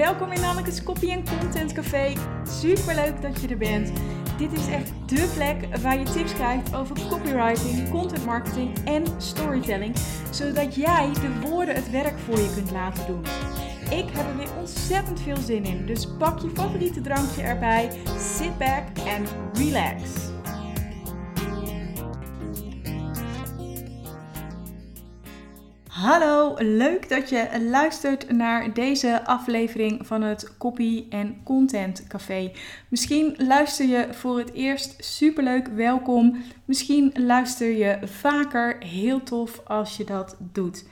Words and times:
welkom 0.00 0.32
in 0.32 0.40
Nanneke's 0.40 0.82
Copy 0.82 1.22
Content 1.40 1.72
Café. 1.72 2.12
Super 2.48 2.94
leuk 2.94 3.22
dat 3.22 3.40
je 3.40 3.48
er 3.48 3.56
bent. 3.56 3.92
Dit 4.38 4.52
is 4.52 4.68
echt 4.68 4.92
dé 5.06 5.26
plek 5.34 5.76
waar 5.82 5.98
je 5.98 6.04
tips 6.04 6.32
krijgt 6.32 6.74
over 6.74 6.96
copywriting, 7.08 7.90
content 7.90 8.24
marketing 8.24 8.78
en 8.84 9.04
storytelling, 9.18 9.96
zodat 10.30 10.74
jij 10.74 11.10
de 11.12 11.48
woorden 11.48 11.74
het 11.74 11.90
werk 11.90 12.18
voor 12.18 12.38
je 12.38 12.52
kunt 12.54 12.70
laten 12.70 13.06
doen. 13.06 13.24
Ik 13.90 14.10
heb 14.12 14.26
er 14.26 14.36
weer 14.36 14.56
ontzettend 14.58 15.20
veel 15.20 15.36
zin 15.36 15.64
in, 15.64 15.86
dus 15.86 16.08
pak 16.18 16.38
je 16.38 16.50
favoriete 16.54 17.00
drankje 17.00 17.42
erbij, 17.42 17.90
sit 18.18 18.58
back 18.58 18.98
en 19.06 19.26
relax. 19.52 20.29
Hallo, 26.00 26.54
leuk 26.58 27.08
dat 27.08 27.28
je 27.28 27.66
luistert 27.70 28.30
naar 28.30 28.72
deze 28.72 29.24
aflevering 29.24 30.06
van 30.06 30.22
het 30.22 30.56
Copy 30.58 31.04
en 31.08 31.40
Content 31.44 32.06
Café. 32.06 32.52
Misschien 32.88 33.34
luister 33.38 33.86
je 33.86 34.06
voor 34.10 34.38
het 34.38 34.52
eerst 34.52 35.04
superleuk, 35.04 35.66
welkom. 35.66 36.42
Misschien 36.64 37.12
luister 37.14 37.76
je 37.76 37.98
vaker, 38.04 38.76
heel 38.78 39.22
tof 39.22 39.60
als 39.64 39.96
je 39.96 40.04
dat 40.04 40.36
doet. 40.52 40.84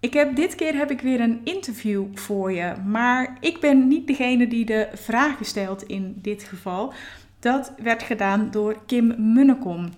Ik 0.00 0.12
heb 0.12 0.36
dit 0.36 0.54
keer 0.54 0.74
heb 0.74 0.90
ik 0.90 1.00
weer 1.00 1.20
een 1.20 1.40
interview 1.44 2.04
voor 2.14 2.52
je, 2.52 2.74
maar 2.86 3.36
ik 3.40 3.60
ben 3.60 3.88
niet 3.88 4.06
degene 4.06 4.48
die 4.48 4.64
de 4.64 4.88
vragen 4.94 5.46
stelt 5.46 5.82
in 5.82 6.18
dit 6.22 6.42
geval. 6.42 6.92
Dat 7.38 7.72
werd 7.82 8.02
gedaan 8.02 8.50
door 8.50 8.76
Kim 8.86 9.32
Munnekom. 9.32 9.88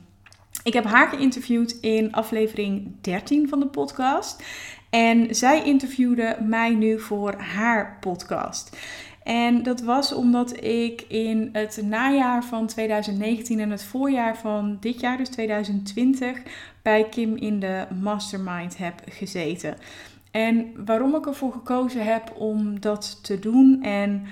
Ik 0.63 0.73
heb 0.73 0.85
haar 0.85 1.09
geïnterviewd 1.09 1.79
in 1.81 2.13
aflevering 2.13 2.93
13 3.01 3.49
van 3.49 3.61
de 3.61 3.67
podcast. 3.67 4.43
En 4.91 5.35
zij 5.35 5.65
interviewde 5.65 6.37
mij 6.41 6.75
nu 6.75 7.01
voor 7.01 7.35
haar 7.35 7.97
podcast. 8.01 8.77
En 9.23 9.63
dat 9.63 9.81
was 9.81 10.13
omdat 10.13 10.65
ik 10.65 11.05
in 11.09 11.49
het 11.53 11.81
najaar 11.85 12.45
van 12.45 12.67
2019 12.67 13.61
en 13.61 13.71
het 13.71 13.85
voorjaar 13.85 14.37
van 14.37 14.77
dit 14.81 15.01
jaar, 15.01 15.17
dus 15.17 15.29
2020, 15.29 16.43
bij 16.83 17.09
Kim 17.09 17.37
in 17.37 17.61
de 17.61 17.87
Mastermind 18.01 18.79
heb 18.79 19.03
gezeten. 19.09 19.77
En 20.31 20.85
waarom 20.85 21.15
ik 21.15 21.27
ervoor 21.27 21.53
gekozen 21.53 22.05
heb 22.05 22.33
om 22.37 22.81
dat 22.81 23.19
te 23.23 23.39
doen 23.39 23.83
en 23.83 24.27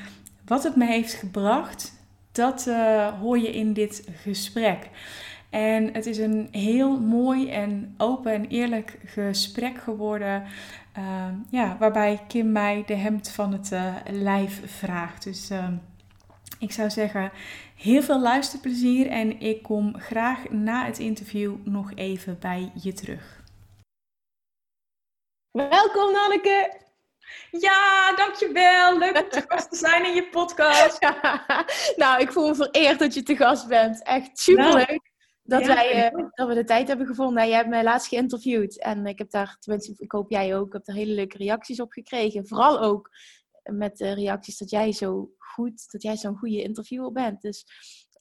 wat 0.47 0.63
het 0.63 0.77
me 0.77 0.87
heeft 0.87 1.13
gebracht, 1.13 1.93
dat 2.33 2.67
uh, 2.69 3.09
hoor 3.21 3.39
je 3.39 3.51
in 3.51 3.73
dit 3.73 4.09
gesprek. 4.23 4.89
En 5.51 5.95
het 5.95 6.07
is 6.07 6.19
een 6.19 6.49
heel 6.51 7.01
mooi 7.01 7.51
en 7.51 7.95
open 7.99 8.33
en 8.33 8.49
eerlijk 8.49 8.99
gesprek 9.05 9.79
geworden. 9.79 10.45
Uh, 10.99 11.29
ja, 11.51 11.77
waarbij 11.79 12.25
Kim 12.29 12.53
mij 12.53 12.83
de 12.87 12.95
hemd 12.95 13.31
van 13.31 13.53
het 13.53 13.71
uh, 13.73 13.95
lijf 14.11 14.79
vraagt. 14.79 15.25
Dus 15.25 15.51
uh, 15.51 15.69
ik 16.59 16.73
zou 16.73 16.91
zeggen, 16.91 17.33
heel 17.77 18.03
veel 18.03 18.21
luisterplezier. 18.21 19.07
En 19.07 19.41
ik 19.41 19.63
kom 19.63 19.99
graag 19.99 20.51
na 20.51 20.85
het 20.85 20.99
interview 20.99 21.55
nog 21.65 21.93
even 21.95 22.39
bij 22.41 22.71
je 22.83 22.93
terug. 22.93 23.43
Welkom 25.51 26.13
Nanneke! 26.13 26.87
Ja, 27.51 28.15
dankjewel. 28.17 28.99
Leuk 28.99 29.23
om 29.23 29.29
te 29.29 29.45
gast 29.49 29.71
te 29.71 29.77
zijn 29.77 30.07
in 30.07 30.15
je 30.15 30.29
podcast. 30.29 30.99
nou, 31.97 32.21
ik 32.21 32.33
voel 32.33 32.49
me 32.49 32.55
vereerd 32.55 32.99
dat 32.99 33.15
je 33.15 33.23
te 33.23 33.37
gast 33.37 33.69
bent. 33.69 34.03
Echt 34.03 34.39
superleuk. 34.39 34.87
Nou, 34.87 35.08
dat, 35.49 35.67
wij, 35.67 36.13
uh, 36.13 36.29
dat 36.35 36.49
we 36.49 36.55
de 36.55 36.65
tijd 36.65 36.89
hebben 36.89 37.07
gevonden. 37.07 37.35
Nou, 37.35 37.49
jij 37.49 37.57
hebt 37.57 37.69
mij 37.69 37.83
laatst 37.83 38.09
geïnterviewd. 38.09 38.79
En 38.79 39.07
ik 39.07 39.19
heb 39.19 39.31
daar, 39.31 39.57
tenminste, 39.59 39.95
ik 39.97 40.13
hoop 40.13 40.31
jij 40.31 40.57
ook, 40.57 40.67
ik 40.67 40.73
heb 40.73 40.85
daar 40.85 40.97
hele 40.97 41.13
leuke 41.13 41.37
reacties 41.37 41.81
op 41.81 41.93
gekregen. 41.93 42.47
Vooral 42.47 42.81
ook 42.81 43.11
met 43.63 43.97
de 43.97 44.15
reacties 44.15 44.59
dat 44.59 44.71
jij 44.71 44.93
zo 44.93 45.31
goed, 45.39 45.91
dat 45.91 46.03
jij 46.03 46.17
zo'n 46.17 46.39
goede 46.39 46.63
interviewer 46.63 47.13
bent. 47.13 47.41
Dus 47.41 47.67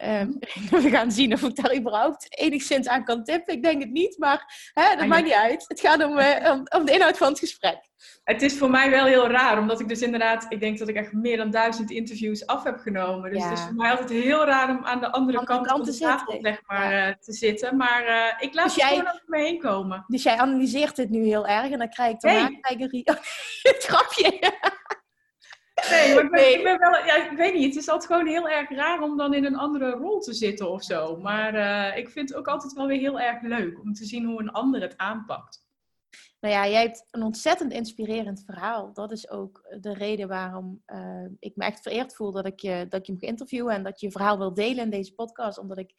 Um, 0.03 0.38
we 0.84 0.89
gaan 0.89 1.11
zien 1.11 1.34
of 1.34 1.42
ik 1.42 1.56
daar 1.56 1.75
überhaupt 1.75 2.40
enigszins 2.40 2.88
aan 2.88 3.03
kan 3.03 3.24
tippen. 3.24 3.53
Ik 3.53 3.63
denk 3.63 3.81
het 3.81 3.91
niet, 3.91 4.18
maar 4.18 4.72
hè, 4.74 4.90
dat 4.90 5.00
ah, 5.00 5.07
maakt 5.07 5.24
niet 5.24 5.34
uit. 5.34 5.66
Het 5.68 5.80
gaat 5.80 6.03
om, 6.03 6.18
uh, 6.18 6.51
om, 6.51 6.63
om, 6.80 6.85
de 6.85 6.91
inhoud 6.91 7.18
van 7.18 7.28
het 7.28 7.40
gesprek. 7.40 7.87
Het 8.24 8.41
is 8.41 8.58
voor 8.58 8.69
mij 8.69 8.90
wel 8.90 9.06
heel 9.06 9.28
raar, 9.28 9.59
omdat 9.59 9.80
ik 9.80 9.88
dus 9.88 10.02
inderdaad, 10.02 10.46
ik 10.50 10.59
denk 10.59 10.78
dat 10.78 10.88
ik 10.88 10.96
echt 10.96 11.13
meer 11.13 11.38
dan 11.38 11.52
duizend 11.52 11.91
interviews 11.91 12.46
af 12.46 12.63
heb 12.63 12.78
genomen. 12.78 13.31
Dus 13.31 13.44
het 13.44 13.58
is 13.58 13.63
voor 13.63 13.75
mij 13.75 13.91
altijd 13.91 14.09
heel 14.09 14.46
raar 14.46 14.69
om 14.69 14.85
aan 14.85 15.00
de 15.00 15.12
andere 15.12 15.44
kant, 15.44 15.68
van 15.68 15.84
de 15.84 15.97
tafel 15.97 16.40
zeg 16.41 16.62
maar, 16.66 16.94
ja. 16.94 17.07
uh, 17.07 17.13
te 17.19 17.34
zitten. 17.34 17.78
Maar 17.78 18.07
uh, 18.07 18.44
ik 18.47 18.53
laat 18.53 18.63
dus 18.63 18.74
het 18.74 18.84
jij, 18.84 18.97
gewoon 18.97 19.13
over 19.13 19.24
me 19.25 19.38
heen 19.38 19.59
komen. 19.59 20.03
Dus 20.07 20.24
jij 20.24 20.38
analyseert 20.38 20.96
dit 20.96 21.09
nu 21.09 21.24
heel 21.24 21.47
erg 21.47 21.72
en 21.72 21.78
dan 21.78 21.90
krijg 21.90 22.13
ik 22.13 22.19
daarna 22.19 22.41
hey. 22.41 22.57
krijg 22.62 22.91
ik 22.91 23.07
een 23.07 23.18
grapje. 23.88 24.56
Nee, 25.90 26.13
maar 26.16 26.24
ik 26.24 26.31
ben, 26.31 26.53
ik 26.53 26.63
ben, 26.63 26.80
wel, 26.80 27.06
ja, 27.06 27.31
ik 27.31 27.38
weet 27.38 27.53
niet. 27.53 27.66
Het 27.66 27.84
is 27.84 27.90
altijd 27.90 28.12
gewoon 28.12 28.28
heel 28.28 28.50
erg 28.50 28.69
raar 28.69 29.02
om 29.02 29.18
dan 29.18 29.34
in 29.34 29.46
een 29.46 29.57
andere 29.57 29.90
rol 29.90 30.19
te 30.19 30.34
zitten 30.34 30.72
of 30.72 30.84
zo. 30.84 31.18
Maar 31.18 31.56
uh, 31.56 31.97
ik 31.97 32.09
vind 32.09 32.30
het 32.30 32.38
ook 32.38 32.47
altijd 32.47 32.74
wel 32.74 32.88
weer 32.88 33.00
heel 33.00 33.19
erg 33.19 33.41
leuk 33.41 33.80
om 33.80 33.94
te 33.94 34.06
zien 34.06 34.25
hoe 34.25 34.41
een 34.41 34.52
ander 34.52 34.81
het 34.81 34.97
aanpakt. 34.97 35.66
Nou 36.40 36.53
ja, 36.53 36.68
jij 36.68 36.81
hebt 36.81 37.08
een 37.12 37.24
ontzettend 37.24 37.72
inspirerend 37.72 38.44
verhaal. 38.46 38.94
Dat 38.94 39.12
is 39.12 39.30
ook 39.30 39.75
de 39.80 39.94
reden 39.94 40.28
waarom 40.28 40.84
uh, 40.88 41.25
ik 41.40 41.56
me 41.56 41.66
echt 41.66 41.81
vereerd 41.81 42.16
voel 42.16 42.31
dat 42.31 42.46
ik, 42.46 42.59
je, 42.59 42.86
dat 42.90 43.06
je 43.06 43.12
hem 43.12 43.22
geïnterviewen 43.22 43.74
en 43.74 43.84
dat 43.84 44.00
je 44.00 44.06
je 44.06 44.12
verhaal 44.12 44.38
wil 44.38 44.53
delen 44.53 44.84
in 44.84 44.90
deze 44.90 45.14
podcast. 45.14 45.58
Omdat 45.58 45.78
ik 45.78 45.94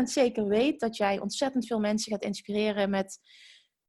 100% 0.00 0.02
zeker 0.02 0.46
weet 0.46 0.80
dat 0.80 0.96
jij 0.96 1.20
ontzettend 1.20 1.66
veel 1.66 1.80
mensen 1.80 2.12
gaat 2.12 2.22
inspireren 2.22 2.90
met 2.90 3.18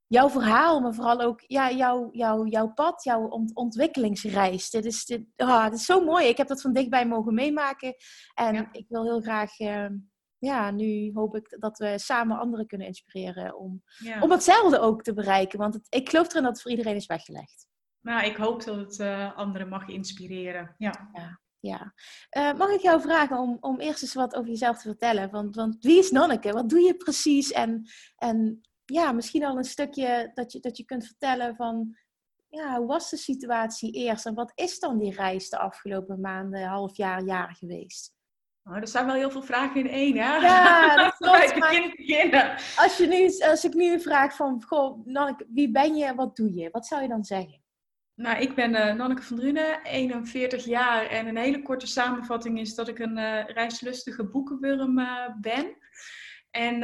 jouw 0.08 0.30
verhaal, 0.30 0.80
maar 0.80 0.94
vooral 0.94 1.22
ook 1.22 1.44
ja, 1.48 1.72
jouw, 1.72 2.10
jouw, 2.12 2.46
jouw 2.46 2.74
pad, 2.74 3.04
jouw 3.04 3.28
ontwikkelingsreis. 3.54 4.70
Dit 4.70 4.86
is, 4.86 5.06
dit, 5.06 5.22
oh, 5.38 5.64
dit 5.64 5.74
is 5.74 5.86
zo 5.86 6.04
mooi. 6.04 6.28
Ik 6.28 6.38
heb 6.38 6.48
dat 6.48 6.62
van 6.62 6.74
dichtbij 6.74 7.08
mogen 7.08 7.34
meemaken. 7.34 7.96
En 8.34 8.70
ik 8.72 8.86
wil 8.90 9.04
heel 9.04 9.22
graag, 9.22 9.60
uh, 9.60 9.86
ja, 10.40 10.72
nu 10.72 11.12
hoop 11.14 11.36
ik 11.36 11.56
dat 11.60 11.78
we 11.78 12.00
samen 12.00 12.40
anderen 12.40 12.68
kunnen 12.68 12.88
inspireren 12.88 13.58
om, 13.58 13.84
om 14.20 14.32
hetzelfde 14.32 14.80
ook 14.80 15.04
te 15.04 15.14
bereiken. 15.14 15.60
Want 15.60 15.74
het, 15.74 15.88
ik 15.90 16.10
geloof 16.10 16.30
erin 16.30 16.44
dat 16.44 16.52
het 16.52 16.62
voor 16.62 16.72
iedereen 16.72 16.96
is 16.96 17.06
weggelegd. 17.06 17.68
Nou, 18.02 18.26
ik 18.26 18.36
hoop 18.36 18.64
dat 18.64 18.76
het 18.76 19.00
uh, 19.00 19.38
anderen 19.38 19.70
mag 19.70 19.88
inspireren. 19.88 20.76
Ja. 20.78 21.10
ja. 21.14 21.40
Ja. 21.60 21.94
Uh, 22.38 22.54
mag 22.54 22.70
ik 22.70 22.80
jou 22.80 23.02
vragen 23.02 23.38
om, 23.38 23.58
om 23.60 23.80
eerst 23.80 24.02
eens 24.02 24.14
wat 24.14 24.36
over 24.36 24.50
jezelf 24.50 24.78
te 24.78 24.88
vertellen? 24.88 25.30
Want, 25.30 25.56
want 25.56 25.78
wie 25.80 25.98
is 25.98 26.12
Nanneke? 26.12 26.52
Wat 26.52 26.70
doe 26.70 26.80
je 26.80 26.96
precies? 26.96 27.52
En, 27.52 27.90
en 28.16 28.62
ja, 28.86 29.12
misschien 29.12 29.46
al 29.46 29.58
een 29.58 29.64
stukje 29.64 30.32
dat 30.34 30.52
je, 30.52 30.60
dat 30.60 30.78
je 30.78 30.86
kunt 30.86 31.06
vertellen 31.06 31.56
van, 31.56 31.96
ja, 32.50 32.78
hoe 32.78 32.88
was 32.88 33.10
de 33.10 33.18
situatie 33.18 33.92
eerst 33.92 34.26
en 34.26 34.34
wat 34.34 34.52
is 34.56 34.80
dan 34.80 34.98
die 34.98 35.14
reis 35.14 35.50
de 35.50 35.58
afgelopen 35.58 36.20
maanden, 36.22 36.64
half 36.64 36.98
jaar, 36.98 37.24
jaar 37.24 37.56
geweest? 37.56 38.16
Oh, 38.70 38.76
er 38.76 38.88
zijn 38.88 39.06
wel 39.06 39.16
heel 39.16 39.32
veel 39.32 39.42
vragen 39.42 39.80
in 39.80 39.90
één, 39.90 40.18
hè? 40.18 40.36
Ja, 40.36 40.96
dat 41.04 41.18
klopt. 41.18 41.60
Maar 41.60 41.94
beginnen. 41.96 42.56
Als, 42.76 42.98
je 42.98 43.08
nu, 43.08 43.50
als 43.50 43.64
ik 43.66 43.74
nu 43.74 44.00
vraag 44.00 44.36
van, 44.36 44.64
goh, 44.68 45.06
Nanneke, 45.06 45.46
wie 45.50 45.72
ben 45.72 45.96
je, 45.96 46.16
wat 46.16 46.36
doe 46.36 46.54
je? 46.54 46.70
Wat 46.72 46.86
zou 46.86 47.02
je 47.02 47.08
dan 47.08 47.24
zeggen? 47.24 47.62
Nou, 48.16 48.42
ik 48.42 48.56
ben 48.56 48.72
uh, 48.72 48.94
Nanneke 48.94 49.22
van 49.22 49.38
Drunen, 49.38 49.82
41 49.84 50.66
jaar. 50.66 51.06
En 51.06 51.28
een 51.28 51.38
hele 51.38 51.62
korte 51.62 51.88
samenvatting 51.88 52.60
is 52.60 52.76
dat 52.76 52.88
ik 52.88 53.00
een 53.00 53.18
uh, 53.18 53.46
reislustige 53.46 54.30
boekenwurm 54.30 55.00
uh, 55.00 55.30
ben. 55.42 55.78
En 56.52 56.84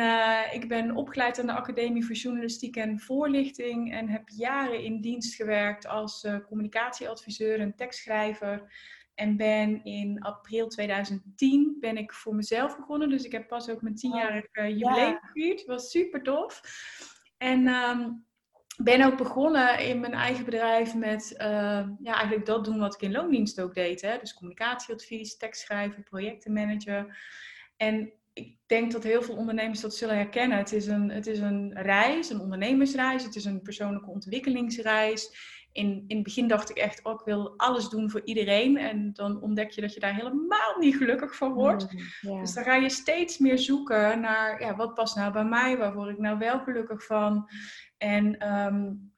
ik 0.52 0.68
ben 0.68 0.96
opgeleid 0.96 1.40
aan 1.40 1.46
de 1.46 1.54
Academie 1.54 2.06
voor 2.06 2.16
Journalistiek 2.16 2.76
en 2.76 3.00
Voorlichting 3.00 3.94
en 3.94 4.10
heb 4.10 4.30
jaren 4.30 4.84
in 4.84 5.02
dienst 5.02 5.36
gewerkt 5.36 5.88
als 5.88 6.28
communicatieadviseur 6.48 7.60
en 7.60 7.76
tekstschrijver. 7.76 8.72
En 9.16 9.38
ben 9.38 9.84
in 9.84 10.22
april 10.22 10.68
2010 10.68 11.78
ben 11.80 11.98
ik 11.98 12.14
voor 12.14 12.36
mezelf 12.36 12.78
begonnen. 12.78 13.10
Dus 13.10 13.24
ik 13.24 13.32
heb 13.32 13.48
pas 13.48 13.70
ook 13.70 13.82
mijn 13.82 13.96
tienjarig 13.96 14.46
uh, 14.52 14.70
jubileum 14.70 15.18
gevierd. 15.22 15.58
Dat 15.58 15.68
was 15.68 15.92
super 15.92 16.24
tof. 16.24 16.62
En 17.38 17.68
um, 17.68 18.26
ben 18.78 19.02
ook 19.02 19.18
begonnen 19.18 19.80
in 19.80 20.00
mijn 20.00 20.14
eigen 20.14 20.46
bedrijf 20.46 20.96
met 20.96 21.34
ja, 21.38 21.96
eigenlijk 22.04 22.46
dat 22.46 22.66
doen 22.66 22.80
wat 22.80 22.94
ik 22.94 23.02
in 23.02 23.12
loondienst 23.12 23.62
ook 23.62 23.74
deed. 23.74 24.02
Hè? 24.02 24.18
Dus 24.18 24.34
communicatieadvies, 24.34 25.38
tekstschrijven, 25.38 26.04
projectenmanager. 26.04 27.18
En 27.78 28.14
ik 28.34 28.58
denk 28.66 28.92
dat 28.92 29.04
heel 29.04 29.22
veel 29.22 29.36
ondernemers 29.36 29.80
dat 29.80 29.96
zullen 29.96 30.16
herkennen. 30.16 30.58
Het 30.58 30.72
is, 30.72 30.88
een, 30.88 31.10
het 31.10 31.28
is 31.28 31.40
een 31.40 31.74
reis, 31.74 32.30
een 32.30 32.40
ondernemersreis. 32.40 33.24
Het 33.24 33.36
is 33.36 33.46
een 33.46 33.62
persoonlijke 33.62 34.10
ontwikkelingsreis. 34.10 35.52
In, 35.74 36.04
in 36.08 36.16
het 36.16 36.24
begin 36.24 36.48
dacht 36.48 36.70
ik 36.70 36.78
echt, 36.78 37.04
oh, 37.04 37.14
ik 37.14 37.26
wil 37.26 37.54
alles 37.58 37.90
doen 37.90 38.10
voor 38.10 38.22
iedereen. 38.24 38.78
En 38.78 39.14
dan 39.14 39.42
ontdek 39.42 39.72
je 39.72 39.82
dat 39.82 39.94
je 39.94 40.00
daar 40.00 40.16
helemaal 40.16 40.78
niet 40.80 40.96
gelukkig 40.96 41.36
van 41.36 41.54
wordt. 41.54 41.94
Mm, 42.22 42.40
dus 42.40 42.54
dan 42.54 42.64
ga 42.64 42.76
je 42.76 42.90
steeds 42.90 43.38
meer 43.38 43.60
zoeken 43.60 44.20
naar, 44.20 44.62
ja, 44.62 44.76
wat 44.76 44.94
past 44.94 45.16
nou 45.16 45.32
bij 45.32 45.46
mij? 45.46 45.78
Waar 45.78 45.94
word 45.94 46.10
ik 46.10 46.20
nou 46.20 46.38
wel 46.38 46.60
gelukkig 46.60 47.06
van? 47.06 47.50
En 47.98 48.54
um, 48.54 49.12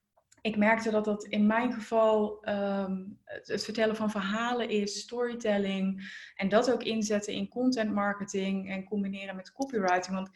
ik 0.46 0.58
merkte 0.58 0.92
dat 0.92 1.06
dat 1.06 1.24
in 1.24 1.48
mijn 1.48 1.74
geval 1.74 2.48
um, 2.50 3.20
het, 3.24 3.48
het, 3.48 3.64
vertellen 3.64 3.96
van 3.96 4.12
verhalen 4.12 4.70
is, 4.70 5.00
storytelling. 5.00 6.12
En 6.36 6.50
dat 6.50 6.72
ook 6.72 6.84
inzetten 6.84 7.34
in 7.34 7.48
content 7.48 7.94
marketing 7.94 8.70
en 8.70 8.84
combineren 8.84 9.36
met 9.36 9.52
copywriting. 9.52 10.16
Want 10.16 10.30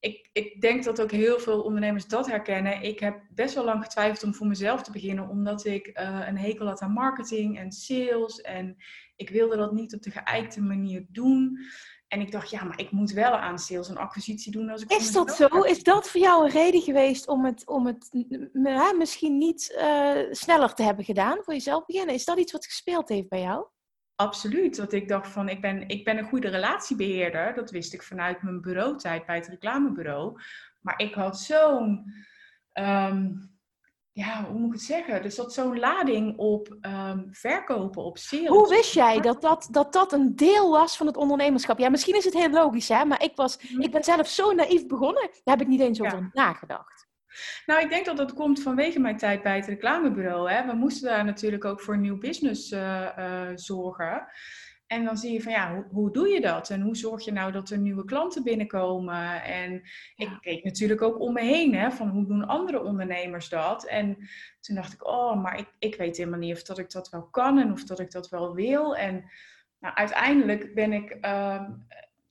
ik, 0.00 0.28
ik 0.32 0.60
denk 0.60 0.84
dat 0.84 1.00
ook 1.00 1.10
heel 1.10 1.38
veel 1.38 1.62
ondernemers 1.62 2.06
dat 2.06 2.26
herkennen. 2.26 2.82
Ik 2.82 3.00
heb 3.00 3.22
best 3.30 3.54
wel 3.54 3.64
lang 3.64 3.82
getwijfeld 3.82 4.22
om 4.22 4.34
voor 4.34 4.46
mezelf 4.46 4.82
te 4.82 4.92
beginnen, 4.92 5.28
omdat 5.28 5.64
ik 5.64 5.86
uh, 6.00 6.24
een 6.26 6.38
hekel 6.38 6.66
had 6.66 6.80
aan 6.80 6.92
marketing 6.92 7.58
en 7.58 7.72
sales. 7.72 8.40
En 8.40 8.76
ik 9.16 9.30
wilde 9.30 9.56
dat 9.56 9.72
niet 9.72 9.94
op 9.94 10.02
de 10.02 10.10
geëikte 10.10 10.62
manier 10.62 11.06
doen. 11.08 11.58
En 12.08 12.20
ik 12.20 12.32
dacht, 12.32 12.50
ja, 12.50 12.64
maar 12.64 12.80
ik 12.80 12.90
moet 12.90 13.10
wel 13.10 13.36
aan 13.36 13.58
sales 13.58 13.88
en 13.88 13.96
acquisitie 13.96 14.52
doen 14.52 14.68
als 14.68 14.82
ik. 14.82 14.90
Is 14.92 15.12
dat 15.12 15.34
zo? 15.34 15.46
Is 15.46 15.82
dat 15.82 16.08
voor 16.08 16.20
jou 16.20 16.44
een 16.44 16.50
reden 16.50 16.80
geweest 16.80 17.28
om 17.28 17.44
het, 17.44 17.66
om 17.66 17.86
het 17.86 18.08
misschien 18.98 19.38
niet 19.38 19.76
uh, 19.78 20.16
sneller 20.30 20.74
te 20.74 20.82
hebben 20.82 21.04
gedaan 21.04 21.38
voor 21.42 21.54
jezelf 21.54 21.86
beginnen? 21.86 22.14
Is 22.14 22.24
dat 22.24 22.38
iets 22.38 22.52
wat 22.52 22.66
gespeeld 22.66 23.08
heeft 23.08 23.28
bij 23.28 23.40
jou? 23.40 23.66
Absoluut. 24.20 24.76
Dat 24.76 24.92
ik 24.92 25.08
dacht 25.08 25.28
van, 25.28 25.48
ik 25.48 25.60
ben, 25.60 25.88
ik 25.88 26.04
ben 26.04 26.18
een 26.18 26.28
goede 26.28 26.48
relatiebeheerder. 26.48 27.54
Dat 27.54 27.70
wist 27.70 27.92
ik 27.94 28.02
vanuit 28.02 28.42
mijn 28.42 28.60
bureautijd 28.60 29.26
bij 29.26 29.36
het 29.36 29.46
reclamebureau. 29.46 30.40
Maar 30.80 30.94
ik 30.96 31.14
had 31.14 31.38
zo'n, 31.38 32.14
um, 32.74 33.50
ja, 34.12 34.44
hoe 34.44 34.58
moet 34.58 34.66
ik 34.66 34.72
het 34.72 34.82
zeggen? 34.82 35.22
Er 35.22 35.30
zat 35.30 35.52
zo'n 35.52 35.78
lading 35.78 36.36
op 36.36 36.76
um, 36.80 37.28
verkopen, 37.30 38.02
op 38.02 38.18
sales. 38.18 38.48
Hoe 38.48 38.68
wist 38.68 38.94
jij 38.94 39.20
dat 39.20 39.40
dat, 39.40 39.68
dat 39.70 39.92
dat 39.92 40.12
een 40.12 40.36
deel 40.36 40.70
was 40.70 40.96
van 40.96 41.06
het 41.06 41.16
ondernemerschap? 41.16 41.78
Ja, 41.78 41.88
misschien 41.88 42.16
is 42.16 42.24
het 42.24 42.34
heel 42.34 42.50
logisch, 42.50 42.88
hè? 42.88 43.04
Maar 43.04 43.22
ik, 43.22 43.36
was, 43.36 43.58
mhm. 43.62 43.80
ik 43.80 43.90
ben 43.90 44.04
zelf 44.04 44.28
zo 44.28 44.52
naïef 44.52 44.86
begonnen. 44.86 45.30
Daar 45.44 45.56
heb 45.56 45.60
ik 45.60 45.68
niet 45.68 45.80
eens 45.80 46.00
over 46.00 46.30
nagedacht. 46.32 47.07
Nou, 47.66 47.82
ik 47.82 47.90
denk 47.90 48.06
dat 48.06 48.16
dat 48.16 48.34
komt 48.34 48.62
vanwege 48.62 49.00
mijn 49.00 49.16
tijd 49.16 49.42
bij 49.42 49.56
het 49.56 49.66
reclamebureau. 49.66 50.50
Hè. 50.50 50.66
We 50.66 50.74
moesten 50.74 51.08
daar 51.08 51.24
natuurlijk 51.24 51.64
ook 51.64 51.80
voor 51.80 51.98
nieuw 51.98 52.18
business 52.18 52.72
uh, 52.72 53.08
uh, 53.18 53.50
zorgen. 53.54 54.26
En 54.86 55.04
dan 55.04 55.16
zie 55.16 55.32
je 55.32 55.42
van 55.42 55.52
ja, 55.52 55.74
hoe, 55.74 55.84
hoe, 55.90 56.12
doe 56.12 56.28
je 56.28 56.40
dat? 56.40 56.70
En 56.70 56.80
hoe 56.80 56.96
zorg 56.96 57.24
je 57.24 57.32
nou 57.32 57.52
dat 57.52 57.70
er 57.70 57.78
nieuwe 57.78 58.04
klanten 58.04 58.42
binnenkomen? 58.42 59.42
En 59.42 59.82
ik 60.16 60.38
keek 60.40 60.64
natuurlijk 60.64 61.02
ook 61.02 61.20
om 61.20 61.32
me 61.32 61.40
heen, 61.40 61.74
hè, 61.74 61.90
van 61.90 62.08
hoe 62.08 62.26
doen 62.26 62.46
andere 62.46 62.82
ondernemers 62.82 63.48
dat? 63.48 63.86
En 63.86 64.16
toen 64.60 64.76
dacht 64.76 64.92
ik, 64.92 65.06
oh, 65.06 65.42
maar 65.42 65.58
ik, 65.58 65.74
ik 65.78 65.94
weet 65.94 66.16
helemaal 66.16 66.38
niet 66.38 66.54
of 66.54 66.62
dat 66.62 66.78
ik 66.78 66.90
dat 66.90 67.08
wel 67.08 67.28
kan 67.28 67.58
en 67.58 67.72
of 67.72 67.84
dat 67.84 68.00
ik 68.00 68.10
dat 68.10 68.28
wel 68.28 68.54
wil. 68.54 68.96
En 68.96 69.30
nou, 69.78 69.94
uiteindelijk 69.94 70.74
ben 70.74 70.92
ik 70.92 71.16
uh, 71.20 71.68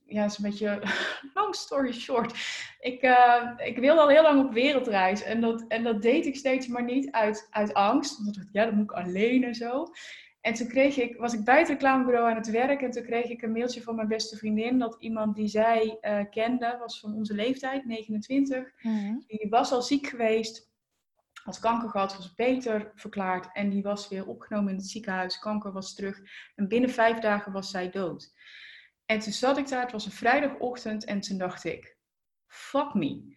ja, 0.08 0.24
is 0.24 0.38
een 0.38 0.50
beetje 0.50 0.82
long 1.34 1.54
story 1.54 1.92
short. 1.92 2.34
Ik, 2.80 3.02
uh, 3.02 3.50
ik 3.56 3.78
wilde 3.78 4.00
al 4.00 4.08
heel 4.08 4.22
lang 4.22 4.44
op 4.44 4.52
wereldreis. 4.52 5.22
En 5.22 5.40
dat, 5.40 5.64
en 5.68 5.82
dat 5.82 6.02
deed 6.02 6.26
ik 6.26 6.36
steeds 6.36 6.66
maar 6.66 6.84
niet 6.84 7.10
uit, 7.10 7.48
uit 7.50 7.74
angst. 7.74 8.16
Want 8.16 8.28
ik 8.28 8.34
dacht, 8.34 8.48
ja, 8.52 8.64
dat 8.64 8.74
moet 8.74 8.90
ik 8.90 8.96
alleen 8.96 9.44
en 9.44 9.54
zo. 9.54 9.86
En 10.40 10.54
toen 10.54 10.68
kreeg 10.68 10.96
ik, 10.96 11.16
was 11.16 11.32
ik 11.32 11.44
bij 11.44 11.58
het 11.58 11.68
reclamebureau 11.68 12.30
aan 12.30 12.36
het 12.36 12.50
werk. 12.50 12.82
En 12.82 12.90
toen 12.90 13.02
kreeg 13.02 13.24
ik 13.24 13.42
een 13.42 13.52
mailtje 13.52 13.82
van 13.82 13.94
mijn 13.94 14.08
beste 14.08 14.36
vriendin. 14.36 14.78
Dat 14.78 14.96
iemand 14.98 15.36
die 15.36 15.48
zij 15.48 15.98
uh, 16.02 16.20
kende, 16.30 16.76
was 16.78 17.00
van 17.00 17.14
onze 17.14 17.34
leeftijd, 17.34 17.84
29. 17.84 18.72
Mm 18.82 19.24
Die 19.26 19.46
was 19.50 19.72
al 19.72 19.82
ziek 19.82 20.06
geweest. 20.06 20.66
Had 21.42 21.58
kanker 21.58 21.88
gehad, 21.88 22.16
was 22.16 22.34
beter 22.34 22.92
verklaard. 22.94 23.48
En 23.52 23.70
die 23.70 23.82
was 23.82 24.08
weer 24.08 24.26
opgenomen 24.26 24.70
in 24.70 24.76
het 24.76 24.88
ziekenhuis. 24.88 25.38
Kanker 25.38 25.72
was 25.72 25.94
terug. 25.94 26.20
En 26.54 26.68
binnen 26.68 26.90
vijf 26.90 27.18
dagen 27.18 27.52
was 27.52 27.70
zij 27.70 27.90
dood. 27.90 28.32
En 29.10 29.18
toen 29.18 29.32
zat 29.32 29.58
ik 29.58 29.68
daar, 29.68 29.82
het 29.82 29.92
was 29.92 30.04
een 30.04 30.12
vrijdagochtend 30.12 31.04
en 31.04 31.20
toen 31.20 31.38
dacht 31.38 31.64
ik, 31.64 31.96
fuck 32.46 32.94
me. 32.94 33.36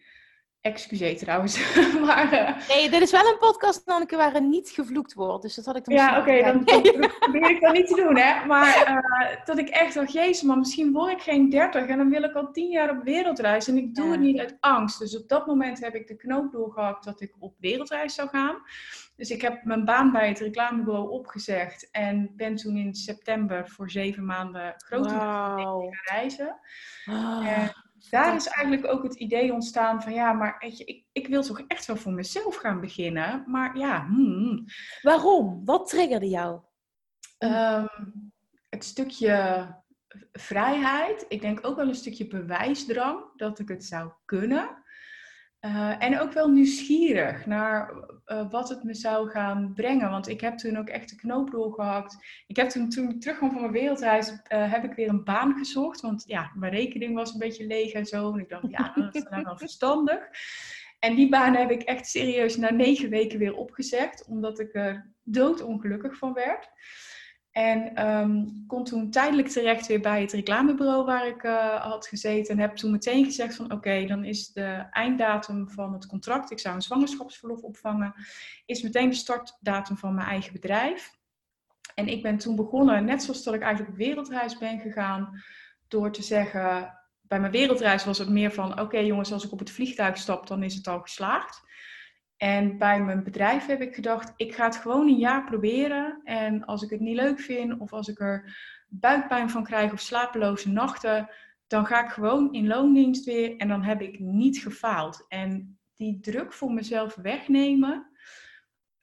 Excuseer 0.60 1.16
trouwens. 1.16 1.74
maar, 2.06 2.32
uh... 2.32 2.68
Nee, 2.68 2.90
dit 2.90 3.00
is 3.00 3.10
wel 3.10 3.26
een 3.26 3.38
podcast, 3.38 3.82
Anneke, 3.84 4.16
waar 4.16 4.34
er 4.34 4.42
niet 4.42 4.68
gevloekt 4.68 5.14
wordt. 5.14 5.42
Dus 5.42 5.54
dat 5.54 5.64
had 5.64 5.76
ik 5.76 5.84
dan 5.84 5.94
Ja, 5.94 6.18
oké, 6.20 6.42
dan, 6.52 6.64
probeer 6.64 7.50
ik 7.50 7.60
dat 7.60 7.72
niet 7.72 7.86
te 7.86 7.94
doen, 7.94 8.16
hè. 8.16 8.46
Maar 8.46 8.88
uh, 8.88 9.44
dat 9.44 9.58
ik 9.58 9.68
echt 9.68 9.94
dacht, 9.94 10.12
jezus 10.12 10.42
maar 10.42 10.58
misschien 10.58 10.92
word 10.92 11.12
ik 11.12 11.20
geen 11.20 11.50
dertig 11.50 11.86
en 11.86 11.98
dan 11.98 12.10
wil 12.10 12.22
ik 12.22 12.34
al 12.34 12.52
tien 12.52 12.70
jaar 12.70 12.90
op 12.90 13.02
wereldreis. 13.02 13.68
En 13.68 13.76
ik 13.76 13.94
doe 13.94 14.10
het 14.10 14.20
niet 14.20 14.38
uit 14.38 14.56
angst. 14.60 14.98
Dus 14.98 15.16
op 15.16 15.28
dat 15.28 15.46
moment 15.46 15.80
heb 15.80 15.94
ik 15.94 16.06
de 16.06 16.16
knoop 16.16 16.52
doorgehakt 16.52 17.04
dat 17.04 17.20
ik 17.20 17.34
op 17.38 17.54
wereldreis 17.58 18.14
zou 18.14 18.28
gaan. 18.28 18.56
Dus 19.22 19.30
ik 19.30 19.42
heb 19.42 19.64
mijn 19.64 19.84
baan 19.84 20.12
bij 20.12 20.28
het 20.28 20.38
reclamebureau 20.38 21.10
opgezegd 21.10 21.90
en 21.90 22.32
ben 22.36 22.56
toen 22.56 22.76
in 22.76 22.94
september 22.94 23.68
voor 23.68 23.90
zeven 23.90 24.24
maanden 24.24 24.74
grote 24.76 25.14
wow. 25.14 25.20
gaan 25.20 25.90
reizen. 26.04 26.60
En 27.44 27.72
daar 28.10 28.34
is 28.34 28.46
eigenlijk 28.46 28.86
ook 28.92 29.02
het 29.02 29.14
idee 29.14 29.52
ontstaan 29.52 30.02
van 30.02 30.12
ja, 30.12 30.32
maar 30.32 30.56
weet 30.58 30.78
je, 30.78 30.84
ik, 30.84 31.04
ik 31.12 31.26
wil 31.26 31.42
toch 31.42 31.60
echt 31.66 31.86
wel 31.86 31.96
voor 31.96 32.12
mezelf 32.12 32.56
gaan 32.56 32.80
beginnen. 32.80 33.44
Maar 33.46 33.78
ja, 33.78 34.06
hmm. 34.06 34.64
waarom? 35.02 35.64
Wat 35.64 35.88
triggerde 35.88 36.28
jou? 36.28 36.60
Um, 37.38 38.32
het 38.68 38.84
stukje 38.84 39.66
vrijheid. 40.32 41.24
Ik 41.28 41.40
denk 41.40 41.66
ook 41.66 41.76
wel 41.76 41.88
een 41.88 41.94
stukje 41.94 42.26
bewijsdrang 42.26 43.36
dat 43.36 43.58
ik 43.58 43.68
het 43.68 43.84
zou 43.84 44.10
kunnen. 44.24 44.81
Uh, 45.64 46.02
en 46.02 46.20
ook 46.20 46.32
wel 46.32 46.48
nieuwsgierig 46.48 47.46
naar 47.46 47.94
uh, 48.26 48.50
wat 48.50 48.68
het 48.68 48.82
me 48.82 48.94
zou 48.94 49.30
gaan 49.30 49.72
brengen. 49.74 50.10
Want 50.10 50.28
ik 50.28 50.40
heb 50.40 50.58
toen 50.58 50.76
ook 50.76 50.88
echt 50.88 51.10
de 51.10 51.16
knoop 51.16 51.50
doorgehakt. 51.50 52.16
Ik 52.46 52.56
heb 52.56 52.68
toen, 52.68 52.88
toen 52.88 53.10
ik 53.10 53.20
terugkwam 53.20 53.50
van 53.50 53.60
mijn 53.60 53.72
wereldreis, 53.72 54.30
uh, 54.30 54.36
heb 54.72 54.84
ik 54.84 54.92
weer 54.92 55.08
een 55.08 55.24
baan 55.24 55.56
gezocht. 55.58 56.00
Want 56.00 56.24
ja, 56.26 56.52
mijn 56.54 56.72
rekening 56.72 57.14
was 57.14 57.32
een 57.32 57.38
beetje 57.38 57.66
leeg 57.66 57.92
en 57.92 58.06
zo. 58.06 58.32
En 58.32 58.38
ik 58.38 58.48
dacht, 58.48 58.70
ja, 58.70 58.92
dat 59.04 59.14
is 59.14 59.22
nou 59.22 59.42
wel 59.42 59.56
verstandig. 59.56 60.28
En 60.98 61.14
die 61.14 61.28
baan 61.28 61.54
heb 61.54 61.70
ik 61.70 61.82
echt 61.82 62.06
serieus 62.06 62.56
na 62.56 62.70
negen 62.70 63.10
weken 63.10 63.38
weer 63.38 63.54
opgezegd. 63.54 64.24
Omdat 64.26 64.60
ik 64.60 64.74
er 64.74 65.10
doodongelukkig 65.22 66.16
van 66.16 66.32
werd. 66.32 66.70
En 67.52 68.06
um, 68.08 68.64
kon 68.66 68.84
toen 68.84 69.10
tijdelijk 69.10 69.48
terecht 69.48 69.86
weer 69.86 70.00
bij 70.00 70.20
het 70.20 70.32
reclamebureau 70.32 71.04
waar 71.04 71.26
ik 71.26 71.42
uh, 71.42 71.82
had 71.82 72.06
gezeten. 72.06 72.54
En 72.54 72.60
heb 72.60 72.76
toen 72.76 72.90
meteen 72.90 73.24
gezegd 73.24 73.54
van 73.54 73.72
oké, 73.72 74.06
dan 74.06 74.24
is 74.24 74.52
de 74.52 74.86
einddatum 74.90 75.70
van 75.70 75.92
het 75.92 76.06
contract. 76.06 76.50
Ik 76.50 76.58
zou 76.58 76.74
een 76.74 76.82
zwangerschapsverlof 76.82 77.62
opvangen. 77.62 78.14
Is 78.66 78.82
meteen 78.82 79.08
de 79.08 79.14
startdatum 79.14 79.96
van 79.96 80.14
mijn 80.14 80.28
eigen 80.28 80.52
bedrijf. 80.52 81.20
En 81.94 82.08
ik 82.08 82.22
ben 82.22 82.38
toen 82.38 82.56
begonnen, 82.56 83.04
net 83.04 83.22
zoals 83.22 83.42
dat 83.42 83.54
ik 83.54 83.62
eigenlijk 83.62 83.92
op 83.92 83.98
wereldreis 83.98 84.58
ben 84.58 84.80
gegaan. 84.80 85.42
Door 85.88 86.12
te 86.12 86.22
zeggen, 86.22 86.98
bij 87.20 87.40
mijn 87.40 87.52
wereldreis 87.52 88.04
was 88.04 88.18
het 88.18 88.28
meer 88.28 88.52
van 88.52 88.80
oké 88.80 88.98
jongens, 88.98 89.32
als 89.32 89.44
ik 89.44 89.52
op 89.52 89.58
het 89.58 89.70
vliegtuig 89.70 90.16
stap, 90.16 90.46
dan 90.46 90.62
is 90.62 90.74
het 90.74 90.88
al 90.88 91.00
geslaagd. 91.00 91.62
En 92.42 92.78
bij 92.78 93.02
mijn 93.02 93.24
bedrijf 93.24 93.66
heb 93.66 93.80
ik 93.80 93.94
gedacht, 93.94 94.32
ik 94.36 94.54
ga 94.54 94.64
het 94.64 94.76
gewoon 94.76 95.06
een 95.06 95.18
jaar 95.18 95.44
proberen. 95.44 96.20
En 96.24 96.64
als 96.64 96.82
ik 96.82 96.90
het 96.90 97.00
niet 97.00 97.16
leuk 97.16 97.40
vind 97.40 97.78
of 97.78 97.92
als 97.92 98.08
ik 98.08 98.20
er 98.20 98.56
buikpijn 98.88 99.50
van 99.50 99.64
krijg 99.64 99.92
of 99.92 100.00
slapeloze 100.00 100.70
nachten, 100.70 101.28
dan 101.66 101.86
ga 101.86 102.04
ik 102.04 102.10
gewoon 102.10 102.52
in 102.52 102.66
loondienst 102.66 103.24
weer 103.24 103.56
en 103.56 103.68
dan 103.68 103.82
heb 103.82 104.00
ik 104.00 104.18
niet 104.18 104.58
gefaald. 104.58 105.24
En 105.28 105.78
die 105.96 106.20
druk 106.20 106.52
voor 106.52 106.72
mezelf 106.72 107.14
wegnemen, 107.14 108.10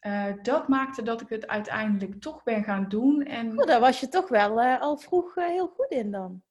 uh, 0.01 0.25
dat 0.41 0.67
maakte 0.67 1.03
dat 1.03 1.21
ik 1.21 1.29
het 1.29 1.47
uiteindelijk 1.47 2.21
toch 2.21 2.43
ben 2.43 2.63
gaan 2.63 2.87
doen. 2.87 3.23
En... 3.23 3.59
Oh, 3.59 3.67
daar 3.67 3.79
was 3.79 3.99
je 3.99 4.09
toch 4.09 4.29
wel 4.29 4.63
uh, 4.63 4.81
al 4.81 4.97
vroeg 4.97 5.35
uh, 5.35 5.45
heel 5.45 5.67
goed 5.67 5.89
in 5.89 6.11
dan. 6.11 6.41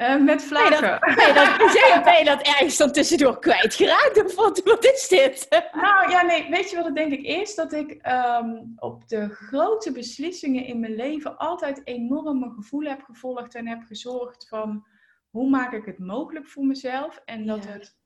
Uh, 0.00 0.22
met 0.22 0.44
vlagen. 0.44 1.00
Ben 1.00 1.26
je, 1.26 1.32
dat, 1.34 1.56
ben, 1.92 2.02
ben 2.02 2.18
je 2.18 2.24
dat 2.24 2.42
ergens 2.42 2.76
dan 2.76 2.92
tussendoor 2.92 3.38
kwijtgeraakt? 3.38 4.24
Of 4.24 4.34
wat, 4.34 4.62
wat 4.64 4.84
is 4.84 5.08
dit? 5.08 5.46
Nou 5.72 6.10
ja, 6.10 6.22
nee, 6.22 6.50
weet 6.50 6.70
je 6.70 6.76
wat 6.76 6.84
het 6.84 6.94
denk 6.94 7.12
ik 7.12 7.22
is? 7.22 7.54
Dat 7.54 7.72
ik 7.72 8.06
um, 8.06 8.72
op 8.76 9.08
de 9.08 9.28
grote 9.28 9.92
beslissingen 9.92 10.64
in 10.64 10.80
mijn 10.80 10.94
leven 10.94 11.36
altijd 11.36 11.80
enorm 11.84 12.38
mijn 12.38 12.52
gevoel 12.52 12.82
heb 12.84 13.02
gevolgd 13.02 13.54
en 13.54 13.68
heb 13.68 13.82
gezorgd 13.86 14.48
van 14.48 14.86
hoe 15.30 15.50
maak 15.50 15.72
ik 15.72 15.84
het 15.84 15.98
mogelijk 15.98 16.48
voor 16.48 16.64
mezelf? 16.64 17.22
En 17.24 17.46
dat 17.46 17.64
ja. 17.64 17.70
het 17.70 17.96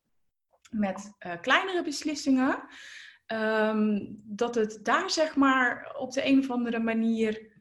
met 0.71 1.13
uh, 1.27 1.33
kleinere 1.41 1.83
beslissingen, 1.83 2.63
um, 3.27 4.21
dat 4.25 4.55
het 4.55 4.79
daar 4.83 5.11
zeg 5.11 5.37
maar 5.37 5.95
op 5.99 6.13
de 6.13 6.27
een 6.27 6.39
of 6.39 6.51
andere 6.51 6.79
manier 6.79 7.53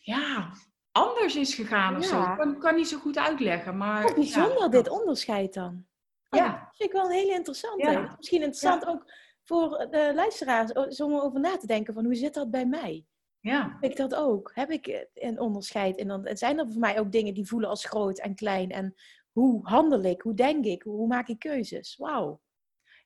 ja, 0.00 0.52
anders 0.94 1.36
is 1.36 1.54
gegaan 1.54 1.96
of 1.96 2.04
zo. 2.04 2.22
Ik 2.22 2.36
kan, 2.36 2.58
kan 2.58 2.74
niet 2.74 2.88
zo 2.88 2.98
goed 2.98 3.18
uitleggen. 3.18 3.76
Maar, 3.76 4.02
Wat 4.02 4.14
bijzonder 4.14 4.70
dit 4.70 4.88
onderscheid 4.88 5.54
dan. 5.54 5.86
Oh, 6.30 6.40
ja. 6.40 6.48
Dat 6.50 6.76
vind 6.76 6.90
ik 6.90 6.96
wel 6.96 7.04
een 7.04 7.16
hele 7.16 7.32
interessante. 7.32 8.14
Misschien 8.16 8.42
interessant 8.42 8.86
ook 8.86 9.12
voor 9.42 9.86
de 9.90 10.12
luisteraars 10.14 11.00
om 11.00 11.14
over 11.14 11.40
na 11.40 11.56
te 11.56 11.66
denken 11.66 11.94
van 11.94 12.04
hoe 12.04 12.14
zit 12.14 12.34
dat 12.34 12.50
bij 12.50 12.66
mij? 12.66 13.06
Ja. 13.40 13.76
Heb 13.80 13.90
ik 13.90 13.96
dat 13.96 14.14
ook? 14.14 14.50
Heb 14.54 14.70
ik 14.70 15.08
een 15.14 15.40
onderscheid? 15.40 15.96
En 15.96 16.08
dan 16.08 16.28
zijn 16.32 16.58
er 16.58 16.70
voor 16.70 16.80
mij 16.80 16.98
ook 16.98 17.12
dingen 17.12 17.34
die 17.34 17.46
voelen 17.46 17.68
als 17.68 17.84
groot 17.84 18.18
en 18.18 18.34
klein. 18.34 18.70
En 18.70 18.94
hoe 19.32 19.60
handel 19.68 20.02
ik? 20.02 20.22
Hoe 20.22 20.34
denk 20.34 20.64
ik? 20.64 20.82
Hoe 20.82 21.06
maak 21.06 21.28
ik 21.28 21.38
keuzes? 21.38 21.96
Wauw. 21.96 22.40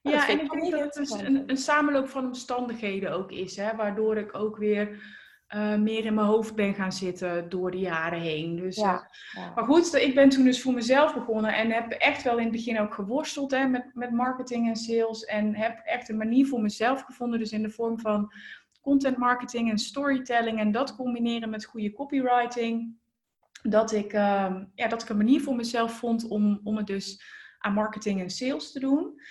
Ja, 0.01 0.29
en 0.29 0.39
ik 0.39 0.51
denk 0.51 0.71
dat 0.71 0.79
het 0.79 0.93
dus 0.93 1.11
een, 1.11 1.49
een 1.49 1.57
samenloop 1.57 2.07
van 2.07 2.25
omstandigheden 2.25 3.11
ook 3.11 3.31
is. 3.31 3.55
Hè, 3.55 3.75
waardoor 3.75 4.17
ik 4.17 4.35
ook 4.35 4.57
weer 4.57 5.01
uh, 5.55 5.75
meer 5.75 6.05
in 6.05 6.13
mijn 6.13 6.27
hoofd 6.27 6.55
ben 6.55 6.73
gaan 6.73 6.91
zitten 6.91 7.49
door 7.49 7.71
de 7.71 7.79
jaren 7.79 8.19
heen. 8.19 8.55
Dus, 8.55 8.75
ja, 8.75 9.09
uh, 9.37 9.55
Maar 9.55 9.65
goed, 9.65 9.93
ik 9.93 10.15
ben 10.15 10.29
toen 10.29 10.43
dus 10.43 10.61
voor 10.61 10.73
mezelf 10.73 11.13
begonnen 11.13 11.53
en 11.53 11.71
heb 11.71 11.91
echt 11.91 12.23
wel 12.23 12.37
in 12.37 12.43
het 12.43 12.51
begin 12.51 12.79
ook 12.79 12.93
geworsteld 12.93 13.51
hè, 13.51 13.67
met, 13.67 13.85
met 13.93 14.11
marketing 14.11 14.67
en 14.67 14.75
sales. 14.75 15.25
En 15.25 15.55
heb 15.55 15.79
echt 15.83 16.09
een 16.09 16.17
manier 16.17 16.47
voor 16.47 16.61
mezelf 16.61 17.01
gevonden, 17.01 17.39
dus 17.39 17.51
in 17.51 17.61
de 17.61 17.69
vorm 17.69 17.99
van 17.99 18.33
content 18.81 19.17
marketing 19.17 19.69
en 19.69 19.77
storytelling. 19.77 20.59
En 20.59 20.71
dat 20.71 20.95
combineren 20.95 21.49
met 21.49 21.65
goede 21.65 21.91
copywriting. 21.91 22.97
Dat 23.61 23.91
ik, 23.91 24.13
uh, 24.13 24.55
ja, 24.75 24.87
dat 24.87 25.01
ik 25.01 25.09
een 25.09 25.17
manier 25.17 25.41
voor 25.41 25.55
mezelf 25.55 25.91
vond 25.97 26.27
om, 26.27 26.59
om 26.63 26.77
het 26.77 26.87
dus 26.87 27.21
aan 27.59 27.73
marketing 27.73 28.21
en 28.21 28.29
sales 28.29 28.71
te 28.71 28.79
doen. 28.79 29.21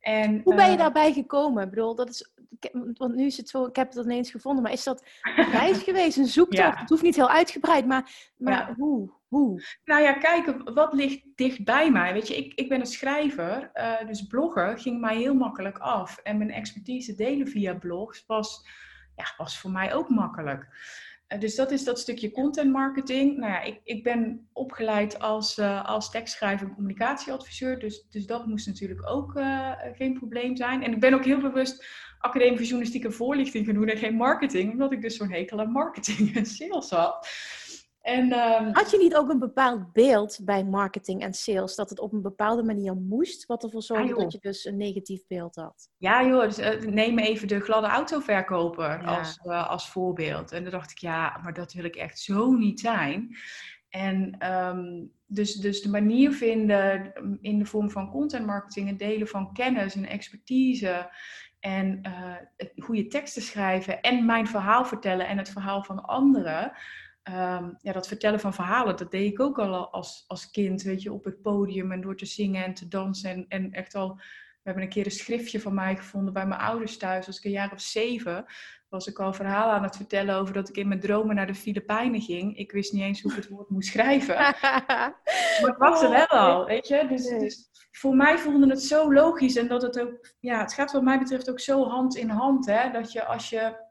En, 0.00 0.40
Hoe 0.44 0.54
ben 0.54 0.70
je 0.70 0.76
daarbij 0.76 1.12
gekomen? 1.12 1.62
Ik 1.62 1.70
bedoel, 1.70 1.94
dat 1.94 2.08
is, 2.08 2.32
want 2.92 3.14
nu 3.14 3.26
is 3.26 3.36
het 3.36 3.48
zo, 3.48 3.66
ik 3.66 3.76
heb 3.76 3.94
het 3.94 4.04
ineens 4.04 4.30
gevonden, 4.30 4.62
maar 4.62 4.72
is 4.72 4.84
dat 4.84 5.06
een 5.36 5.50
reis 5.50 5.82
geweest, 5.82 6.16
een 6.16 6.26
zoektocht? 6.26 6.78
Het 6.78 6.88
hoeft 6.88 7.02
niet 7.02 7.16
heel 7.16 7.30
uitgebreid, 7.30 7.86
maar, 7.86 8.32
maar 8.36 8.74
hoe? 8.76 9.10
hoe? 9.28 9.62
Nou 9.84 10.02
ja, 10.02 10.12
kijk, 10.12 10.70
wat 10.74 10.92
ligt 10.92 11.22
dicht 11.34 11.64
bij 11.64 11.90
mij? 11.90 12.12
Weet 12.12 12.28
je, 12.28 12.36
ik, 12.36 12.54
ik 12.54 12.68
ben 12.68 12.80
een 12.80 12.86
schrijver, 12.86 13.70
uh, 13.74 14.06
dus 14.06 14.26
bloggen 14.26 14.78
ging 14.78 15.00
mij 15.00 15.16
heel 15.16 15.34
makkelijk 15.34 15.78
af. 15.78 16.18
En 16.18 16.38
mijn 16.38 16.50
expertise 16.50 17.14
delen 17.14 17.48
via 17.48 17.74
blogs 17.74 18.24
was, 18.26 18.68
ja, 19.16 19.24
was 19.36 19.58
voor 19.58 19.70
mij 19.70 19.94
ook 19.94 20.08
makkelijk. 20.08 20.66
Eh, 21.26 21.40
dus 21.40 21.54
dat 21.54 21.70
is 21.70 21.84
dat 21.84 21.98
stukje 21.98 22.30
content 22.30 22.72
marketing. 22.72 23.36
Nou 23.36 23.52
ja, 23.52 23.60
ik, 23.62 23.80
ik 23.84 24.02
ben 24.02 24.48
opgeleid 24.52 25.18
als, 25.18 25.58
uh, 25.58 25.84
als 25.84 26.10
tekstschrijver 26.10 26.66
en 26.66 26.74
communicatieadviseur. 26.74 27.78
Dus, 27.78 28.06
dus 28.10 28.26
dat 28.26 28.46
moest 28.46 28.66
natuurlijk 28.66 29.08
ook 29.08 29.36
uh, 29.36 29.70
geen 29.94 30.14
probleem 30.18 30.56
zijn. 30.56 30.82
En 30.82 30.92
ik 30.92 31.00
ben 31.00 31.14
ook 31.14 31.24
heel 31.24 31.40
bewust 31.40 31.86
academische 32.18 32.64
journalistieke 32.64 33.10
voorlichting 33.10 33.66
genoemd 33.66 33.90
en 33.90 33.98
geen 33.98 34.14
marketing. 34.14 34.72
Omdat 34.72 34.92
ik 34.92 35.02
dus 35.02 35.16
zo'n 35.16 35.32
hekel 35.32 35.60
aan 35.60 35.72
marketing 35.72 36.36
en 36.36 36.46
sales 36.46 36.90
had. 36.90 37.28
En, 38.04 38.32
um... 38.32 38.74
Had 38.74 38.90
je 38.90 38.98
niet 38.98 39.16
ook 39.16 39.28
een 39.28 39.38
bepaald 39.38 39.92
beeld 39.92 40.38
bij 40.42 40.64
marketing 40.64 41.22
en 41.22 41.34
sales? 41.34 41.74
Dat 41.74 41.90
het 41.90 41.98
op 42.00 42.12
een 42.12 42.22
bepaalde 42.22 42.62
manier 42.62 42.96
moest? 42.96 43.46
Wat 43.46 43.62
ervoor 43.64 43.82
zorgde 43.82 44.14
dat 44.14 44.32
je 44.32 44.38
dus 44.40 44.64
een 44.64 44.76
negatief 44.76 45.26
beeld 45.26 45.54
had? 45.54 45.90
Ja 45.96 46.26
joh, 46.26 46.42
dus, 46.42 46.58
uh, 46.58 46.80
neem 46.80 47.18
even 47.18 47.48
de 47.48 47.60
gladde 47.60 47.88
autoverkoper 47.88 49.04
als, 49.04 49.40
uh, 49.44 49.70
als 49.70 49.90
voorbeeld. 49.90 50.52
En 50.52 50.62
dan 50.62 50.72
dacht 50.72 50.90
ik, 50.90 50.98
ja, 50.98 51.40
maar 51.42 51.52
dat 51.52 51.72
wil 51.72 51.84
ik 51.84 51.96
echt 51.96 52.18
zo 52.18 52.52
niet 52.52 52.80
zijn. 52.80 53.36
En 53.88 54.50
um, 54.52 55.12
dus, 55.26 55.54
dus 55.54 55.82
de 55.82 55.90
manier 55.90 56.32
vinden 56.32 57.12
in 57.40 57.58
de 57.58 57.64
vorm 57.64 57.90
van 57.90 58.10
content 58.10 58.46
marketing, 58.46 58.88
het 58.88 58.98
delen 58.98 59.28
van 59.28 59.52
kennis 59.52 59.94
en 59.94 60.06
expertise 60.06 61.10
en 61.60 62.00
uh, 62.06 62.34
goede 62.76 63.06
teksten 63.06 63.42
schrijven 63.42 64.00
en 64.00 64.24
mijn 64.24 64.46
verhaal 64.46 64.84
vertellen 64.84 65.28
en 65.28 65.38
het 65.38 65.48
verhaal 65.48 65.82
van 65.82 66.04
anderen 66.04 66.72
Ehm, 67.24 67.70
ja, 67.80 67.92
dat 67.92 68.08
vertellen 68.08 68.40
van 68.40 68.54
verhalen, 68.54 68.96
dat 68.96 69.10
deed 69.10 69.32
ik 69.32 69.40
ook 69.40 69.58
al 69.58 69.90
als, 69.90 70.24
als 70.26 70.50
kind, 70.50 70.82
weet 70.82 71.02
je, 71.02 71.12
op 71.12 71.24
het 71.24 71.42
podium 71.42 71.92
en 71.92 72.00
door 72.00 72.16
te 72.16 72.26
zingen 72.26 72.64
en 72.64 72.74
te 72.74 72.88
dansen. 72.88 73.30
En, 73.30 73.44
en 73.48 73.72
echt 73.72 73.94
al, 73.94 74.14
we 74.16 74.70
hebben 74.70 74.82
een 74.82 74.88
keer 74.88 75.04
een 75.04 75.10
schriftje 75.10 75.60
van 75.60 75.74
mij 75.74 75.96
gevonden 75.96 76.32
bij 76.32 76.46
mijn 76.46 76.60
ouders 76.60 76.96
thuis, 76.96 77.26
als 77.26 77.38
ik 77.38 77.44
een 77.44 77.50
jaar 77.50 77.72
of 77.72 77.80
zeven 77.80 78.46
was 78.94 79.06
ik 79.06 79.18
al 79.18 79.32
verhalen 79.32 79.74
aan 79.74 79.82
het 79.82 79.96
vertellen 79.96 80.34
over 80.34 80.54
dat 80.54 80.68
ik 80.68 80.76
in 80.76 80.88
mijn 80.88 81.00
dromen 81.00 81.34
naar 81.34 81.46
de 81.46 81.54
Filipijnen 81.54 82.20
ging. 82.20 82.56
Ik 82.56 82.72
wist 82.72 82.92
niet 82.92 83.02
eens 83.02 83.22
hoe 83.22 83.30
ik 83.30 83.36
het 83.36 83.48
woord 83.48 83.70
moest 83.70 83.88
schrijven. 83.88 84.34
maar 85.60 85.70
ik 85.70 85.76
was 85.76 86.02
er 86.02 86.10
wel 86.10 86.26
al, 86.26 86.64
weet 86.64 86.88
je. 86.88 87.06
Dus, 87.08 87.28
dus, 87.28 87.68
voor 87.90 88.16
mij 88.16 88.38
voelde 88.38 88.68
het 88.68 88.82
zo 88.82 89.12
logisch 89.12 89.56
en 89.56 89.68
dat 89.68 89.82
het 89.82 90.00
ook, 90.00 90.34
ja, 90.40 90.60
het 90.60 90.72
gaat 90.72 90.92
wat 90.92 91.02
mij 91.02 91.18
betreft 91.18 91.50
ook 91.50 91.60
zo 91.60 91.84
hand 91.88 92.16
in 92.16 92.28
hand, 92.28 92.66
hè. 92.66 92.90
Dat 92.90 93.12
je 93.12 93.24
als 93.24 93.48
je 93.48 93.83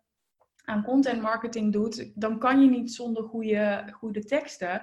aan 0.64 0.84
content 0.84 1.22
marketing 1.22 1.74
doet, 1.74 2.12
dan 2.16 2.40
kan 2.40 2.62
je 2.62 2.70
niet 2.70 2.94
zonder 2.94 3.24
goede, 3.24 3.88
goede 3.92 4.24
teksten. 4.24 4.82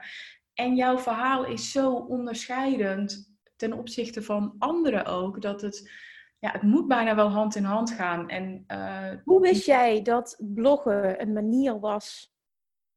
En 0.55 0.77
jouw 0.77 0.99
verhaal 0.99 1.47
is 1.47 1.71
zo 1.71 1.93
onderscheidend 1.93 3.31
ten 3.57 3.73
opzichte 3.73 4.23
van 4.23 4.55
anderen 4.59 5.05
ook, 5.07 5.43
dat 5.43 5.61
het, 5.61 5.91
ja, 6.39 6.51
het 6.51 6.63
moet 6.63 6.89
bijna 6.89 7.15
wel 7.15 7.29
hand 7.29 7.55
in 7.57 7.65
hand 7.65 7.91
gaan. 7.91 8.29
En, 8.29 8.65
uh, 8.69 9.13
Hoe 9.25 9.41
wist 9.41 9.67
jij 9.67 10.03
dat 10.03 10.37
bloggen 10.39 11.21
een 11.21 11.33
manier 11.33 11.81
was 11.81 12.35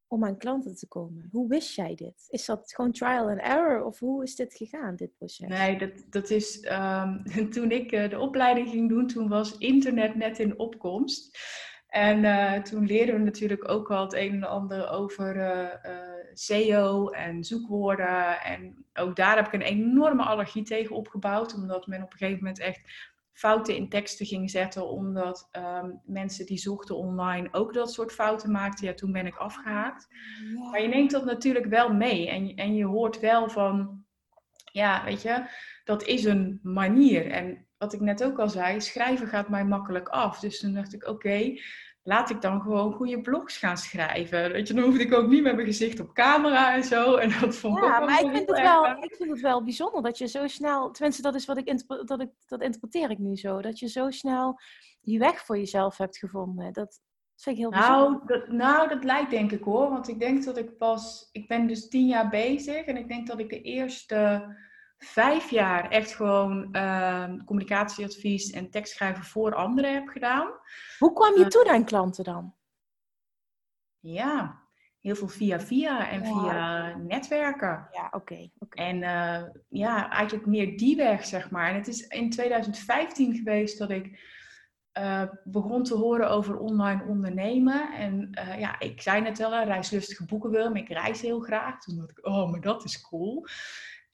om 0.06 0.24
aan 0.24 0.38
klanten 0.38 0.74
te 0.74 0.88
komen? 0.88 1.28
Hoe 1.32 1.48
wist 1.48 1.74
jij 1.74 1.94
dit? 1.94 2.26
Is 2.28 2.44
dat 2.44 2.72
gewoon 2.74 2.92
trial 2.92 3.28
and 3.28 3.40
error 3.40 3.84
of 3.84 3.98
hoe 3.98 4.22
is 4.22 4.36
dit 4.36 4.54
gegaan, 4.54 4.96
dit 4.96 5.16
proces? 5.16 5.48
Nee, 5.48 5.78
dat, 5.78 6.04
dat 6.10 6.30
is 6.30 6.68
um, 6.70 7.22
toen 7.54 7.70
ik 7.70 7.92
uh, 7.92 8.10
de 8.10 8.18
opleiding 8.18 8.68
ging 8.68 8.88
doen, 8.88 9.06
toen 9.06 9.28
was 9.28 9.58
internet 9.58 10.14
net 10.14 10.38
in 10.38 10.58
opkomst. 10.58 11.38
En 11.94 12.24
uh, 12.24 12.52
toen 12.52 12.86
leerden 12.86 13.14
we 13.14 13.20
natuurlijk 13.20 13.68
ook 13.68 13.90
al 13.90 14.02
het 14.02 14.12
een 14.14 14.32
en 14.32 14.44
ander 14.44 14.90
over 14.90 15.36
uh, 15.36 15.92
uh, 15.92 15.98
SEO 16.32 17.08
en 17.08 17.44
zoekwoorden. 17.44 18.40
En 18.40 18.84
ook 18.94 19.16
daar 19.16 19.36
heb 19.36 19.46
ik 19.46 19.52
een 19.52 19.60
enorme 19.60 20.22
allergie 20.22 20.62
tegen 20.62 20.96
opgebouwd, 20.96 21.54
omdat 21.54 21.86
men 21.86 22.02
op 22.02 22.12
een 22.12 22.18
gegeven 22.18 22.38
moment 22.38 22.58
echt 22.58 23.12
fouten 23.32 23.76
in 23.76 23.88
teksten 23.88 24.26
ging 24.26 24.50
zetten, 24.50 24.88
omdat 24.88 25.48
um, 25.52 26.00
mensen 26.04 26.46
die 26.46 26.58
zochten 26.58 26.96
online 26.96 27.48
ook 27.52 27.74
dat 27.74 27.92
soort 27.92 28.12
fouten 28.12 28.50
maakten. 28.50 28.86
Ja, 28.86 28.94
toen 28.94 29.12
ben 29.12 29.26
ik 29.26 29.36
afgehaakt. 29.36 30.08
Ja. 30.54 30.70
Maar 30.70 30.82
je 30.82 30.88
neemt 30.88 31.10
dat 31.10 31.24
natuurlijk 31.24 31.66
wel 31.66 31.92
mee 31.92 32.28
en, 32.28 32.54
en 32.54 32.74
je 32.74 32.84
hoort 32.84 33.20
wel 33.20 33.48
van, 33.48 34.04
ja, 34.72 35.04
weet 35.04 35.22
je, 35.22 35.44
dat 35.84 36.02
is 36.02 36.24
een 36.24 36.60
manier. 36.62 37.30
En 37.30 37.66
wat 37.78 37.92
ik 37.92 38.00
net 38.00 38.24
ook 38.24 38.38
al 38.38 38.48
zei, 38.48 38.80
schrijven 38.80 39.26
gaat 39.26 39.48
mij 39.48 39.64
makkelijk 39.64 40.08
af. 40.08 40.40
Dus 40.40 40.60
toen 40.60 40.74
dacht 40.74 40.94
ik, 40.94 41.02
oké, 41.02 41.10
okay, 41.10 41.60
laat 42.02 42.30
ik 42.30 42.40
dan 42.40 42.60
gewoon 42.60 42.92
goede 42.92 43.20
blogs 43.20 43.56
gaan 43.56 43.76
schrijven. 43.76 44.52
Weet 44.52 44.68
je, 44.68 44.74
dan 44.74 44.84
hoefde 44.84 45.02
ik 45.02 45.14
ook 45.14 45.28
niet 45.28 45.42
met 45.42 45.54
mijn 45.54 45.66
gezicht 45.66 46.00
op 46.00 46.14
camera 46.14 46.74
en 46.74 46.84
zo. 46.84 47.14
En 47.16 47.30
dat 47.40 47.56
vond 47.56 47.78
ja, 47.78 48.00
maar 48.00 48.24
ik 48.24 48.30
vind, 48.30 48.48
het 48.48 48.60
wel, 48.60 48.86
ik 48.86 49.14
vind 49.14 49.30
het 49.30 49.40
wel 49.40 49.64
bijzonder 49.64 50.02
dat 50.02 50.18
je 50.18 50.26
zo 50.26 50.46
snel... 50.46 50.90
Tenminste, 50.90 51.22
dat 51.22 51.34
is 51.34 51.46
wat 51.46 51.56
ik, 51.56 51.82
dat 52.06 52.20
ik... 52.20 52.30
Dat 52.46 52.62
interpreteer 52.62 53.10
ik 53.10 53.18
nu 53.18 53.36
zo. 53.36 53.60
Dat 53.60 53.78
je 53.78 53.88
zo 53.88 54.10
snel 54.10 54.60
die 55.00 55.18
weg 55.18 55.44
voor 55.44 55.58
jezelf 55.58 55.96
hebt 55.96 56.18
gevonden. 56.18 56.72
Dat, 56.72 57.00
vind 57.36 57.56
ik 57.56 57.62
heel 57.62 57.70
nou, 57.70 58.20
dat, 58.26 58.48
nou, 58.48 58.88
dat 58.88 59.04
lijkt 59.04 59.30
denk 59.30 59.52
ik 59.52 59.62
hoor. 59.62 59.90
Want 59.90 60.08
ik 60.08 60.18
denk 60.18 60.44
dat 60.44 60.58
ik 60.58 60.76
pas... 60.76 61.28
Ik 61.32 61.48
ben 61.48 61.66
dus 61.66 61.88
tien 61.88 62.06
jaar 62.06 62.28
bezig. 62.28 62.84
En 62.84 62.96
ik 62.96 63.08
denk 63.08 63.26
dat 63.26 63.38
ik 63.38 63.48
de 63.48 63.62
eerste 63.62 64.42
vijf 65.04 65.50
jaar 65.50 65.90
echt 65.90 66.14
gewoon 66.14 66.68
uh, 66.72 67.24
communicatieadvies 67.44 68.50
en 68.50 68.70
tekstschrijven 68.70 69.24
voor 69.24 69.54
anderen 69.54 69.94
heb 69.94 70.08
gedaan. 70.08 70.52
Hoe 70.98 71.12
kwam 71.12 71.34
je 71.34 71.44
uh, 71.44 71.46
toe 71.46 71.70
aan 71.70 71.84
klanten 71.84 72.24
dan? 72.24 72.54
Ja, 74.00 74.62
heel 75.00 75.14
veel 75.16 75.28
via 75.28 75.60
via 75.60 76.10
en 76.10 76.24
via 76.24 76.96
netwerken. 76.96 77.88
Ja, 77.90 78.06
oké. 78.10 78.48
Okay, 78.58 78.88
En 78.88 78.96
uh, 78.96 79.50
ja, 79.68 80.10
eigenlijk 80.10 80.46
meer 80.46 80.76
die 80.76 80.96
weg, 80.96 81.24
zeg 81.24 81.50
maar. 81.50 81.68
En 81.68 81.74
het 81.74 81.88
is 81.88 82.06
in 82.06 82.30
2015 82.30 83.34
geweest 83.34 83.78
dat 83.78 83.90
ik 83.90 84.18
uh, 84.98 85.22
begon 85.44 85.82
te 85.82 85.94
horen 85.94 86.30
over 86.30 86.58
online 86.58 87.04
ondernemen. 87.08 87.92
En 87.92 88.38
uh, 88.38 88.58
ja, 88.60 88.80
ik 88.80 89.00
zei 89.00 89.20
net 89.20 89.38
wel, 89.38 89.52
een 89.52 89.64
reislustige 89.64 90.24
boeken 90.24 90.50
wil, 90.50 90.70
maar 90.70 90.80
ik 90.80 90.88
reis 90.88 91.20
heel 91.20 91.40
graag. 91.40 91.78
Toen 91.78 91.96
dacht 91.96 92.10
ik, 92.10 92.26
oh, 92.26 92.50
maar 92.50 92.60
dat 92.60 92.84
is 92.84 93.00
cool. 93.00 93.46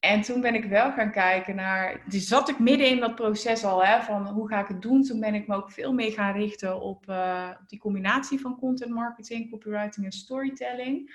En 0.00 0.20
toen 0.20 0.40
ben 0.40 0.54
ik 0.54 0.64
wel 0.64 0.92
gaan 0.92 1.10
kijken 1.10 1.54
naar. 1.54 2.02
Dus 2.08 2.28
zat 2.28 2.48
ik 2.48 2.58
midden 2.58 2.88
in 2.88 3.00
dat 3.00 3.14
proces 3.14 3.64
al, 3.64 3.84
hè, 3.84 4.02
van 4.02 4.26
hoe 4.26 4.48
ga 4.48 4.60
ik 4.60 4.68
het 4.68 4.82
doen. 4.82 5.02
Toen 5.02 5.20
ben 5.20 5.34
ik 5.34 5.46
me 5.46 5.54
ook 5.54 5.70
veel 5.70 5.92
meer 5.92 6.12
gaan 6.12 6.32
richten 6.32 6.80
op, 6.80 7.06
uh, 7.08 7.50
die 7.66 7.78
combinatie 7.78 8.40
van 8.40 8.58
content 8.58 8.90
marketing, 8.90 9.50
copywriting 9.50 10.06
en 10.06 10.12
storytelling. 10.12 11.12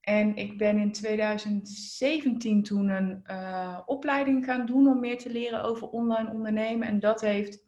En 0.00 0.36
ik 0.36 0.58
ben 0.58 0.78
in 0.78 0.92
2017 0.92 2.62
toen 2.62 2.88
een 2.88 3.24
uh, 3.30 3.80
opleiding 3.86 4.44
gaan 4.44 4.66
doen 4.66 4.86
om 4.86 5.00
meer 5.00 5.18
te 5.18 5.30
leren 5.30 5.62
over 5.62 5.88
online 5.88 6.30
ondernemen. 6.30 6.88
En 6.88 7.00
dat 7.00 7.20
heeft, 7.20 7.58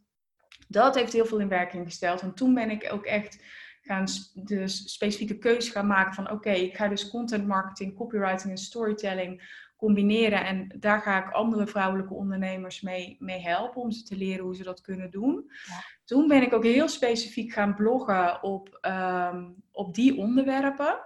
dat 0.69 0.95
heeft 0.95 1.13
heel 1.13 1.27
veel 1.27 1.41
in 1.41 1.49
werking 1.49 1.85
gesteld. 1.85 2.21
En 2.21 2.35
toen 2.35 2.55
ben 2.55 2.71
ik 2.71 2.93
ook 2.93 3.05
echt 3.05 3.45
gaan 3.81 4.07
de 4.35 4.69
specifieke 4.69 5.39
keuze 5.39 5.71
gaan 5.71 5.87
maken 5.87 6.15
van 6.15 6.31
oké, 6.31 6.51
ik 6.51 6.77
ga 6.77 6.89
dus 6.89 7.11
content 7.11 7.47
marketing, 7.47 7.97
copywriting 7.97 8.51
en 8.51 8.59
storytelling 8.59 9.65
combineren. 9.77 10.45
En 10.45 10.75
daar 10.79 11.01
ga 11.01 11.27
ik 11.27 11.33
andere 11.33 11.67
vrouwelijke 11.67 12.15
ondernemers 12.15 12.81
mee, 12.81 13.17
mee 13.19 13.41
helpen 13.41 13.83
om 13.83 13.91
ze 13.91 14.03
te 14.03 14.17
leren 14.17 14.45
hoe 14.45 14.57
ze 14.57 14.63
dat 14.63 14.81
kunnen 14.81 15.11
doen. 15.11 15.51
Ja. 15.67 15.81
Toen 16.05 16.29
ben 16.29 16.43
ik 16.43 16.53
ook 16.53 16.65
heel 16.65 16.89
specifiek 16.89 17.53
gaan 17.53 17.75
bloggen 17.75 18.43
op, 18.43 18.79
um, 18.83 19.63
op 19.71 19.95
die 19.95 20.17
onderwerpen. 20.17 20.99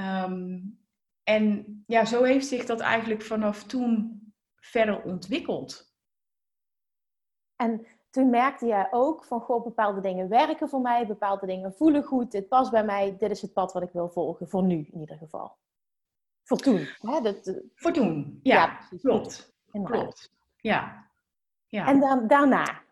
Um, 0.00 0.78
en 1.22 1.64
ja, 1.86 2.04
zo 2.04 2.22
heeft 2.22 2.46
zich 2.46 2.64
dat 2.64 2.80
eigenlijk 2.80 3.22
vanaf 3.22 3.64
toen 3.64 4.22
verder 4.56 5.02
ontwikkeld. 5.02 5.92
En 7.56 7.86
toen 8.10 8.30
merkte 8.30 8.66
jij 8.66 8.88
ook 8.90 9.24
van, 9.24 9.40
goh, 9.40 9.64
bepaalde 9.64 10.00
dingen 10.00 10.28
werken 10.28 10.68
voor 10.68 10.80
mij, 10.80 11.06
bepaalde 11.06 11.46
dingen 11.46 11.72
voelen 11.72 12.02
goed, 12.02 12.30
dit 12.30 12.48
past 12.48 12.70
bij 12.70 12.84
mij, 12.84 13.16
dit 13.18 13.30
is 13.30 13.42
het 13.42 13.52
pad 13.52 13.72
wat 13.72 13.82
ik 13.82 13.92
wil 13.92 14.08
volgen, 14.08 14.48
voor 14.48 14.62
nu 14.62 14.88
in 14.92 15.00
ieder 15.00 15.16
geval. 15.16 15.56
Voor 16.44 16.58
toen. 16.58 16.88
Hè? 17.00 17.20
Dat, 17.20 17.46
eh, 17.46 17.54
Voor 17.74 17.92
toen, 17.92 18.40
ja. 18.42 18.54
ja 18.54 18.98
klopt. 18.98 19.54
Klopt. 19.84 20.32
Ja. 20.56 21.10
ja. 21.68 21.86
En 21.86 22.00
dan, 22.00 22.26
daarna, 22.26 22.82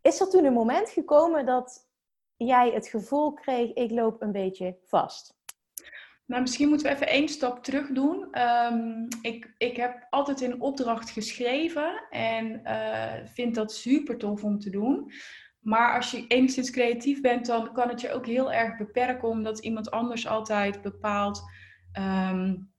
is 0.00 0.20
er 0.20 0.30
toen 0.30 0.44
een 0.44 0.52
moment 0.52 0.90
gekomen 0.90 1.46
dat 1.46 1.88
jij 2.36 2.70
het 2.70 2.88
gevoel 2.88 3.32
kreeg, 3.32 3.72
ik 3.72 3.90
loop 3.90 4.22
een 4.22 4.32
beetje 4.32 4.78
vast? 4.84 5.34
Nou, 6.26 6.42
misschien 6.42 6.68
moeten 6.68 6.86
we 6.86 6.92
even 6.92 7.08
één 7.08 7.28
stap 7.28 7.64
terug 7.64 7.88
doen. 7.88 8.40
Um, 8.40 9.08
ik, 9.22 9.54
ik 9.58 9.76
heb 9.76 10.06
altijd 10.10 10.40
in 10.40 10.60
opdracht 10.60 11.10
geschreven 11.10 12.06
en 12.10 12.60
uh, 12.64 13.12
vind 13.24 13.54
dat 13.54 13.72
super 13.72 14.16
tof 14.16 14.44
om 14.44 14.58
te 14.58 14.70
doen. 14.70 15.12
Maar 15.60 15.96
als 15.96 16.10
je 16.10 16.26
enigszins 16.26 16.70
creatief 16.70 17.20
bent, 17.20 17.46
dan 17.46 17.72
kan 17.72 17.88
het 17.88 18.00
je 18.00 18.12
ook 18.12 18.26
heel 18.26 18.52
erg 18.52 18.76
beperken, 18.76 19.28
omdat 19.28 19.58
iemand 19.58 19.90
anders 19.90 20.26
altijd 20.26 20.82
bepaalt 20.82 21.42
um, 21.98 22.74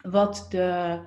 wat 0.00 0.46
de 0.48 1.00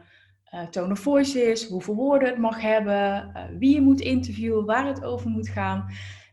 uh, 0.54 0.68
tone 0.68 0.92
of 0.92 1.00
voice 1.00 1.52
is, 1.52 1.68
hoeveel 1.68 1.96
woorden 1.96 2.30
het 2.30 2.38
mag 2.38 2.62
hebben, 2.62 3.32
uh, 3.34 3.44
wie 3.60 3.76
je 3.76 3.82
moet 3.82 4.02
interviewen, 4.02 4.66
waar 4.66 4.88
het 4.88 5.04
over 5.04 5.30
moet 5.30 5.50
gaan. 5.50 5.86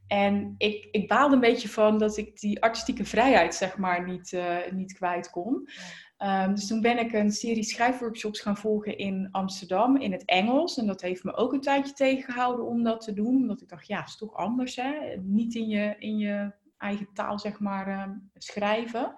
En 0.07 0.55
ik, 0.59 0.89
ik 0.91 1.09
baalde 1.09 1.35
een 1.35 1.41
beetje 1.41 1.69
van 1.69 1.99
dat 1.99 2.17
ik 2.17 2.41
die 2.41 2.63
artistieke 2.63 3.05
vrijheid, 3.05 3.55
zeg 3.55 3.77
maar, 3.77 4.05
niet, 4.05 4.33
uh, 4.33 4.57
niet 4.71 4.93
kwijt 4.93 5.31
kon. 5.31 5.69
Um, 6.19 6.55
dus 6.55 6.67
toen 6.67 6.81
ben 6.81 6.99
ik 6.99 7.13
een 7.13 7.31
serie 7.31 7.63
schrijfworkshops 7.63 8.41
gaan 8.41 8.57
volgen 8.57 8.99
in 8.99 9.29
Amsterdam 9.31 9.97
in 9.97 10.13
het 10.13 10.25
Engels. 10.25 10.79
En 10.79 10.87
dat 10.87 11.01
heeft 11.01 11.25
me 11.25 11.35
ook 11.35 11.53
een 11.53 11.61
tijdje 11.61 11.93
tegengehouden 11.93 12.67
om 12.67 12.83
dat 12.83 13.01
te 13.01 13.13
doen. 13.13 13.37
Omdat 13.37 13.61
ik 13.61 13.69
dacht, 13.69 13.87
ja, 13.87 13.99
het 13.99 14.09
is 14.09 14.17
toch 14.17 14.35
anders, 14.35 14.77
hè? 14.77 14.93
Niet 15.23 15.55
in 15.55 15.69
je, 15.69 15.95
in 15.99 16.19
je 16.19 16.53
eigen 16.79 17.09
taal, 17.15 17.39
zeg 17.39 17.61
maar, 17.61 17.89
uh, 17.89 18.05
schrijven. 18.35 19.15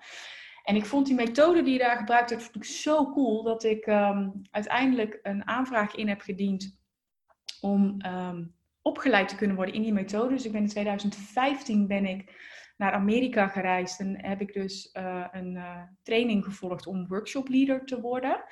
En 0.63 0.77
ik 0.77 0.87
vond 0.87 1.07
die 1.07 1.15
methode 1.15 1.63
die 1.63 1.73
je 1.73 1.79
daar 1.79 1.97
gebruikt 1.97 2.31
werd, 2.31 2.43
vond 2.43 2.57
ik 2.57 2.65
zo 2.65 3.13
cool 3.13 3.43
dat 3.43 3.65
ik 3.65 3.87
um, 3.87 4.43
uiteindelijk 4.51 5.19
een 5.23 5.47
aanvraag 5.47 5.95
in 5.95 6.09
heb 6.09 6.21
gediend 6.21 6.79
om 7.61 7.97
um, 8.07 8.55
opgeleid 8.83 9.29
te 9.29 9.37
kunnen 9.37 9.57
worden 9.57 9.75
in 9.75 9.83
die 9.83 9.93
methode. 9.93 10.35
Dus 10.35 10.45
ik 10.45 10.53
ben 10.53 10.61
in 10.61 10.69
2015 10.69 11.87
ben 11.87 12.07
ik 12.07 12.51
naar 12.77 12.93
Amerika 12.93 13.49
gereisd 13.49 14.01
en 14.01 14.25
heb 14.25 14.41
ik 14.41 14.53
dus 14.53 14.91
uh, 14.99 15.27
een 15.33 15.55
uh, 15.55 15.83
training 16.03 16.45
gevolgd 16.45 16.87
om 16.87 17.09
workshop 17.09 17.49
leader 17.49 17.85
te 17.85 18.01
worden. 18.01 18.45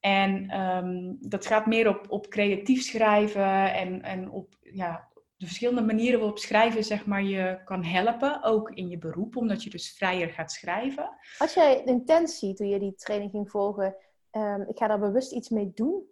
En 0.00 0.60
um, 0.60 1.16
dat 1.20 1.46
gaat 1.46 1.66
meer 1.66 1.88
op, 1.88 2.10
op 2.10 2.28
creatief 2.28 2.82
schrijven 2.82 3.74
en, 3.74 4.02
en 4.02 4.30
op 4.30 4.54
ja, 4.60 5.08
de 5.44 5.50
verschillende 5.50 5.92
manieren 5.92 6.18
waarop 6.18 6.38
schrijven 6.38 6.84
zeg 6.84 7.06
maar, 7.06 7.22
je 7.22 7.60
kan 7.64 7.84
helpen, 7.84 8.42
ook 8.42 8.70
in 8.70 8.88
je 8.88 8.98
beroep, 8.98 9.36
omdat 9.36 9.62
je 9.62 9.70
dus 9.70 9.94
vrijer 9.96 10.28
gaat 10.28 10.52
schrijven. 10.52 11.10
Had 11.38 11.54
jij 11.54 11.82
de 11.84 11.90
intentie 11.90 12.54
toen 12.54 12.68
je 12.68 12.78
die 12.78 12.94
training 12.94 13.30
ging 13.30 13.50
volgen, 13.50 13.96
um, 14.32 14.62
ik 14.68 14.78
ga 14.78 14.86
daar 14.86 14.98
bewust 14.98 15.32
iets 15.32 15.48
mee 15.48 15.70
doen? 15.74 16.02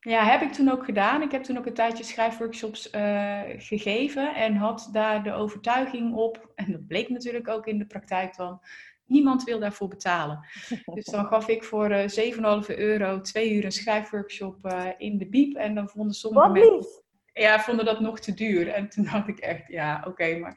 Ja, 0.00 0.24
heb 0.24 0.40
ik 0.40 0.52
toen 0.52 0.70
ook 0.70 0.84
gedaan. 0.84 1.22
Ik 1.22 1.30
heb 1.30 1.42
toen 1.42 1.58
ook 1.58 1.66
een 1.66 1.74
tijdje 1.74 2.04
schrijfworkshops 2.04 2.92
uh, 2.92 3.40
gegeven 3.56 4.34
en 4.34 4.56
had 4.56 4.88
daar 4.92 5.22
de 5.22 5.32
overtuiging 5.32 6.14
op, 6.14 6.52
en 6.54 6.72
dat 6.72 6.86
bleek 6.86 7.08
natuurlijk 7.08 7.48
ook 7.48 7.66
in 7.66 7.78
de 7.78 7.86
praktijk 7.86 8.36
dan, 8.36 8.60
niemand 9.04 9.44
wil 9.44 9.58
daarvoor 9.58 9.88
betalen. 9.88 10.46
Dus 10.94 11.04
dan 11.04 11.26
gaf 11.26 11.48
ik 11.48 11.64
voor 11.64 11.90
uh, 11.90 12.62
7,5 12.62 12.76
euro 12.76 13.20
twee 13.20 13.52
uur 13.52 13.64
een 13.64 13.72
schrijfworkshop 13.72 14.66
uh, 14.66 14.88
in 14.98 15.18
de 15.18 15.26
biep 15.26 15.56
en 15.56 15.74
dan 15.74 15.88
vonden 15.88 16.14
sommige 16.14 16.46
Wat 16.46 16.52
mensen 16.52 17.02
ja, 17.42 17.60
vonden 17.60 17.84
dat 17.84 18.00
nog 18.00 18.20
te 18.20 18.34
duur. 18.34 18.68
En 18.68 18.88
toen 18.88 19.04
dacht 19.04 19.28
ik 19.28 19.38
echt, 19.38 19.68
ja, 19.68 19.96
oké, 19.98 20.08
okay, 20.08 20.38
maar 20.38 20.56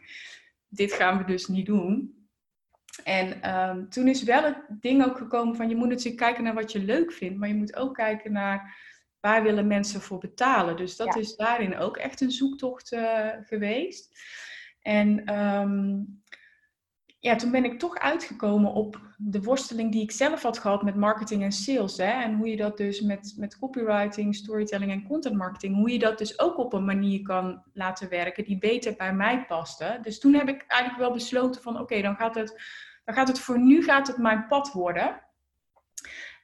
dit 0.67 0.93
gaan 0.93 1.17
we 1.17 1.23
dus 1.23 1.47
niet 1.47 1.65
doen. 1.65 2.15
En 3.03 3.55
um, 3.55 3.89
toen 3.89 4.07
is 4.07 4.23
wel 4.23 4.43
het 4.43 4.65
ding 4.69 5.05
ook 5.05 5.17
gekomen 5.17 5.55
van 5.55 5.69
je 5.69 5.75
moet 5.75 5.87
natuurlijk 5.87 6.17
kijken 6.17 6.43
naar 6.43 6.53
wat 6.53 6.71
je 6.71 6.79
leuk 6.79 7.11
vindt, 7.11 7.37
maar 7.37 7.47
je 7.47 7.55
moet 7.55 7.75
ook 7.75 7.93
kijken 7.93 8.31
naar 8.31 8.75
waar 9.19 9.43
willen 9.43 9.67
mensen 9.67 10.01
voor 10.01 10.17
betalen. 10.17 10.75
Dus 10.75 10.95
dat 10.95 11.13
ja. 11.13 11.19
is 11.19 11.35
daarin 11.35 11.77
ook 11.77 11.97
echt 11.97 12.21
een 12.21 12.31
zoektocht 12.31 12.91
uh, 12.91 13.29
geweest. 13.41 14.19
En 14.81 15.35
um, 15.39 16.21
ja, 17.19 17.35
toen 17.35 17.51
ben 17.51 17.65
ik 17.65 17.79
toch 17.79 17.97
uitgekomen 17.97 18.71
op 18.71 19.01
de 19.17 19.41
worsteling 19.41 19.91
die 19.91 20.01
ik 20.01 20.11
zelf 20.11 20.43
had 20.43 20.57
gehad 20.57 20.83
met 20.83 20.95
marketing 20.95 21.43
en 21.43 21.51
sales. 21.51 21.97
Hè? 21.97 22.23
En 22.23 22.35
hoe 22.35 22.49
je 22.49 22.57
dat 22.57 22.77
dus 22.77 23.01
met, 23.01 23.33
met 23.37 23.59
copywriting, 23.59 24.35
storytelling 24.35 24.91
en 24.91 25.07
content 25.07 25.35
marketing, 25.35 25.75
hoe 25.75 25.91
je 25.91 25.99
dat 25.99 26.17
dus 26.17 26.39
ook 26.39 26.57
op 26.57 26.73
een 26.73 26.85
manier 26.85 27.21
kan 27.21 27.63
laten 27.73 28.09
werken 28.09 28.43
die 28.43 28.57
beter 28.57 28.95
bij 28.95 29.13
mij 29.13 29.45
paste. 29.45 29.99
Dus 30.01 30.19
toen 30.19 30.33
heb 30.33 30.49
ik 30.49 30.65
eigenlijk 30.67 31.01
wel 31.01 31.13
besloten 31.13 31.61
van 31.61 31.79
oké, 31.79 32.01
dan 32.01 32.15
gaat 32.15 32.35
het, 32.35 32.61
dan 33.05 33.15
gaat 33.15 33.27
het 33.27 33.39
voor 33.39 33.59
nu 33.59 33.83
gaat 33.83 34.07
het 34.07 34.17
mijn 34.17 34.47
pad 34.47 34.71
worden. 34.71 35.21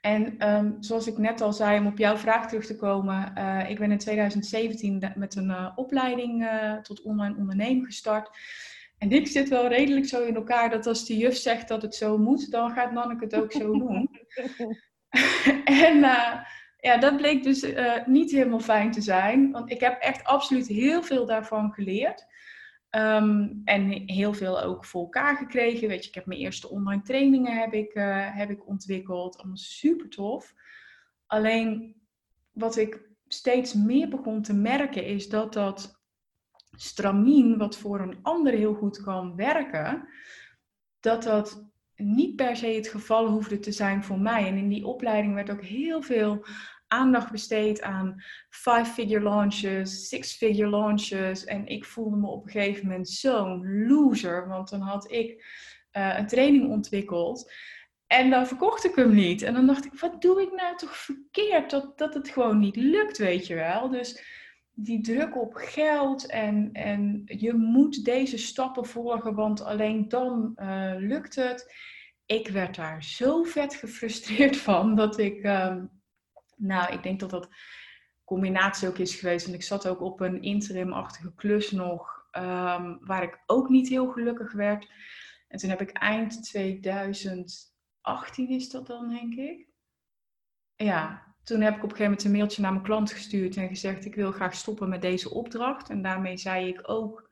En 0.01 0.49
um, 0.49 0.77
zoals 0.79 1.07
ik 1.07 1.17
net 1.17 1.41
al 1.41 1.53
zei, 1.53 1.79
om 1.79 1.87
op 1.87 1.97
jouw 1.97 2.17
vraag 2.17 2.47
terug 2.47 2.65
te 2.65 2.75
komen, 2.75 3.33
uh, 3.37 3.69
ik 3.69 3.79
ben 3.79 3.91
in 3.91 3.97
2017 3.97 5.11
met 5.15 5.35
een 5.35 5.49
uh, 5.49 5.69
opleiding 5.75 6.41
uh, 6.41 6.77
tot 6.77 7.01
online 7.01 7.35
ondernemen 7.37 7.85
gestart. 7.85 8.29
En 9.03 9.11
ik 9.11 9.27
zit 9.27 9.49
wel 9.49 9.67
redelijk 9.67 10.05
zo 10.05 10.23
in 10.23 10.35
elkaar 10.35 10.69
dat 10.69 10.87
als 10.87 11.05
de 11.05 11.17
juf 11.17 11.35
zegt 11.35 11.67
dat 11.67 11.81
het 11.81 11.95
zo 11.95 12.17
moet, 12.17 12.51
dan 12.51 12.71
gaat 12.71 12.91
Nanneke 12.91 13.23
het 13.23 13.35
ook 13.35 13.51
zo 13.51 13.77
doen. 13.87 14.09
en 15.85 15.97
uh, 15.97 16.39
ja, 16.77 16.97
dat 16.99 17.17
bleek 17.17 17.43
dus 17.43 17.63
uh, 17.63 18.05
niet 18.05 18.31
helemaal 18.31 18.59
fijn 18.59 18.91
te 18.91 19.01
zijn. 19.01 19.51
Want 19.51 19.71
ik 19.71 19.79
heb 19.79 20.01
echt 20.01 20.23
absoluut 20.23 20.67
heel 20.67 21.03
veel 21.03 21.25
daarvan 21.25 21.71
geleerd. 21.71 22.25
Um, 22.89 23.61
en 23.65 24.03
heel 24.05 24.33
veel 24.33 24.61
ook 24.61 24.85
voor 24.85 25.01
elkaar 25.01 25.37
gekregen. 25.37 25.87
Weet 25.87 26.03
je, 26.03 26.09
ik 26.09 26.15
heb 26.15 26.25
mijn 26.25 26.39
eerste 26.39 26.69
online 26.69 27.01
trainingen 27.01 27.57
heb 27.57 27.73
ik, 27.73 27.95
uh, 27.95 28.37
heb 28.37 28.49
ik 28.49 28.67
ontwikkeld. 28.67 29.37
Allemaal 29.37 29.57
super 29.57 30.09
tof. 30.09 30.53
Alleen 31.27 31.95
wat 32.51 32.77
ik 32.77 33.09
steeds 33.27 33.73
meer 33.73 34.09
begon 34.09 34.41
te 34.41 34.53
merken 34.53 35.05
is 35.05 35.29
dat 35.29 35.53
dat 35.53 36.02
stramien, 36.75 37.57
wat 37.57 37.77
voor 37.77 37.99
een 37.99 38.19
ander 38.21 38.53
heel 38.53 38.73
goed 38.73 39.01
kan 39.01 39.35
werken, 39.35 40.07
dat 40.99 41.23
dat 41.23 41.71
niet 41.95 42.35
per 42.35 42.55
se 42.55 42.67
het 42.67 42.87
geval 42.87 43.27
hoefde 43.27 43.59
te 43.59 43.71
zijn 43.71 44.03
voor 44.03 44.19
mij. 44.19 44.47
En 44.47 44.57
in 44.57 44.69
die 44.69 44.85
opleiding 44.85 45.33
werd 45.33 45.51
ook 45.51 45.63
heel 45.63 46.01
veel 46.01 46.45
aandacht 46.87 47.31
besteed 47.31 47.81
aan 47.81 48.23
five-figure 48.49 49.23
launches, 49.23 50.07
six-figure 50.07 50.69
launches. 50.69 51.45
En 51.45 51.67
ik 51.67 51.85
voelde 51.85 52.17
me 52.17 52.27
op 52.27 52.45
een 52.45 52.51
gegeven 52.51 52.87
moment 52.87 53.09
zo'n 53.09 53.87
loser, 53.87 54.47
want 54.47 54.69
dan 54.69 54.81
had 54.81 55.11
ik 55.11 55.45
uh, 55.97 56.17
een 56.17 56.27
training 56.27 56.69
ontwikkeld. 56.69 57.51
En 58.07 58.29
dan 58.29 58.47
verkocht 58.47 58.85
ik 58.85 58.95
hem 58.95 59.13
niet. 59.13 59.41
En 59.41 59.53
dan 59.53 59.67
dacht 59.67 59.85
ik, 59.85 59.99
wat 59.99 60.21
doe 60.21 60.41
ik 60.41 60.51
nou 60.51 60.77
toch 60.77 60.97
verkeerd? 60.97 61.69
Dat, 61.69 61.97
dat 61.97 62.13
het 62.13 62.29
gewoon 62.29 62.59
niet 62.59 62.75
lukt, 62.75 63.17
weet 63.17 63.47
je 63.47 63.55
wel. 63.55 63.89
Dus 63.89 64.23
die 64.75 65.01
druk 65.01 65.41
op 65.41 65.53
geld 65.53 66.25
en, 66.25 66.69
en 66.73 67.21
je 67.25 67.53
moet 67.53 68.05
deze 68.05 68.37
stappen 68.37 68.85
volgen, 68.85 69.35
want 69.35 69.63
alleen 69.63 70.09
dan 70.09 70.51
uh, 70.55 70.93
lukt 70.97 71.35
het. 71.35 71.73
Ik 72.25 72.47
werd 72.47 72.75
daar 72.75 73.03
zo 73.03 73.43
vet 73.43 73.75
gefrustreerd 73.75 74.57
van 74.67 74.95
dat 74.95 75.17
ik, 75.17 75.45
um, 75.45 76.01
nou, 76.55 76.93
ik 76.93 77.03
denk 77.03 77.19
dat 77.19 77.29
dat 77.29 77.49
combinatie 78.23 78.87
ook 78.87 78.97
is 78.97 79.15
geweest. 79.15 79.47
En 79.47 79.53
ik 79.53 79.63
zat 79.63 79.87
ook 79.87 80.01
op 80.01 80.19
een 80.19 80.41
interimachtige 80.41 81.33
klus 81.35 81.71
nog, 81.71 82.27
um, 82.31 83.05
waar 83.05 83.23
ik 83.23 83.43
ook 83.45 83.69
niet 83.69 83.89
heel 83.89 84.07
gelukkig 84.07 84.51
werd. 84.51 84.91
En 85.47 85.59
toen 85.59 85.69
heb 85.69 85.81
ik 85.81 85.91
eind 85.91 86.43
2018 86.43 88.49
is 88.49 88.69
dat 88.69 88.87
dan, 88.87 89.09
denk 89.09 89.33
ik. 89.33 89.67
Ja, 90.75 91.32
toen 91.43 91.61
heb 91.61 91.75
ik 91.75 91.83
op 91.83 91.89
een 91.89 91.95
gegeven 91.95 92.03
moment 92.03 92.23
een 92.23 92.31
mailtje 92.31 92.61
naar 92.61 92.71
mijn 92.71 92.83
klant 92.83 93.11
gestuurd 93.11 93.57
en 93.57 93.67
gezegd: 93.67 94.05
Ik 94.05 94.15
wil 94.15 94.31
graag 94.31 94.53
stoppen 94.53 94.89
met 94.89 95.01
deze 95.01 95.29
opdracht. 95.29 95.89
En 95.89 96.01
daarmee 96.01 96.37
zei 96.37 96.67
ik 96.67 96.79
ook 96.83 97.29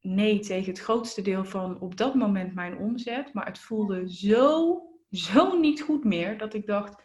nee 0.00 0.38
tegen 0.38 0.70
het 0.70 0.80
grootste 0.80 1.22
deel 1.22 1.44
van 1.44 1.80
op 1.80 1.96
dat 1.96 2.14
moment 2.14 2.54
mijn 2.54 2.78
omzet. 2.78 3.32
Maar 3.32 3.46
het 3.46 3.58
voelde 3.58 4.12
zo, 4.12 4.82
zo 5.10 5.58
niet 5.58 5.82
goed 5.82 6.04
meer 6.04 6.38
dat 6.38 6.54
ik 6.54 6.66
dacht: 6.66 7.02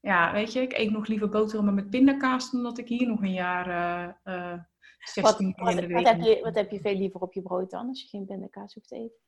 Ja, 0.00 0.32
weet 0.32 0.52
je, 0.52 0.60
ik 0.60 0.72
eet 0.72 0.90
nog 0.90 1.06
liever 1.06 1.28
boterhammen 1.28 1.74
met 1.74 1.90
pindakaas 1.90 2.50
dan 2.50 2.62
dat 2.62 2.78
ik 2.78 2.88
hier 2.88 3.06
nog 3.06 3.22
een 3.22 3.32
jaar. 3.32 3.68
Uh, 3.68 4.34
uh, 4.34 4.58
16 4.98 5.54
wat, 5.56 5.74
wat, 5.74 5.90
wat, 5.90 6.06
heb 6.06 6.20
je, 6.20 6.40
wat 6.42 6.54
heb 6.54 6.70
je 6.70 6.80
veel 6.80 6.96
liever 6.96 7.20
op 7.20 7.32
je 7.32 7.42
brood 7.42 7.70
dan 7.70 7.88
als 7.88 8.02
je 8.02 8.08
geen 8.08 8.26
pindakaas 8.26 8.74
hoeft 8.74 8.88
te 8.88 8.96
eten? 8.96 9.20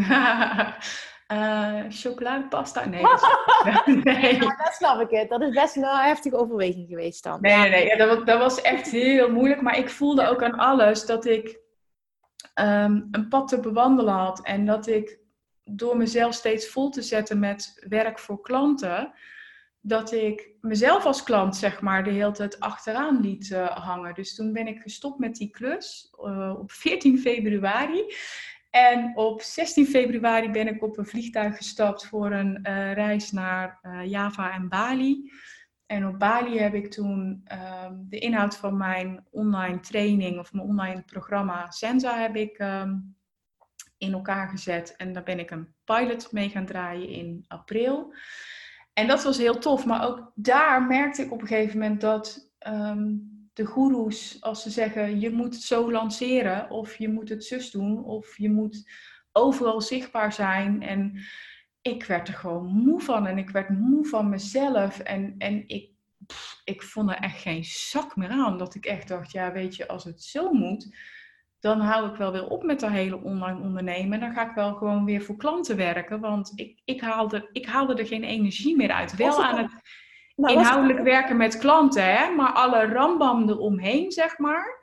Uh, 0.00 1.84
chocoladepasta? 2.02 2.88
Nee. 2.88 3.02
Dat 3.02 3.86
nee. 4.04 4.34
Ja, 4.34 4.56
dat 4.64 4.74
snap 4.74 5.00
ik 5.00 5.18
het. 5.18 5.28
Dat 5.28 5.42
is 5.42 5.54
best 5.54 5.76
een 5.76 5.84
heftige 5.84 6.36
overweging 6.36 6.88
geweest 6.88 7.22
dan. 7.22 7.40
Nee, 7.40 7.56
nee, 7.56 7.70
nee. 7.70 7.86
Ja, 7.86 7.96
dat, 7.96 8.26
dat, 8.26 8.38
was 8.38 8.60
echt 8.60 8.90
heel 8.90 9.30
moeilijk. 9.30 9.60
Maar 9.60 9.78
ik 9.78 9.90
voelde 9.90 10.28
ook 10.28 10.42
aan 10.42 10.58
alles 10.58 11.06
dat 11.06 11.24
ik 11.24 11.62
um, 12.54 13.08
een 13.10 13.28
pad 13.28 13.48
te 13.48 13.60
bewandelen 13.60 14.14
had. 14.14 14.40
En 14.42 14.66
dat 14.66 14.86
ik 14.86 15.18
door 15.64 15.96
mezelf 15.96 16.34
steeds 16.34 16.68
vol 16.68 16.90
te 16.90 17.02
zetten 17.02 17.38
met 17.38 17.84
werk 17.88 18.18
voor 18.18 18.40
klanten, 18.40 19.12
dat 19.80 20.12
ik 20.12 20.50
mezelf 20.60 21.04
als 21.04 21.22
klant, 21.22 21.56
zeg 21.56 21.80
maar, 21.80 22.04
de 22.04 22.10
hele 22.10 22.32
tijd 22.32 22.60
achteraan 22.60 23.20
liet 23.20 23.50
uh, 23.50 23.70
hangen. 23.70 24.14
Dus 24.14 24.34
toen 24.34 24.52
ben 24.52 24.66
ik 24.66 24.80
gestopt 24.80 25.18
met 25.18 25.34
die 25.34 25.50
klus 25.50 26.14
uh, 26.20 26.54
op 26.58 26.72
14 26.72 27.18
februari. 27.18 28.04
En 28.74 29.16
op 29.16 29.42
16 29.42 29.86
februari 29.86 30.50
ben 30.50 30.68
ik 30.68 30.82
op 30.82 30.98
een 30.98 31.06
vliegtuig 31.06 31.56
gestapt 31.56 32.06
voor 32.06 32.32
een 32.32 32.58
uh, 32.62 32.92
reis 32.92 33.32
naar 33.32 33.78
uh, 33.82 34.04
Java 34.04 34.52
en 34.52 34.68
Bali. 34.68 35.32
En 35.86 36.06
op 36.06 36.18
Bali 36.18 36.58
heb 36.58 36.74
ik 36.74 36.90
toen 36.90 37.44
um, 37.84 38.06
de 38.08 38.18
inhoud 38.18 38.56
van 38.56 38.76
mijn 38.76 39.26
online 39.30 39.80
training 39.80 40.38
of 40.38 40.52
mijn 40.52 40.66
online 40.66 41.02
programma 41.02 41.70
Senza 41.70 42.18
heb 42.18 42.36
ik 42.36 42.58
um, 42.58 43.16
in 43.98 44.12
elkaar 44.12 44.48
gezet. 44.48 44.96
En 44.96 45.12
daar 45.12 45.22
ben 45.22 45.38
ik 45.38 45.50
een 45.50 45.74
pilot 45.84 46.32
mee 46.32 46.48
gaan 46.48 46.66
draaien 46.66 47.08
in 47.08 47.44
april. 47.48 48.14
En 48.92 49.06
dat 49.06 49.22
was 49.22 49.38
heel 49.38 49.58
tof. 49.58 49.86
Maar 49.86 50.06
ook 50.06 50.32
daar 50.34 50.82
merkte 50.82 51.22
ik 51.22 51.32
op 51.32 51.40
een 51.40 51.46
gegeven 51.46 51.78
moment 51.78 52.00
dat 52.00 52.50
um, 52.66 53.33
de 53.54 53.64
goeroes, 53.64 54.36
als 54.40 54.62
ze 54.62 54.70
zeggen 54.70 55.20
je 55.20 55.30
moet 55.30 55.54
het 55.54 55.62
zo 55.62 55.90
lanceren, 55.90 56.70
of 56.70 56.96
je 56.96 57.08
moet 57.08 57.28
het 57.28 57.44
zus 57.44 57.70
doen, 57.70 58.04
of 58.04 58.38
je 58.38 58.50
moet 58.50 58.90
overal 59.32 59.80
zichtbaar 59.80 60.32
zijn. 60.32 60.82
En 60.82 61.20
ik 61.82 62.04
werd 62.04 62.28
er 62.28 62.34
gewoon 62.34 62.66
moe 62.66 63.00
van 63.00 63.26
en 63.26 63.38
ik 63.38 63.50
werd 63.50 63.68
moe 63.68 64.06
van 64.06 64.28
mezelf. 64.28 64.98
En, 64.98 65.34
en 65.38 65.68
ik 65.68 65.92
ik 66.64 66.82
vond 66.82 67.10
er 67.10 67.16
echt 67.16 67.40
geen 67.40 67.64
zak 67.64 68.16
meer 68.16 68.28
aan. 68.28 68.58
Dat 68.58 68.74
ik 68.74 68.84
echt 68.84 69.08
dacht, 69.08 69.32
ja, 69.32 69.52
weet 69.52 69.76
je, 69.76 69.88
als 69.88 70.04
het 70.04 70.22
zo 70.22 70.52
moet, 70.52 70.96
dan 71.60 71.80
hou 71.80 72.10
ik 72.10 72.16
wel 72.16 72.32
weer 72.32 72.48
op 72.48 72.62
met 72.62 72.80
dat 72.80 72.90
hele 72.90 73.22
online 73.22 73.60
ondernemen. 73.60 74.12
En 74.12 74.20
dan 74.20 74.32
ga 74.32 74.48
ik 74.48 74.54
wel 74.54 74.74
gewoon 74.74 75.04
weer 75.04 75.22
voor 75.22 75.36
klanten 75.36 75.76
werken. 75.76 76.20
Want 76.20 76.52
ik, 76.54 76.80
ik, 76.84 77.00
haalde, 77.00 77.48
ik 77.52 77.66
haalde 77.66 77.94
er 77.94 78.06
geen 78.06 78.24
energie 78.24 78.76
meer 78.76 78.90
uit. 78.90 79.16
Wel 79.16 79.44
aan 79.44 79.58
het 79.58 79.72
nou, 80.34 80.58
inhoudelijk 80.58 81.02
werken 81.02 81.36
met 81.36 81.58
klanten, 81.58 82.16
hè, 82.16 82.34
maar 82.34 82.52
alle 82.52 82.86
rambam 82.86 83.48
eromheen, 83.48 84.12
zeg 84.12 84.38
maar. 84.38 84.82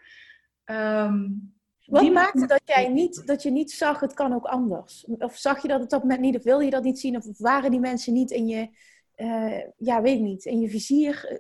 Um, 0.65 1.53
wat 1.85 2.11
maakte 2.11 2.45
dat 2.45 2.61
jij 2.65 2.87
niet, 2.87 3.27
dat 3.27 3.43
je 3.43 3.51
niet 3.51 3.71
zag, 3.71 3.99
het 3.99 4.13
kan 4.13 4.33
ook 4.33 4.45
anders? 4.45 5.05
Of 5.17 5.37
zag 5.37 5.61
je 5.61 5.67
dat 5.67 5.81
op 5.81 5.89
dat 5.89 6.01
moment 6.01 6.21
niet, 6.21 6.35
of 6.35 6.43
wilde 6.43 6.63
je 6.63 6.69
dat 6.69 6.83
niet 6.83 6.99
zien? 6.99 7.15
Of 7.15 7.25
waren 7.37 7.71
die 7.71 7.79
mensen 7.79 8.13
niet 8.13 8.31
in 8.31 8.47
je, 8.47 8.69
uh, 9.15 9.61
ja, 9.77 10.01
weet 10.01 10.19
niet, 10.19 10.45
in 10.45 10.59
je 10.59 10.69
vizier? 10.69 11.39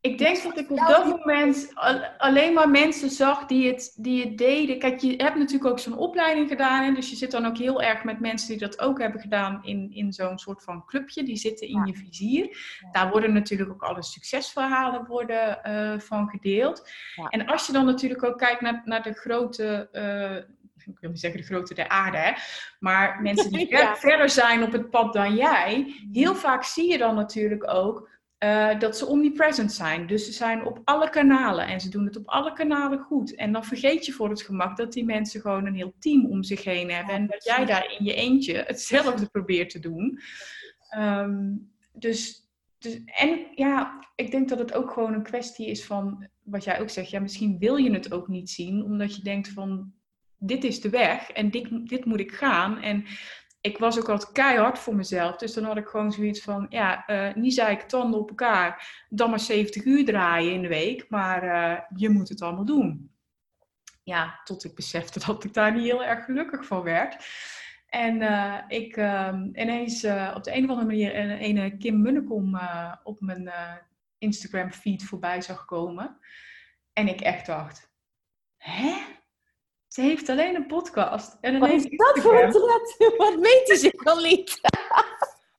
Ik 0.00 0.18
denk 0.18 0.42
dat 0.42 0.58
ik 0.58 0.70
op 0.70 0.78
dat 0.78 1.04
moment 1.06 1.72
alleen 2.18 2.54
maar 2.54 2.70
mensen 2.70 3.10
zag 3.10 3.46
die 3.46 3.66
het, 3.66 3.94
die 3.96 4.24
het 4.24 4.38
deden. 4.38 4.78
Kijk, 4.78 5.00
je 5.00 5.14
hebt 5.16 5.36
natuurlijk 5.36 5.70
ook 5.70 5.78
zo'n 5.78 5.96
opleiding 5.96 6.48
gedaan. 6.48 6.84
Hè? 6.84 6.92
Dus 6.92 7.10
je 7.10 7.16
zit 7.16 7.30
dan 7.30 7.46
ook 7.46 7.58
heel 7.58 7.82
erg 7.82 8.04
met 8.04 8.20
mensen 8.20 8.48
die 8.48 8.58
dat 8.58 8.80
ook 8.80 8.98
hebben 8.98 9.20
gedaan 9.20 9.64
in, 9.64 9.90
in 9.92 10.12
zo'n 10.12 10.38
soort 10.38 10.62
van 10.62 10.84
clubje. 10.84 11.22
Die 11.22 11.36
zitten 11.36 11.68
in 11.68 11.86
je 11.86 11.94
vizier. 11.94 12.58
Daar 12.92 13.10
worden 13.10 13.32
natuurlijk 13.32 13.70
ook 13.70 13.82
alle 13.82 14.02
succesverhalen 14.02 15.06
worden, 15.06 15.60
uh, 15.66 15.98
van 15.98 16.28
gedeeld. 16.28 16.90
En 17.28 17.46
als 17.46 17.66
je 17.66 17.72
dan 17.72 17.84
natuurlijk 17.84 18.24
ook 18.24 18.38
kijkt 18.38 18.60
naar, 18.60 18.82
naar 18.84 19.02
de 19.02 19.12
grote... 19.12 19.88
Uh, 19.92 20.56
ik 20.86 20.98
wil 21.00 21.10
niet 21.10 21.20
zeggen 21.20 21.40
de 21.40 21.46
grote 21.46 21.74
der 21.74 21.88
aarde, 21.88 22.16
hè? 22.16 22.32
maar 22.78 23.18
mensen 23.22 23.50
die 23.50 23.76
verder 23.94 24.30
zijn 24.30 24.62
op 24.62 24.72
het 24.72 24.90
pad 24.90 25.12
dan 25.12 25.34
jij, 25.34 25.94
heel 26.12 26.34
vaak 26.34 26.64
zie 26.64 26.90
je 26.90 26.98
dan 26.98 27.14
natuurlijk 27.14 27.70
ook 27.74 28.08
uh, 28.44 28.78
dat 28.78 28.98
ze 28.98 29.06
omnipresent 29.06 29.72
zijn. 29.72 30.06
Dus 30.06 30.24
ze 30.24 30.32
zijn 30.32 30.64
op 30.64 30.80
alle 30.84 31.10
kanalen 31.10 31.66
en 31.66 31.80
ze 31.80 31.88
doen 31.88 32.04
het 32.04 32.16
op 32.16 32.28
alle 32.28 32.52
kanalen 32.52 32.98
goed. 32.98 33.34
En 33.34 33.52
dan 33.52 33.64
vergeet 33.64 34.06
je 34.06 34.12
voor 34.12 34.28
het 34.28 34.42
gemak 34.42 34.76
dat 34.76 34.92
die 34.92 35.04
mensen 35.04 35.40
gewoon 35.40 35.66
een 35.66 35.74
heel 35.74 35.94
team 35.98 36.26
om 36.26 36.42
zich 36.42 36.64
heen 36.64 36.90
hebben. 36.90 37.14
en 37.14 37.26
dat 37.26 37.44
jij 37.44 37.64
daar 37.64 37.94
in 37.98 38.04
je 38.04 38.14
eentje 38.14 38.64
hetzelfde 38.66 39.26
probeert 39.26 39.70
te 39.70 39.78
doen. 39.78 40.20
Um, 40.98 41.70
dus, 41.92 42.48
dus, 42.78 43.00
en 43.04 43.46
ja, 43.54 44.04
ik 44.14 44.30
denk 44.30 44.48
dat 44.48 44.58
het 44.58 44.74
ook 44.74 44.90
gewoon 44.90 45.14
een 45.14 45.22
kwestie 45.22 45.66
is 45.66 45.84
van, 45.84 46.28
wat 46.42 46.64
jij 46.64 46.80
ook 46.80 46.90
zegt, 46.90 47.10
ja, 47.10 47.20
misschien 47.20 47.58
wil 47.58 47.76
je 47.76 47.90
het 47.90 48.12
ook 48.12 48.28
niet 48.28 48.50
zien, 48.50 48.82
omdat 48.82 49.16
je 49.16 49.22
denkt 49.22 49.48
van, 49.48 49.92
dit 50.38 50.64
is 50.64 50.80
de 50.80 50.90
weg 50.90 51.30
en 51.30 51.50
dit, 51.50 51.88
dit 51.88 52.04
moet 52.04 52.20
ik 52.20 52.32
gaan. 52.32 52.82
En 52.82 53.04
ik 53.60 53.78
was 53.78 53.98
ook 53.98 54.08
altijd 54.08 54.32
keihard 54.32 54.78
voor 54.78 54.94
mezelf. 54.94 55.36
Dus 55.36 55.54
dan 55.54 55.64
had 55.64 55.76
ik 55.76 55.86
gewoon 55.86 56.12
zoiets 56.12 56.40
van, 56.40 56.66
ja, 56.68 57.04
uh, 57.10 57.34
niet 57.34 57.54
zei 57.54 57.72
ik 57.72 57.82
tanden 57.82 58.20
op 58.20 58.28
elkaar, 58.28 59.04
dan 59.08 59.30
maar 59.30 59.40
70 59.40 59.84
uur 59.84 60.04
draaien 60.04 60.52
in 60.52 60.62
de 60.62 60.68
week, 60.68 61.06
maar 61.08 61.44
uh, 61.44 61.80
je 61.96 62.08
moet 62.08 62.28
het 62.28 62.42
allemaal 62.42 62.64
doen. 62.64 63.10
Ja, 64.02 64.40
tot 64.44 64.64
ik 64.64 64.74
besefte 64.74 65.18
dat 65.26 65.44
ik 65.44 65.54
daar 65.54 65.72
niet 65.72 65.84
heel 65.84 66.04
erg 66.04 66.24
gelukkig 66.24 66.66
van 66.66 66.82
werd. 66.82 67.26
En 67.86 68.20
uh, 68.20 68.58
ik 68.68 68.96
ineens 69.52 70.04
op 70.34 70.44
de 70.44 70.54
een 70.54 70.64
of 70.64 70.70
andere 70.70 70.86
manier 70.86 71.16
een, 71.16 71.56
een 71.56 71.78
Kim 71.78 72.02
Munnekom 72.02 72.60
op 73.02 73.20
mijn 73.20 73.50
Instagram 74.18 74.70
feed 74.70 75.04
voorbij 75.04 75.40
zag 75.40 75.64
komen. 75.64 76.18
En 76.92 77.08
ik 77.08 77.20
echt 77.20 77.46
dacht, 77.46 77.92
hè? 78.56 79.16
Ze 79.98 80.04
heeft 80.04 80.28
alleen 80.28 80.54
een 80.54 80.66
podcast. 80.66 81.36
En 81.40 81.58
Wat 81.58 81.70
is 81.70 81.84
dat 81.88 82.18
voor 82.18 82.42
een 82.42 82.50
thread? 82.50 82.96
Wat 83.16 83.36
meent 83.36 83.68
hij 83.68 83.76
zich 83.76 84.04
al 84.04 84.20
niet? 84.20 84.60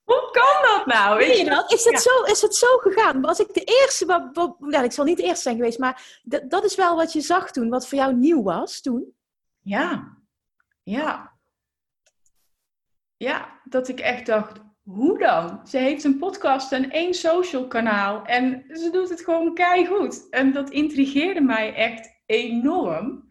Hoe 0.04 0.30
kan 0.32 0.78
dat 0.78 0.86
nou? 0.86 1.18
Weet 1.18 1.38
je 1.38 1.46
dat? 1.46 1.72
Is 1.72 1.86
het, 1.86 2.02
zo, 2.02 2.24
is 2.24 2.42
het 2.42 2.56
zo 2.56 2.78
gegaan? 2.78 3.22
Was 3.22 3.40
ik 3.40 3.54
de 3.54 3.64
eerste, 3.64 4.06
wat, 4.06 4.30
wat, 4.34 4.56
ja, 4.70 4.82
ik 4.82 4.92
zal 4.92 5.06
niet 5.06 5.18
de 5.18 5.24
eerste 5.24 5.42
zijn 5.42 5.56
geweest, 5.56 5.80
maar 5.80 6.22
dat 6.44 6.64
is 6.64 6.76
wel 6.76 6.96
wat 6.96 7.14
je 7.14 7.22
zag 7.22 7.52
toen, 7.52 7.70
wat 7.70 7.88
voor 7.88 7.98
jou 7.98 8.14
nieuw 8.14 8.44
was 8.44 8.82
toen? 8.82 9.14
Ja, 9.60 10.18
ja. 10.84 11.38
Ja, 13.18 13.60
dat 13.64 13.88
ik 13.88 14.00
echt 14.00 14.26
dacht, 14.26 14.60
hoe 14.84 15.18
dan? 15.18 15.68
Ze 15.68 15.78
heeft 15.78 16.04
een 16.04 16.18
podcast 16.18 16.72
en 16.72 16.92
één 16.92 17.14
social 17.14 17.68
kanaal 17.68 18.26
en 18.26 18.66
ze 18.74 18.90
doet 18.92 19.10
het 19.10 19.22
gewoon 19.22 19.54
keihard. 19.54 20.30
En 20.30 20.52
dat 20.54 20.70
intrigeerde 20.70 21.42
mij 21.42 21.74
echt 21.74 22.22
enorm. 22.26 23.29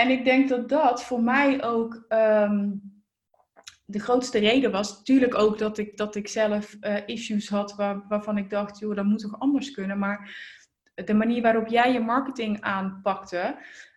En 0.00 0.10
ik 0.10 0.24
denk 0.24 0.48
dat 0.48 0.68
dat 0.68 1.02
voor 1.04 1.22
mij 1.22 1.64
ook 1.64 2.04
ehm, 2.08 2.70
de 3.84 3.98
grootste 3.98 4.38
reden 4.38 4.70
was. 4.70 4.96
Natuurlijk 4.96 5.34
ook 5.34 5.58
dat 5.58 5.78
ik, 5.78 5.96
dat 5.96 6.14
ik 6.14 6.28
zelf 6.28 6.76
uh, 6.80 6.96
issues 7.06 7.48
had 7.48 7.74
waar, 7.74 8.04
waarvan 8.08 8.38
ik 8.38 8.50
dacht, 8.50 8.78
joh, 8.78 8.96
dat 8.96 9.04
moet 9.04 9.18
toch 9.18 9.40
anders 9.40 9.70
kunnen. 9.70 9.98
Maar 9.98 10.36
de 10.94 11.14
manier 11.14 11.42
waarop 11.42 11.66
jij 11.66 11.92
je 11.92 12.00
marketing 12.00 12.60
aanpakte, 12.60 13.56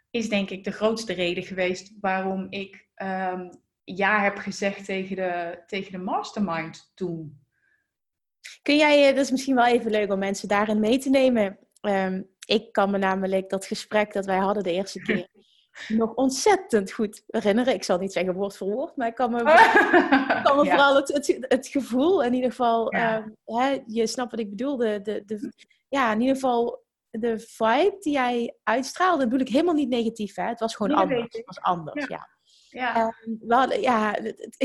is 0.09 0.29
denk 0.29 0.49
ik 0.49 0.63
de 0.63 0.71
grootste 0.71 1.13
reden 1.13 1.43
geweest 1.43 1.93
waarom 2.01 2.47
ik 2.49 2.87
um, 2.95 3.49
ja 3.83 4.21
heb 4.21 4.37
gezegd 4.37 4.85
tegen 4.85 5.15
de, 5.15 5.63
tegen 5.67 5.91
de 5.91 5.97
mastermind 5.97 6.91
toen. 6.95 7.41
Kun 8.61 8.77
jij, 8.77 9.07
eh, 9.07 9.15
dat 9.15 9.25
is 9.25 9.31
misschien 9.31 9.55
wel 9.55 9.65
even 9.65 9.91
leuk 9.91 10.11
om 10.11 10.19
mensen 10.19 10.47
daarin 10.47 10.79
mee 10.79 10.97
te 10.97 11.09
nemen. 11.09 11.57
Um, 11.81 12.29
ik 12.45 12.71
kan 12.71 12.91
me 12.91 12.97
namelijk 12.97 13.49
dat 13.49 13.65
gesprek 13.65 14.13
dat 14.13 14.25
wij 14.25 14.37
hadden 14.37 14.63
de 14.63 14.71
eerste 14.71 15.01
keer 15.03 15.31
nog 15.87 16.13
ontzettend 16.13 16.91
goed 16.91 17.23
herinneren. 17.27 17.73
Ik 17.73 17.83
zal 17.83 17.97
niet 17.97 18.13
zeggen 18.13 18.33
woord 18.33 18.57
voor 18.57 18.71
woord, 18.71 18.95
maar 18.95 19.07
ik 19.07 19.15
kan 19.15 19.31
me, 19.31 19.43
kan 20.43 20.55
me 20.55 20.65
vooral 20.65 20.95
het, 20.95 21.07
het, 21.07 21.45
het, 21.47 21.67
gevoel, 21.67 22.23
in 22.23 22.33
ieder 22.33 22.49
geval, 22.49 22.89
ehm, 22.89 23.29
hè, 23.45 23.83
je 23.85 24.07
snapt 24.07 24.31
wat 24.31 24.39
ik 24.39 24.49
bedoel, 24.49 24.77
de, 24.77 25.01
de, 25.01 25.23
de, 25.25 25.53
ja, 25.89 26.11
in 26.11 26.19
ieder 26.21 26.35
geval 26.35 26.83
de 27.09 27.39
vibe 27.39 27.95
die 27.99 28.13
jij 28.13 28.55
uitstraalde, 28.63 29.17
dat 29.19 29.29
bedoel 29.29 29.45
ik 29.45 29.53
helemaal 29.53 29.73
niet 29.73 29.89
negatief, 29.89 30.35
hè? 30.35 30.43
het 30.43 30.59
was 30.59 30.75
gewoon 30.75 30.97
anders. 30.97 31.33
Het 31.35 31.45
was 31.45 31.61
anders, 31.61 32.07
ja. 32.07 32.31
Ja. 32.69 33.13
Um, 33.25 33.37
wel, 33.41 33.73
ja, 33.73 34.11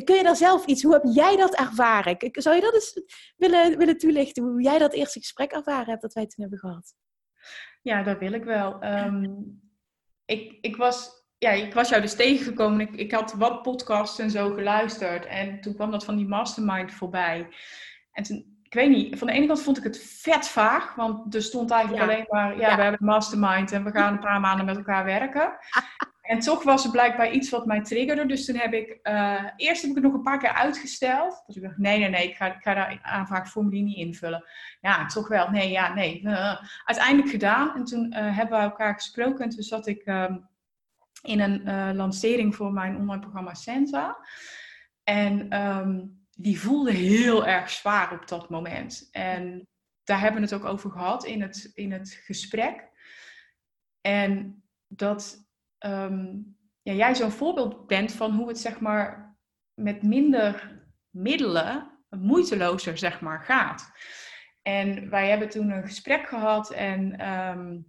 kun 0.04 0.16
je 0.16 0.22
daar 0.22 0.36
zelf 0.36 0.66
iets, 0.66 0.82
hoe 0.82 0.92
heb 0.92 1.02
jij 1.04 1.36
dat 1.36 1.54
ervaren? 1.54 2.16
Zou 2.32 2.56
je 2.56 2.62
dat 2.62 2.74
eens 2.74 3.02
willen, 3.36 3.78
willen 3.78 3.98
toelichten, 3.98 4.42
hoe 4.42 4.62
jij 4.62 4.78
dat 4.78 4.92
eerste 4.92 5.18
gesprek 5.18 5.52
ervaren 5.52 5.88
hebt 5.88 6.02
dat 6.02 6.12
wij 6.12 6.26
toen 6.26 6.40
hebben 6.40 6.58
gehad? 6.58 6.94
Ja, 7.82 8.02
dat 8.02 8.18
wil 8.18 8.32
ik 8.32 8.44
wel. 8.44 8.84
Um, 8.84 9.60
ik, 10.28 10.58
ik, 10.60 10.76
was, 10.76 11.10
ja, 11.38 11.50
ik 11.50 11.74
was 11.74 11.88
jou 11.88 12.02
dus 12.02 12.16
tegengekomen. 12.16 12.80
Ik, 12.80 12.94
ik 12.94 13.12
had 13.12 13.32
wat 13.32 13.62
podcasts 13.62 14.18
en 14.18 14.30
zo 14.30 14.54
geluisterd. 14.54 15.26
En 15.26 15.60
toen 15.60 15.74
kwam 15.74 15.90
dat 15.90 16.04
van 16.04 16.16
die 16.16 16.28
mastermind 16.28 16.92
voorbij. 16.92 17.48
En 18.12 18.22
toen, 18.22 18.58
ik 18.62 18.74
weet 18.74 18.88
niet, 18.88 19.18
van 19.18 19.26
de 19.26 19.32
ene 19.32 19.46
kant 19.46 19.62
vond 19.62 19.78
ik 19.78 19.84
het 19.84 19.98
vet 20.20 20.48
vaag. 20.48 20.94
Want 20.94 21.34
er 21.34 21.42
stond 21.42 21.70
eigenlijk 21.70 22.02
alleen 22.02 22.24
maar, 22.28 22.58
ja, 22.58 22.76
we 22.76 22.82
hebben 22.82 23.00
een 23.00 23.06
mastermind 23.06 23.72
en 23.72 23.84
we 23.84 23.90
gaan 23.90 24.12
een 24.12 24.20
paar 24.20 24.40
maanden 24.40 24.66
met 24.66 24.76
elkaar 24.76 25.04
werken. 25.04 25.52
En 26.28 26.38
toch 26.38 26.62
was 26.62 26.84
er 26.84 26.90
blijkbaar 26.90 27.30
iets 27.30 27.50
wat 27.50 27.66
mij 27.66 27.82
triggerde. 27.82 28.26
Dus 28.26 28.44
toen 28.44 28.56
heb 28.56 28.72
ik, 28.72 28.98
uh, 29.02 29.44
eerst 29.56 29.80
heb 29.80 29.90
ik 29.90 29.96
het 29.96 30.04
nog 30.04 30.14
een 30.14 30.22
paar 30.22 30.38
keer 30.38 30.52
uitgesteld. 30.52 31.42
Dus 31.46 31.56
ik 31.56 31.62
dacht, 31.62 31.78
nee, 31.78 31.98
nee, 31.98 32.08
nee, 32.08 32.28
ik 32.28 32.36
ga, 32.36 32.54
ik 32.54 32.62
ga 32.62 32.74
daar 32.74 32.98
aanvraagformulier 33.02 33.82
niet 33.82 33.96
invullen. 33.96 34.44
Ja, 34.80 35.06
toch 35.06 35.28
wel, 35.28 35.50
nee, 35.50 35.70
ja, 35.70 35.94
nee. 35.94 36.22
Uh, 36.22 36.56
uiteindelijk 36.84 37.28
gedaan. 37.28 37.74
En 37.74 37.84
toen 37.84 38.06
uh, 38.12 38.36
hebben 38.36 38.58
we 38.58 38.64
elkaar 38.64 38.94
gesproken. 38.94 39.44
En 39.44 39.50
toen 39.50 39.62
zat 39.62 39.86
ik 39.86 40.02
ehm, 40.02 40.38
in 41.22 41.40
een 41.40 41.96
lancering 41.96 42.54
voor 42.54 42.72
mijn 42.72 42.96
online 42.96 43.20
programma 43.20 43.54
Senza. 43.54 44.18
En 45.04 45.60
um, 45.60 46.26
die 46.30 46.60
voelde 46.60 46.92
heel 46.92 47.46
erg 47.46 47.70
zwaar 47.70 48.12
op 48.12 48.28
dat 48.28 48.50
moment. 48.50 49.08
En 49.10 49.68
daar 50.04 50.20
hebben 50.20 50.40
we 50.40 50.46
het 50.46 50.56
ook 50.56 50.70
over 50.70 50.90
gehad 50.90 51.24
in 51.24 51.42
het, 51.42 51.70
in 51.74 51.92
het 51.92 52.20
gesprek. 52.24 52.88
En 54.00 54.62
dat 54.86 55.47
um, 55.86 56.56
ja, 56.82 56.92
jij 56.92 57.14
zo'n 57.14 57.30
voorbeeld 57.30 57.86
bent 57.86 58.12
van 58.12 58.32
hoe 58.32 58.48
het 58.48 58.58
zeg 58.58 58.80
maar 58.80 59.36
met 59.74 60.02
minder 60.02 60.76
middelen 61.10 61.98
moeitelozer 62.08 62.98
zeg 62.98 63.20
maar 63.20 63.42
gaat. 63.44 63.90
En 64.62 65.10
wij 65.10 65.28
hebben 65.28 65.48
toen 65.48 65.70
een 65.70 65.86
gesprek 65.86 66.28
gehad 66.28 66.70
en 66.70 67.28
um, 67.28 67.86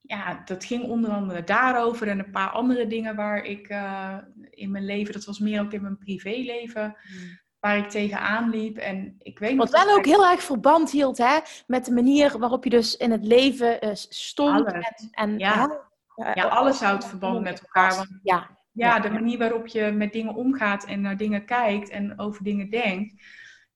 ja, 0.00 0.42
dat 0.44 0.64
ging 0.64 0.84
onder 0.84 1.10
andere 1.10 1.44
daarover 1.44 2.08
en 2.08 2.18
een 2.18 2.30
paar 2.30 2.50
andere 2.50 2.86
dingen 2.86 3.16
waar 3.16 3.44
ik 3.44 3.70
uh, 3.70 4.16
in 4.50 4.70
mijn 4.70 4.84
leven, 4.84 5.12
dat 5.12 5.24
was 5.24 5.38
meer 5.38 5.60
ook 5.60 5.72
in 5.72 5.82
mijn 5.82 5.98
privéleven, 5.98 6.96
hmm. 7.02 7.40
waar 7.60 7.76
ik 7.76 7.88
tegenaan 7.88 8.50
liep. 8.50 8.76
En 8.76 9.16
ik 9.18 9.38
weet 9.38 9.56
Wat 9.56 9.70
wel 9.70 9.96
ook 9.96 10.04
heel 10.04 10.26
erg 10.26 10.42
verband 10.42 10.90
hield 10.90 11.18
hè, 11.18 11.38
met 11.66 11.84
de 11.84 11.92
manier 11.92 12.38
waarop 12.38 12.64
je 12.64 12.70
dus 12.70 12.96
in 12.96 13.10
het 13.10 13.24
leven 13.24 13.84
uh, 13.84 13.90
stond. 13.94 14.72
En, 14.72 15.08
en 15.10 15.38
ja 15.38 15.84
ja, 16.16 16.44
alles 16.48 16.80
houdt 16.80 17.06
verband 17.06 17.42
met 17.42 17.60
elkaar. 17.60 17.96
Want, 17.96 18.18
ja. 18.22 18.54
Ja, 18.72 19.00
de 19.00 19.10
manier 19.10 19.38
waarop 19.38 19.66
je 19.66 19.90
met 19.90 20.12
dingen 20.12 20.34
omgaat 20.34 20.84
en 20.84 21.00
naar 21.00 21.16
dingen 21.16 21.44
kijkt 21.44 21.88
en 21.88 22.18
over 22.18 22.44
dingen 22.44 22.70
denkt. 22.70 23.24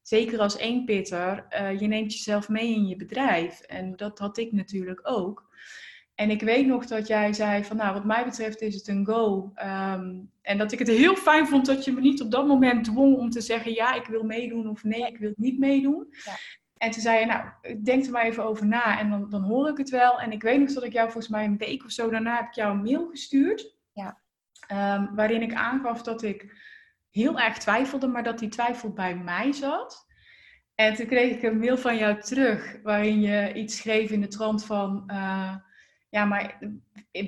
Zeker 0.02 0.38
als 0.38 0.56
eenpitter, 0.56 1.46
uh, 1.50 1.80
je 1.80 1.86
neemt 1.86 2.12
jezelf 2.12 2.48
mee 2.48 2.74
in 2.74 2.86
je 2.86 2.96
bedrijf. 2.96 3.60
En 3.60 3.96
dat 3.96 4.18
had 4.18 4.38
ik 4.38 4.52
natuurlijk 4.52 5.00
ook. 5.02 5.48
En 6.14 6.30
ik 6.30 6.42
weet 6.42 6.66
nog 6.66 6.86
dat 6.86 7.06
jij 7.06 7.32
zei 7.32 7.64
van, 7.64 7.76
nou, 7.76 7.94
wat 7.94 8.04
mij 8.04 8.24
betreft 8.24 8.60
is 8.60 8.74
het 8.74 8.88
een 8.88 9.06
go. 9.06 9.50
Ehm, 9.54 10.18
en 10.42 10.58
dat 10.58 10.72
ik 10.72 10.78
het 10.78 10.88
heel 10.88 11.16
fijn 11.16 11.46
vond 11.46 11.66
dat 11.66 11.84
je 11.84 11.92
me 11.92 12.00
niet 12.00 12.22
op 12.22 12.30
dat 12.30 12.46
moment 12.46 12.84
dwong 12.84 13.16
om 13.16 13.30
te 13.30 13.40
zeggen, 13.40 13.72
ja, 13.72 13.94
ik 13.94 14.06
wil 14.06 14.22
meedoen 14.22 14.68
of 14.68 14.84
nee, 14.84 15.06
ik 15.06 15.18
wil 15.18 15.32
niet 15.36 15.58
meedoen. 15.58 16.06
Ja. 16.24 16.32
En 16.80 16.90
toen 16.90 17.02
zei 17.02 17.18
je, 17.18 17.26
nou, 17.26 17.48
denk 17.82 18.04
er 18.04 18.10
maar 18.10 18.24
even 18.24 18.44
over 18.44 18.66
na 18.66 18.98
en 18.98 19.10
dan, 19.10 19.30
dan 19.30 19.42
hoor 19.42 19.68
ik 19.68 19.76
het 19.76 19.90
wel. 19.90 20.20
En 20.20 20.32
ik 20.32 20.42
weet 20.42 20.60
nog 20.60 20.72
dat 20.72 20.84
ik 20.84 20.92
jou 20.92 21.10
volgens 21.10 21.32
mij 21.32 21.44
een 21.44 21.56
week 21.56 21.84
of 21.84 21.90
zo 21.90 22.10
daarna 22.10 22.36
heb 22.36 22.46
ik 22.46 22.54
jou 22.54 22.72
een 22.72 22.82
mail 22.82 23.08
gestuurd. 23.08 23.76
Ja. 23.92 24.20
Ehm, 24.66 25.14
waarin 25.14 25.42
ik 25.42 25.54
aangaf 25.54 26.02
dat 26.02 26.22
ik 26.22 26.54
heel 27.10 27.38
erg 27.38 27.58
twijfelde, 27.58 28.06
maar 28.06 28.22
dat 28.22 28.38
die 28.38 28.48
twijfel 28.48 28.92
bij 28.92 29.16
mij 29.16 29.52
zat. 29.52 30.06
En 30.74 30.94
toen 30.94 31.06
kreeg 31.06 31.36
ik 31.36 31.42
een 31.42 31.58
mail 31.58 31.78
van 31.78 31.96
jou 31.96 32.20
terug, 32.20 32.76
waarin 32.82 33.20
je 33.20 33.52
iets 33.52 33.76
schreef 33.76 34.10
in 34.10 34.20
de 34.20 34.28
trant 34.28 34.64
van... 34.64 35.02
eh, 35.06 35.54
ja, 36.10 36.24
maar 36.24 36.58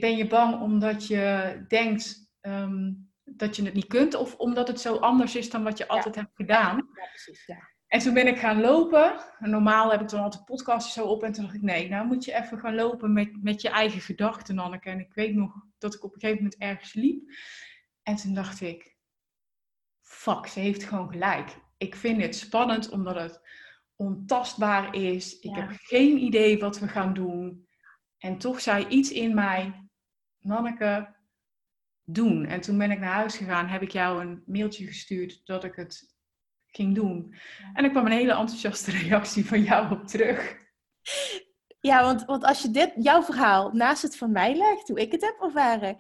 ben 0.01 0.17
je 0.17 0.27
bang 0.27 0.61
omdat 0.61 1.07
je 1.07 1.57
denkt 1.69 2.33
ehm, 2.41 2.93
dat 3.25 3.57
je 3.57 3.65
het 3.65 3.75
niet 3.75 3.87
kunt? 3.87 4.15
Of 4.15 4.35
omdat 4.35 4.69
het 4.69 4.81
zo 4.81 4.97
anders 4.97 5.37
is 5.37 5.51
dan 5.51 5.63
wat 5.63 5.79
je 5.79 5.89
altijd 5.89 6.15
hebt 6.15 6.35
gedaan? 6.35 6.77
Ja, 6.77 7.07
precies. 7.09 7.47
Ja. 7.47 7.72
En 7.93 7.99
toen 7.99 8.15
ben 8.15 8.27
ik 8.27 8.39
gaan 8.39 8.61
lopen. 8.61 9.21
En 9.39 9.51
normaal 9.51 9.91
heb 9.91 10.01
ik 10.01 10.09
dan 10.09 10.21
altijd 10.23 10.45
podcasts 10.45 10.93
zo 10.93 11.07
op. 11.07 11.23
En 11.23 11.33
toen 11.33 11.45
dacht 11.45 11.57
ik, 11.57 11.63
nee, 11.63 11.89
nou 11.89 12.07
moet 12.07 12.25
je 12.25 12.35
even 12.35 12.59
gaan 12.59 12.75
lopen 12.75 13.13
met, 13.13 13.43
met 13.43 13.61
je 13.63 13.69
eigen 13.69 14.01
gedachten, 14.01 14.59
Anneke. 14.59 14.91
En 14.91 15.01
ik 15.01 15.15
weet 15.15 15.35
nog 15.35 15.55
dat 15.79 15.95
ik 15.95 16.05
op 16.05 16.15
een 16.15 16.21
gegeven 16.21 16.43
moment 16.43 16.61
ergens 16.61 16.93
liep. 16.93 17.31
En 18.03 18.17
toen 18.17 18.35
dacht 18.35 18.61
ik, 18.61 18.97
fuck, 20.01 20.47
ze 20.47 20.61
heeft 20.61 20.85
gewoon 20.85 21.11
gelijk. 21.11 21.57
Ik 21.79 21.97
vind 21.97 22.23
het 22.23 22.37
spannend 22.37 22.91
omdat 22.91 23.15
het 23.15 23.41
ontastbaar 23.97 24.95
is. 24.95 25.39
Ik 25.39 25.57
Ja. 25.57 25.61
heb 25.61 25.79
geen 25.83 26.19
idee 26.19 26.59
wat 26.59 26.79
we 26.79 26.89
gaan 26.89 27.15
doen. 27.15 27.69
En 28.19 28.39
toch 28.39 28.61
zei 28.61 28.87
iets 28.87 29.13
in 29.13 29.35
mij, 29.35 29.89
Nanneke, 30.39 31.15
doen. 32.05 32.45
En 32.45 32.61
toen 32.61 32.79
ben 32.79 32.91
ik 32.91 32.99
naar 32.99 33.15
huis 33.15 33.37
gegaan, 33.37 33.67
heb 33.67 33.83
ik 33.83 33.91
jou 33.91 34.21
een 34.21 34.43
mailtje 34.47 34.87
gestuurd 34.87 35.41
dat 35.45 35.65
ik 35.65 35.75
het 35.75 36.12
ging 36.77 36.95
doen. 36.95 37.35
En 37.75 37.85
er 37.85 37.91
kwam 37.91 38.07
een 38.07 38.13
hele 38.13 38.33
enthousiaste 38.35 38.91
reactie 39.07 39.47
van 39.47 39.63
jou 39.63 39.91
op 39.93 40.07
terug. 40.07 40.57
Ja, 41.81 42.03
want, 42.03 42.25
want 42.25 42.45
als 42.45 42.63
je 42.63 42.71
dit, 42.71 42.93
jouw 42.97 43.23
verhaal 43.23 43.71
naast 43.73 44.03
het 44.03 44.17
van 44.17 44.33
mij 44.33 44.55
legt, 44.57 44.89
hoe 44.89 45.01
ik 45.01 45.13
het 45.13 45.23
heb 45.23 45.37
ervaren, 45.41 45.97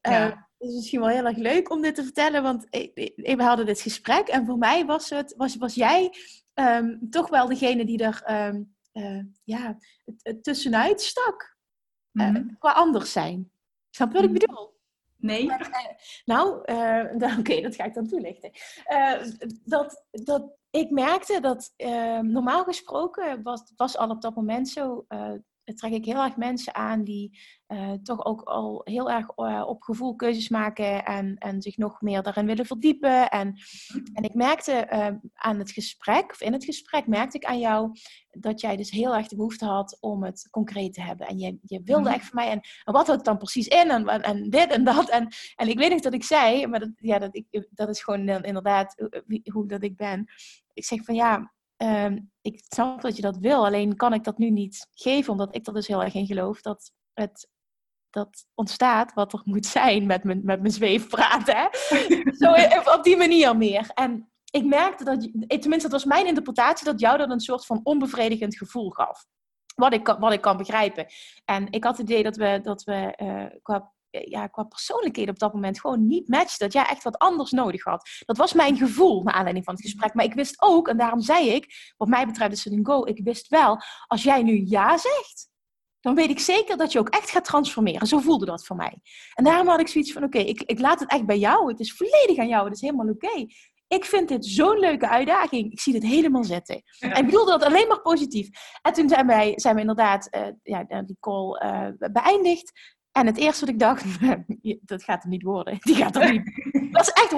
eh, 0.00 0.12
Ja. 0.12 0.26
is 0.58 0.66
het 0.66 0.74
misschien 0.76 1.00
wel 1.00 1.08
heel 1.08 1.24
erg 1.26 1.36
leuk 1.36 1.70
om 1.70 1.82
dit 1.82 1.94
te 1.94 2.02
vertellen. 2.02 2.42
Want 2.42 2.66
we 3.14 3.34
hadden 3.38 3.66
dit 3.66 3.80
gesprek 3.80 4.28
en 4.28 4.46
voor 4.46 4.58
mij 4.58 4.84
was, 4.86 5.10
het, 5.10 5.34
was, 5.36 5.56
was 5.56 5.74
jij 5.74 6.12
ehm, 6.54 6.96
toch 7.10 7.28
wel 7.28 7.46
degene 7.48 7.84
die 7.84 7.98
er 8.02 8.22
ehm, 8.24 8.62
eh, 8.92 9.20
ja, 9.44 9.78
tussenuit 10.42 11.00
stak 11.00 11.52
Mhm. 12.10 12.54
qua 12.58 12.72
anders 12.72 13.12
zijn. 13.12 13.50
Snap 13.90 14.08
je 14.08 14.14
wat 14.14 14.24
ik 14.24 14.30
Mhm. 14.30 14.38
bedoel? 14.40 14.73
Nee? 15.24 15.50
Nou, 16.24 16.64
eh, 16.64 17.36
oké, 17.38 17.60
dat 17.60 17.74
ga 17.74 17.84
ik 17.84 17.94
dan 17.94 18.06
toelichten. 18.06 18.50
Eh, 18.84 19.20
dat, 19.64 20.04
dat 20.10 20.56
ik 20.70 20.90
merkte 20.90 21.40
dat 21.40 21.72
eh, 21.76 22.18
normaal 22.18 22.64
gesproken 22.64 23.42
was, 23.42 23.72
was 23.76 23.96
al 23.96 24.10
op 24.10 24.22
dat 24.22 24.34
moment 24.34 24.68
zo. 24.68 25.06
Trek 25.64 25.92
ik 25.92 26.04
heel 26.04 26.22
erg 26.22 26.36
mensen 26.36 26.74
aan 26.74 27.04
die 27.04 27.38
eh, 27.66 27.92
toch 27.92 28.24
ook 28.24 28.42
al 28.42 28.80
heel 28.84 29.10
erg 29.10 29.28
eh, 29.28 29.64
op 29.66 29.82
gevoel 29.82 30.14
keuzes 30.14 30.48
maken 30.48 31.04
en, 31.04 31.36
en 31.38 31.62
zich 31.62 31.76
nog 31.76 32.00
meer 32.00 32.22
daarin 32.22 32.46
willen 32.46 32.66
verdiepen. 32.66 33.30
En, 33.30 33.54
en 34.12 34.22
ik 34.22 34.34
merkte 34.34 34.72
eh, 34.72 35.14
aan 35.34 35.58
het 35.58 35.70
gesprek, 35.70 36.30
of 36.30 36.40
in 36.40 36.52
het 36.52 36.64
gesprek, 36.64 37.06
merkte 37.06 37.36
ik 37.36 37.44
aan 37.44 37.58
jou 37.58 37.92
dat 38.30 38.60
jij 38.60 38.76
dus 38.76 38.90
heel 38.90 39.14
erg 39.14 39.28
de 39.28 39.36
behoefte 39.36 39.64
had 39.64 39.98
om 40.00 40.24
het 40.24 40.48
concreet 40.50 40.94
te 40.94 41.02
hebben. 41.02 41.26
En 41.26 41.38
je, 41.38 41.58
je 41.62 41.80
wilde 41.84 42.08
Mhm. 42.08 42.14
echt 42.14 42.26
van 42.26 42.34
mij, 42.34 42.50
en, 42.50 42.60
en 42.84 42.92
wat 42.92 43.06
houdt 43.06 43.10
het 43.10 43.24
dan 43.24 43.38
precies 43.38 43.66
in? 43.66 43.90
En, 43.90 44.08
en, 44.08 44.22
en 44.22 44.50
dit 44.50 44.70
en 44.70 44.84
dat. 44.84 45.08
En, 45.08 45.28
en 45.56 45.68
ik 45.68 45.78
weet 45.78 45.90
nog 45.90 46.00
dat 46.00 46.14
ik 46.14 46.24
zei, 46.24 46.66
maar 46.66 46.80
dat, 46.80 46.90
ja, 46.96 47.18
dat, 47.18 47.34
ik, 47.36 47.68
dat 47.70 47.88
is 47.88 48.02
gewoon 48.02 48.28
inderdaad 48.28 48.94
hoe, 49.26 49.40
hoe 49.52 49.66
dat 49.66 49.82
ik 49.82 49.96
ben. 49.96 50.26
Ik 50.72 50.84
zeg 50.84 51.04
van 51.04 51.14
ja, 51.14 51.52
ehm, 51.84 52.18
ik 52.40 52.64
snap 52.68 53.00
dat 53.00 53.16
je 53.16 53.22
dat 53.22 53.36
wil, 53.36 53.64
alleen 53.64 53.96
kan 53.96 54.12
ik 54.12 54.24
dat 54.24 54.38
nu 54.38 54.50
niet 54.50 54.88
geven, 54.94 55.32
omdat 55.32 55.54
ik 55.54 55.66
er 55.66 55.72
dus 55.72 55.86
heel 55.86 56.02
erg 56.02 56.14
in 56.14 56.26
geloof 56.26 56.60
dat 56.60 56.92
het 57.12 57.48
dat 58.10 58.46
ontstaat 58.54 59.14
wat 59.14 59.32
er 59.32 59.40
moet 59.44 59.66
zijn 59.66 60.06
met 60.06 60.24
mijn, 60.24 60.40
met 60.44 60.60
mijn 60.60 60.72
zweefpraat. 60.72 61.46
Hè? 61.46 61.66
Zo 62.46 62.52
eh, 62.52 62.94
op 62.96 63.04
die 63.04 63.16
manier 63.16 63.56
meer. 63.56 63.90
En 63.94 64.30
ik 64.50 64.64
merkte 64.64 65.04
dat, 65.04 65.24
eh, 65.24 65.58
tenminste 65.58 65.88
dat 65.88 66.00
was 66.00 66.04
mijn 66.04 66.26
interpretatie, 66.26 66.86
dat 66.86 67.00
jou 67.00 67.18
dat 67.18 67.30
een 67.30 67.40
soort 67.40 67.66
van 67.66 67.80
onbevredigend 67.82 68.56
gevoel 68.56 68.90
gaf. 68.90 69.24
Wat 69.74 69.92
ik, 69.92 70.02
kan- 70.02 70.20
wat 70.20 70.32
ik 70.32 70.40
kan 70.40 70.56
begrijpen. 70.56 71.06
En 71.44 71.66
ik 71.70 71.84
had 71.84 71.98
het 71.98 72.10
idee 72.10 72.22
dat 72.22 72.36
we, 72.36 72.60
dat 72.62 72.84
we 72.84 73.12
eh, 73.16 73.46
qua, 73.62 73.92
ja, 74.20 74.46
qua 74.46 74.62
persoonlijkheden 74.62 75.34
op 75.34 75.38
dat 75.38 75.54
moment 75.54 75.80
gewoon 75.80 76.06
niet 76.06 76.28
matchten. 76.28 76.58
Dat 76.58 76.72
jij 76.72 76.84
echt 76.84 77.02
wat 77.02 77.18
anders 77.18 77.50
nodig 77.50 77.84
had. 77.84 78.08
Dat 78.24 78.36
was 78.36 78.52
mijn 78.52 78.76
gevoel 78.76 79.22
naar 79.22 79.34
aanleiding 79.34 79.64
van 79.64 79.74
het 79.74 79.82
gesprek. 79.82 80.14
Maar 80.14 80.24
ik 80.24 80.34
wist 80.34 80.62
ook, 80.62 80.88
en 80.88 80.96
daarom 80.96 81.20
zei 81.20 81.48
ik, 81.48 81.92
wat 81.96 82.08
mij 82.08 82.26
betreft 82.26 82.52
is 82.52 82.64
het 82.64 82.72
een 82.72 82.86
go. 82.86 83.04
Ik 83.04 83.20
wist 83.24 83.48
wel, 83.48 83.78
als 84.06 84.22
jij 84.22 84.42
nu 84.42 84.62
ja 84.66 84.98
zegt, 84.98 85.48
dan 86.00 86.14
weet 86.14 86.30
ik 86.30 86.38
zeker 86.38 86.76
dat 86.76 86.92
je 86.92 86.98
ook 86.98 87.08
echt 87.08 87.30
gaat 87.30 87.44
transformeren. 87.44 88.06
Zo 88.06 88.18
voelde 88.18 88.44
dat 88.44 88.66
voor 88.66 88.76
mij. 88.76 88.98
En 89.34 89.44
daarom 89.44 89.68
had 89.68 89.80
ik 89.80 89.88
zoiets 89.88 90.12
van, 90.12 90.24
oké, 90.24 90.38
ik, 90.38 90.62
ik 90.62 90.80
laat 90.80 91.00
het 91.00 91.10
echt 91.10 91.26
bij 91.26 91.38
jou. 91.38 91.68
Het 91.68 91.80
is 91.80 91.92
volledig 91.92 92.38
aan 92.38 92.48
jou. 92.48 92.64
Het 92.64 92.74
is 92.74 92.80
helemaal 92.80 93.08
oké. 93.08 93.46
Ik 93.88 94.04
vind 94.04 94.28
dit 94.28 94.46
zo'n 94.46 94.78
leuke 94.78 95.08
uitdaging. 95.08 95.72
Ik 95.72 95.80
zie 95.80 95.92
dit 95.92 96.02
helemaal 96.02 96.44
zitten. 96.44 96.82
En 96.98 97.16
ik 97.16 97.24
bedoelde 97.24 97.50
dat 97.50 97.62
alleen 97.62 97.88
maar 97.88 98.00
positief. 98.00 98.48
En 98.82 98.92
toen 98.92 99.08
zijn, 99.08 99.26
wij, 99.26 99.52
zijn 99.56 99.74
we 99.74 99.80
inderdaad 99.80 100.28
eh, 100.30 100.46
ja, 100.62 101.02
die 101.02 101.16
call 101.20 101.54
eh, 101.54 101.88
beëindigd. 102.12 102.72
En 103.16 103.26
het 103.26 103.36
eerste 103.36 103.64
wat 103.64 103.74
ik 103.74 103.80
dacht, 103.80 104.04
dat 104.92 105.02
gaat 105.02 105.22
hem 105.22 105.30
niet 105.30 105.42
worden. 105.42 105.78
Die 105.80 105.94
gaat 105.94 106.12
dat 106.12 106.30
niet 106.30 106.42
Dat 106.92 107.02
is 107.02 107.12
echt 107.12 107.32
100% 107.32 107.36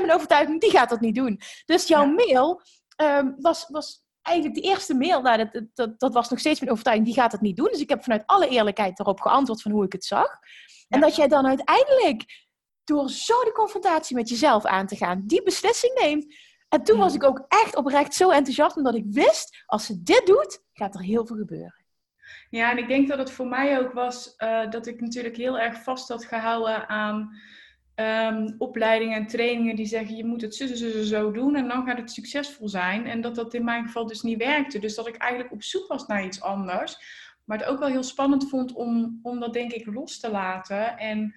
mijn 0.00 0.12
overtuiging, 0.12 0.60
die 0.60 0.70
gaat 0.70 0.88
dat 0.88 1.00
niet 1.00 1.14
doen. 1.14 1.40
Dus 1.64 1.86
jouw 1.86 2.06
mail 2.06 2.62
ehm, 2.96 3.32
was, 3.36 3.68
was 3.68 4.04
eigenlijk 4.22 4.56
de 4.56 4.68
eerste 4.68 4.94
mail, 4.94 5.22
nou, 5.22 5.36
dat, 5.50 5.64
dat, 5.74 6.00
dat 6.00 6.12
was 6.12 6.28
nog 6.28 6.38
steeds 6.38 6.60
mijn 6.60 6.72
overtuiging, 6.72 7.08
die 7.08 7.18
gaat 7.18 7.32
het 7.32 7.40
niet 7.40 7.56
doen. 7.56 7.68
Dus 7.70 7.80
ik 7.80 7.88
heb 7.88 8.02
vanuit 8.02 8.22
alle 8.26 8.48
eerlijkheid 8.48 8.98
erop 8.98 9.20
geantwoord 9.20 9.62
van 9.62 9.70
hoe 9.70 9.84
ik 9.84 9.92
het 9.92 10.04
zag. 10.04 10.38
En 10.88 11.00
dat 11.00 11.16
jij 11.16 11.28
dan 11.28 11.46
uiteindelijk, 11.46 12.46
door 12.84 13.10
zo 13.10 13.44
de 13.44 13.52
confrontatie 13.52 14.16
met 14.16 14.28
jezelf 14.28 14.64
aan 14.64 14.86
te 14.86 14.96
gaan, 14.96 15.22
die 15.26 15.42
beslissing 15.42 15.98
neemt. 16.00 16.34
En 16.68 16.82
toen 16.82 16.98
was 16.98 17.14
ik 17.14 17.24
ook 17.24 17.44
echt 17.48 17.76
oprecht 17.76 18.14
zo 18.14 18.30
enthousiast, 18.30 18.76
omdat 18.76 18.94
ik 18.94 19.04
wist, 19.08 19.62
als 19.66 19.86
ze 19.86 20.02
dit 20.02 20.26
doet, 20.26 20.62
gaat 20.72 20.94
er 20.94 21.02
heel 21.02 21.26
veel 21.26 21.36
gebeuren. 21.36 21.77
Ja, 22.50 22.70
en 22.70 22.78
ik 22.78 22.88
denk 22.88 23.08
dat 23.08 23.18
het 23.18 23.30
voor 23.30 23.46
mij 23.46 23.78
ook 23.78 23.92
was 23.92 24.36
eh, 24.36 24.70
dat 24.70 24.86
ik 24.86 25.00
natuurlijk 25.00 25.36
heel 25.36 25.58
erg 25.58 25.82
vast 25.82 26.08
had 26.08 26.24
gehouden 26.24 26.88
aan 26.88 27.36
ehm, 27.94 28.50
opleidingen 28.58 29.16
en 29.16 29.26
trainingen 29.26 29.76
die 29.76 29.86
zeggen 29.86 30.16
je 30.16 30.24
moet 30.24 30.40
het 30.40 30.54
zo, 30.54 30.66
zo, 30.66 31.02
zo, 31.02 31.30
doen 31.30 31.56
en 31.56 31.68
dan 31.68 31.86
gaat 31.86 31.98
het 31.98 32.10
succesvol 32.10 32.68
zijn. 32.68 33.06
En 33.06 33.20
dat 33.20 33.34
dat 33.34 33.54
in 33.54 33.64
mijn 33.64 33.84
geval 33.84 34.06
dus 34.06 34.22
niet 34.22 34.38
werkte. 34.38 34.78
Dus 34.78 34.94
dat 34.94 35.08
ik 35.08 35.16
eigenlijk 35.16 35.52
op 35.52 35.62
zoek 35.62 35.86
was 35.86 36.06
naar 36.06 36.24
iets 36.24 36.42
anders. 36.42 36.96
Maar 37.44 37.58
het 37.58 37.66
ook 37.66 37.78
wel 37.78 37.88
heel 37.88 38.02
spannend 38.02 38.48
vond 38.48 38.72
om, 38.72 39.18
om 39.22 39.40
dat 39.40 39.52
denk 39.52 39.72
ik 39.72 39.86
los 39.86 40.20
te 40.20 40.30
laten. 40.30 40.98
En 40.98 41.34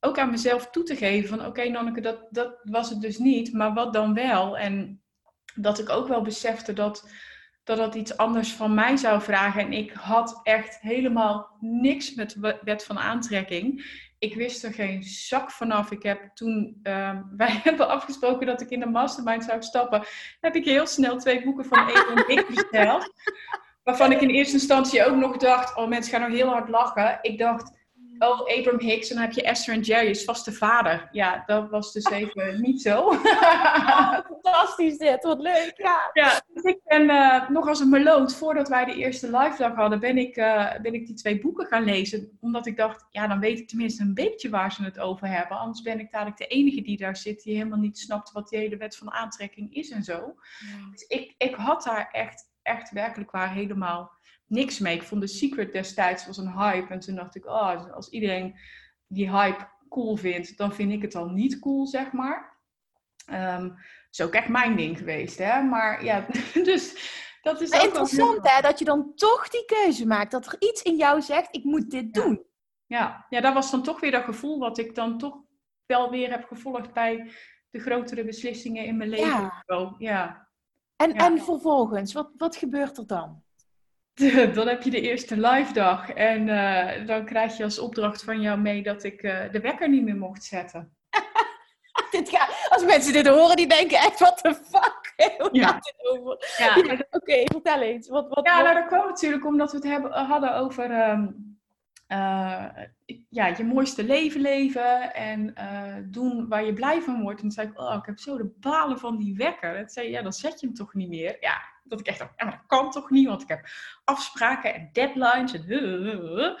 ook 0.00 0.18
aan 0.18 0.30
mezelf 0.30 0.70
toe 0.70 0.82
te 0.82 0.96
geven 0.96 1.28
van 1.28 1.46
oké 1.46 1.68
Nanneke, 1.68 2.00
dat, 2.00 2.26
dat 2.30 2.60
was 2.62 2.90
het 2.90 3.00
dus 3.00 3.18
niet. 3.18 3.52
Maar 3.52 3.74
wat 3.74 3.92
dan 3.92 4.14
wel? 4.14 4.58
En 4.58 5.02
dat 5.54 5.78
ik 5.78 5.88
ook 5.88 6.08
wel 6.08 6.22
besefte 6.22 6.72
dat 6.72 7.08
dat 7.76 7.92
dat 7.92 7.94
iets 7.94 8.16
anders 8.16 8.52
van 8.52 8.74
mij 8.74 8.96
zou 8.96 9.20
vragen. 9.22 9.60
En 9.60 9.72
ik 9.72 9.92
had 9.92 10.40
echt 10.42 10.78
helemaal 10.80 11.56
niks 11.60 12.14
met 12.14 12.34
we- 12.34 12.58
wet 12.62 12.84
van 12.84 12.98
aantrekking. 12.98 13.84
Ik 14.18 14.34
wist 14.34 14.64
er 14.64 14.72
geen 14.72 15.02
zak 15.02 15.50
vanaf. 15.50 15.90
Ik 15.90 16.02
heb 16.02 16.30
toen, 16.34 16.78
ehm, 16.82 17.22
wij 17.36 17.60
hebben 17.62 17.88
afgesproken 17.88 18.46
dat 18.46 18.60
ik 18.60 18.70
in 18.70 18.80
de 18.80 18.86
mastermind 18.86 19.44
zou 19.44 19.62
stappen. 19.62 20.02
Heb 20.40 20.54
ik 20.54 20.64
heel 20.64 20.86
snel 20.86 21.18
twee 21.18 21.44
boeken 21.44 21.64
van 21.64 21.88
Egon 21.88 22.24
Dick 22.26 22.46
besteld. 22.48 23.12
Waarvan 23.84 24.12
ik 24.12 24.20
in 24.20 24.30
eerste 24.30 24.54
instantie 24.54 25.04
ook 25.04 25.16
nog 25.16 25.36
dacht, 25.36 25.76
oh 25.76 25.88
mensen 25.88 26.12
gaan 26.12 26.28
nog 26.30 26.38
heel 26.38 26.48
hard 26.48 26.68
lachen. 26.68 27.18
Ik 27.22 27.38
dacht, 27.38 27.78
oh 28.22 28.58
Abraham 28.58 28.80
Hicks 28.80 29.08
en 29.08 29.16
dan 29.16 29.24
heb 29.24 29.34
je 29.34 29.42
Esther 29.42 29.74
en 29.74 29.80
Jerry, 29.80 30.08
is 30.08 30.24
vast 30.24 30.44
de 30.44 30.52
vader. 30.52 31.08
Ja, 31.12 31.42
dat 31.46 31.70
was 31.70 31.92
dus 31.92 32.04
even 32.20 32.60
niet 32.60 32.82
zo. 32.82 33.12
fantastisch 34.42 34.98
dit, 34.98 35.24
wat 35.24 35.40
leuk. 35.40 35.72
Ja. 35.76 36.10
Ja, 36.12 36.40
dus 36.54 36.62
ik 36.62 36.80
ben 36.84 37.10
eh, 37.10 37.48
nog 37.48 37.68
als 37.68 37.80
een 37.80 37.88
meloot, 37.88 38.34
voordat 38.34 38.68
wij 38.68 38.84
de 38.84 38.94
eerste 38.94 39.26
live 39.26 39.56
dag 39.58 39.74
hadden, 39.74 40.00
ben 40.00 40.18
ik, 40.18 40.36
eh, 40.36 40.80
ben 40.82 40.94
ik 40.94 41.06
die 41.06 41.14
twee 41.14 41.40
boeken 41.40 41.66
gaan 41.66 41.84
lezen. 41.84 42.38
Omdat 42.40 42.66
ik 42.66 42.76
dacht, 42.76 43.06
ja, 43.10 43.26
dan 43.26 43.40
weet 43.40 43.58
ik 43.58 43.68
tenminste 43.68 44.02
een 44.02 44.14
beetje 44.14 44.50
waar 44.50 44.72
ze 44.72 44.84
het 44.84 44.98
over 44.98 45.28
hebben. 45.28 45.58
Anders 45.58 45.82
ben 45.82 46.00
ik 46.00 46.10
dadelijk 46.10 46.36
de 46.36 46.46
enige 46.46 46.82
die 46.82 46.96
daar 46.96 47.16
zit, 47.16 47.42
die 47.42 47.56
helemaal 47.56 47.78
niet 47.78 47.98
snapt 47.98 48.32
wat 48.32 48.48
die 48.48 48.58
hele 48.58 48.76
wet 48.76 48.96
van 48.96 49.12
aantrekking 49.12 49.74
is 49.74 49.90
en 49.90 50.02
zo. 50.02 50.34
Dus 50.90 51.02
ik, 51.02 51.34
ik 51.38 51.54
had 51.54 51.82
daar 51.82 52.08
echt, 52.12 52.50
echt 52.62 52.90
werkelijk 52.90 53.30
waar 53.30 53.52
helemaal 53.52 54.18
niks 54.50 54.78
mee. 54.78 54.94
Ik 54.94 55.02
vond 55.02 55.20
The 55.20 55.26
Secret 55.26 55.72
destijds 55.72 56.26
was 56.26 56.36
een 56.36 56.52
hype. 56.52 56.92
En 56.92 57.00
toen 57.00 57.14
dacht 57.14 57.34
ik, 57.34 57.46
oh, 57.46 57.92
als 57.92 58.08
iedereen 58.08 58.56
die 59.06 59.30
hype 59.30 59.68
cool 59.88 60.16
vindt, 60.16 60.56
dan 60.56 60.72
vind 60.72 60.92
ik 60.92 61.02
het 61.02 61.14
al 61.14 61.28
niet 61.28 61.58
cool, 61.58 61.86
zeg 61.86 62.12
maar. 62.12 62.58
Is 64.10 64.20
ook 64.20 64.32
echt 64.34 64.48
mijn 64.48 64.76
ding 64.76 64.98
geweest, 64.98 65.38
hè. 65.38 65.62
Maar 65.62 66.04
ja, 66.04 66.26
dus 66.70 66.94
dat 67.42 67.60
is 67.60 67.72
ook 67.72 67.82
interessant 67.82 68.50
hè, 68.50 68.60
dat 68.62 68.78
je 68.78 68.84
dan 68.84 69.14
toch 69.14 69.48
die 69.48 69.64
keuze 69.64 70.06
maakt. 70.06 70.30
Dat 70.30 70.46
er 70.46 70.56
iets 70.58 70.82
in 70.82 70.96
jou 70.96 71.20
zegt, 71.20 71.54
ik 71.56 71.64
moet 71.64 71.90
dit 71.90 72.16
Ja. 72.16 72.22
doen. 72.22 72.44
Ja, 72.86 73.26
ja, 73.28 73.40
dat 73.40 73.54
was 73.54 73.70
dan 73.70 73.82
toch 73.82 74.00
weer 74.00 74.10
dat 74.10 74.24
gevoel 74.24 74.58
wat 74.58 74.78
ik 74.78 74.94
dan 74.94 75.18
toch 75.18 75.36
wel 75.86 76.10
weer 76.10 76.30
heb 76.30 76.44
gevolgd 76.44 76.92
bij 76.92 77.30
de 77.70 77.78
grotere 77.78 78.24
beslissingen 78.24 78.84
in 78.84 78.96
mijn 78.96 79.08
leven. 79.08 79.26
Ja. 79.26 79.62
zo. 79.66 79.94
ja. 79.98 80.48
En, 80.96 81.12
en 81.12 81.38
vervolgens, 81.42 82.12
wat, 82.12 82.30
wat 82.36 82.56
gebeurt 82.56 82.96
er 82.98 83.06
dan? 83.06 83.42
Dan 84.54 84.68
heb 84.68 84.82
je 84.82 84.90
de 84.90 85.00
eerste 85.00 85.36
live 85.36 85.72
dag 85.72 86.10
en 86.10 86.48
uh, 86.48 87.06
dan 87.06 87.24
krijg 87.24 87.56
je 87.56 87.64
als 87.64 87.78
opdracht 87.78 88.24
van 88.24 88.40
jou 88.40 88.58
mee 88.58 88.82
dat 88.82 89.04
ik 89.04 89.22
uh, 89.22 89.38
de 89.52 89.60
wekker 89.60 89.88
niet 89.88 90.02
meer 90.02 90.16
mocht 90.16 90.44
zetten. 90.44 90.96
dit 92.10 92.28
gaat, 92.28 92.68
als 92.68 92.84
mensen 92.84 93.12
dit 93.12 93.26
horen, 93.26 93.56
die 93.56 93.68
denken 93.68 93.98
echt, 93.98 94.18
what 94.18 94.38
the 94.42 94.54
fuck? 94.54 95.12
Hoe 95.38 95.48
ja. 95.52 95.66
gaat 95.66 95.84
dit 95.84 96.10
over? 96.10 96.54
Ja. 96.58 96.76
ja 96.76 96.92
Oké, 96.92 97.06
okay, 97.10 97.46
vertel 97.52 97.80
eens. 97.80 98.08
Wat, 98.08 98.28
wat, 98.28 98.46
ja, 98.46 98.62
nou 98.62 98.74
dat 98.74 98.86
kwam 98.86 99.06
natuurlijk 99.06 99.46
omdat 99.46 99.70
we 99.70 99.76
het 99.76 99.86
hebben, 99.86 100.12
hadden 100.12 100.54
over 100.54 101.08
um, 101.10 101.49
uh, 102.12 102.66
ja, 103.28 103.46
je 103.46 103.64
mooiste 103.64 104.04
leven 104.04 104.40
leven 104.40 105.14
en 105.14 105.54
uh, 105.58 105.94
doen 106.04 106.48
waar 106.48 106.64
je 106.64 106.72
blij 106.72 107.02
van 107.02 107.22
wordt. 107.22 107.36
En 107.36 107.42
toen 107.42 107.50
zei 107.50 107.68
ik, 107.68 107.80
oh, 107.80 107.94
ik 107.98 108.06
heb 108.06 108.18
zo 108.18 108.36
de 108.36 108.56
balen 108.60 108.98
van 108.98 109.16
die 109.16 109.36
wekker. 109.36 109.76
En 109.76 109.88
zei 109.88 110.10
ja, 110.10 110.22
dan 110.22 110.32
zet 110.32 110.60
je 110.60 110.66
hem 110.66 110.74
toch 110.74 110.94
niet 110.94 111.08
meer. 111.08 111.36
Ja, 111.40 111.62
dat 111.84 112.00
ik 112.00 112.06
echt 112.06 112.24
kan 112.66 112.90
toch 112.90 113.10
niet, 113.10 113.26
want 113.26 113.42
ik 113.42 113.48
heb 113.48 113.66
afspraken 114.04 114.74
en 114.74 114.88
deadlines. 114.92 115.52
En 115.52 116.56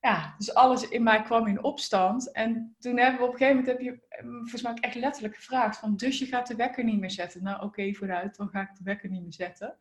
ja, 0.00 0.34
dus 0.38 0.54
alles 0.54 0.88
in 0.88 1.02
mij 1.02 1.22
kwam 1.22 1.46
in 1.46 1.62
opstand. 1.62 2.32
En 2.32 2.76
toen 2.78 2.98
hebben 2.98 3.20
we 3.20 3.26
op 3.26 3.32
een 3.32 3.38
gegeven 3.38 3.56
moment, 3.56 3.78
heb 3.78 3.80
je 3.80 4.00
volgens 4.20 4.62
mij 4.62 4.74
echt 4.74 4.94
letterlijk 4.94 5.36
gevraagd 5.36 5.78
van, 5.78 5.96
dus 5.96 6.18
je 6.18 6.26
gaat 6.26 6.46
de 6.46 6.54
wekker 6.54 6.84
niet 6.84 7.00
meer 7.00 7.10
zetten. 7.10 7.42
Nou 7.42 7.62
oké, 7.62 7.92
vooruit, 7.92 8.36
dan 8.36 8.48
ga 8.48 8.60
ik 8.60 8.74
de 8.74 8.84
wekker 8.84 9.08
niet 9.08 9.22
meer 9.22 9.32
zetten. 9.32 9.76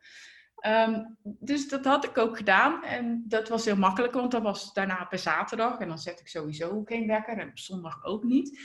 Ehm, 0.56 1.06
dus 1.24 1.70
dat 1.70 1.86
had 1.86 2.06
ik 2.06 2.18
ook 2.18 2.38
gedaan. 2.38 2.84
En 2.84 3.24
dat 3.28 3.50
was 3.50 3.66
heel 3.66 3.76
makkelijk, 3.76 4.14
want 4.14 4.32
dat 4.32 4.42
was 4.42 4.74
daarna 4.74 5.06
per 5.06 5.20
zaterdag. 5.20 5.80
En 5.80 5.88
dan 5.88 5.98
zet 5.98 6.20
ik 6.20 6.28
sowieso 6.28 6.82
geen 6.86 7.08
wekker. 7.08 7.38
En 7.38 7.50
op 7.50 7.58
zondag 7.60 8.04
ook 8.04 8.24
niet. 8.24 8.60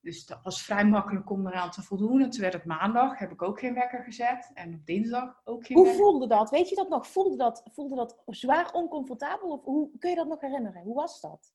Dus 0.00 0.26
dat 0.26 0.38
was 0.42 0.62
vrij 0.62 0.84
makkelijk 0.84 1.30
om 1.30 1.46
eraan 1.46 1.70
te 1.70 1.82
voldoen. 1.82 2.22
En 2.22 2.30
toen 2.30 2.40
werd 2.40 2.52
het 2.52 2.64
maandag, 2.64 3.18
heb 3.18 3.32
ik 3.32 3.42
ook 3.42 3.58
geen 3.58 3.74
wekker 3.74 4.04
gezet. 4.04 4.50
En 4.54 4.74
op 4.74 4.86
dinsdag 4.86 5.40
ook 5.44 5.66
geen 5.66 5.76
Hoe 5.76 5.86
wekker. 5.86 6.04
voelde 6.04 6.26
dat? 6.26 6.50
Weet 6.50 6.68
je 6.68 6.74
dat 6.74 6.88
nog? 6.88 7.06
Voelde 7.06 7.36
dat, 7.36 7.62
voelde 7.72 7.96
dat 7.96 8.22
zwaar 8.26 8.72
oncomfortabel? 8.72 9.48
Of 9.48 9.64
hoe 9.64 9.90
kun 9.98 10.10
je 10.10 10.16
dat 10.16 10.28
nog 10.28 10.40
herinneren? 10.40 10.82
Hoe 10.82 10.94
was 10.94 11.20
dat? 11.20 11.54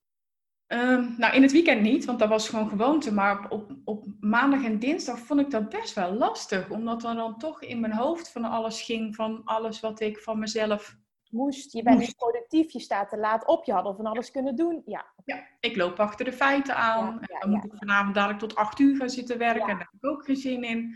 Um, 0.73 1.15
nou, 1.17 1.33
in 1.33 1.41
het 1.41 1.51
weekend 1.51 1.81
niet, 1.81 2.05
want 2.05 2.19
dat 2.19 2.29
was 2.29 2.49
gewoon 2.49 2.69
gewoonte. 2.69 3.13
Maar 3.13 3.49
op, 3.49 3.71
op, 3.83 4.05
maandag 4.19 4.63
en 4.63 4.79
dinsdag 4.79 5.19
vond 5.19 5.39
ik 5.39 5.51
dat 5.51 5.69
best 5.69 5.93
wel 5.93 6.13
lastig. 6.13 6.69
Omdat 6.69 7.03
er 7.03 7.15
dan 7.15 7.37
toch 7.37 7.61
in 7.61 7.79
mijn 7.79 7.93
hoofd 7.93 8.31
van 8.31 8.43
alles 8.43 8.81
ging, 8.81 9.15
van 9.15 9.41
alles 9.45 9.79
wat 9.79 9.99
ik 9.99 10.19
van 10.19 10.39
mezelf 10.39 10.95
moest. 11.29 11.73
Je 11.73 11.83
bent 11.83 11.99
niet 11.99 12.15
productief, 12.15 12.71
je 12.71 12.79
staat 12.79 13.09
te 13.09 13.17
laat 13.17 13.47
op, 13.47 13.65
je 13.65 13.71
had 13.73 13.85
al 13.85 13.95
van 13.95 14.05
alles 14.05 14.31
kunnen 14.31 14.55
doen. 14.55 14.81
Ja. 14.85 15.05
ja, 15.25 15.47
ik 15.59 15.75
loop 15.75 15.99
achter 15.99 16.25
de 16.25 16.33
feiten 16.33 16.75
aan. 16.75 17.21
en 17.21 17.39
dan 17.39 17.49
moet 17.49 17.65
ik 17.65 17.71
vanavond 17.75 18.15
dadelijk 18.15 18.39
tot 18.39 18.55
acht 18.55 18.79
uur 18.79 18.95
gaan 18.95 19.09
zitten 19.09 19.37
werken. 19.37 19.61
En 19.61 19.77
daar 19.77 19.89
heb 19.91 20.01
ik 20.01 20.09
ook 20.09 20.25
geen 20.25 20.35
zin 20.35 20.63
in. 20.63 20.95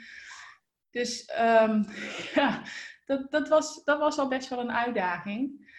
Dus 0.92 1.32
um, 1.40 1.86
ja, 2.36 2.62
dat, 3.06 3.32
dat, 3.32 3.48
was, 3.48 3.84
dat 3.84 4.00
was 4.00 4.18
al 4.18 4.28
best 4.28 4.50
wel 4.50 4.60
een 4.60 4.72
uitdaging. 4.72 5.74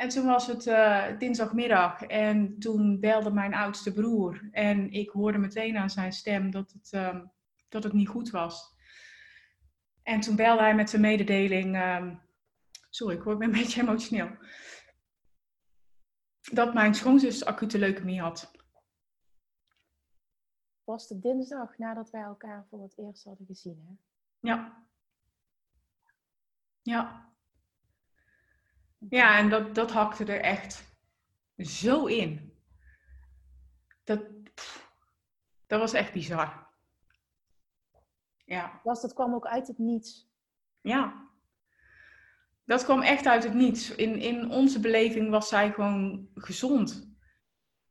En 0.00 0.08
toen 0.08 0.26
was 0.26 0.46
het 0.46 0.66
uh, 0.66 1.18
dinsdagmiddag 1.18 2.02
en 2.02 2.58
toen 2.58 3.00
belde 3.00 3.30
mijn 3.30 3.54
oudste 3.54 3.92
broer. 3.92 4.48
En 4.50 4.92
ik 4.92 5.10
hoorde 5.10 5.38
meteen 5.38 5.76
aan 5.76 5.90
zijn 5.90 6.12
stem 6.12 6.50
dat 6.50 6.72
het, 6.72 6.92
uh, 6.92 7.24
dat 7.68 7.82
het 7.82 7.92
niet 7.92 8.08
goed 8.08 8.30
was. 8.30 8.74
En 10.02 10.20
toen 10.20 10.36
belde 10.36 10.60
hij 10.60 10.74
met 10.74 10.90
de 10.90 10.98
mededeling. 10.98 11.76
Uh, 11.76 12.14
sorry, 12.90 13.16
ik 13.16 13.22
word 13.22 13.40
een 13.40 13.50
beetje 13.50 13.80
emotioneel. 13.80 14.30
Dat 16.52 16.74
mijn 16.74 16.94
schoonzus 16.94 17.44
acute 17.44 17.78
leukemie 17.78 18.20
had. 18.20 18.50
Was 20.84 21.08
de 21.08 21.18
dinsdag 21.18 21.78
nadat 21.78 22.10
wij 22.10 22.22
elkaar 22.22 22.66
voor 22.70 22.82
het 22.82 22.98
eerst 22.98 23.24
hadden 23.24 23.46
gezien, 23.46 23.84
hè? 23.86 23.94
Ja. 24.48 24.86
Ja. 26.82 27.29
Ja, 29.08 29.38
en 29.38 29.48
dat, 29.48 29.74
dat 29.74 29.90
hakte 29.90 30.24
er 30.24 30.40
echt 30.40 30.84
zo 31.56 32.06
in. 32.06 32.54
Dat, 34.04 34.22
dat 35.66 35.80
was 35.80 35.92
echt 35.92 36.12
bizar. 36.12 36.68
Ja. 38.44 38.80
Was, 38.84 39.00
dat 39.00 39.12
kwam 39.12 39.34
ook 39.34 39.46
uit 39.46 39.66
het 39.66 39.78
niets. 39.78 40.30
Ja. 40.80 41.28
Dat 42.64 42.84
kwam 42.84 43.02
echt 43.02 43.26
uit 43.26 43.44
het 43.44 43.54
niets. 43.54 43.94
In, 43.94 44.18
in 44.18 44.50
onze 44.50 44.80
beleving 44.80 45.30
was 45.30 45.48
zij 45.48 45.72
gewoon 45.72 46.28
gezond. 46.34 47.08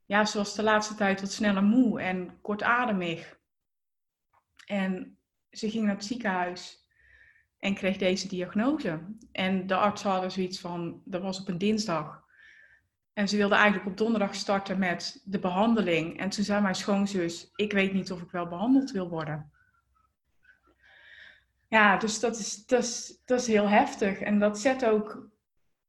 Ja, 0.06 0.26
ze 0.26 0.38
was 0.38 0.56
de 0.56 0.63
laatste 0.63 0.95
tijd 0.95 1.22
wat 1.22 1.32
sneller 1.32 1.63
moe 1.63 2.02
en 2.02 2.41
kortademig. 2.41 3.39
En 4.65 5.19
ze 5.50 5.69
ging 5.69 5.86
naar 5.86 5.95
het 5.95 6.06
ziekenhuis 6.06 6.88
en 7.60 7.74
kreeg 7.74 7.98
deze 7.98 8.28
diagnose. 8.28 9.00
En 9.32 9.67
de 9.67 9.76
arts 9.76 10.04
hadden 10.04 10.32
zoiets 10.32 10.60
van, 10.60 11.02
dat 11.06 11.22
was 11.22 11.39
op 11.39 11.48
een 11.48 11.58
dinsdag. 11.58 12.24
En 13.13 13.28
ze 13.28 13.38
wilde 13.38 13.56
eigenlijk 13.56 13.86
op 13.86 13.98
donderdag 13.98 14.36
starten 14.36 14.80
met 14.80 15.22
de 15.26 15.39
behandeling. 15.39 16.19
En 16.19 16.30
toen 16.30 16.43
zei 16.43 16.62
mijn 16.62 16.76
schoonzus, 16.76 17.52
ik 17.56 17.72
weet 17.72 17.93
niet 17.93 18.12
of 18.12 18.22
ik 18.22 18.32
wel 18.32 18.48
behandeld 18.48 18.91
wil 18.91 19.10
worden. 19.10 19.52
Ja, 21.67 21.98
dus 21.98 22.19
dat 22.19 22.38
is, 22.38 22.65
dat 22.65 22.84
is, 22.84 23.22
dat 23.26 23.39
is 23.39 23.48
heel 23.48 23.67
heftig. 23.67 24.19
En 24.19 24.39
dat 24.39 24.60
zet 24.60 24.86
ook 24.86 25.30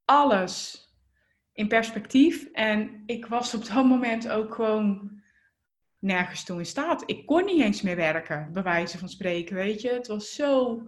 alles 0.04 0.85
in 1.52 1.68
perspectief. 1.68 2.44
En 2.52 3.02
ik 3.06 3.26
was 3.26 3.54
op 3.54 3.66
dat 3.66 3.85
moment 3.85 4.28
ook 4.28 4.54
gewoon 4.54 5.20
nergens 5.98 6.44
toe 6.44 6.59
in 6.59 6.66
staat. 6.66 7.02
Ik 7.06 7.26
kon 7.26 7.44
niet 7.44 7.62
eens 7.62 7.83
meer 7.83 7.96
werken, 7.96 8.52
bij 8.52 8.62
wijze 8.62 8.98
van 8.98 9.09
spreken, 9.09 9.54
weet 9.54 9.80
je. 9.80 9.88
Het 9.88 10.06
was 10.06 10.35
zo 10.35 10.83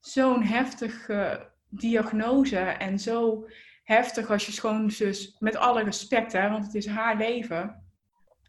zo'n 0.00 0.42
heftige 0.42 1.50
diagnose 1.68 2.58
en 2.58 2.98
zo 2.98 3.48
heftig 3.82 4.30
als 4.30 4.46
je 4.46 4.52
schoonzus, 4.52 5.36
met 5.38 5.56
alle 5.56 5.82
respect, 5.82 6.32
hè, 6.32 6.50
want 6.50 6.64
het 6.64 6.74
is 6.74 6.86
haar 6.86 7.16
leven, 7.16 7.84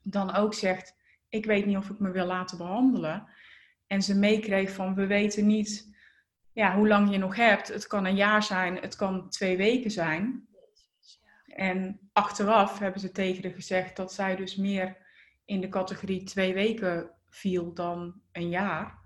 dan 0.04 0.36
ook 0.36 0.54
zegt: 0.54 0.96
Ik 1.30 1.46
weet 1.46 1.66
niet 1.66 1.78
of 1.78 1.90
ik 1.90 2.00
me 2.00 2.12
wil 2.12 2.26
laten 2.26 2.58
behandelen. 2.58 3.28
En 3.88 4.02
ze 4.02 4.16
meekreeg 4.16 4.72
van: 4.72 4.96
We 4.96 5.06
weten 5.06 5.46
niet 5.48 5.96
ja, 6.54 6.76
hoe 6.76 6.88
lang 6.88 7.12
je 7.12 7.18
nog 7.18 7.36
hebt. 7.36 7.68
Het 7.68 7.88
kan 7.88 8.06
een 8.06 8.16
jaar 8.16 8.44
zijn, 8.44 8.78
het 8.78 8.96
kan 8.96 9.30
twee 9.30 9.58
weken 9.58 9.92
zijn. 9.92 10.48
En 11.46 12.10
achteraf 12.14 12.80
hebben 12.80 13.02
ze 13.02 13.12
tegen 13.12 13.44
haar 13.44 13.54
gezegd 13.54 13.96
dat 13.96 14.14
zij 14.14 14.36
dus 14.36 14.56
meer 14.56 14.98
in 15.46 15.62
de 15.62 15.70
categorie 15.70 16.24
twee 16.24 16.54
weken 16.54 17.12
viel 17.30 17.74
dan 17.74 18.22
een 18.32 18.50
jaar. 18.50 19.01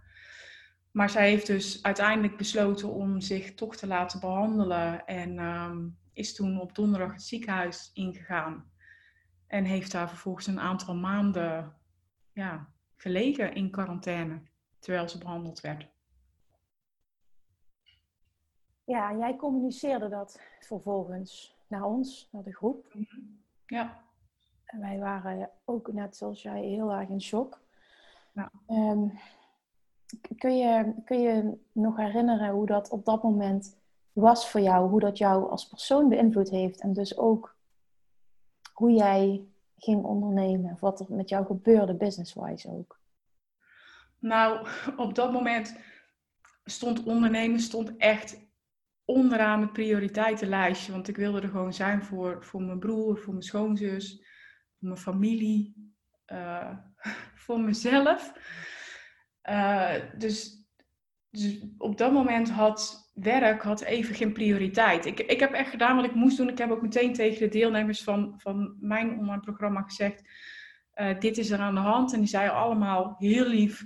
Maar 0.95 1.10
zij 1.10 1.29
heeft 1.29 1.47
dus 1.47 1.84
uiteindelijk 1.84 2.38
besloten 2.38 2.89
om 2.89 3.21
zich 3.21 3.53
toch 3.53 3.75
te 3.75 3.88
laten 3.88 4.19
behandelen. 4.19 5.05
En 5.05 5.39
um, 5.39 5.97
is 6.13 6.36
toen 6.36 6.60
op 6.60 6.75
donderdag 6.75 7.12
het 7.12 7.21
ziekenhuis 7.21 7.91
ingegaan. 7.93 8.71
En 9.47 9.63
heeft 9.63 9.91
daar 9.91 10.10
vervolgens 10.10 10.47
een 10.47 10.60
aantal 10.60 10.95
maanden 10.95 11.75
ja, 12.34 12.69
gelegen 12.95 13.53
in 13.53 13.71
quarantaine. 13.71 14.41
Terwijl 14.79 15.10
ze 15.10 15.17
behandeld 15.17 15.62
werd. 15.62 15.88
Ja, 18.84 19.10
en 19.10 19.17
jij 19.17 19.36
communiceerde 19.36 20.10
dat 20.10 20.41
vervolgens 20.60 21.58
naar 21.67 21.84
ons, 21.84 22.29
naar 22.31 22.43
de 22.43 22.55
groep. 22.55 22.95
Ja. 23.65 24.03
En 24.65 24.79
wij 24.79 24.99
waren 24.99 25.49
ook 25.65 25.93
net 25.93 26.15
zoals 26.15 26.41
jij 26.41 26.62
heel 26.62 26.91
erg 26.91 27.10
in 27.10 27.21
shock. 27.21 27.62
Ja. 28.34 28.51
Um, 28.67 29.19
kun 30.38 30.58
je, 30.58 30.93
kun 31.06 31.21
je 31.21 31.58
nog 31.71 31.97
herinneren 31.97 32.49
hoe 32.49 32.65
dat 32.65 32.89
op 32.89 33.06
dat 33.06 33.23
moment 33.23 33.78
was 34.13 34.49
voor 34.49 34.62
jou? 34.62 34.89
Hoe 34.89 34.99
dat 34.99 35.17
jou 35.17 35.49
als 35.49 35.67
persoon 35.67 36.10
beïnvloed 36.10 36.49
heeft? 36.49 36.82
En 36.82 36.93
dus 36.93 37.17
ook 37.17 37.56
hoe 38.73 38.91
jij 38.91 39.45
ging 39.78 40.04
ondernemen? 40.04 40.71
Of 40.71 40.80
wat 40.80 40.99
er 40.99 41.06
met 41.10 41.30
jou 41.30 41.45
gebeurde, 41.45 41.95
business-wise 41.95 42.69
ook? 42.69 42.99
Nou, 44.19 44.67
op 44.97 45.15
dat 45.15 45.32
moment 45.32 45.80
stond 46.63 47.04
ondernemen 47.04 47.60
stond 47.60 47.97
echt 47.97 48.43
onderaan 49.06 49.62
het 49.62 49.73
prioriteitenlijstje. 49.73 50.91
Want 50.91 51.08
ik 51.08 51.15
wilde 51.15 51.41
er 51.41 51.49
gewoon 51.49 51.73
zijn 51.73 52.04
voor, 52.04 52.43
voor 52.43 52.62
mijn 52.62 52.80
broer, 52.80 53.17
voor 53.17 53.34
mijn 53.34 53.45
schoonzus, 53.45 54.16
voor 54.80 54.88
mijn 54.88 54.97
familie, 54.97 55.93
uh, 56.28 56.78
voor 57.45 57.59
mezelf. 57.59 58.34
Uh, 59.50 59.93
dus, 60.18 60.66
dus, 61.30 61.60
op 61.78 61.98
dat 61.98 62.12
moment 62.12 62.50
had 62.50 63.12
werk 63.14 63.62
had 63.62 63.82
even 63.82 64.16
geen 64.16 64.34
prioriteit. 64.34 65.06
Ik, 65.06 65.20
ik 65.20 65.39
heb 65.39 65.52
echt 65.52 65.70
gedaan 65.70 65.96
wat 65.96 66.06
ik 66.06 66.16
moest 66.16 66.38
doen. 66.38 66.50
Ik 66.50 66.58
heb 66.58 66.72
ook 66.72 66.82
meteen 66.82 67.14
tegen 67.14 67.39
de 67.39 67.48
deelnemers 67.48 68.04
van, 68.04 68.34
van 68.38 68.78
mijn 68.80 69.20
online 69.20 69.41
programma 69.41 69.82
gezegd: 69.82 70.24
uh, 70.96 71.20
Dit 71.20 71.38
is 71.38 71.50
er 71.50 71.60
aan 71.60 71.76
de 71.76 71.82
hand. 71.82 72.14
En 72.14 72.20
die 72.20 72.28
zeiden 72.28 72.56
allemaal 72.56 73.16
heel 73.18 73.48
lief: 73.48 73.86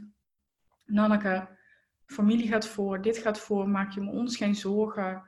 Nanneke, 0.85 1.57
familie 2.05 2.47
gaat 2.47 2.67
voor, 2.67 3.01
dit 3.01 3.17
gaat 3.17 3.39
voor, 3.39 3.69
maak 3.69 3.91
je 3.91 4.01
me 4.01 4.11
ons 4.11 4.37
geen 4.37 4.55
zorgen. 4.55 5.23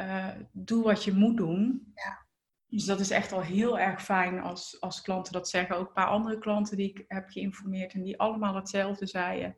Uh, 0.00 0.28
doe 0.52 0.84
wat 0.84 1.04
je 1.04 1.12
moet 1.12 1.36
doen. 1.36 1.92
Ja. 1.94 2.25
Dus 2.68 2.84
dat 2.84 3.00
is 3.00 3.10
echt 3.10 3.32
al 3.32 3.42
heel 3.42 3.78
erg 3.78 4.02
fijn 4.02 4.40
als, 4.40 4.80
als 4.80 5.02
klanten 5.02 5.32
dat 5.32 5.48
zeggen. 5.48 5.76
Ook 5.76 5.86
een 5.86 5.92
paar 5.92 6.06
andere 6.06 6.38
klanten 6.38 6.76
die 6.76 6.90
ik 6.90 7.04
heb 7.08 7.28
geïnformeerd 7.28 7.92
en 7.92 8.02
die 8.02 8.18
allemaal 8.18 8.54
hetzelfde 8.54 9.06
zeiden. 9.06 9.56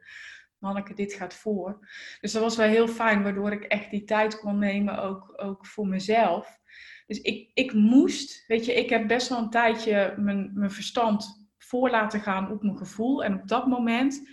Manneke, 0.59 0.94
dit 0.94 1.12
gaat 1.12 1.34
voor. 1.34 1.88
Dus 2.20 2.32
dat 2.32 2.42
was 2.42 2.56
wel 2.56 2.68
heel 2.68 2.88
fijn, 2.88 3.22
waardoor 3.22 3.52
ik 3.52 3.64
echt 3.64 3.90
die 3.90 4.04
tijd 4.04 4.38
kon 4.38 4.59
nemen, 4.59 5.02
ook, 5.02 5.32
ook 5.36 5.66
voor 5.66 5.86
mezelf. 5.86 6.59
Dus 7.06 7.20
ik, 7.20 7.50
ik 7.54 7.72
moest, 7.72 8.44
weet 8.46 8.64
je, 8.64 8.74
ik 8.74 8.90
heb 8.90 9.09
best 9.09 9.28
wel 9.28 9.38
een 9.38 9.50
tijdje 9.50 10.14
mijn, 10.16 10.50
mijn 10.54 10.70
verstand 10.70 11.48
voor 11.59 11.90
laten 11.90 12.20
gaan 12.20 12.50
op 12.50 12.62
mijn 12.62 12.78
gevoel. 12.78 13.24
En 13.24 13.34
op 13.34 13.48
dat 13.48 13.66
moment 13.66 14.28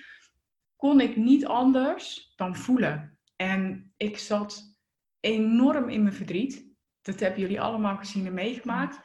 kon 0.75 1.01
ik 1.01 1.15
niet 1.15 1.45
anders 1.45 2.33
dan 2.35 2.55
voelen. 2.55 3.19
En 3.35 3.93
ik 3.97 4.17
zat 4.17 4.77
enorm 5.19 5.89
in 5.89 6.03
mijn 6.03 6.15
verdriet. 6.15 6.64
Dat 7.05 7.19
hebben 7.19 7.39
jullie 7.39 7.61
allemaal 7.61 7.97
gezien 7.97 8.25
en 8.25 8.33
meegemaakt. 8.33 8.99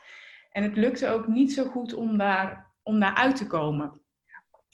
En 0.50 0.62
het 0.62 0.76
lukte 0.76 1.08
ook 1.08 1.26
niet 1.26 1.52
zo 1.52 1.64
goed 1.64 1.94
om 1.94 2.18
daar, 2.18 2.72
om 2.82 3.00
daar 3.00 3.14
uit 3.14 3.36
te 3.36 3.46
komen. 3.46 4.00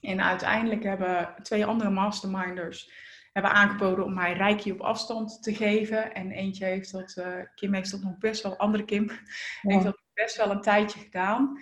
En 0.00 0.22
uiteindelijk 0.22 0.82
hebben 0.82 1.34
twee 1.42 1.66
andere 1.66 1.90
masterminders 1.90 2.90
hebben 3.32 3.52
aangeboden 3.52 4.04
om 4.04 4.14
mij 4.14 4.32
Reiki 4.32 4.72
op 4.72 4.80
afstand 4.80 5.42
te 5.42 5.54
geven. 5.54 6.14
En 6.14 6.30
eentje 6.30 6.64
heeft 6.64 6.92
dat, 6.92 7.16
uh, 7.18 7.26
Kim 7.54 7.74
heeft 7.74 7.90
dat 7.90 8.02
nog 8.02 8.18
best 8.18 8.42
wel, 8.42 8.56
andere 8.56 8.84
Kim, 8.84 9.10
heeft 9.60 9.84
dat 9.84 10.02
best 10.14 10.36
wel 10.36 10.50
een 10.50 10.60
tijdje 10.60 11.00
gedaan. 11.00 11.60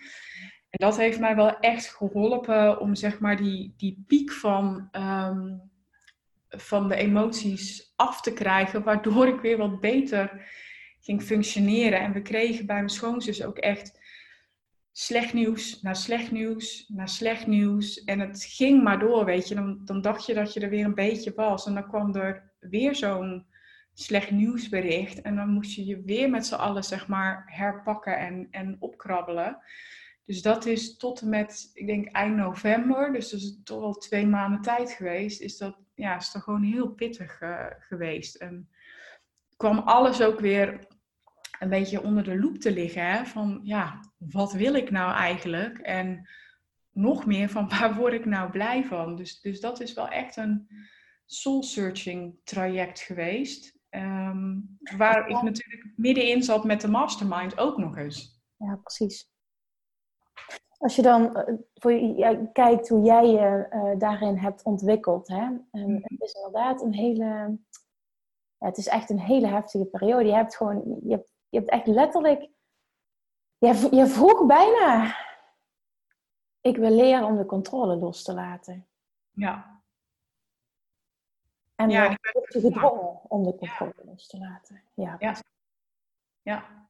En 0.71 0.79
dat 0.87 0.97
heeft 0.97 1.21
mij 1.21 1.37
wel 1.37 1.59
echt 1.59 1.89
geholpen 1.89 2.81
om 2.81 2.95
zeg 2.95 3.19
maar 3.19 3.37
die, 3.37 3.75
die 3.77 4.05
piek 4.07 4.33
van, 4.33 4.89
ehm, 4.91 5.57
van 6.49 6.89
de 6.89 6.97
emoties 6.97 7.93
af 7.97 8.21
te 8.21 8.33
krijgen, 8.33 8.83
waardoor 8.83 9.27
ik 9.27 9.41
weer 9.41 9.57
wat 9.57 9.81
beter 9.81 10.47
ging 11.05 11.23
functioneren. 11.23 12.01
En 12.01 12.13
we 12.13 12.23
kregen 12.23 12.67
bij 12.67 12.77
mijn 12.77 12.89
schoonzus 12.89 13.45
ook 13.45 13.59
echt 13.59 14.01
slecht 14.93 15.33
nieuws 15.33 15.83
na 15.83 15.95
slecht 15.95 16.31
nieuws 16.31 16.85
na 16.89 17.07
slecht 17.07 17.47
nieuws. 17.47 18.05
En 18.05 18.21
het 18.21 18.45
ging 18.45 18.83
maar 18.83 18.99
door, 18.99 19.25
weet 19.25 19.49
je. 19.49 19.55
Dan, 19.55 19.81
dan 19.85 20.01
dacht 20.01 20.27
je 20.27 20.35
dat 20.35 20.53
je 20.53 20.61
er 20.61 20.71
weer 20.71 20.85
een 20.85 20.95
beetje 20.95 21.33
was. 21.35 21.67
En 21.67 21.75
dan 21.75 21.89
kwam 21.89 22.15
er 22.15 22.53
weer 22.61 22.95
zo'n 22.95 23.47
slecht 23.93 24.31
nieuwsbericht. 24.31 25.23
En 25.23 25.37
dan 25.37 25.49
moest 25.49 25.75
je 25.75 25.85
je 25.85 26.03
weer 26.03 26.31
met 26.31 26.47
z'n 26.47 26.55
allen, 26.55 26.85
zeg 26.85 27.09
maar, 27.09 27.43
herpakken 27.47 28.19
en, 28.19 28.49
en 28.51 28.77
opkrabbelen. 28.79 29.59
Dus 30.25 30.43
dat 30.43 30.67
is 30.67 30.97
tot 30.97 31.21
en 31.21 31.29
met, 31.29 31.71
ik 31.75 31.87
denk, 31.87 32.09
eind 32.09 32.37
november. 32.37 33.13
Dus 33.13 33.31
dat 33.31 33.41
is 33.41 33.61
toch 33.65 33.81
wel 33.81 33.95
twee 33.95 34.27
maanden 34.27 34.61
tijd 34.61 34.91
geweest. 34.91 35.41
Is 35.41 35.57
dat, 35.57 35.77
ja, 35.95 36.17
is 36.17 36.31
toch 36.31 36.43
gewoon 36.43 36.63
heel 36.63 36.89
pittig 36.89 37.41
uh, 37.41 37.67
geweest. 37.79 38.35
En 38.35 38.69
kwam 39.57 39.79
alles 39.79 40.23
ook 40.23 40.41
weer 40.41 40.87
een 41.65 41.71
beetje 41.71 42.03
onder 42.03 42.25
de 42.25 42.39
loep 42.39 42.59
te 42.59 42.73
liggen. 42.73 43.07
Hè? 43.07 43.25
Van 43.25 43.61
ja, 43.63 44.01
wat 44.19 44.53
wil 44.53 44.75
ik 44.75 44.91
nou 44.91 45.15
eigenlijk? 45.15 45.79
En 45.79 46.29
nog 46.91 47.27
meer 47.27 47.49
van 47.49 47.69
waar 47.79 47.95
word 47.95 48.13
ik 48.13 48.25
nou 48.25 48.51
blij 48.51 48.85
van? 48.85 49.17
Dus, 49.17 49.41
dus 49.41 49.61
dat 49.61 49.81
is 49.81 49.93
wel 49.93 50.09
echt 50.09 50.37
een 50.37 50.69
soul-searching 51.27 52.39
traject 52.45 53.01
geweest. 53.01 53.79
Um, 53.91 54.79
waar 54.97 55.29
ik 55.29 55.43
natuurlijk 55.43 55.93
middenin 55.97 56.43
zat 56.43 56.65
met 56.65 56.81
de 56.81 56.89
mastermind 56.89 57.59
ook 57.59 57.77
nog 57.77 57.97
eens. 57.97 58.43
Ja, 58.57 58.77
precies. 58.77 59.33
Als 60.79 60.97
je 60.97 61.03
dan 61.03 61.23
uh, 61.23 61.57
voor 61.75 61.93
je, 61.93 62.49
kijkt 62.53 62.89
hoe 62.89 63.05
jij 63.05 63.27
je 63.27 63.67
uh, 63.71 63.99
daarin 63.99 64.37
hebt 64.37 64.63
ontwikkeld, 64.63 65.29
hè? 65.29 65.49
Mm. 65.71 66.01
het 66.03 66.21
is 66.21 66.33
inderdaad 66.33 66.83
een 66.83 66.95
hele, 66.95 67.59
ja, 68.59 68.67
het 68.67 68.77
is 68.77 68.89
echt 68.89 69.11
een 69.11 69.21
hele 69.21 69.47
heftige 69.47 69.85
periode. 69.85 70.25
Je 70.25 70.35
hebt 70.35 70.57
gewoon, 70.57 70.99
je 71.03 71.11
hebt 71.11 71.34
je 71.55 71.61
hebt 71.61 71.71
echt 71.71 71.87
letterlijk. 71.87 72.49
Je, 73.59 73.89
je 73.91 74.07
vroeg 74.07 74.47
bijna. 74.47 75.17
Ik 76.61 76.77
wil 76.77 76.91
leren 76.91 77.27
om 77.27 77.37
de 77.37 77.47
controle 77.47 77.97
los 77.97 78.23
te 78.23 78.35
laten. 78.35 78.87
Ja. 79.31 79.83
En 81.75 81.91
ja, 81.91 82.11
ik 82.11 82.21
ben 82.21 82.43
je 82.63 82.71
gedwongen 82.71 83.31
om 83.31 83.43
de 83.43 83.57
controle 83.57 83.95
los 84.05 84.27
te 84.27 84.39
laten. 84.39 84.83
Ja. 84.95 85.17
ja. 85.19 85.37
ja. 86.43 86.89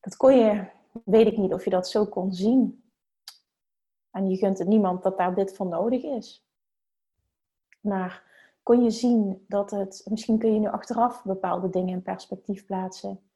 Dat 0.00 0.16
kon 0.16 0.36
je, 0.36 0.70
weet 1.04 1.26
ik 1.26 1.36
niet 1.36 1.52
of 1.52 1.64
je 1.64 1.70
dat 1.70 1.88
zo 1.88 2.06
kon 2.06 2.32
zien. 2.32 2.90
En 4.10 4.30
je 4.30 4.36
gunt 4.36 4.58
het 4.58 4.68
niemand 4.68 5.02
dat 5.02 5.18
daar 5.18 5.34
dit 5.34 5.56
voor 5.56 5.66
nodig 5.66 6.02
is. 6.02 6.46
Maar 7.80 8.24
kon 8.62 8.82
je 8.82 8.90
zien 8.90 9.44
dat 9.48 9.70
het, 9.70 10.06
misschien 10.10 10.38
kun 10.38 10.54
je 10.54 10.60
nu 10.60 10.68
achteraf 10.68 11.24
bepaalde 11.24 11.70
dingen 11.70 11.94
in 11.94 12.02
perspectief 12.02 12.66
plaatsen 12.66 13.31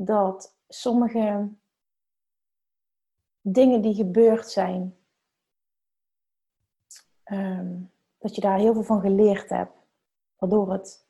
dat 0.00 0.56
sommige 0.68 1.48
dingen 3.40 3.80
die 3.80 3.94
gebeurd 3.94 4.50
zijn, 4.50 4.96
ehm, 7.22 7.76
dat 8.18 8.34
je 8.34 8.40
daar 8.40 8.58
heel 8.58 8.72
veel 8.72 8.82
van 8.82 9.00
geleerd 9.00 9.48
hebt. 9.48 9.72
Waardoor 10.36 10.72
het 10.72 11.06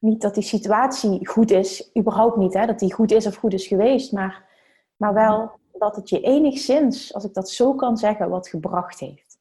niet 0.00 0.20
dat 0.20 0.34
die 0.34 0.42
situatie 0.42 1.28
goed 1.28 1.50
is, 1.50 1.90
überhaupt 1.98 2.36
niet, 2.36 2.54
hè, 2.54 2.66
dat 2.66 2.78
die 2.78 2.94
goed 2.94 3.10
is 3.10 3.26
of 3.26 3.36
goed 3.36 3.52
is 3.52 3.66
geweest, 3.66 4.12
maar, 4.12 4.48
maar 4.96 5.14
wel 5.14 5.60
dat 5.72 5.96
het 5.96 6.08
je 6.08 6.20
enigszins, 6.20 7.14
als 7.14 7.24
ik 7.24 7.34
dat 7.34 7.50
zo 7.50 7.74
kan 7.74 7.96
zeggen, 7.96 8.28
wat 8.28 8.48
gebracht 8.48 8.98
heeft. 8.98 9.38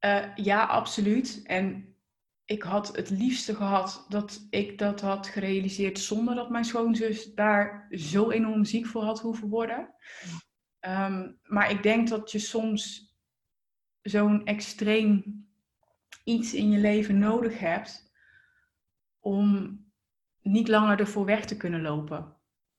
Uh, 0.00 0.36
ja, 0.36 0.64
absoluut. 0.66 1.42
En 1.44 1.93
ik 2.44 2.62
had 2.62 2.96
het 2.96 3.10
liefste 3.10 3.54
gehad 3.54 4.06
dat 4.08 4.46
ik 4.50 4.78
dat 4.78 5.00
had 5.00 5.26
gerealiseerd 5.26 5.98
zonder 5.98 6.34
dat 6.34 6.50
mijn 6.50 6.64
schoonzus 6.64 7.34
daar 7.34 7.86
zo 7.90 8.30
enorm 8.30 8.64
ziek 8.64 8.86
voor 8.86 9.02
had 9.02 9.20
hoeven 9.20 9.48
worden. 9.48 9.94
Ehm, 10.78 11.32
maar 11.42 11.70
ik 11.70 11.82
denk 11.82 12.08
dat 12.08 12.30
je 12.30 12.38
soms 12.38 13.12
zo'n 14.02 14.44
extreem 14.44 15.42
iets 16.24 16.54
in 16.54 16.70
je 16.70 16.78
leven 16.78 17.18
nodig 17.18 17.58
hebt 17.58 18.12
om 19.20 19.78
niet 20.42 20.68
langer 20.68 21.00
ervoor 21.00 21.24
weg 21.24 21.44
te 21.44 21.56
kunnen 21.56 21.82
lopen. 21.82 22.36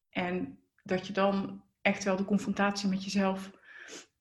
En 0.09 0.59
dat 0.84 1.07
je 1.07 1.13
dan 1.13 1.63
echt 1.82 2.03
wel 2.03 2.16
de 2.16 2.26
confrontatie 2.26 2.89
met 2.89 3.03
jezelf 3.03 3.51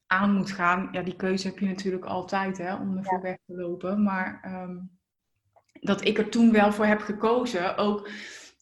aan 0.06 0.32
moet 0.34 0.50
gaan. 0.50 0.88
Ja, 0.92 1.02
die 1.02 1.16
keuze 1.16 1.48
heb 1.48 1.58
je 1.58 1.66
natuurlijk 1.66 2.04
altijd 2.04 2.58
hè, 2.58 2.74
om 2.74 2.96
ervoor 2.96 3.20
weg 3.20 3.36
te 3.46 3.54
lopen. 3.54 4.02
Maar 4.02 4.40
ehm, 4.42 4.76
dat 5.80 6.04
ik 6.04 6.18
er 6.18 6.28
toen 6.28 6.52
wel 6.52 6.72
voor 6.72 6.86
heb 6.86 7.00
gekozen. 7.00 7.76
Ook 7.76 8.08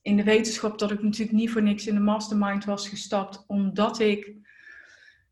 in 0.03 0.17
de 0.17 0.25
wetenschap 0.25 0.79
dat 0.79 0.91
ik 0.91 1.03
natuurlijk 1.03 1.39
niet 1.39 1.51
voor 1.51 1.63
niks 1.63 1.87
in 1.87 1.95
de 1.95 2.01
mastermind 2.01 2.65
was 2.65 2.89
gestapt. 2.89 3.45
Omdat 3.47 3.99
ik 3.99 4.33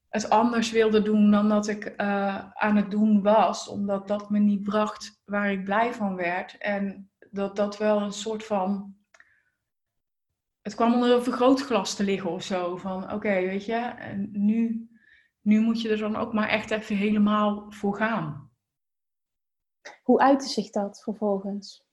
het 0.08 0.30
anders 0.30 0.70
wilde 0.70 1.02
doen 1.02 1.30
dan 1.30 1.48
dat 1.48 1.68
ik 1.68 1.94
uh, 1.96 2.50
aan 2.52 2.76
het 2.76 2.90
doen 2.90 3.22
was. 3.22 3.68
Omdat 3.68 4.08
dat 4.08 4.30
me 4.30 4.38
niet 4.38 4.62
bracht 4.62 5.20
waar 5.24 5.52
ik 5.52 5.64
blij 5.64 5.94
van 5.94 6.16
werd. 6.16 6.58
En 6.58 7.10
dat 7.30 7.56
dat 7.56 7.78
wel 7.78 8.00
een 8.00 8.12
soort 8.12 8.44
van... 8.44 8.94
Het 10.62 10.74
kwam 10.74 10.94
onder 10.94 11.10
een 11.10 11.22
vergrootglas 11.22 11.94
te 11.94 12.04
liggen 12.04 12.30
of 12.30 12.42
zo. 12.42 12.76
Van 12.76 13.12
oké, 13.12 13.32
weet 13.32 13.64
je, 13.64 13.76
en 13.76 14.28
nu, 14.32 14.88
nu 15.40 15.60
moet 15.60 15.80
je 15.80 15.88
er 15.88 15.98
dan 15.98 16.16
ook 16.16 16.32
maar 16.32 16.48
echt 16.48 16.70
even 16.70 16.96
helemaal 16.96 17.66
voor 17.68 17.96
gaan. 17.96 18.49
Hoe 20.02 20.20
uitte 20.20 20.48
zich 20.48 20.70
dat 20.70 21.02
vervolgens? 21.02 21.84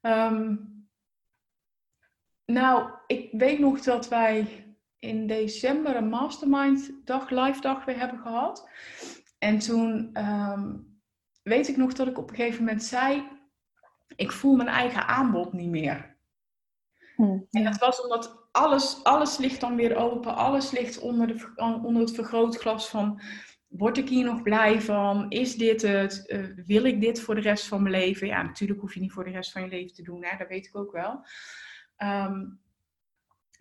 Ehm, 0.00 0.56
nou, 2.44 2.90
ik 3.06 3.28
weet 3.32 3.58
nog 3.58 3.80
dat 3.80 4.08
wij 4.08 4.66
in 4.98 5.26
december 5.26 5.96
een 5.96 6.08
mastermind 6.08 6.92
dag, 7.04 7.30
live 7.30 7.60
dag 7.60 7.84
weer 7.84 7.98
hebben 7.98 8.18
gehad. 8.18 8.68
En 9.38 9.58
toen 9.58 10.10
ehm, 10.12 10.76
weet 11.42 11.68
ik 11.68 11.76
nog 11.76 11.92
dat 11.92 12.06
ik 12.06 12.18
op 12.18 12.30
een 12.30 12.36
gegeven 12.36 12.64
moment 12.64 12.82
zei, 12.82 13.28
ik 14.16 14.32
voel 14.32 14.56
mijn 14.56 14.68
eigen 14.68 15.06
aanbod 15.06 15.52
niet 15.52 15.70
meer. 15.70 16.16
Hm, 17.16 17.38
En 17.50 17.64
dat 17.64 17.78
was 17.78 18.02
omdat 18.02 18.48
alles, 18.52 19.04
alles 19.04 19.38
ligt 19.38 19.60
dan 19.60 19.76
weer 19.76 19.96
open, 19.96 20.36
alles 20.36 20.70
ligt 20.70 20.98
onder, 20.98 21.26
de, 21.26 21.52
onder 21.56 22.02
het 22.02 22.14
vergrootglas 22.14 22.88
van 22.88 23.20
word 23.68 23.98
ik 23.98 24.08
hier 24.08 24.24
nog 24.24 24.42
blij 24.42 24.80
van? 24.80 25.30
Is 25.30 25.56
dit 25.56 25.82
het? 25.82 26.24
Uh, 26.26 26.66
wil 26.66 26.84
ik 26.84 27.00
dit 27.00 27.20
voor 27.20 27.34
de 27.34 27.40
rest 27.40 27.66
van 27.66 27.82
mijn 27.82 27.94
leven? 27.94 28.26
Ja, 28.26 28.42
natuurlijk 28.42 28.80
hoef 28.80 28.94
je 28.94 29.00
niet 29.00 29.12
voor 29.12 29.24
de 29.24 29.30
rest 29.30 29.52
van 29.52 29.62
je 29.62 29.68
leven 29.68 29.94
te 29.94 30.02
doen, 30.02 30.24
hè? 30.24 30.36
dat 30.36 30.48
weet 30.48 30.66
ik 30.66 30.76
ook 30.76 30.92
wel. 30.92 31.24
Um, 31.98 32.60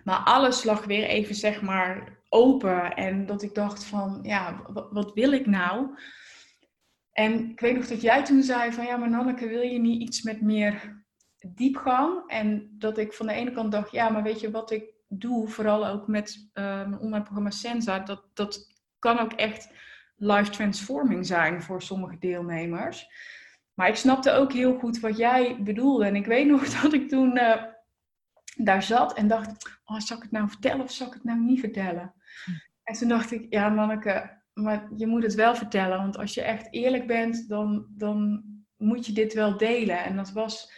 maar 0.03 0.17
alles 0.17 0.63
lag 0.63 0.85
weer 0.85 1.03
even, 1.03 1.35
zeg 1.35 1.61
maar, 1.61 2.19
open. 2.29 2.95
En 2.95 3.25
dat 3.25 3.41
ik 3.41 3.55
dacht 3.55 3.83
van, 3.83 4.19
ja, 4.23 4.61
wat, 4.67 4.91
wat 4.91 5.13
wil 5.13 5.31
ik 5.31 5.45
nou? 5.45 5.97
En 7.11 7.49
ik 7.49 7.59
weet 7.59 7.75
nog 7.75 7.87
dat 7.87 8.01
jij 8.01 8.23
toen 8.23 8.43
zei 8.43 8.71
van, 8.71 8.85
ja, 8.85 8.97
maar 8.97 9.09
Nanneke, 9.09 9.47
wil 9.47 9.61
je 9.61 9.79
niet 9.79 10.01
iets 10.01 10.21
met 10.21 10.41
meer 10.41 11.05
diepgang? 11.47 12.23
En 12.27 12.75
dat 12.77 12.97
ik 12.97 13.13
van 13.13 13.27
de 13.27 13.33
ene 13.33 13.51
kant 13.51 13.71
dacht, 13.71 13.91
ja, 13.91 14.09
maar 14.09 14.23
weet 14.23 14.39
je 14.39 14.51
wat 14.51 14.71
ik 14.71 14.93
doe, 15.07 15.47
vooral 15.47 15.87
ook 15.87 16.07
met 16.07 16.49
uh, 16.53 16.63
mijn 16.63 16.99
online 16.99 17.23
programma 17.23 17.49
Senza, 17.49 17.99
dat, 17.99 18.29
dat 18.33 18.67
kan 18.99 19.19
ook 19.19 19.33
echt 19.33 19.73
life 20.15 20.51
transforming 20.51 21.25
zijn 21.25 21.61
voor 21.61 21.81
sommige 21.81 22.17
deelnemers. 22.17 23.07
Maar 23.73 23.87
ik 23.87 23.95
snapte 23.95 24.31
ook 24.31 24.53
heel 24.53 24.77
goed 24.79 24.99
wat 24.99 25.17
jij 25.17 25.63
bedoelde. 25.63 26.05
En 26.05 26.15
ik 26.15 26.25
weet 26.25 26.47
nog 26.53 26.81
dat 26.81 26.93
ik 26.93 27.09
toen 27.09 27.37
uh, 27.37 27.63
daar 28.55 28.83
zat 28.83 29.13
en 29.13 29.27
dacht, 29.27 29.79
oh, 29.85 29.99
zal 29.99 30.17
ik 30.17 30.23
het 30.23 30.31
nou 30.31 30.49
vertellen 30.49 30.83
of 30.83 30.91
zal 30.91 31.07
ik 31.07 31.13
het 31.13 31.23
nou 31.23 31.39
niet 31.39 31.59
vertellen? 31.59 32.13
En 32.83 32.95
toen 32.95 33.07
dacht 33.07 33.31
ik, 33.31 33.45
ja 33.49 33.69
Manneke, 33.69 34.41
maar 34.53 34.89
je 34.95 35.07
moet 35.07 35.23
het 35.23 35.33
wel 35.33 35.55
vertellen. 35.55 35.97
Want 35.97 36.17
als 36.17 36.33
je 36.33 36.41
echt 36.41 36.67
eerlijk 36.73 37.07
bent, 37.07 37.49
dan, 37.49 37.87
dan 37.89 38.43
moet 38.77 39.05
je 39.05 39.11
dit 39.11 39.33
wel 39.33 39.57
delen. 39.57 40.03
En 40.03 40.15
dat 40.15 40.31
was 40.31 40.71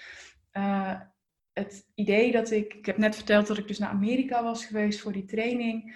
uh, 0.54 1.02
het 1.54 1.88
idee 1.96 2.32
dat 2.32 2.52
ik... 2.52 2.74
Ik 2.74 2.86
heb 2.86 2.98
net 2.98 3.16
verteld 3.16 3.48
dat 3.48 3.58
ik 3.58 3.68
dus 3.68 3.80
naar 3.80 3.90
Amerika 3.90 4.44
was 4.44 4.66
geweest 4.66 5.00
voor 5.00 5.12
die 5.12 5.26
training. 5.26 5.96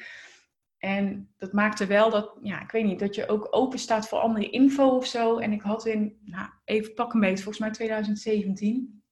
En 0.82 1.34
dat 1.38 1.53
maakte 1.53 1.86
wel 1.86 2.09
dat, 2.09 2.38
ja, 2.41 2.61
ik 2.61 2.71
weet 2.71 2.86
niet, 2.86 2.99
dat 2.99 3.15
je 3.15 3.27
ook 3.27 3.47
open 3.51 3.79
staat 3.79 4.07
voor 4.07 4.19
andere 4.19 4.49
info 4.49 4.88
of 4.88 5.05
zo. 5.05 5.38
En 5.38 5.51
ik 5.51 5.61
had 5.61 5.86
in, 5.86 6.17
nou, 6.25 6.49
even 6.65 6.93
pak 6.93 7.13
een 7.13 7.19
beetje, 7.19 7.43
volgens 7.43 7.59
mij 7.59 7.71
2017, 7.71 9.03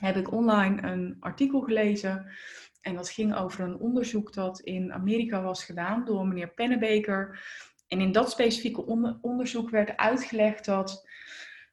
heb 0.00 0.16
ik 0.16 0.32
online 0.32 0.82
een 0.82 1.16
artikel 1.20 1.60
gelezen. 1.60 2.26
En 2.80 2.94
dat 2.94 3.10
ging 3.10 3.34
over 3.34 3.64
een 3.64 3.78
onderzoek 3.78 4.32
dat 4.32 4.60
in 4.60 4.92
Amerika 4.92 5.42
was 5.42 5.64
gedaan 5.64 6.04
door 6.04 6.26
meneer 6.26 6.54
Pennebaker. 6.54 7.44
En 7.88 8.00
in 8.00 8.12
dat 8.12 8.30
specifieke 8.30 8.84
onderzoek 9.20 9.70
werd 9.70 9.96
uitgelegd 9.96 10.64
dat 10.64 11.08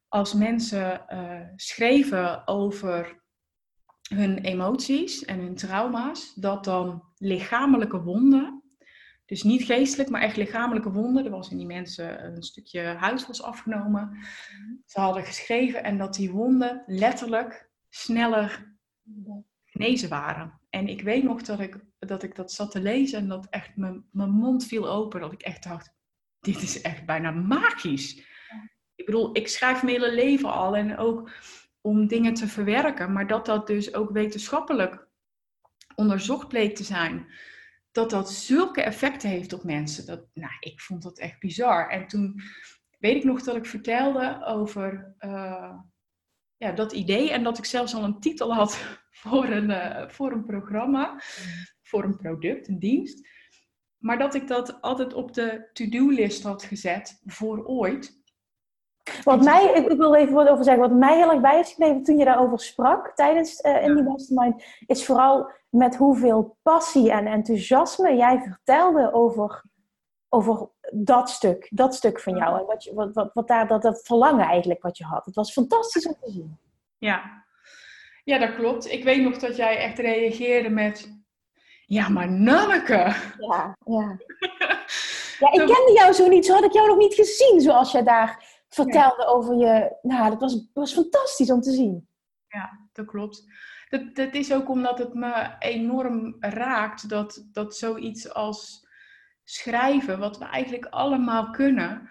als 0.07 0.33
mensen 0.33 1.05
uh, 1.09 1.41
schreven 1.55 2.47
over 2.47 3.23
hun 4.09 4.37
emoties 4.37 5.25
en 5.25 5.39
hun 5.39 5.55
trauma's, 5.55 6.33
dat 6.35 6.63
dan 6.63 7.03
lichamelijke 7.17 8.01
wonden, 8.01 8.61
dus 9.27 9.43
niet 9.43 9.63
geestelijk, 9.63 10.09
maar 10.09 10.21
echt 10.21 10.37
lichamelijke 10.37 10.91
wonden, 10.91 11.25
er 11.25 11.31
was 11.31 11.51
in 11.51 11.57
die 11.57 11.65
mensen 11.65 12.25
een 12.25 12.43
stukje 12.43 12.81
huid 12.81 13.27
was 13.27 13.41
afgenomen. 13.41 14.17
Ze 14.85 14.99
hadden 14.99 15.23
geschreven 15.23 15.83
en 15.83 15.97
dat 15.97 16.13
die 16.13 16.31
wonden 16.31 16.83
letterlijk 16.85 17.69
sneller 17.89 18.75
genezen 19.65 20.09
waren. 20.09 20.59
En 20.69 20.87
ik 20.87 21.01
weet 21.01 21.23
nog 21.23 21.41
dat 21.41 21.59
ik 21.59 21.79
dat, 21.99 22.23
ik 22.23 22.35
dat 22.35 22.51
zat 22.51 22.71
te 22.71 22.81
lezen 22.81 23.19
en 23.19 23.27
dat 23.27 23.47
echt 23.49 23.75
mijn, 23.75 24.05
mijn 24.11 24.29
mond 24.29 24.65
viel 24.65 24.89
open. 24.89 25.21
Dat 25.21 25.33
ik 25.33 25.41
echt 25.41 25.63
dacht, 25.63 25.93
dit 26.39 26.61
is 26.61 26.81
echt 26.81 27.05
bijna 27.05 27.31
magisch. 27.31 28.17
Ik 28.95 29.05
bedoel, 29.05 29.35
ik 29.35 29.47
schrijf 29.47 29.83
mijn 29.83 29.95
hele 29.95 30.13
leven 30.13 30.51
al 30.51 30.75
en 30.75 30.97
ook 30.97 31.31
om 31.81 32.07
dingen 32.07 32.33
te 32.33 32.47
verwerken. 32.47 33.13
Maar 33.13 33.27
dat 33.27 33.45
dat 33.45 33.67
dus 33.67 33.93
ook 33.93 34.11
wetenschappelijk 34.11 35.07
onderzocht 35.95 36.47
bleek 36.47 36.75
te 36.75 36.83
zijn. 36.83 37.27
Dat 37.97 38.09
dat 38.09 38.31
zulke 38.31 38.81
effecten 38.81 39.29
heeft 39.29 39.53
op 39.53 39.63
mensen. 39.63 40.05
Dat, 40.05 40.25
nou, 40.33 40.51
ik 40.59 40.81
vond 40.81 41.03
dat 41.03 41.19
echt 41.19 41.39
bizar. 41.39 41.89
En 41.89 42.07
toen 42.07 42.41
weet 42.99 43.15
ik 43.15 43.23
nog 43.23 43.41
dat 43.41 43.55
ik 43.55 43.65
vertelde 43.65 44.45
over 44.45 45.15
uh, 45.19 45.73
ja, 46.57 46.71
dat 46.71 46.91
idee. 46.91 47.31
En 47.31 47.43
dat 47.43 47.57
ik 47.57 47.65
zelfs 47.65 47.95
al 47.95 48.03
een 48.03 48.19
titel 48.19 48.53
had 48.53 48.77
voor 49.23 49.45
een, 49.45 49.69
uh, 49.69 50.09
voor 50.09 50.31
een 50.31 50.45
programma. 50.45 51.21
Voor 51.81 52.03
een 52.03 52.17
product, 52.17 52.67
een 52.67 52.79
dienst. 52.79 53.27
Maar 53.97 54.17
dat 54.17 54.33
ik 54.33 54.47
dat 54.47 54.81
altijd 54.81 55.13
op 55.13 55.33
de 55.33 55.69
to-do-list 55.73 56.43
had 56.43 56.63
gezet 56.63 57.21
voor 57.25 57.65
ooit. 57.65 58.21
Wat 59.23 59.43
mij, 59.43 59.73
ik, 59.73 59.97
wil 59.97 60.15
even 60.15 60.33
wat 60.33 60.47
over 60.47 60.63
zeggen, 60.63 60.89
wat 60.89 60.99
mij 60.99 61.17
heel 61.17 61.31
erg 61.31 61.41
bij 61.41 61.59
is 61.59 61.69
gebleven 61.69 62.03
toen 62.03 62.17
je 62.17 62.25
daarover 62.25 62.59
sprak 62.59 63.11
tijdens 63.15 63.63
uh, 63.63 63.83
in 63.83 63.95
die 63.95 64.03
mastermind, 64.03 64.63
is 64.85 65.05
vooral 65.05 65.51
met 65.69 65.95
hoeveel 65.95 66.57
passie 66.61 67.11
en 67.11 67.27
enthousiasme 67.27 68.15
jij 68.15 68.41
vertelde 68.41 69.13
over, 69.13 69.63
over 70.29 70.69
dat 70.93 71.29
stuk, 71.29 71.67
dat 71.69 71.95
stuk 71.95 72.19
van 72.19 72.37
jou. 72.37 72.59
En 72.59 72.65
wat, 72.65 72.83
je, 72.83 72.93
wat, 72.93 73.13
wat, 73.13 73.29
wat 73.33 73.47
daar, 73.47 73.67
dat, 73.67 73.81
dat 73.81 74.01
verlangen 74.03 74.45
eigenlijk 74.45 74.81
wat 74.81 74.97
je 74.97 75.03
had. 75.03 75.25
Het 75.25 75.35
was 75.35 75.51
fantastisch 75.51 76.07
om 76.07 76.15
te 76.21 76.31
zien. 76.31 76.57
Ja. 76.97 77.45
ja, 78.23 78.37
dat 78.37 78.55
klopt. 78.55 78.91
Ik 78.91 79.03
weet 79.03 79.21
nog 79.21 79.37
dat 79.37 79.55
jij 79.55 79.77
echt 79.77 79.99
reageerde 79.99 80.69
met, 80.69 81.11
ja, 81.85 82.09
maar 82.09 82.31
Nanneke! 82.31 83.15
Ja, 83.37 83.77
ja. 83.85 84.17
ja, 85.39 85.51
ik 85.51 85.65
kende 85.65 85.91
jou 85.95 86.13
zo 86.13 86.27
niet. 86.27 86.45
Zo 86.45 86.53
had 86.53 86.63
ik 86.63 86.73
jou 86.73 86.87
nog 86.87 86.97
niet 86.97 87.13
gezien 87.13 87.61
zoals 87.61 87.91
jij 87.91 88.03
daar 88.03 88.46
vertelde 88.83 89.25
over 89.25 89.55
je. 89.55 89.97
Nou, 90.01 90.29
dat 90.29 90.39
was, 90.39 90.69
was 90.73 90.93
fantastisch 90.93 91.51
om 91.51 91.61
te 91.61 91.71
zien. 91.71 92.07
Ja, 92.47 92.89
dat 92.93 93.05
klopt. 93.05 93.43
Dat, 93.89 94.15
dat 94.15 94.33
is 94.33 94.53
ook 94.53 94.69
omdat 94.69 94.97
het 94.97 95.13
me 95.13 95.55
enorm 95.59 96.35
raakt 96.39 97.09
dat, 97.09 97.47
dat 97.51 97.75
zoiets 97.75 98.33
als 98.33 98.87
schrijven, 99.43 100.19
wat 100.19 100.37
we 100.37 100.45
eigenlijk 100.45 100.85
allemaal 100.85 101.49
kunnen, 101.49 102.09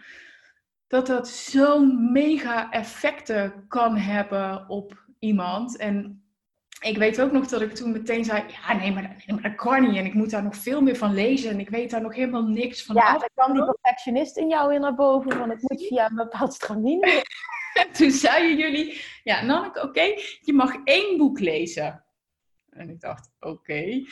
dat 0.86 1.06
dat 1.06 1.28
zo'n 1.28 2.12
mega 2.12 2.70
effecten 2.70 3.64
kan 3.68 3.96
hebben 3.96 4.68
op 4.68 5.04
iemand. 5.18 5.76
En 5.76 6.25
ik 6.80 6.96
weet 6.98 7.20
ook 7.20 7.32
nog 7.32 7.46
dat 7.46 7.60
ik 7.60 7.74
toen 7.74 7.92
meteen 7.92 8.24
zei: 8.24 8.44
Ja, 8.48 8.74
nee 8.74 8.92
maar, 8.92 9.02
nee, 9.02 9.34
maar 9.34 9.42
dat 9.42 9.54
kan 9.54 9.82
niet. 9.82 9.96
En 9.96 10.06
ik 10.06 10.14
moet 10.14 10.30
daar 10.30 10.42
nog 10.42 10.56
veel 10.56 10.80
meer 10.80 10.96
van 10.96 11.14
lezen. 11.14 11.50
En 11.50 11.60
ik 11.60 11.68
weet 11.68 11.90
daar 11.90 12.00
nog 12.00 12.14
helemaal 12.14 12.42
niks 12.42 12.84
van. 12.84 12.94
Ja, 12.94 13.18
dan 13.18 13.28
kwam 13.34 13.52
die 13.52 13.64
perfectionist 13.64 14.36
in 14.36 14.48
jou 14.48 14.68
weer 14.68 14.80
naar 14.80 14.94
boven. 14.94 15.32
Van 15.32 15.50
ik 15.50 15.58
moet 15.60 15.86
via 15.86 16.10
een 16.10 16.16
bepaald 16.16 16.54
stramine. 16.54 17.24
en 17.74 17.92
toen 17.98 18.10
zeiden 18.10 18.56
jullie: 18.56 19.00
Ja, 19.22 19.44
Nanneke, 19.44 19.82
oké, 19.82 20.02
je 20.40 20.52
mag 20.52 20.74
één 20.84 21.18
boek 21.18 21.38
lezen. 21.38 22.04
En 22.70 22.90
ik 22.90 23.00
dacht: 23.00 23.30
Oké, 23.40 23.52
okay. 23.52 24.06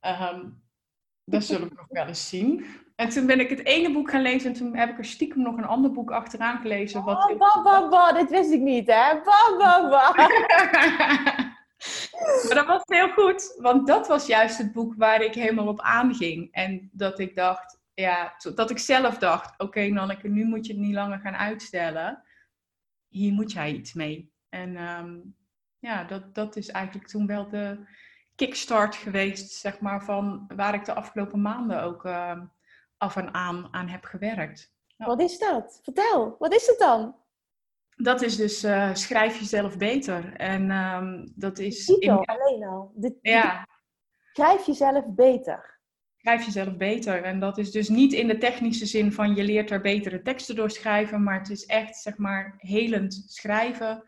Ehm, 0.00 0.48
dat 1.24 1.44
zullen 1.44 1.68
we 1.68 1.74
nog 1.74 1.86
wel 1.88 2.06
eens 2.06 2.28
zien. 2.28 2.66
En 2.96 3.08
toen 3.08 3.26
ben 3.26 3.40
ik 3.40 3.48
het 3.48 3.66
ene 3.66 3.92
boek 3.92 4.10
gaan 4.10 4.22
lezen 4.22 4.50
en 4.50 4.56
toen 4.56 4.76
heb 4.76 4.90
ik 4.90 4.98
er 4.98 5.04
stiekem 5.04 5.42
nog 5.42 5.56
een 5.56 5.64
ander 5.64 5.92
boek 5.92 6.10
achteraan 6.10 6.60
gelezen. 6.60 7.04
Wat 7.04 7.30
oh, 7.30 7.62
ba, 7.62 7.88
ba, 7.88 8.12
dit 8.12 8.30
wist 8.30 8.50
ik 8.50 8.60
niet, 8.60 8.86
hè? 8.86 9.20
Ba, 9.24 9.56
ba, 9.58 9.88
ba. 9.88 10.14
maar 12.46 12.54
dat 12.54 12.66
was 12.66 12.82
heel 12.84 13.08
goed, 13.08 13.54
want 13.58 13.86
dat 13.86 14.06
was 14.06 14.26
juist 14.26 14.58
het 14.58 14.72
boek 14.72 14.94
waar 14.96 15.22
ik 15.22 15.34
helemaal 15.34 15.66
op 15.66 15.80
aanging. 15.80 16.52
En 16.52 16.90
dat 16.92 17.18
ik 17.18 17.34
dacht, 17.34 17.80
ja, 17.94 18.34
dat 18.54 18.70
ik 18.70 18.78
zelf 18.78 19.18
dacht, 19.18 19.60
oké 19.60 19.88
okay, 19.92 20.18
nu 20.22 20.44
moet 20.44 20.66
je 20.66 20.72
het 20.72 20.82
niet 20.82 20.94
langer 20.94 21.18
gaan 21.18 21.36
uitstellen. 21.36 22.22
Hier 23.08 23.32
moet 23.32 23.52
jij 23.52 23.72
iets 23.72 23.92
mee. 23.92 24.32
En 24.48 24.76
ehm, 24.76 25.18
ja, 25.78 26.04
dat, 26.04 26.34
dat 26.34 26.56
is 26.56 26.68
eigenlijk 26.68 27.06
toen 27.08 27.26
wel 27.26 27.48
de 27.48 27.86
kickstart 28.34 28.94
geweest, 28.94 29.52
zeg 29.52 29.80
maar, 29.80 30.04
van 30.04 30.44
waar 30.56 30.74
ik 30.74 30.84
de 30.84 30.94
afgelopen 30.94 31.42
maanden 31.42 31.82
ook 31.82 32.04
ehm, 32.04 32.44
af 32.96 33.16
en 33.16 33.34
aan 33.34 33.68
aan 33.70 33.88
heb 33.88 34.04
gewerkt. 34.04 34.74
Wat 34.96 35.20
is 35.20 35.38
dat? 35.38 35.80
Vertel, 35.82 36.36
wat 36.38 36.54
is 36.54 36.66
het 36.66 36.78
dan? 36.78 37.21
Dat 37.96 38.22
is 38.22 38.36
dus 38.36 38.64
uh, 38.64 38.94
schrijf 38.94 39.38
jezelf 39.38 39.76
beter. 39.76 40.32
En 40.36 40.70
um, 40.70 41.32
dat 41.34 41.58
is. 41.58 41.84
Titel, 41.84 42.26
alleen 42.26 42.64
al. 42.64 42.92
ja. 43.20 43.66
Schrijf 44.32 44.66
jezelf 44.66 45.04
beter. 45.08 45.80
Schrijf 46.16 46.44
jezelf 46.44 46.76
beter. 46.76 47.22
En 47.22 47.40
dat 47.40 47.58
is 47.58 47.70
dus 47.70 47.88
niet 47.88 48.12
in 48.12 48.28
de 48.28 48.38
technische 48.38 48.86
zin 48.86 49.12
van 49.12 49.34
je 49.34 49.44
leert 49.44 49.70
er 49.70 49.80
betere 49.80 50.22
teksten 50.22 50.56
door 50.56 50.70
schrijven, 50.70 51.22
maar 51.22 51.38
het 51.38 51.50
is 51.50 51.66
echt, 51.66 51.96
zeg 51.96 52.16
maar, 52.16 52.54
helend 52.56 53.24
schrijven. 53.26 54.04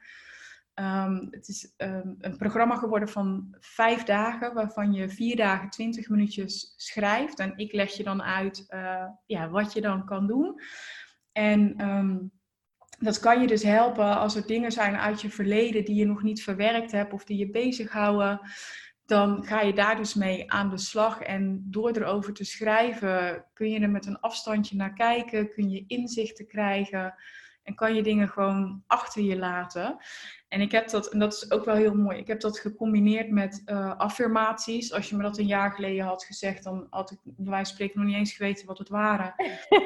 Um, 0.74 1.28
het 1.30 1.48
is 1.48 1.74
um, 1.76 2.16
een 2.18 2.36
programma 2.36 2.76
geworden 2.76 3.08
van 3.08 3.56
vijf 3.60 4.02
dagen, 4.02 4.54
waarvan 4.54 4.92
je 4.92 5.08
vier 5.08 5.36
dagen 5.36 5.70
twintig 5.70 6.08
minuutjes 6.08 6.74
schrijft. 6.76 7.38
En 7.38 7.52
ik 7.56 7.72
leg 7.72 7.90
je 7.90 8.02
dan 8.02 8.22
uit 8.22 8.64
uh, 8.68 9.06
ja, 9.26 9.48
wat 9.48 9.72
je 9.72 9.80
dan 9.80 10.04
kan 10.04 10.26
doen. 10.26 10.60
En 11.32 11.80
dat 12.98 13.18
kan 13.18 13.40
je 13.40 13.46
dus 13.46 13.62
helpen 13.62 14.18
als 14.18 14.34
er 14.34 14.46
dingen 14.46 14.72
zijn 14.72 14.96
uit 14.96 15.20
je 15.20 15.30
verleden 15.30 15.84
die 15.84 15.94
je 15.94 16.06
nog 16.06 16.22
niet 16.22 16.42
verwerkt 16.42 16.92
hebt 16.92 17.12
of 17.12 17.24
die 17.24 17.38
je 17.38 17.50
bezighouden. 17.50 18.40
Dan 19.06 19.44
ga 19.44 19.60
je 19.60 19.72
daar 19.72 19.96
dus 19.96 20.14
mee 20.14 20.52
aan 20.52 20.70
de 20.70 20.78
slag. 20.78 21.20
En 21.20 21.62
door 21.70 21.90
erover 21.90 22.32
te 22.32 22.44
schrijven 22.44 23.44
kun 23.52 23.70
je 23.70 23.80
er 23.80 23.90
met 23.90 24.06
een 24.06 24.20
afstandje 24.20 24.76
naar 24.76 24.92
kijken, 24.92 25.50
kun 25.50 25.70
je 25.70 25.84
inzichten 25.86 26.46
krijgen 26.46 27.14
en 27.62 27.74
kan 27.74 27.94
je 27.94 28.02
dingen 28.02 28.28
gewoon 28.28 28.82
achter 28.86 29.22
je 29.22 29.36
laten. 29.36 29.96
En 30.54 30.60
ik 30.60 30.72
heb 30.72 30.88
dat, 30.88 31.06
en 31.06 31.18
dat 31.18 31.32
is 31.32 31.50
ook 31.50 31.64
wel 31.64 31.74
heel 31.74 31.94
mooi, 31.94 32.18
ik 32.18 32.26
heb 32.26 32.40
dat 32.40 32.58
gecombineerd 32.58 33.30
met 33.30 33.62
uh, 33.66 33.96
affirmaties. 33.96 34.92
Als 34.92 35.08
je 35.08 35.16
me 35.16 35.22
dat 35.22 35.38
een 35.38 35.46
jaar 35.46 35.72
geleden 35.72 36.04
had 36.04 36.24
gezegd, 36.24 36.64
dan 36.64 36.86
had 36.90 37.10
ik 37.10 37.18
bij 37.22 37.34
wijze 37.50 37.64
van 37.64 37.74
spreken 37.74 37.98
nog 37.98 38.08
niet 38.08 38.16
eens 38.16 38.32
geweten 38.32 38.66
wat 38.66 38.78
het 38.78 38.88
waren. 38.88 39.34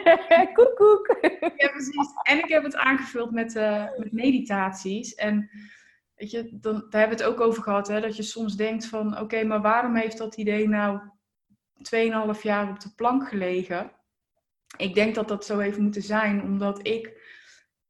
koek, 0.54 0.76
koek. 0.76 1.16
Ja, 1.56 1.68
precies. 1.68 2.08
En 2.22 2.38
ik 2.38 2.48
heb 2.48 2.62
het 2.62 2.76
aangevuld 2.76 3.30
met, 3.30 3.54
uh, 3.54 3.84
met 3.96 4.12
meditaties. 4.12 5.14
En 5.14 5.50
weet 6.14 6.30
je, 6.30 6.58
dan, 6.60 6.86
daar 6.90 7.00
hebben 7.00 7.18
we 7.18 7.24
het 7.24 7.32
ook 7.32 7.40
over 7.40 7.62
gehad, 7.62 7.88
hè, 7.88 8.00
dat 8.00 8.16
je 8.16 8.22
soms 8.22 8.56
denkt 8.56 8.86
van, 8.86 9.20
oké, 9.20 9.44
maar 9.44 9.60
waarom 9.60 9.96
heeft 9.96 10.18
dat 10.18 10.36
idee 10.36 10.68
nou 10.68 11.00
2,5 12.36 12.42
jaar 12.42 12.68
op 12.68 12.80
de 12.80 12.92
plank 12.96 13.28
gelegen? 13.28 13.90
Ik 14.76 14.94
denk 14.94 15.14
dat 15.14 15.28
dat 15.28 15.44
zo 15.44 15.58
heeft 15.58 15.78
moeten 15.78 16.02
zijn, 16.02 16.42
omdat 16.42 16.86
ik 16.86 17.20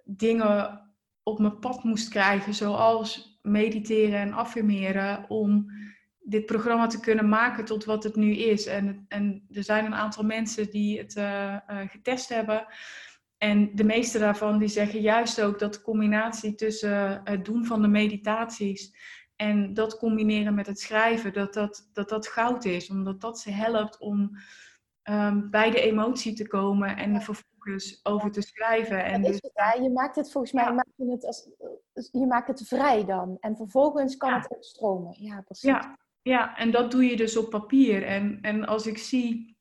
dingen 0.04 0.86
op 1.28 1.38
mijn 1.38 1.58
pad 1.58 1.84
moest 1.84 2.08
krijgen, 2.08 2.54
zoals 2.54 3.38
mediteren 3.42 4.20
en 4.20 4.32
affirmeren, 4.32 5.24
om 5.28 5.70
dit 6.20 6.46
programma 6.46 6.86
te 6.86 7.00
kunnen 7.00 7.28
maken 7.28 7.64
tot 7.64 7.84
wat 7.84 8.04
het 8.04 8.16
nu 8.16 8.36
is. 8.36 8.66
En, 8.66 9.04
en 9.08 9.46
er 9.50 9.64
zijn 9.64 9.84
een 9.84 9.94
aantal 9.94 10.24
mensen 10.24 10.70
die 10.70 10.98
het 10.98 11.16
uh, 11.16 11.56
uh, 11.70 11.78
getest 11.88 12.28
hebben. 12.28 12.66
En 13.38 13.70
de 13.74 13.84
meeste 13.84 14.18
daarvan 14.18 14.58
die 14.58 14.68
zeggen 14.68 15.00
juist 15.00 15.40
ook 15.42 15.58
dat 15.58 15.74
de 15.74 15.80
combinatie 15.80 16.54
tussen 16.54 17.20
het 17.24 17.44
doen 17.44 17.64
van 17.64 17.82
de 17.82 17.88
meditaties 17.88 18.94
en 19.36 19.74
dat 19.74 19.98
combineren 19.98 20.54
met 20.54 20.66
het 20.66 20.80
schrijven, 20.80 21.32
dat 21.32 21.54
dat, 21.54 21.90
dat, 21.92 22.08
dat 22.08 22.28
goud 22.28 22.64
is. 22.64 22.90
Omdat 22.90 23.20
dat 23.20 23.40
ze 23.40 23.50
helpt 23.50 23.98
om 23.98 24.38
um, 25.04 25.50
bij 25.50 25.70
de 25.70 25.80
emotie 25.80 26.32
te 26.32 26.46
komen 26.46 26.96
en 26.96 27.14
er 27.14 27.22
over 28.02 28.30
te 28.30 28.40
schrijven. 28.40 29.04
En 29.04 29.22
dus, 29.22 29.34
het, 29.34 29.82
je 29.82 29.90
maakt 29.90 30.16
het 30.16 30.32
volgens 30.32 30.52
mij 30.52 30.72
maak 30.72 30.86
je, 30.96 31.10
het 31.10 31.26
als, 31.26 31.48
je 32.12 32.26
maakt 32.26 32.48
het 32.48 32.68
vrij 32.68 33.04
dan. 33.04 33.36
En 33.40 33.56
vervolgens 33.56 34.16
kan 34.16 34.32
het 34.32 34.48
opstromen. 34.48 35.14
Ja, 35.18 35.40
precies. 35.40 35.70
Ja, 35.70 35.98
ja, 36.22 36.56
en 36.56 36.70
dat 36.70 36.90
doe 36.90 37.04
je 37.04 37.16
dus 37.16 37.36
op 37.36 37.50
papier. 37.50 38.02
En, 38.02 38.38
en 38.40 38.66
als 38.66 38.86
ik 38.86 38.98
zie 38.98 39.56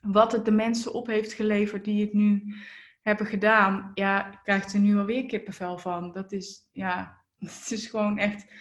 wat 0.00 0.32
het 0.32 0.44
de 0.44 0.50
mensen 0.50 0.94
op 0.94 1.06
heeft 1.06 1.32
geleverd 1.32 1.84
die 1.84 2.00
het 2.00 2.12
nu 2.12 2.54
hebben 3.02 3.26
gedaan, 3.26 3.90
ja, 3.94 4.32
ik 4.32 4.38
krijg 4.42 4.72
er 4.72 4.78
nu 4.78 4.98
alweer 4.98 5.26
kippenvel 5.26 5.78
van. 5.78 6.12
Dat 6.12 6.32
is, 6.32 6.68
ja, 6.72 7.22
het 7.38 7.70
is 7.70 7.86
gewoon 7.86 8.18
echt 8.18 8.52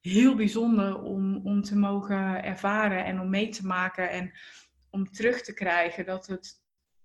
heel 0.00 0.34
bijzonder 0.34 1.02
om, 1.02 1.40
om 1.46 1.62
te 1.62 1.76
mogen 1.76 2.44
ervaren 2.44 3.04
en 3.04 3.20
om 3.20 3.30
mee 3.30 3.48
te 3.48 3.66
maken 3.66 4.10
en 4.10 4.32
om 4.90 5.10
terug 5.10 5.42
te 5.42 5.54
krijgen 5.54 6.06
dat 6.06 6.26
het, 6.26 6.62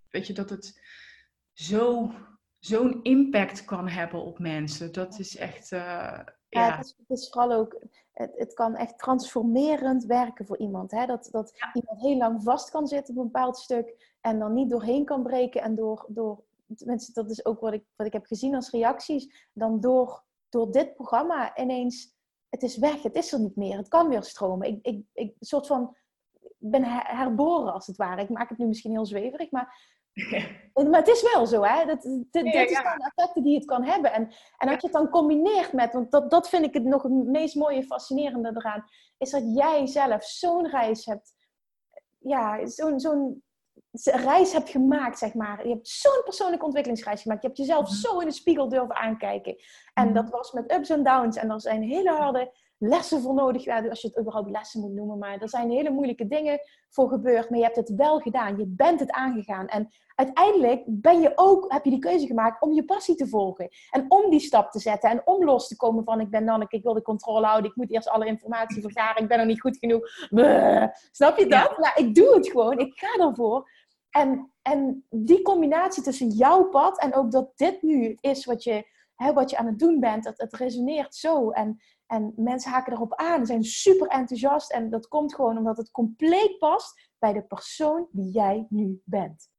weet 0.09 0.27
je, 0.27 0.33
dat 0.33 0.49
het 0.49 0.81
zo, 1.59 2.11
zo'n 2.59 2.99
impact 3.03 3.65
kan 3.65 3.87
hebben 3.87 4.23
op 4.23 4.39
mensen. 4.39 4.91
Dat 4.93 5.19
is 5.19 5.37
echt, 5.37 5.71
uh, 5.71 6.19
ja. 6.49 6.75
het, 6.75 6.85
is, 6.85 6.95
het, 6.97 7.17
is, 7.17 7.29
vooral 7.29 7.51
ook, 7.51 7.81
het, 8.11 8.31
het 8.35 8.53
kan 8.53 8.75
echt 8.75 8.99
transformerend 8.99 10.05
werken 10.05 10.45
voor 10.45 10.57
iemand. 10.57 10.91
Hè? 10.91 11.05
Dat, 11.05 11.27
dat 11.31 11.53
iemand 11.73 12.01
heel 12.01 12.17
lang 12.17 12.43
vast 12.43 12.69
kan 12.69 12.87
zitten 12.87 13.13
op 13.13 13.19
een 13.19 13.31
bepaald 13.31 13.57
stuk 13.57 14.15
en 14.21 14.39
dan 14.39 14.53
niet 14.53 14.69
doorheen 14.69 15.05
kan 15.05 15.23
breken 15.23 15.61
en 15.61 15.75
door, 15.75 16.05
door 16.07 16.43
tenminste, 16.75 17.13
dat 17.13 17.31
is 17.31 17.45
ook 17.45 17.59
wat 17.59 17.73
ik, 17.73 17.83
wat 17.95 18.07
ik 18.07 18.13
heb 18.13 18.25
gezien 18.25 18.55
als 18.55 18.69
reacties, 18.69 19.49
dan 19.53 19.79
door, 19.79 20.23
door 20.49 20.71
dit 20.71 20.93
programma 20.93 21.57
ineens, 21.57 22.15
het 22.49 22.63
is 22.63 22.77
weg, 22.77 23.03
het 23.03 23.15
is 23.15 23.33
er 23.33 23.39
niet 23.39 23.55
meer, 23.55 23.77
het 23.77 23.87
kan 23.87 24.09
weer 24.09 24.23
stromen. 24.23 24.67
Ik, 24.67 24.79
ik, 24.81 25.05
ik 25.13 25.35
soort 25.39 25.67
van 25.67 25.95
ben 26.57 26.83
herboren 26.83 27.73
als 27.73 27.87
het 27.87 27.97
ware. 27.97 28.21
Ik 28.21 28.29
maak 28.29 28.49
het 28.49 28.57
nu 28.57 28.65
misschien 28.65 28.91
heel 28.91 29.05
zweverig, 29.05 29.51
maar, 29.51 29.95
maar 30.73 30.99
het 30.99 31.07
is 31.07 31.33
wel 31.33 31.45
zo, 31.45 31.63
hè? 31.63 31.85
Dat, 31.85 32.01
dit, 32.01 32.27
dit 32.31 32.69
ja, 32.69 32.95
de 32.95 33.11
effecten 33.15 33.43
die 33.43 33.55
het 33.55 33.65
kan 33.65 33.83
hebben. 33.83 34.13
En, 34.13 34.31
en 34.57 34.67
als 34.67 34.81
je 34.81 34.87
het 34.87 34.91
dan 34.91 35.09
combineert 35.09 35.73
met, 35.73 35.93
want 35.93 36.11
dat, 36.11 36.29
dat 36.29 36.49
vind 36.49 36.65
ik 36.65 36.73
het 36.73 36.83
nog 36.83 37.03
het 37.03 37.11
meest 37.11 37.55
mooie, 37.55 37.83
fascinerende 37.83 38.51
eraan, 38.55 38.85
is 39.17 39.29
dat 39.29 39.43
jij 39.55 39.87
zelf 39.87 40.23
zo'n 40.23 40.67
reis 40.69 41.05
hebt, 41.05 41.33
ja, 42.17 42.65
zo'n 42.65 42.99
zo'n 42.99 43.43
reis 44.03 44.53
hebt 44.53 44.69
gemaakt, 44.69 45.17
zeg 45.17 45.33
maar. 45.33 45.67
Je 45.67 45.73
hebt 45.73 45.87
zo'n 45.87 46.21
persoonlijke 46.23 46.65
ontwikkelingsreis 46.65 47.21
gemaakt. 47.21 47.41
Je 47.41 47.47
hebt 47.47 47.59
jezelf 47.59 47.83
mhm. 47.83 47.93
zo 47.93 48.19
in 48.19 48.27
de 48.27 48.33
spiegel 48.33 48.69
durven 48.69 48.95
aankijken. 48.95 49.55
En 49.93 50.05
mhm. 50.05 50.13
dat 50.13 50.29
was 50.29 50.51
met 50.51 50.71
ups 50.71 50.89
en 50.89 51.03
downs. 51.03 51.37
En 51.37 51.49
er 51.49 51.61
zijn 51.61 51.81
hele 51.81 52.11
harde 52.11 52.53
lessen 52.77 53.21
voor 53.21 53.33
nodig. 53.33 53.63
Ja, 53.63 53.87
als 53.89 54.01
je 54.01 54.07
het 54.07 54.19
überhaupt 54.19 54.49
lessen 54.49 54.81
moet 54.81 54.93
noemen. 54.93 55.17
Maar 55.17 55.37
er 55.41 55.49
zijn 55.49 55.69
hele 55.69 55.89
moeilijke 55.89 56.27
dingen 56.27 56.59
voor 56.89 57.09
gebeurd. 57.09 57.49
Maar 57.49 57.59
je 57.59 57.65
hebt 57.65 57.75
het 57.75 57.95
wel 57.95 58.19
gedaan. 58.19 58.57
Je 58.57 58.65
bent 58.67 58.99
het 58.99 59.11
aangegaan. 59.11 59.67
En 59.67 59.89
uiteindelijk 60.15 60.83
ben 60.85 61.21
je 61.21 61.31
ook, 61.35 61.71
heb 61.71 61.83
je 61.83 61.89
die 61.89 61.99
keuze 61.99 62.25
gemaakt 62.25 62.61
om 62.61 62.73
je 62.73 62.85
passie 62.85 63.15
te 63.15 63.27
volgen. 63.27 63.69
En 63.89 64.05
om 64.07 64.29
die 64.29 64.39
stap 64.39 64.71
te 64.71 64.79
zetten. 64.79 65.09
En 65.09 65.21
om 65.25 65.43
los 65.43 65.67
te 65.67 65.75
komen 65.75 66.03
van 66.03 66.19
ik 66.19 66.29
ben 66.29 66.43
Nanneke, 66.43 66.75
ik 66.75 66.83
wil 66.83 66.93
de 66.93 67.01
controle 67.01 67.45
houden. 67.45 67.69
Ik 67.69 67.75
moet 67.75 67.91
eerst 67.91 68.09
alle 68.09 68.25
informatie 68.25 68.81
vergaren. 68.81 69.21
Ik 69.21 69.27
ben 69.27 69.39
er 69.39 69.45
niet 69.45 69.61
goed 69.61 69.77
genoeg. 69.77 70.07
Snap 71.11 71.37
je 71.37 71.47
dat? 71.47 71.77
Nou, 71.77 71.91
ik 71.95 72.15
doe 72.15 72.35
het 72.35 72.47
gewoon. 72.47 72.79
Ik 72.79 72.93
ga 72.95 73.23
ervoor. 73.23 73.69
En, 74.09 74.51
en 74.61 75.05
die 75.09 75.41
combinatie 75.41 76.03
tussen 76.03 76.29
jouw 76.29 76.63
pad 76.63 76.99
en 76.99 77.15
ook 77.15 77.31
dat 77.31 77.51
dit 77.55 77.81
nu 77.81 78.17
is 78.19 78.45
wat 78.45 78.63
je, 78.63 78.87
hè, 79.15 79.33
wat 79.33 79.49
je 79.49 79.57
aan 79.57 79.65
het 79.65 79.79
doen 79.79 79.99
bent, 79.99 80.23
dat 80.23 80.37
het 80.37 80.53
resoneert 80.53 81.15
zo. 81.15 81.49
En, 81.49 81.81
en 82.07 82.33
mensen 82.35 82.71
haken 82.71 82.93
erop 82.93 83.15
aan, 83.15 83.45
zijn 83.45 83.63
super 83.63 84.07
enthousiast. 84.07 84.71
En 84.71 84.89
dat 84.89 85.07
komt 85.07 85.35
gewoon 85.35 85.57
omdat 85.57 85.77
het 85.77 85.91
compleet 85.91 86.57
past 86.57 87.11
bij 87.19 87.33
de 87.33 87.43
persoon 87.43 88.07
die 88.11 88.31
jij 88.31 88.65
nu 88.69 89.01
bent. 89.03 89.49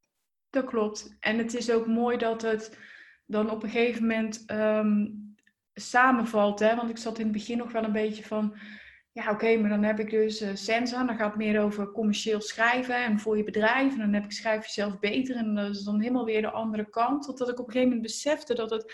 Dat 0.51 0.64
klopt. 0.64 1.16
En 1.20 1.38
het 1.38 1.55
is 1.55 1.70
ook 1.70 1.86
mooi 1.86 2.16
dat 2.16 2.42
het 2.42 2.78
dan 3.26 3.51
op 3.51 3.62
een 3.62 3.70
gegeven 3.70 4.03
moment 4.03 4.51
um, 4.51 5.34
samenvalt. 5.74 6.59
Hè? 6.59 6.76
Want 6.76 6.90
ik 6.90 6.99
zat 6.99 7.18
in 7.18 7.24
het 7.24 7.32
begin 7.32 7.59
nog 7.59 7.72
wel 7.72 7.84
een 7.84 7.92
beetje 7.92 8.24
van 8.24 8.57
ja, 9.12 9.30
oké, 9.30 9.57
maar 9.57 9.70
dan 9.70 9.82
heb 9.82 9.99
ik 9.99 10.11
dus 10.11 10.42
uh, 10.42 10.49
Senza. 10.55 11.05
Dan 11.05 11.16
gaat 11.16 11.28
het 11.28 11.36
meer 11.36 11.61
over 11.61 11.92
commercieel 11.92 12.40
schrijven 12.40 13.05
en 13.05 13.18
voor 13.18 13.36
je 13.36 13.44
bedrijf. 13.44 13.92
En 13.92 13.99
dan 13.99 14.12
heb 14.12 14.24
ik 14.24 14.32
schrijf 14.32 14.64
jezelf 14.64 14.99
beter. 14.99 15.36
En 15.36 15.55
dat 15.55 15.74
is 15.74 15.82
dan 15.82 16.01
helemaal 16.01 16.24
weer 16.24 16.42
de 16.42 16.51
andere 16.51 16.90
kant. 16.90 17.24
Totdat 17.24 17.49
ik 17.49 17.59
op 17.59 17.66
een 17.66 17.72
gegeven 17.72 17.94
moment 17.94 18.07
besefte 18.07 18.55
dat 18.55 18.70
het 18.70 18.92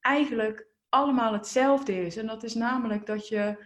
eigenlijk 0.00 0.66
allemaal 0.92 1.32
hetzelfde 1.32 2.06
is. 2.06 2.16
En 2.16 2.26
dat 2.26 2.42
is 2.42 2.54
namelijk 2.54 3.06
dat 3.06 3.28
je 3.28 3.64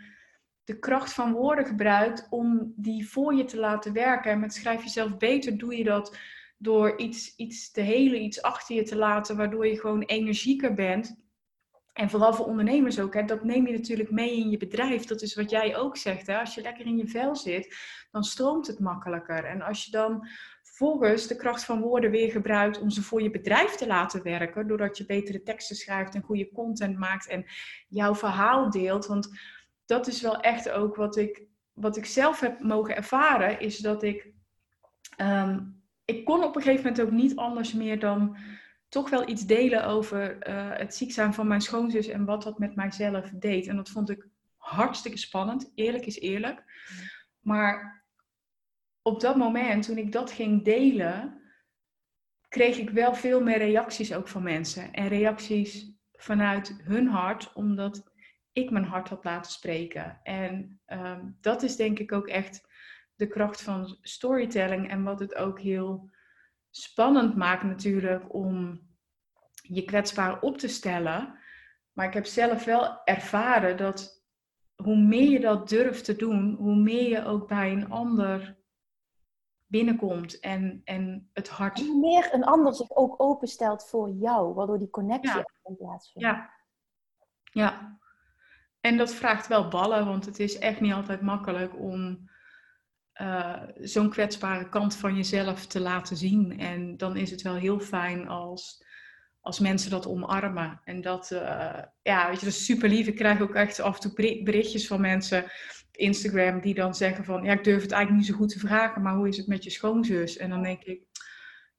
de 0.65 0.79
kracht 0.79 1.13
van 1.13 1.33
woorden 1.33 1.67
gebruikt 1.67 2.27
om 2.31 2.73
die 2.77 3.09
voor 3.09 3.35
je 3.35 3.45
te 3.45 3.59
laten 3.59 3.93
werken. 3.93 4.31
En 4.31 4.41
met 4.41 4.55
schrijf 4.55 4.83
jezelf 4.83 5.17
beter 5.17 5.59
doe 5.59 5.77
je 5.77 5.85
dat 5.85 6.17
door 6.59 6.99
iets, 6.99 7.37
iets 7.37 7.71
te 7.71 7.81
helen, 7.81 8.23
iets 8.23 8.43
achter 8.43 8.77
je 8.77 8.83
te 8.83 8.97
laten, 8.97 9.37
waardoor 9.37 9.67
je 9.67 9.81
gewoon 9.81 10.03
energieker 10.03 10.75
bent. 10.75 11.25
En 11.93 12.11
vooral 12.11 12.35
voor 12.35 12.47
ondernemers 12.47 13.01
ook, 13.01 13.15
hè, 13.15 13.25
dat 13.25 13.45
neem 13.45 13.67
je 13.67 13.73
natuurlijk 13.73 14.11
mee 14.11 14.37
in 14.37 14.51
je 14.51 14.57
bedrijf. 14.57 15.05
Dat 15.05 15.23
is 15.23 15.35
wat 15.35 15.51
jij 15.51 15.77
ook 15.77 15.97
zegt. 15.97 16.27
Hè? 16.27 16.39
Als 16.39 16.55
je 16.55 16.61
lekker 16.63 16.87
in 16.87 16.97
je 16.97 17.09
vel 17.09 17.37
zit, 17.37 17.77
dan 18.11 18.25
stroomt 18.25 18.67
het 18.67 18.79
makkelijker. 18.79 19.45
En 19.45 19.63
als 19.63 19.85
je 19.85 19.91
dan 19.91 20.29
vervolgens 20.77 21.27
de 21.27 21.37
kracht 21.37 21.65
van 21.65 21.81
woorden 21.81 22.11
weer 22.11 22.31
gebruikt 22.31 22.81
om 22.81 22.91
ze 22.91 23.03
voor 23.03 23.23
je 23.23 23.31
bedrijf 23.31 23.75
te 23.75 23.87
laten 23.87 24.23
werken, 24.23 24.67
doordat 24.67 24.99
je 24.99 25.07
betere 25.07 25.43
teksten 25.43 25.77
schrijft 25.77 26.15
en 26.15 26.23
goede 26.23 26.51
content 26.53 26.99
maakt 26.99 27.29
en 27.29 27.45
jouw 27.89 28.15
verhaal 28.15 28.71
deelt. 28.71 29.07
Want 29.07 29.31
dat 29.87 30.07
is 30.07 30.21
wel 30.21 30.41
echt 30.41 30.71
ook 30.71 30.97
wat 30.97 31.17
ik, 31.17 31.43
wat 31.73 31.97
ik 31.97 32.05
zelf 32.07 32.41
heb 32.41 32.61
mogen 32.61 32.97
ervaren, 32.97 33.61
is 33.61 33.79
dat 33.79 34.03
ik, 34.03 34.33
um, 35.21 35.83
ik 36.05 36.25
kon 36.25 36.45
op 36.45 36.57
een 36.57 36.63
gegeven 36.63 36.85
moment 36.85 37.03
ook 37.03 37.11
niet 37.11 37.37
anders 37.37 37.73
meer 37.73 38.01
dan 38.01 38.37
toch 38.89 39.11
wel 39.11 39.29
iets 39.29 39.47
delen 39.47 39.87
over 39.87 40.49
uh, 40.49 40.71
het 40.71 40.95
ziek 40.95 41.13
zijn 41.13 41.35
van 41.35 41.47
mijn 41.47 41.61
schoonzus 41.61 42.09
en 42.09 42.25
wat 42.25 42.43
dat 42.43 42.59
met 42.59 42.77
mijzelf 42.77 43.31
deed. 43.31 43.67
En 43.67 43.77
dat 43.77 43.89
vond 43.89 44.11
ik 44.11 44.27
hartstikke 44.57 45.19
spannend. 45.19 45.73
Eerlijk 45.75 46.07
is 46.07 46.21
eerlijk. 46.21 46.65
Maar 47.41 47.96
op 49.07 49.21
dat 49.21 49.37
moment, 49.37 49.87
toen 49.87 49.99
ik 49.99 50.13
dat 50.13 50.31
ging 50.31 50.65
delen, 50.65 51.41
kreeg 52.49 52.79
ik 52.79 52.91
wel 52.91 53.15
veel 53.15 53.41
meer 53.43 53.59
reacties 53.59 54.15
ook 54.15 54.29
van 54.29 54.43
mensen. 54.43 54.93
En 54.93 55.09
reacties 55.09 55.93
vanuit 56.13 56.77
hun 56.83 57.09
hart, 57.09 57.53
omdat 57.53 58.11
ik 58.53 58.71
mijn 58.71 58.85
hart 58.85 59.09
had 59.09 59.25
laten 59.25 59.53
spreken. 59.53 60.21
En 60.23 60.81
ehm, 60.85 61.31
dat 61.41 61.63
is 61.63 61.77
denk 61.77 61.99
ik 61.99 62.13
ook 62.13 62.27
echt 62.27 62.69
de 63.15 63.27
kracht 63.27 63.63
van 63.63 63.99
storytelling 64.01 64.91
en 64.91 65.03
wat 65.03 65.21
het 65.21 65.35
ook 65.35 65.61
heel 65.61 66.11
spannend 66.71 67.37
maakt 67.37 67.63
natuurlijk 67.63 68.35
om 68.35 68.81
je 69.63 69.85
kwetsbaar 69.85 70.41
op 70.41 70.59
te 70.59 70.69
stellen. 70.69 71.39
Maar 71.93 72.07
ik 72.07 72.15
heb 72.15 72.27
zelf 72.27 72.65
wel 72.65 73.05
ervaren 73.05 73.77
dat 73.77 74.25
hoe 74.75 74.97
meer 74.97 75.31
je 75.31 75.41
dat 75.41 75.69
durft 75.69 76.05
te 76.05 76.17
doen, 76.17 76.55
hoe 76.55 76.77
meer 76.77 77.09
je 77.09 77.25
ook 77.25 77.49
bij 77.49 77.73
een 77.73 77.91
ander 77.91 78.65
binnenkomt 79.77 80.41
en, 80.41 80.81
en 80.85 81.31
het 81.33 81.49
hart. 81.49 81.79
Hoe 81.79 81.99
meer 81.99 82.35
een 82.35 82.45
ander 82.45 82.75
zich 82.75 82.97
ook 82.97 83.15
openstelt 83.23 83.89
voor 83.89 84.11
jou, 84.11 84.55
waardoor 84.55 84.79
die 84.79 84.91
connectie 84.91 85.37
ja. 85.37 85.75
plaatsvindt. 85.77 86.29
Ja. 86.29 86.51
ja. 87.51 87.99
En 88.81 88.97
dat 88.97 89.15
vraagt 89.15 89.47
wel 89.47 89.69
ballen, 89.69 90.07
want 90.07 90.25
het 90.25 90.39
is 90.39 90.59
echt 90.59 90.81
niet 90.81 90.93
altijd 90.93 91.21
makkelijk 91.21 91.79
om 91.79 92.31
uh, 93.21 93.63
zo'n 93.81 94.11
kwetsbare 94.11 94.69
kant 94.69 94.97
van 94.97 95.17
jezelf 95.17 95.67
te 95.67 95.81
laten 95.81 96.17
zien. 96.17 96.59
En 96.59 96.97
dan 96.97 97.17
is 97.17 97.31
het 97.31 97.43
wel 97.43 97.55
heel 97.55 97.81
fijn 97.81 98.29
als, 98.29 98.85
als 99.41 99.59
mensen 99.59 99.91
dat 99.91 100.07
omarmen. 100.07 100.81
En 100.85 101.01
dat, 101.01 101.31
uh, 101.31 101.83
ja, 102.03 102.29
weet 102.29 102.41
je, 102.41 102.47
dat 102.47 102.55
is 102.55 102.65
super 102.65 102.89
lief. 102.89 103.07
Ik 103.07 103.17
krijg 103.17 103.41
ook 103.41 103.55
echt 103.55 103.81
af 103.81 103.95
en 103.95 104.01
toe 104.01 104.43
berichtjes 104.43 104.87
van 104.87 105.01
mensen 105.01 105.45
Instagram 105.97 106.61
die 106.61 106.75
dan 106.75 106.95
zeggen 106.95 107.25
van, 107.25 107.45
ja, 107.45 107.53
ik 107.53 107.65
durf 107.65 107.83
het 107.83 107.93
eigenlijk 107.93 108.23
niet 108.23 108.35
zo 108.35 108.39
goed 108.39 108.53
te 108.53 108.67
vragen, 108.67 109.03
maar 109.03 109.15
hoe 109.15 109.29
is 109.29 109.37
het 109.37 109.47
met 109.47 109.65
je 109.65 109.71
schoonzus? 109.71 110.37
En 110.37 110.51
dan 110.51 110.63
denk 110.63 110.83
ik, 110.83 111.01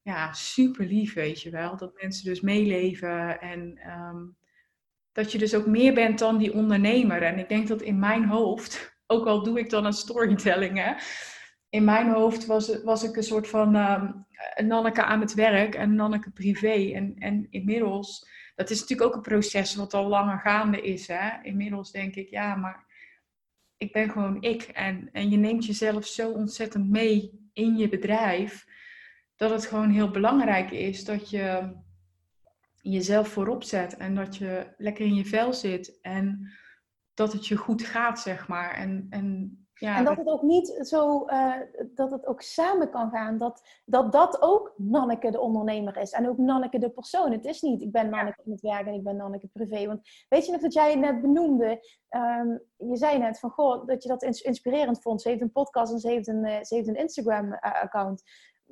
ja, 0.02 0.34
super 0.34 0.86
lief, 0.86 1.14
weet 1.14 1.42
je 1.42 1.50
wel. 1.50 1.78
Dat 1.78 2.02
mensen 2.02 2.26
dus 2.26 2.42
meeleven 2.42 3.42
en 3.42 3.80
um, 3.88 4.38
dat 5.12 5.32
je 5.32 5.38
dus 5.38 5.56
ook 5.56 5.66
meer 5.66 5.94
bent 5.94 6.20
dan 6.20 6.38
die 6.38 6.54
ondernemer. 6.54 7.22
En 7.22 7.40
ik 7.40 7.50
denk 7.50 7.68
dat 7.68 7.82
in 7.82 8.00
mijn 8.00 8.26
hoofd 8.26 8.92
ook 9.14 9.26
al 9.26 9.44
doe 9.44 9.60
ik 9.60 9.70
dan 9.70 9.86
een 9.86 9.94
storytelling, 9.94 10.78
hè. 10.78 10.94
In 11.70 11.84
mijn 11.84 12.10
hoofd 12.10 12.46
was, 12.46 12.84
was 12.84 13.04
ik 13.04 13.16
een 13.16 13.24
soort 13.24 13.48
van 13.48 13.76
uh, 13.76 14.04
Nanneke 14.56 15.04
aan 15.04 15.20
het 15.20 15.34
werk 15.34 15.76
en 15.76 15.96
Nanneke 15.96 16.32
privé. 16.32 16.92
En, 16.94 17.16
en 17.18 17.48
inmiddels, 17.50 18.30
dat 18.56 18.70
is 18.70 18.80
natuurlijk 18.80 19.10
ook 19.10 19.16
een 19.16 19.32
proces 19.32 19.76
wat 19.76 19.94
al 19.94 20.08
langer 20.08 20.40
gaande 20.40 20.82
is. 20.82 21.08
Hè? 21.08 21.30
Inmiddels 21.42 21.92
denk 21.92 22.16
ik, 22.16 22.30
ja, 22.30 22.56
maar 22.56 22.87
ik 23.78 23.92
ben 23.92 24.10
gewoon 24.10 24.42
ik. 24.42 24.62
En, 24.62 25.10
en 25.12 25.30
je 25.30 25.38
neemt 25.38 25.66
jezelf 25.66 26.06
zo 26.06 26.32
ontzettend 26.32 26.90
mee 26.90 27.50
in 27.54 27.78
je 27.78 27.90
bedrijf, 27.90 28.66
dat 29.36 29.50
het 29.50 29.66
gewoon 29.66 29.90
heel 29.90 30.12
belangrijk 30.12 30.72
is 30.72 31.04
dat 31.04 31.30
je 31.30 31.76
jezelf 32.82 33.28
voorop 33.28 33.64
zet 33.64 33.98
en 33.98 34.16
dat 34.16 34.38
je 34.38 34.74
lekker 34.78 35.06
in 35.06 35.16
je 35.16 35.26
vel 35.26 35.54
zit. 35.54 36.02
En 36.02 36.52
dat 37.14 37.34
het 37.34 37.48
je 37.48 37.56
goed 37.56 37.84
gaat, 37.84 38.20
zeg 38.20 38.48
maar. 38.48 38.74
En, 38.74 39.08
en 39.10 39.58
Ja. 39.80 39.98
En 39.98 40.06
dat 40.06 40.18
het 40.18 40.28
ook 40.28 40.42
niet 40.42 40.80
zo, 40.82 41.26
uh, 41.28 41.54
dat 41.96 42.12
het 42.12 42.26
ook 42.26 42.42
samen 42.42 42.90
kan 42.90 43.10
gaan. 43.10 43.38
Dat, 43.38 43.82
dat 43.86 44.12
dat 44.12 44.42
ook 44.42 44.74
Nanneke 44.78 45.32
de 45.32 45.40
ondernemer 45.40 45.98
is. 45.98 46.12
En 46.12 46.30
ook 46.30 46.38
Nanneke 46.38 46.80
de 46.80 46.90
persoon. 46.90 47.32
Het 47.32 47.46
is 47.46 47.62
niet, 47.62 47.82
ik 47.82 47.92
ben 47.92 48.10
Nanneke 48.10 48.42
in 48.46 48.52
het 48.52 48.62
werk 48.62 48.88
en 48.88 48.94
ik 48.94 49.04
ben 49.04 49.16
Nanneke 49.16 49.48
privé. 49.48 49.88
Want 49.88 50.10
weet 50.30 50.46
je 50.46 50.52
nog 50.52 50.62
dat 50.62 50.74
jij 50.74 50.96
net 50.96 51.22
benoemde, 51.22 51.70
um, 52.10 52.62
je 52.78 52.98
zei 52.98 53.18
net 53.18 53.40
van, 53.40 53.50
goh, 53.50 53.88
dat 53.88 54.04
je 54.04 54.10
dat 54.10 54.24
inspirerend 54.24 55.02
vond. 55.02 55.22
Ze 55.22 55.30
heeft 55.30 55.42
een 55.42 55.52
podcast 55.52 55.94
en 55.94 56.00
ze 56.00 56.10
heeft 56.10 56.28
een, 56.28 56.46
uh, 56.46 56.62
ze 56.62 56.76
heeft 56.76 56.88
een 56.88 56.96
Instagram-account. 56.96 58.24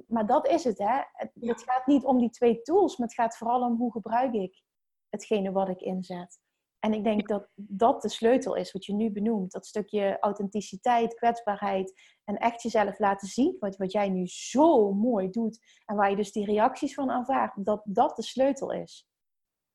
Maar 0.08 0.26
dat 0.26 0.48
is 0.48 0.64
het, 0.64 0.78
hè. 0.78 1.02
Het, 1.12 1.32
het 1.40 1.64
gaat 1.64 1.86
niet 1.86 2.04
om 2.04 2.20
die 2.20 2.30
twee 2.30 2.62
tools, 2.62 2.98
maar 2.98 3.08
het 3.08 3.16
gaat 3.16 3.38
vooral 3.38 3.62
om 3.62 3.78
hoe 3.78 3.92
gebruik 3.92 4.34
ik 4.34 4.64
hetgene 5.10 5.52
wat 5.52 5.70
ik 5.70 5.82
inzet. 5.82 6.40
En 6.86 6.94
ik 6.94 7.04
denk 7.04 7.28
dat 7.28 7.48
dat 7.56 8.02
de 8.02 8.10
sleutel 8.10 8.56
is, 8.56 8.72
wat 8.72 8.86
je 8.86 8.94
nu 8.94 9.12
benoemt. 9.12 9.52
Dat 9.52 9.66
stukje 9.66 10.18
authenticiteit, 10.20 11.14
kwetsbaarheid 11.14 11.94
en 12.24 12.38
echt 12.38 12.62
jezelf 12.62 13.00
laten 13.00 13.28
zien. 13.28 13.56
Wat, 13.60 13.78
wat 13.78 13.92
jij 13.92 14.10
nu 14.10 14.28
zo 14.28 14.94
mooi 14.94 15.30
doet. 15.30 15.60
En 15.86 15.96
waar 15.96 16.10
je 16.10 16.16
dus 16.16 16.32
die 16.32 16.46
reacties 16.46 16.94
van 16.94 17.12
aanvaardt. 17.12 17.66
Dat 17.66 17.82
dat 17.86 18.16
de 18.16 18.24
sleutel 18.24 18.72
is. 18.72 19.08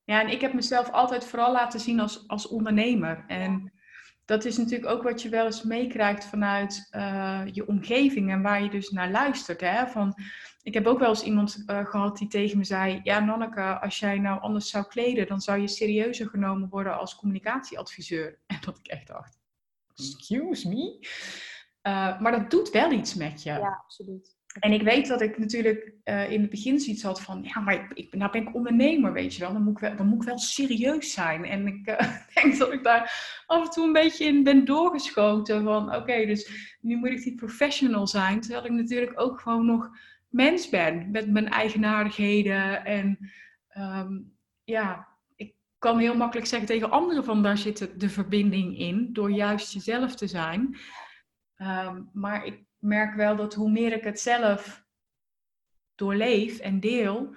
Ja, 0.03 0.21
en 0.21 0.29
ik 0.29 0.41
heb 0.41 0.53
mezelf 0.53 0.91
altijd 0.91 1.25
vooral 1.25 1.51
laten 1.51 1.79
zien 1.79 1.99
als, 1.99 2.27
als 2.27 2.47
ondernemer. 2.47 3.23
En 3.27 3.73
dat 4.25 4.45
is 4.45 4.57
natuurlijk 4.57 4.91
ook 4.91 5.03
wat 5.03 5.21
je 5.21 5.29
wel 5.29 5.45
eens 5.45 5.63
meekrijgt 5.63 6.25
vanuit 6.25 6.87
uh, 6.91 7.41
je 7.51 7.67
omgeving 7.67 8.31
en 8.31 8.41
waar 8.41 8.63
je 8.63 8.69
dus 8.69 8.89
naar 8.89 9.11
luistert. 9.11 9.61
Hè? 9.61 9.87
Van, 9.87 10.15
ik 10.63 10.73
heb 10.73 10.85
ook 10.85 10.99
wel 10.99 11.09
eens 11.09 11.23
iemand 11.23 11.63
uh, 11.67 11.85
gehad 11.85 12.17
die 12.17 12.27
tegen 12.27 12.57
me 12.57 12.63
zei: 12.63 12.99
Ja, 13.03 13.19
Nanneke, 13.19 13.79
als 13.79 13.99
jij 13.99 14.19
nou 14.19 14.41
anders 14.41 14.69
zou 14.69 14.85
kleden, 14.87 15.27
dan 15.27 15.41
zou 15.41 15.59
je 15.59 15.67
serieuzer 15.67 16.27
genomen 16.27 16.69
worden 16.69 16.97
als 16.97 17.15
communicatieadviseur. 17.15 18.39
En 18.47 18.57
dat 18.61 18.77
ik 18.77 18.87
echt 18.87 19.07
dacht: 19.07 19.37
Excuse 19.95 20.67
me? 20.67 21.07
Uh, 21.87 22.21
maar 22.21 22.31
dat 22.31 22.51
doet 22.51 22.69
wel 22.69 22.91
iets 22.91 23.13
met 23.13 23.43
je. 23.43 23.49
Ja, 23.49 23.81
absoluut. 23.83 24.39
En 24.59 24.71
ik 24.71 24.81
weet 24.81 25.07
dat 25.07 25.21
ik 25.21 25.37
natuurlijk 25.37 25.93
uh, 26.03 26.31
in 26.31 26.41
het 26.41 26.49
begin 26.49 26.79
zoiets 26.79 27.03
had 27.03 27.21
van, 27.21 27.43
ja, 27.43 27.59
maar 27.59 27.73
ik, 27.73 27.91
ik, 27.93 28.13
nou 28.15 28.31
ben 28.31 28.41
ik 28.41 28.55
ondernemer, 28.55 29.13
weet 29.13 29.35
je 29.35 29.39
wel. 29.39 29.53
Dan 29.53 29.63
moet 29.63 29.73
ik 29.73 29.79
wel, 29.79 29.95
dan 29.95 30.07
moet 30.07 30.21
ik 30.21 30.27
wel 30.27 30.37
serieus 30.37 31.13
zijn. 31.13 31.45
En 31.45 31.67
ik 31.67 31.87
uh, 31.89 32.17
denk 32.33 32.57
dat 32.57 32.73
ik 32.73 32.83
daar 32.83 33.43
af 33.45 33.65
en 33.65 33.71
toe 33.71 33.85
een 33.85 33.93
beetje 33.93 34.25
in 34.25 34.43
ben 34.43 34.65
doorgeschoten. 34.65 35.63
Van, 35.63 35.95
oké, 35.95 36.25
dus 36.25 36.75
nu 36.81 36.95
moet 36.95 37.09
ik 37.09 37.23
die 37.23 37.35
professional 37.35 38.07
zijn. 38.07 38.41
Terwijl 38.41 38.65
ik 38.65 38.71
natuurlijk 38.71 39.21
ook 39.21 39.39
gewoon 39.39 39.65
nog 39.65 39.89
mens 40.31 40.69
ben. 40.69 41.11
Met 41.11 41.31
mijn 41.31 41.49
eigenaardigheden. 41.49 42.85
En 42.85 43.31
um, 43.77 44.37
ja, 44.63 45.07
ik 45.35 45.55
kan 45.77 45.97
heel 45.97 46.15
makkelijk 46.15 46.47
zeggen 46.47 46.67
tegen 46.67 46.91
anderen 46.91 47.23
van, 47.23 47.43
daar 47.43 47.57
zit 47.57 47.99
de 47.99 48.09
verbinding 48.09 48.77
in. 48.77 49.13
Door 49.13 49.31
juist 49.31 49.73
jezelf 49.73 50.15
te 50.15 50.27
zijn. 50.27 50.77
Um, 51.57 52.09
maar 52.13 52.45
ik 52.45 52.63
merk 52.77 53.15
wel 53.15 53.35
dat 53.35 53.53
hoe 53.53 53.71
meer 53.71 53.93
ik 53.93 54.03
het 54.03 54.19
zelf 54.19 54.85
doorleef 55.95 56.59
en 56.59 56.79
deel, 56.79 57.35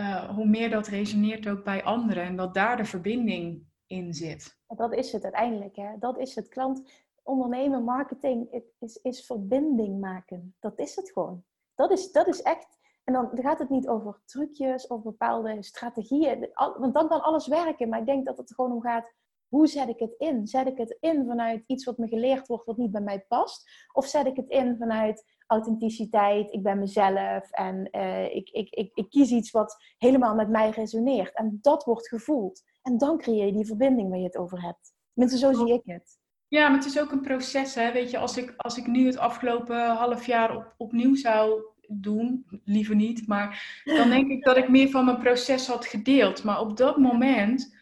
uh, 0.00 0.34
hoe 0.34 0.46
meer 0.46 0.70
dat 0.70 0.86
resoneert 0.86 1.48
ook 1.48 1.64
bij 1.64 1.84
anderen 1.84 2.24
en 2.24 2.36
dat 2.36 2.54
daar 2.54 2.76
de 2.76 2.84
verbinding 2.84 3.64
in 3.86 4.14
zit. 4.14 4.60
Dat 4.66 4.94
is 4.94 5.12
het 5.12 5.22
uiteindelijk, 5.22 5.76
hè? 5.76 5.98
Dat 5.98 6.18
is 6.18 6.34
het. 6.34 6.48
Klant, 6.48 6.90
ondernemen, 7.22 7.84
marketing 7.84 8.64
is, 8.78 8.96
is 9.02 9.26
verbinding 9.26 10.00
maken. 10.00 10.54
Dat 10.60 10.78
is 10.78 10.96
het 10.96 11.10
gewoon. 11.12 11.44
Dat 11.82 11.98
is, 11.98 12.12
dat 12.12 12.28
is 12.28 12.42
echt. 12.42 12.78
En 13.04 13.12
dan 13.12 13.30
gaat 13.32 13.58
het 13.58 13.68
niet 13.68 13.88
over 13.88 14.22
trucjes 14.24 14.86
of 14.86 15.02
bepaalde 15.02 15.62
strategieën, 15.62 16.50
want 16.54 16.94
dan 16.94 17.08
kan 17.08 17.22
alles 17.22 17.46
werken. 17.46 17.88
Maar 17.88 18.00
ik 18.00 18.06
denk 18.06 18.26
dat 18.26 18.36
het 18.36 18.54
gewoon 18.54 18.72
om 18.72 18.82
gaat 18.82 19.12
hoe 19.48 19.66
zet 19.66 19.88
ik 19.88 19.98
het 19.98 20.14
in? 20.18 20.46
Zet 20.46 20.66
ik 20.66 20.78
het 20.78 20.96
in 21.00 21.24
vanuit 21.26 21.64
iets 21.66 21.84
wat 21.84 21.98
me 21.98 22.08
geleerd 22.08 22.46
wordt 22.46 22.64
wat 22.64 22.76
niet 22.76 22.90
bij 22.90 23.00
mij 23.00 23.24
past? 23.28 23.70
Of 23.92 24.06
zet 24.06 24.26
ik 24.26 24.36
het 24.36 24.48
in 24.48 24.76
vanuit 24.78 25.24
authenticiteit, 25.46 26.52
ik 26.52 26.62
ben 26.62 26.78
mezelf 26.78 27.50
en 27.50 27.88
uh, 27.92 28.34
ik, 28.34 28.48
ik, 28.50 28.70
ik, 28.70 28.90
ik 28.94 29.10
kies 29.10 29.30
iets 29.30 29.50
wat 29.50 29.76
helemaal 29.98 30.34
met 30.34 30.48
mij 30.48 30.70
resoneert. 30.70 31.34
En 31.34 31.58
dat 31.60 31.84
wordt 31.84 32.08
gevoeld. 32.08 32.62
En 32.82 32.98
dan 32.98 33.18
creëer 33.18 33.46
je 33.46 33.52
die 33.52 33.66
verbinding 33.66 34.08
waar 34.08 34.18
je 34.18 34.24
het 34.24 34.36
over 34.36 34.62
hebt. 34.62 34.92
Mensen, 35.12 35.38
zo 35.38 35.52
zie 35.52 35.72
ik 35.72 35.82
het. 35.84 36.20
Ja, 36.48 36.68
maar 36.68 36.78
het 36.78 36.86
is 36.86 37.00
ook 37.00 37.10
een 37.10 37.20
proces. 37.20 37.74
Hè? 37.74 37.92
Weet 37.92 38.10
je, 38.10 38.18
als 38.18 38.36
ik, 38.36 38.54
als 38.56 38.76
ik 38.76 38.86
nu 38.86 39.06
het 39.06 39.18
afgelopen 39.18 39.86
half 39.86 40.26
jaar 40.26 40.56
op, 40.56 40.74
opnieuw 40.76 41.14
zou 41.14 41.62
doen, 42.00 42.46
liever 42.64 42.94
niet, 42.94 43.26
maar 43.26 43.82
dan 43.84 44.08
denk 44.08 44.30
ik 44.30 44.44
dat 44.44 44.56
ik 44.56 44.68
meer 44.68 44.90
van 44.90 45.04
mijn 45.04 45.18
proces 45.18 45.66
had 45.66 45.86
gedeeld. 45.86 46.44
Maar 46.44 46.60
op 46.60 46.76
dat 46.76 46.96
moment 46.96 47.76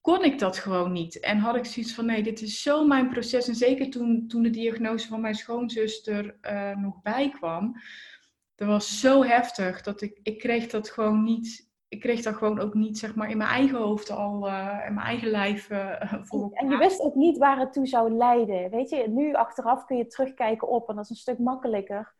kon 0.00 0.24
ik 0.24 0.38
dat 0.38 0.58
gewoon 0.58 0.92
niet. 0.92 1.20
En 1.20 1.38
had 1.38 1.56
ik 1.56 1.64
zoiets 1.64 1.94
van, 1.94 2.06
nee, 2.06 2.22
dit 2.22 2.42
is 2.42 2.62
zo 2.62 2.86
mijn 2.86 3.08
proces. 3.08 3.48
En 3.48 3.54
zeker 3.54 3.90
toen, 3.90 4.26
toen 4.28 4.42
de 4.42 4.50
diagnose 4.50 5.08
van 5.08 5.20
mijn 5.20 5.34
schoonzuster 5.34 6.36
uh, 6.42 6.76
nog 6.76 7.02
bijkwam. 7.02 7.76
Dat 8.54 8.68
was 8.68 9.00
zo 9.00 9.24
heftig 9.24 9.82
dat 9.82 10.02
ik, 10.02 10.18
ik 10.22 10.38
kreeg 10.38 10.66
dat 10.66 10.90
gewoon 10.90 11.22
niet... 11.22 11.70
Ik 11.88 12.00
kreeg 12.00 12.22
dat 12.22 12.36
gewoon 12.36 12.60
ook 12.60 12.74
niet, 12.74 12.98
zeg 12.98 13.14
maar, 13.14 13.30
in 13.30 13.36
mijn 13.36 13.50
eigen 13.50 13.78
hoofd 13.78 14.10
al, 14.10 14.48
uh, 14.48 14.78
in 14.86 14.94
mijn 14.94 15.06
eigen 15.06 15.28
lijf 15.28 15.70
uh, 15.70 16.12
voor 16.22 16.50
En 16.52 16.70
je 16.70 16.76
wist 16.76 17.00
ook 17.00 17.14
niet 17.14 17.38
waar 17.38 17.58
het 17.58 17.72
toe 17.72 17.86
zou 17.86 18.12
leiden. 18.12 18.70
Weet 18.70 18.90
je, 18.90 19.08
nu 19.08 19.32
achteraf 19.34 19.84
kun 19.84 19.96
je 19.96 20.06
terugkijken 20.06 20.68
op 20.68 20.88
en 20.88 20.94
dat 20.94 21.04
is 21.04 21.10
een 21.10 21.16
stuk 21.16 21.38
makkelijker 21.38 22.14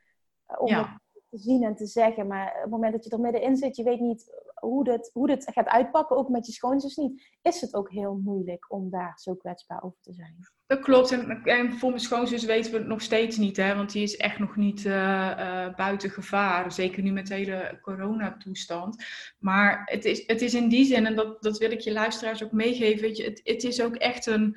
om 0.59 0.75
het 0.75 0.87
te 1.33 1.39
zien 1.39 1.63
en 1.63 1.75
te 1.75 1.87
zeggen. 1.87 2.27
Maar 2.27 2.47
op 2.47 2.63
het 2.63 2.71
moment 2.71 2.93
dat 2.93 3.05
je 3.05 3.11
er 3.11 3.21
middenin 3.21 3.57
zit, 3.57 3.77
je 3.77 3.83
weet 3.83 4.01
niet 4.01 4.31
hoe 4.55 4.85
dit, 4.85 5.11
hoe 5.13 5.27
dit 5.27 5.51
gaat 5.53 5.67
uitpakken, 5.67 6.17
ook 6.17 6.29
met 6.29 6.47
je 6.47 6.53
schoonzus 6.53 6.97
niet, 6.97 7.27
is 7.43 7.61
het 7.61 7.75
ook 7.75 7.91
heel 7.91 8.21
moeilijk 8.25 8.73
om 8.73 8.91
daar 8.91 9.13
zo 9.17 9.35
kwetsbaar 9.35 9.83
over 9.83 9.99
te 10.01 10.13
zijn. 10.13 10.37
Dat 10.67 10.81
klopt. 10.81 11.11
En, 11.11 11.43
en 11.45 11.73
voor 11.73 11.89
mijn 11.89 12.01
schoonzus 12.01 12.45
weten 12.45 12.73
we 12.73 12.79
het 12.79 12.87
nog 12.87 13.03
steeds 13.03 13.37
niet, 13.37 13.57
hè? 13.57 13.75
want 13.75 13.93
die 13.93 14.03
is 14.03 14.17
echt 14.17 14.39
nog 14.39 14.57
niet 14.57 14.85
uh, 14.85 14.93
uh, 14.93 15.75
buiten 15.75 16.11
gevaar. 16.11 16.73
Zeker 16.73 17.03
nu 17.03 17.11
met 17.13 17.27
de 17.27 17.35
hele 17.35 17.79
coronatoestand. 17.83 19.05
Maar 19.39 19.83
het 19.85 20.05
is, 20.05 20.27
het 20.27 20.41
is 20.41 20.55
in 20.55 20.69
die 20.69 20.85
zin, 20.85 21.07
en 21.07 21.17
dat, 21.17 21.43
dat 21.43 21.59
wil 21.59 21.71
ik 21.71 21.81
je 21.81 21.93
luisteraars 21.93 22.45
ook 22.45 22.53
meegeven, 22.53 23.03
weet 23.03 23.17
je, 23.17 23.25
het, 23.25 23.41
het 23.45 23.65
is 23.65 23.83
ook 23.83 23.95
echt 23.95 24.27
een 24.27 24.57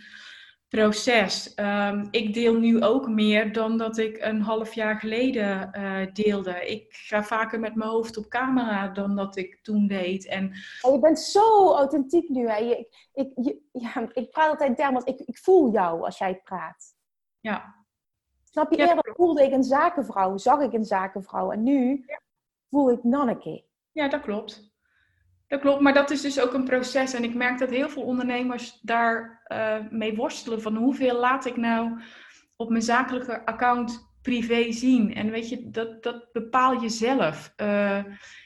proces. 0.76 1.53
Um, 1.55 2.07
ik 2.11 2.34
deel 2.34 2.53
nu 2.53 2.84
ook 2.84 3.07
meer 3.07 3.53
dan 3.53 3.78
dat 3.78 3.97
ik 3.97 4.17
een 4.21 4.41
half 4.41 4.73
jaar 4.73 4.99
geleden 4.99 5.69
uh, 5.73 6.13
deelde. 6.13 6.65
Ik 6.65 6.93
ga 6.93 7.23
vaker 7.23 7.59
met 7.59 7.76
mijn 7.76 7.89
hoofd 7.89 8.17
op 8.17 8.28
camera 8.28 8.88
dan 8.88 9.15
dat 9.15 9.36
ik 9.36 9.59
toen 9.61 9.88
deed. 9.88 10.28
En... 10.28 10.51
Oh, 10.82 10.93
je 10.93 10.99
bent 10.99 11.19
zo 11.19 11.73
authentiek 11.73 12.30
nu. 12.30 12.49
Hè? 12.49 12.57
Je, 12.57 12.88
ik, 13.13 13.32
je, 13.36 13.61
ja, 13.71 14.09
ik 14.13 14.30
praat 14.30 14.49
altijd 14.49 14.69
in 14.69 14.76
termen, 14.76 15.05
ik, 15.05 15.19
ik 15.19 15.38
voel 15.38 15.71
jou 15.71 16.03
als 16.03 16.17
jij 16.17 16.41
praat. 16.43 16.95
Ja. 17.39 17.86
Snap 18.43 18.71
je? 18.71 18.78
Ja, 18.78 18.88
Eerder 18.88 19.13
voelde 19.15 19.43
ik 19.43 19.51
een 19.51 19.63
zakenvrouw, 19.63 20.38
zag 20.38 20.61
ik 20.61 20.73
een 20.73 20.86
zakenvrouw. 20.86 21.51
En 21.51 21.63
nu 21.63 22.03
ja. 22.05 22.21
voel 22.69 22.91
ik 22.91 23.03
Nanneke. 23.03 23.65
Ja, 23.91 24.07
dat 24.07 24.21
klopt. 24.21 24.74
Dat 25.48 25.60
klopt, 25.60 25.82
maar 25.82 25.93
dat 25.93 26.12
is 26.12 26.22
dus 26.22 26.39
ook 26.39 26.54
een 26.54 26.64
proces. 26.64 27.14
En 27.14 27.24
ik 27.24 27.34
merk 27.34 27.60
dat 27.60 27.70
heel 27.70 27.89
veel 27.89 28.04
ondernemers 28.04 28.80
daar 28.82 29.43
uh, 29.52 29.78
mee 29.89 30.16
worstelen. 30.16 30.62
Van 30.62 30.76
hoeveel 30.76 31.20
laat 31.20 31.46
ik 31.46 31.58
nou 31.58 32.02
op 32.56 32.70
mijn 32.70 32.82
zakelijke 32.82 33.46
account 33.46 34.14
privé 34.22 34.72
zien? 34.72 35.14
En 35.14 35.32
weet 35.32 35.50
je, 35.50 35.70
dat, 35.70 36.04
dat 36.04 36.32
bepaal 36.32 36.82
je 36.82 36.89
zelf. 36.89 37.54
Uh, 37.62 38.04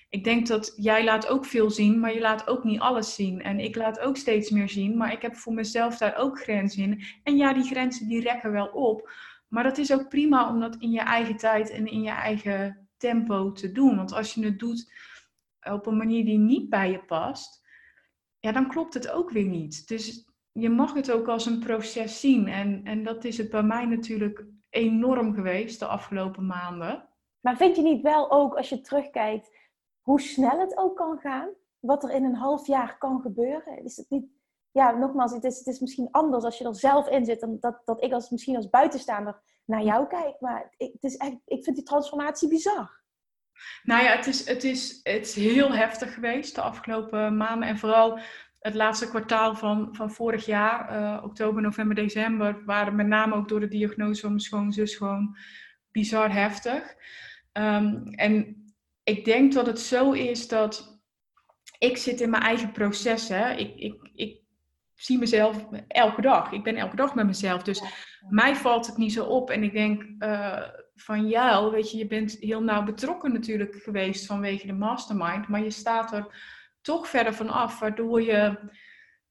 ik 0.10 0.24
denk 0.24 0.48
dat 0.48 0.74
jij 0.76 1.04
laat 1.04 1.28
ook 1.28 1.46
veel 1.46 1.70
zien, 1.70 2.00
maar 2.00 2.14
je 2.14 2.20
laat 2.20 2.48
ook 2.48 2.64
niet 2.64 2.80
alles 2.80 3.16
zien. 3.16 3.42
En 3.42 3.60
ik 3.60 3.76
laat 3.76 4.00
ook 4.00 4.18
steeds 4.18 4.50
meer 4.50 4.70
zien, 4.70 4.98
maar 4.98 5.12
ik 5.12 5.22
heb 5.22 5.36
voor 5.36 5.54
mezelf 5.54 5.98
daar 5.98 6.16
ook 6.16 6.42
grenzen 6.42 6.84
in. 6.84 7.04
En 7.24 7.38
ja, 7.38 7.54
die 7.54 7.64
grenzen 7.64 8.08
die 8.08 8.22
rekken 8.22 8.52
wel 8.52 8.68
op. 8.68 9.12
Maar 9.48 9.64
dat 9.64 9.78
is 9.78 9.94
ook 9.94 10.10
prima 10.10 10.50
om 10.50 10.60
dat 10.60 10.76
in 10.80 10.92
je 10.92 11.00
eigen 11.00 11.38
tijd 11.38 11.70
en 11.70 11.88
in 11.88 12.02
je 12.02 12.12
eigen 12.12 12.88
tempo 12.98 13.52
te 13.52 13.72
doen. 13.72 13.96
Want 13.96 14.14
als 14.14 14.34
je 14.34 14.46
het 14.46 14.60
doet 14.60 14.92
op 15.74 15.86
een 15.86 15.98
manier 15.98 16.26
die 16.26 16.38
niet 16.38 16.70
bij 16.70 16.92
je 16.92 17.04
past, 17.04 17.68
ja, 18.40 18.52
dan 18.52 18.68
klopt 18.68 18.94
het 18.94 19.12
ook 19.12 19.30
weer 19.30 19.46
niet. 19.48 19.88
Dus 19.88 20.30
je 20.52 20.70
mag 20.70 20.94
het 20.94 21.12
ook 21.12 21.28
als 21.28 21.46
een 21.46 21.60
proces 21.60 22.20
zien. 22.20 22.48
En, 22.48 22.82
en 22.84 23.04
dat 23.04 23.24
is 23.24 23.38
het 23.38 23.50
bij 23.50 23.64
mij 23.64 23.86
natuurlijk 23.86 24.46
enorm 24.70 25.34
geweest 25.34 25.80
de 25.80 25.86
afgelopen 25.86 26.46
maanden. 26.46 27.10
Maar 27.40 27.58
vind 27.58 27.76
je 27.76 27.82
niet 27.82 28.02
wel 28.02 28.32
ook, 28.32 28.56
als 28.56 28.70
je 28.70 28.82
terugkijkt, 28.82 29.58
hoe 30.02 30.22
snel 30.22 30.60
het 30.60 30.78
ook 30.78 30.96
kan 30.96 31.18
gaan? 31.20 31.50
Wat 31.80 32.04
er 32.04 32.12
in 32.12 32.24
een 32.24 32.36
half 32.36 32.68
jaar 32.68 32.98
kan 32.98 33.22
gebeuren? 33.22 33.84
Is 33.84 33.98
het 33.98 34.10
niet... 34.10 34.26
Ja, 34.72 34.92
nogmaals, 34.92 35.32
het 35.32 35.44
is, 35.44 35.58
het 35.58 35.68
is 35.68 35.80
misschien 35.80 36.12
anders 36.12 36.44
als 36.44 36.58
je 36.58 36.66
er 36.66 36.76
zelf 36.76 37.08
in 37.08 37.26
zit... 37.26 37.40
dan 37.40 37.58
dat, 37.60 37.82
dat 37.86 38.04
ik 38.04 38.14
als, 38.14 38.30
misschien 38.30 38.56
als 38.56 38.70
buitenstaander 38.70 39.42
naar 39.66 39.84
jou 39.84 40.08
kijk. 40.08 40.40
Maar 40.40 40.74
ik, 40.78 40.94
het 40.94 41.04
is 41.04 41.18
echt, 41.18 41.38
ik 41.46 41.64
vind 41.64 41.76
die 41.76 41.86
transformatie 41.86 42.50
bizar. 42.50 42.99
Nou 43.84 44.04
ja, 44.04 44.16
het 44.16 44.28
is, 44.28 44.48
het, 44.48 44.64
is, 44.64 45.00
het 45.04 45.28
is 45.28 45.36
heel 45.36 45.74
heftig 45.74 46.14
geweest 46.14 46.56
de 46.56 46.62
afgelopen 46.62 47.38
maanden. 47.38 47.68
En 47.68 47.78
vooral 47.78 48.20
het 48.60 48.76
laatste 48.76 49.10
kwartaal 49.10 49.56
van, 49.56 49.90
van 49.92 50.12
vorig 50.12 50.46
jaar, 50.46 51.02
uh, 51.02 51.24
oktober, 51.24 51.62
november, 51.62 51.96
december, 51.96 52.66
waren 52.66 52.96
met 52.96 53.08
name 53.08 53.36
ook 53.36 53.48
door 53.50 53.60
de 53.60 53.68
diagnose 53.68 54.22
van 54.22 54.30
mijn 54.30 54.42
schoonzus 54.42 54.96
gewoon 54.96 55.38
bizar 55.92 56.34
heftig. 56.34 56.96
Um, 57.54 58.04
en 58.08 58.64
ik 59.04 59.26
denk 59.26 59.54
dat 59.54 59.66
het 59.66 59.80
zo 59.80 60.12
is 60.12 60.48
dat 60.48 61.00
ik 61.78 61.98
zit 61.98 62.22
in 62.22 62.30
mijn 62.30 62.44
eigen 62.44 62.72
proces. 62.72 63.30
Hè. 63.30 63.52
Ik, 63.52 63.76
ik, 63.76 64.10
ik 64.14 64.42
zie 64.96 65.18
mezelf 65.18 65.66
elke 65.88 66.22
dag. 66.22 66.52
Ik 66.52 66.64
ben 66.64 66.76
elke 66.76 66.96
dag 66.96 67.16
met 67.16 67.26
mezelf. 67.26 67.64
Dus 67.64 67.82
mij 68.30 68.56
valt 68.56 68.88
het 68.88 68.98
niet 68.98 69.14
zo 69.14 69.26
op. 69.26 69.50
En 69.50 69.64
ik 69.64 69.74
denk 69.74 70.04
uh, 70.20 70.64
van 71.02 71.28
jou, 71.28 71.72
weet 71.72 71.92
je, 71.92 71.98
je 71.98 72.08
bent 72.08 72.38
heel 72.40 72.64
nauw 72.64 72.84
betrokken 72.84 73.34
natuurlijk 73.34 73.76
geweest 73.76 74.26
vanwege 74.26 74.68
de 74.68 74.74
mastermind. 74.74 75.48
Maar 75.48 75.64
je 75.64 75.70
staat 75.70 76.14
er 76.14 76.36
toch 76.82 77.08
verder 77.08 77.34
van 77.34 77.50
af. 77.50 77.80
Waardoor 77.80 78.22
je, 78.22 78.58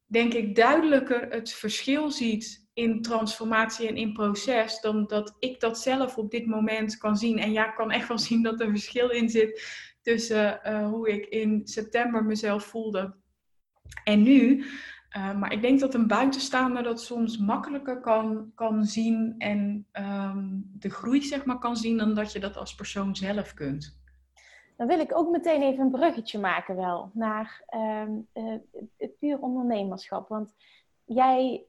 denk 0.07 0.35
ik, 0.35 0.55
duidelijker 0.55 1.29
het 1.31 1.53
verschil 1.53 2.11
ziet 2.11 2.67
in 2.73 3.03
transformatie 3.03 3.89
en 3.89 3.97
in 3.97 4.13
proces. 4.13 4.81
Dan 4.81 5.07
dat 5.07 5.37
ik 5.39 5.61
dat 5.61 5.79
zelf 5.79 6.17
op 6.17 6.31
dit 6.31 6.47
moment 6.47 6.97
kan 6.97 7.17
zien. 7.17 7.39
En 7.39 7.53
ja, 7.53 7.69
ik 7.69 7.75
kan 7.75 7.91
echt 7.91 8.09
wel 8.09 8.19
zien 8.19 8.43
dat 8.43 8.61
er 8.61 8.71
verschil 8.71 9.11
in 9.11 9.29
zit 9.29 9.67
tussen 10.03 10.61
uh, 10.67 10.89
hoe 10.89 11.09
ik 11.09 11.27
in 11.27 11.61
september 11.65 12.25
mezelf 12.25 12.65
voelde 12.65 13.17
en 14.05 14.23
nu. 14.23 14.67
Uh, 15.17 15.39
maar 15.39 15.53
ik 15.53 15.63
denk 15.63 15.81
dat 15.81 15.95
een 15.95 16.07
buitenstaander 16.07 16.83
dat 16.83 17.01
soms 17.01 17.39
makkelijker 17.39 18.01
kan, 18.01 18.53
kan 18.55 18.85
zien 18.85 19.35
en 19.39 19.87
um, 19.93 20.71
de 20.79 20.89
groei 20.91 21.23
zeg 21.23 21.45
maar 21.45 21.59
kan 21.59 21.77
zien 21.77 21.97
dan 21.97 22.15
dat 22.15 22.33
je 22.33 22.41
dat 22.41 22.57
als 22.57 22.75
persoon 22.75 23.17
zelf 23.17 23.55
kunt. 23.55 24.01
Dan 24.77 24.87
wil 24.87 25.01
ik 25.01 25.17
ook 25.17 25.31
meteen 25.31 25.63
even 25.63 25.85
een 25.85 25.91
bruggetje 25.91 26.39
maken 26.39 26.77
wel 26.77 27.11
naar 27.15 27.65
um, 27.75 28.29
uh, 28.35 28.57
het 28.97 29.19
puur 29.19 29.39
ondernemerschap. 29.39 30.29
Want 30.29 30.55
jij 31.05 31.67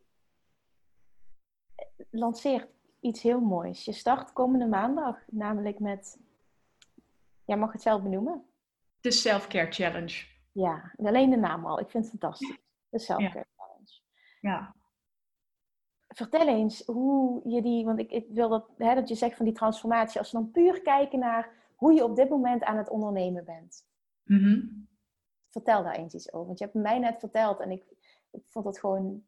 lanceert 2.10 2.68
iets 3.00 3.22
heel 3.22 3.40
moois. 3.40 3.86
Je 3.86 3.94
start 3.94 4.34
komende 4.34 4.68
maandag 4.68 5.18
namelijk 5.28 5.80
met, 5.80 6.20
jij 7.46 7.58
mag 7.58 7.72
het 7.72 7.82
zelf 7.82 8.02
benoemen. 8.02 8.44
De 9.02 9.12
Self-Care 9.12 9.72
Challenge. 9.72 10.26
Ja, 10.52 10.92
alleen 10.98 11.30
de 11.30 11.38
naam 11.38 11.66
al. 11.66 11.80
Ik 11.80 11.90
vind 11.90 12.04
het 12.04 12.20
fantastisch. 12.20 12.58
De 12.90 13.00
Self-Care 13.00 13.48
Challenge. 13.56 14.02
Ja. 14.42 14.76
Vertel 16.08 16.48
eens 16.48 16.86
hoe 16.86 17.50
je 17.50 17.62
die, 17.62 17.86
want 17.86 18.00
ik, 18.00 18.12
ik 18.12 18.26
wil 18.30 18.50
dat, 18.50 18.70
hè, 18.78 18.96
dat 18.96 19.10
je 19.10 19.16
zegt 19.16 19.36
van 19.36 19.46
die 19.46 19.54
transformatie, 19.54 20.20
als 20.20 20.32
we 20.32 20.38
dan 20.38 20.52
puur 20.52 20.82
kijken 20.82 21.20
naar 21.20 21.52
hoe 21.76 21.94
je 21.94 22.04
op 22.04 22.16
dit 22.16 22.30
moment 22.30 22.64
aan 22.64 22.78
het 22.78 22.90
ondernemen 22.90 23.46
bent. 23.46 23.88
Mm 24.24 24.88
Vertel 25.50 25.84
daar 25.84 25.96
eens 25.96 26.14
iets 26.14 26.34
over. 26.34 26.46
Want 26.46 26.60
je 26.60 26.66
hebt 26.66 26.78
mij 26.78 27.00
net 27.00 27.20
verteld 27.20 27.60
en 27.60 27.72
ik, 27.72 27.84
ik 28.32 28.44
vond 28.48 28.66
het 28.66 28.80
gewoon 28.80 29.24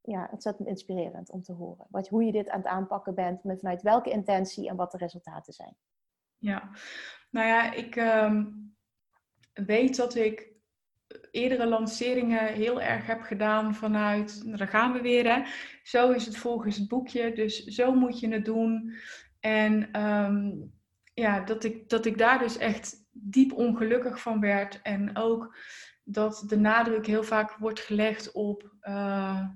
ja, 0.00 0.28
ontzettend 0.32 0.68
inspirerend 0.68 1.30
om 1.30 1.42
te 1.42 1.52
horen. 1.52 1.86
Wat, 1.90 2.08
hoe 2.08 2.24
je 2.24 2.32
dit 2.32 2.48
aan 2.48 2.58
het 2.58 2.68
aanpakken 2.68 3.14
bent, 3.14 3.44
met 3.44 3.60
vanuit 3.60 3.82
welke 3.82 4.10
intentie 4.10 4.68
en 4.68 4.76
wat 4.76 4.90
de 4.90 4.98
resultaten 4.98 5.52
zijn. 5.52 5.76
Ja, 6.38 6.70
nou 7.30 7.46
ja, 7.46 7.72
ik 7.72 7.96
ehm, 7.96 8.52
weet 9.52 9.96
dat 9.96 10.14
ik 10.14 10.53
eerdere 11.30 11.66
lanceringen 11.66 12.46
heel 12.46 12.80
erg 12.80 13.06
heb 13.06 13.22
gedaan 13.22 13.74
vanuit, 13.74 14.58
daar 14.58 14.68
gaan 14.68 14.92
we 14.92 15.00
weer 15.00 15.34
hè. 15.34 15.42
Zo 15.82 16.10
is 16.10 16.26
het 16.26 16.36
volgens 16.36 16.76
het 16.76 16.88
boekje, 16.88 17.32
dus 17.32 17.64
zo 17.64 17.94
moet 17.94 18.20
je 18.20 18.28
het 18.28 18.44
doen. 18.44 18.94
En 19.40 19.90
ehm, 19.92 20.50
ja, 21.14 21.40
dat 21.40 21.64
ik, 21.64 21.88
dat 21.88 22.06
ik 22.06 22.18
daar 22.18 22.38
dus 22.38 22.58
echt 22.58 23.06
diep 23.10 23.52
ongelukkig 23.52 24.20
van 24.20 24.40
werd. 24.40 24.82
En 24.82 25.16
ook 25.16 25.56
dat 26.04 26.44
de 26.46 26.56
nadruk 26.56 27.06
heel 27.06 27.22
vaak 27.24 27.56
wordt 27.56 27.80
gelegd 27.80 28.32
op 28.32 28.74
uh, 28.82 29.48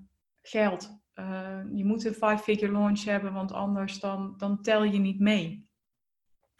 geld. 0.42 0.96
Uh, 1.14 1.60
je 1.72 1.84
moet 1.84 2.04
een 2.04 2.12
five-figure 2.12 2.72
launch 2.72 3.04
hebben, 3.04 3.32
want 3.32 3.52
anders 3.52 4.00
dan, 4.00 4.34
dan 4.36 4.62
tel 4.62 4.84
je 4.84 4.98
niet 4.98 5.20
mee. 5.20 5.67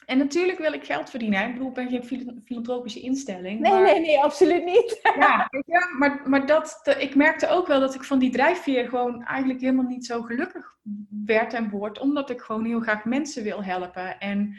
En 0.09 0.19
natuurlijk 0.19 0.59
wil 0.59 0.73
ik 0.73 0.85
geld 0.85 1.11
verdienen. 1.11 1.47
Ik 1.47 1.53
bedoel, 1.53 1.69
ik 1.69 1.75
ben 1.75 1.89
geen 1.89 2.41
filantropische 2.45 3.01
instelling. 3.01 3.61
Nee, 3.61 3.73
maar... 3.73 3.83
nee, 3.83 4.01
nee, 4.01 4.19
absoluut 4.19 4.65
niet. 4.65 5.01
ja, 5.19 5.51
ja 5.67 5.89
maar, 5.99 6.21
maar 6.25 6.47
dat, 6.47 6.97
ik 6.99 7.15
merkte 7.15 7.49
ook 7.49 7.67
wel 7.67 7.81
dat 7.81 7.95
ik 7.95 8.05
van 8.05 8.19
die 8.19 8.31
drijfveer 8.31 8.89
gewoon 8.89 9.25
eigenlijk 9.25 9.61
helemaal 9.61 9.85
niet 9.85 10.07
zo 10.07 10.23
gelukkig 10.23 10.77
werd 11.25 11.53
en 11.53 11.71
word. 11.71 11.99
Omdat 11.99 12.31
ik 12.31 12.41
gewoon 12.41 12.65
heel 12.65 12.81
graag 12.81 13.05
mensen 13.05 13.43
wil 13.43 13.65
helpen. 13.65 14.19
En 14.19 14.57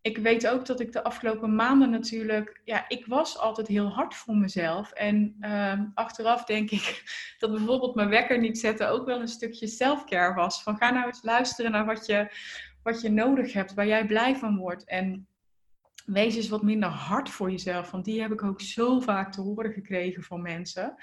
ik 0.00 0.18
weet 0.18 0.46
ook 0.46 0.66
dat 0.66 0.80
ik 0.80 0.92
de 0.92 1.04
afgelopen 1.04 1.54
maanden 1.54 1.90
natuurlijk, 1.90 2.60
ja, 2.64 2.84
ik 2.88 3.06
was 3.06 3.38
altijd 3.38 3.66
heel 3.66 3.88
hard 3.88 4.14
voor 4.14 4.36
mezelf. 4.36 4.92
En 4.92 5.36
uh, 5.40 5.80
achteraf 5.94 6.44
denk 6.44 6.70
ik 6.70 7.02
dat 7.38 7.50
bijvoorbeeld 7.50 7.94
mijn 7.94 8.08
wekker 8.08 8.38
niet 8.38 8.58
zetten 8.58 8.88
ook 8.88 9.06
wel 9.06 9.20
een 9.20 9.28
stukje 9.28 9.66
selfcare 9.66 10.34
was. 10.34 10.62
Van 10.62 10.76
ga 10.76 10.90
nou 10.90 11.06
eens 11.06 11.22
luisteren 11.22 11.70
naar 11.70 11.86
wat 11.86 12.06
je, 12.06 12.28
wat 12.84 13.00
je 13.00 13.10
nodig 13.10 13.52
hebt, 13.52 13.74
waar 13.74 13.86
jij 13.86 14.06
blij 14.06 14.36
van 14.36 14.56
wordt. 14.56 14.84
En 14.84 15.26
wees 16.06 16.36
eens 16.36 16.48
wat 16.48 16.62
minder 16.62 16.88
hard 16.88 17.30
voor 17.30 17.50
jezelf, 17.50 17.90
want 17.90 18.04
die 18.04 18.20
heb 18.20 18.32
ik 18.32 18.42
ook 18.42 18.60
zo 18.60 19.00
vaak 19.00 19.32
te 19.32 19.40
horen 19.40 19.72
gekregen 19.72 20.22
van 20.22 20.42
mensen. 20.42 20.94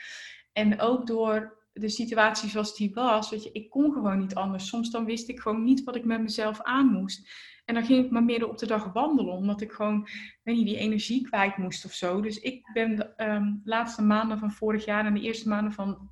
En 0.53 0.79
ook 0.79 1.07
door 1.07 1.59
de 1.73 1.89
situatie 1.89 2.49
zoals 2.49 2.75
die 2.75 2.93
was, 2.93 3.29
weet 3.29 3.43
je, 3.43 3.51
ik 3.51 3.69
kon 3.69 3.93
gewoon 3.93 4.19
niet 4.19 4.36
anders. 4.36 4.67
Soms 4.67 4.91
dan 4.91 5.05
wist 5.05 5.29
ik 5.29 5.39
gewoon 5.39 5.63
niet 5.63 5.84
wat 5.84 5.95
ik 5.95 6.05
met 6.05 6.21
mezelf 6.21 6.61
aan 6.61 6.86
moest. 6.86 7.29
En 7.65 7.73
dan 7.73 7.86
ging 7.86 8.05
ik 8.05 8.11
maar 8.11 8.23
midden 8.23 8.49
op 8.49 8.57
de 8.57 8.65
dag 8.65 8.93
wandelen, 8.93 9.34
omdat 9.34 9.61
ik 9.61 9.71
gewoon, 9.71 10.07
weet 10.43 10.55
niet, 10.55 10.65
die 10.65 10.77
energie 10.77 11.27
kwijt 11.27 11.57
moest 11.57 11.86
of 11.86 11.93
zo. 11.93 12.21
Dus 12.21 12.39
ik 12.39 12.69
ben 12.73 12.95
de 12.95 13.13
um, 13.17 13.61
laatste 13.63 14.01
maanden 14.01 14.39
van 14.39 14.51
vorig 14.51 14.86
jaar 14.86 15.05
en 15.05 15.13
de 15.13 15.21
eerste 15.21 15.49
maanden 15.49 15.73
van 15.73 16.09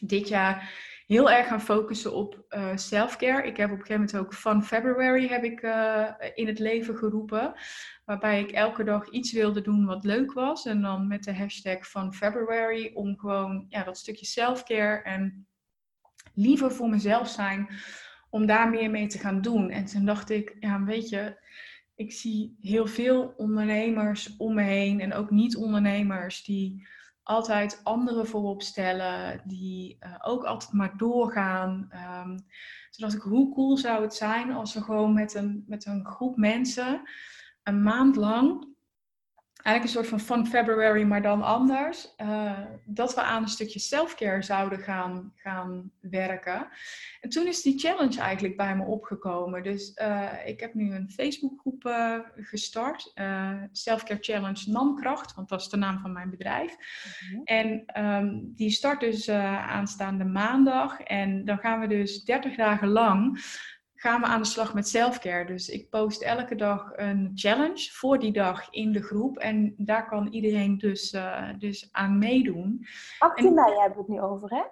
dit 0.00 0.28
jaar 0.28 0.72
heel 1.08 1.30
erg 1.30 1.46
gaan 1.46 1.60
focussen 1.60 2.14
op 2.14 2.44
uh, 2.50 2.76
self-care. 2.76 3.46
Ik 3.46 3.56
heb 3.56 3.70
op 3.70 3.78
een 3.78 3.86
gegeven 3.86 4.04
moment 4.04 4.16
ook 4.16 4.34
Fun 4.34 4.62
February 4.62 5.28
heb 5.28 5.44
ik, 5.44 5.62
uh, 5.62 6.08
in 6.34 6.46
het 6.46 6.58
leven 6.58 6.96
geroepen. 6.96 7.54
Waarbij 8.04 8.40
ik 8.40 8.50
elke 8.50 8.84
dag 8.84 9.08
iets 9.10 9.32
wilde 9.32 9.60
doen 9.60 9.86
wat 9.86 10.04
leuk 10.04 10.32
was. 10.32 10.66
En 10.66 10.82
dan 10.82 11.06
met 11.06 11.24
de 11.24 11.34
hashtag 11.34 11.86
Fun 11.86 12.12
February 12.12 12.90
om 12.94 13.18
gewoon 13.18 13.66
ja, 13.68 13.84
dat 13.84 13.98
stukje 13.98 14.26
self-care 14.26 15.02
en 15.02 15.46
liever 16.34 16.72
voor 16.72 16.88
mezelf 16.88 17.28
zijn 17.28 17.68
om 18.30 18.46
daar 18.46 18.70
meer 18.70 18.90
mee 18.90 19.06
te 19.06 19.18
gaan 19.18 19.40
doen. 19.40 19.70
En 19.70 19.84
toen 19.84 20.04
dacht 20.04 20.30
ik, 20.30 20.56
ja, 20.60 20.84
weet 20.84 21.08
je, 21.08 21.40
ik 21.94 22.12
zie 22.12 22.56
heel 22.60 22.86
veel 22.86 23.34
ondernemers 23.36 24.36
om 24.36 24.54
me 24.54 24.62
heen 24.62 25.00
en 25.00 25.14
ook 25.14 25.30
niet-ondernemers 25.30 26.44
die 26.44 26.86
altijd 27.28 27.80
anderen 27.84 28.26
voorop 28.26 28.62
stellen, 28.62 29.40
die 29.44 29.96
uh, 30.00 30.14
ook 30.22 30.44
altijd 30.44 30.72
maar 30.72 30.96
doorgaan. 30.96 31.90
Um, 31.92 32.36
toen 32.90 33.08
dacht 33.08 33.14
ik, 33.14 33.20
hoe 33.20 33.54
cool 33.54 33.76
zou 33.76 34.02
het 34.02 34.14
zijn 34.14 34.52
als 34.52 34.74
we 34.74 34.82
gewoon 34.82 35.12
met 35.12 35.34
een, 35.34 35.64
met 35.66 35.86
een 35.86 36.06
groep 36.06 36.36
mensen 36.36 37.02
een 37.62 37.82
maand 37.82 38.16
lang 38.16 38.76
eigenlijk 39.62 39.82
een 39.82 40.04
soort 40.04 40.22
van 40.22 40.36
fun 40.36 40.46
February, 40.46 41.02
maar 41.02 41.22
dan 41.22 41.42
anders. 41.42 42.14
Uh, 42.18 42.58
dat 42.84 43.14
we 43.14 43.22
aan 43.22 43.42
een 43.42 43.48
stukje 43.48 43.78
selfcare 43.78 44.42
zouden 44.42 44.78
gaan, 44.78 45.32
gaan 45.34 45.90
werken. 46.00 46.68
En 47.20 47.30
toen 47.30 47.46
is 47.46 47.62
die 47.62 47.78
challenge 47.78 48.20
eigenlijk 48.20 48.56
bij 48.56 48.76
me 48.76 48.84
opgekomen. 48.84 49.62
Dus 49.62 49.92
uh, 50.02 50.32
ik 50.46 50.60
heb 50.60 50.74
nu 50.74 50.94
een 50.94 51.10
Facebookgroep 51.10 51.84
uh, 51.84 52.18
gestart. 52.36 53.12
Selfcare 53.72 54.20
Challenge 54.20 54.70
Namkracht, 54.70 55.34
want 55.34 55.48
dat 55.48 55.60
is 55.60 55.68
de 55.68 55.76
naam 55.76 55.98
van 55.98 56.12
mijn 56.12 56.30
bedrijf. 56.30 56.76
Mm-hmm. 57.20 57.44
En 57.44 58.02
um, 58.04 58.52
die 58.54 58.70
start 58.70 59.00
dus 59.00 59.28
aanstaande 59.28 60.24
maandag. 60.24 61.00
En 61.00 61.44
dan 61.44 61.58
gaan 61.58 61.80
we 61.80 61.86
dus 61.86 62.24
30 62.24 62.56
dagen 62.56 62.88
lang 62.88 63.40
gaan 64.00 64.20
we 64.20 64.26
aan 64.26 64.42
de 64.42 64.48
slag 64.48 64.74
met 64.74 64.88
selfcare. 64.88 65.44
Dus 65.44 65.68
ik 65.68 65.90
post 65.90 66.22
elke 66.22 66.54
dag 66.54 66.90
een 66.96 67.30
challenge 67.34 67.90
voor 67.90 68.18
die 68.18 68.32
dag 68.32 68.70
in 68.70 68.92
de 68.92 69.02
groep. 69.02 69.38
En 69.38 69.74
daar 69.76 70.08
kan 70.08 70.26
iedereen 70.26 70.78
dus, 70.78 71.12
uh, 71.12 71.48
dus 71.58 71.88
aan 71.92 72.18
meedoen. 72.18 72.86
18 73.18 73.46
en... 73.46 73.54
mei 73.54 73.80
hebben 73.80 73.98
we 73.98 73.98
het 73.98 74.08
nu 74.08 74.20
over, 74.20 74.50
hè? 74.50 74.62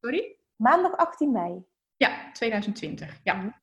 Sorry? 0.00 0.36
Maandag 0.56 0.96
18 0.96 1.32
mei. 1.32 1.64
Ja, 1.96 2.32
2020. 2.32 3.20
Ja. 3.22 3.60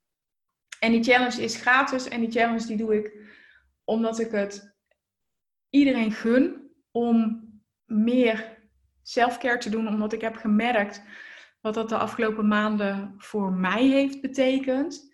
En 0.79 0.91
die 0.91 1.03
challenge 1.03 1.41
is 1.41 1.61
gratis. 1.61 2.07
En 2.07 2.19
die 2.19 2.31
challenge 2.31 2.65
die 2.65 2.77
doe 2.77 2.95
ik 2.97 3.35
omdat 3.83 4.19
ik 4.19 4.31
het 4.31 4.75
iedereen 5.69 6.11
gun 6.11 6.71
om 6.91 7.47
meer 7.85 8.59
selfcare 9.01 9.57
te 9.57 9.69
doen. 9.69 9.87
Omdat 9.87 10.13
ik 10.13 10.21
heb 10.21 10.35
gemerkt 10.35 11.01
wat 11.67 11.89
dat 11.89 11.99
de 11.99 12.05
afgelopen 12.05 12.47
maanden 12.47 13.13
voor 13.17 13.51
mij 13.51 13.85
heeft 13.87 14.21
betekend. 14.21 15.13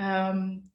Um, 0.00 0.72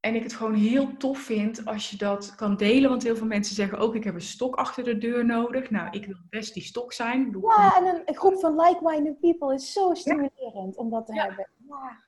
en 0.00 0.14
ik 0.14 0.22
het 0.22 0.32
gewoon 0.32 0.54
heel 0.54 0.96
tof 0.96 1.18
vind 1.18 1.66
als 1.66 1.90
je 1.90 1.96
dat 1.96 2.34
kan 2.34 2.56
delen. 2.56 2.90
Want 2.90 3.02
heel 3.02 3.16
veel 3.16 3.26
mensen 3.26 3.54
zeggen 3.54 3.78
ook, 3.78 3.94
ik 3.94 4.04
heb 4.04 4.14
een 4.14 4.20
stok 4.20 4.56
achter 4.56 4.84
de 4.84 4.98
deur 4.98 5.24
nodig. 5.24 5.70
Nou, 5.70 5.88
ik 5.90 6.06
wil 6.06 6.16
best 6.30 6.54
die 6.54 6.62
stok 6.62 6.92
zijn. 6.92 7.32
Doe 7.32 7.54
ja, 7.56 7.76
en 7.76 8.02
een, 8.06 8.16
groep 8.16 8.40
van 8.40 8.60
like-minded 8.60 9.20
people 9.20 9.54
is 9.54 9.72
zo 9.72 9.94
stimulerend 9.94 10.76
om 10.76 10.90
dat 10.90 11.06
te 11.06 11.14
ja. 11.14 11.24
hebben. 11.24 11.48
Ja, 11.68 12.04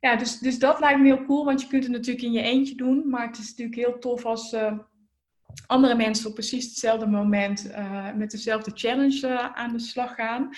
ja 0.00 0.16
dus, 0.16 0.38
dus 0.38 0.58
dat 0.58 0.80
lijkt 0.80 1.00
me 1.00 1.06
heel 1.06 1.24
cool. 1.24 1.44
Want 1.44 1.60
je 1.60 1.68
kunt 1.68 1.82
het 1.82 1.92
natuurlijk 1.92 2.24
in 2.24 2.32
je 2.32 2.42
eentje 2.42 2.74
doen. 2.74 3.08
Maar 3.08 3.26
het 3.26 3.38
is 3.38 3.48
natuurlijk 3.48 3.76
heel 3.76 3.98
tof 3.98 4.24
als 4.24 4.52
uh, 4.52 4.78
andere 5.66 5.94
mensen 5.94 6.28
op 6.28 6.34
precies 6.34 6.64
hetzelfde 6.64 7.06
moment 7.06 7.66
uh, 7.66 8.12
met 8.14 8.30
dezelfde 8.30 8.70
challenge 8.74 9.26
uh, 9.26 9.52
aan 9.54 9.72
de 9.72 9.78
slag 9.78 10.14
gaan. 10.14 10.50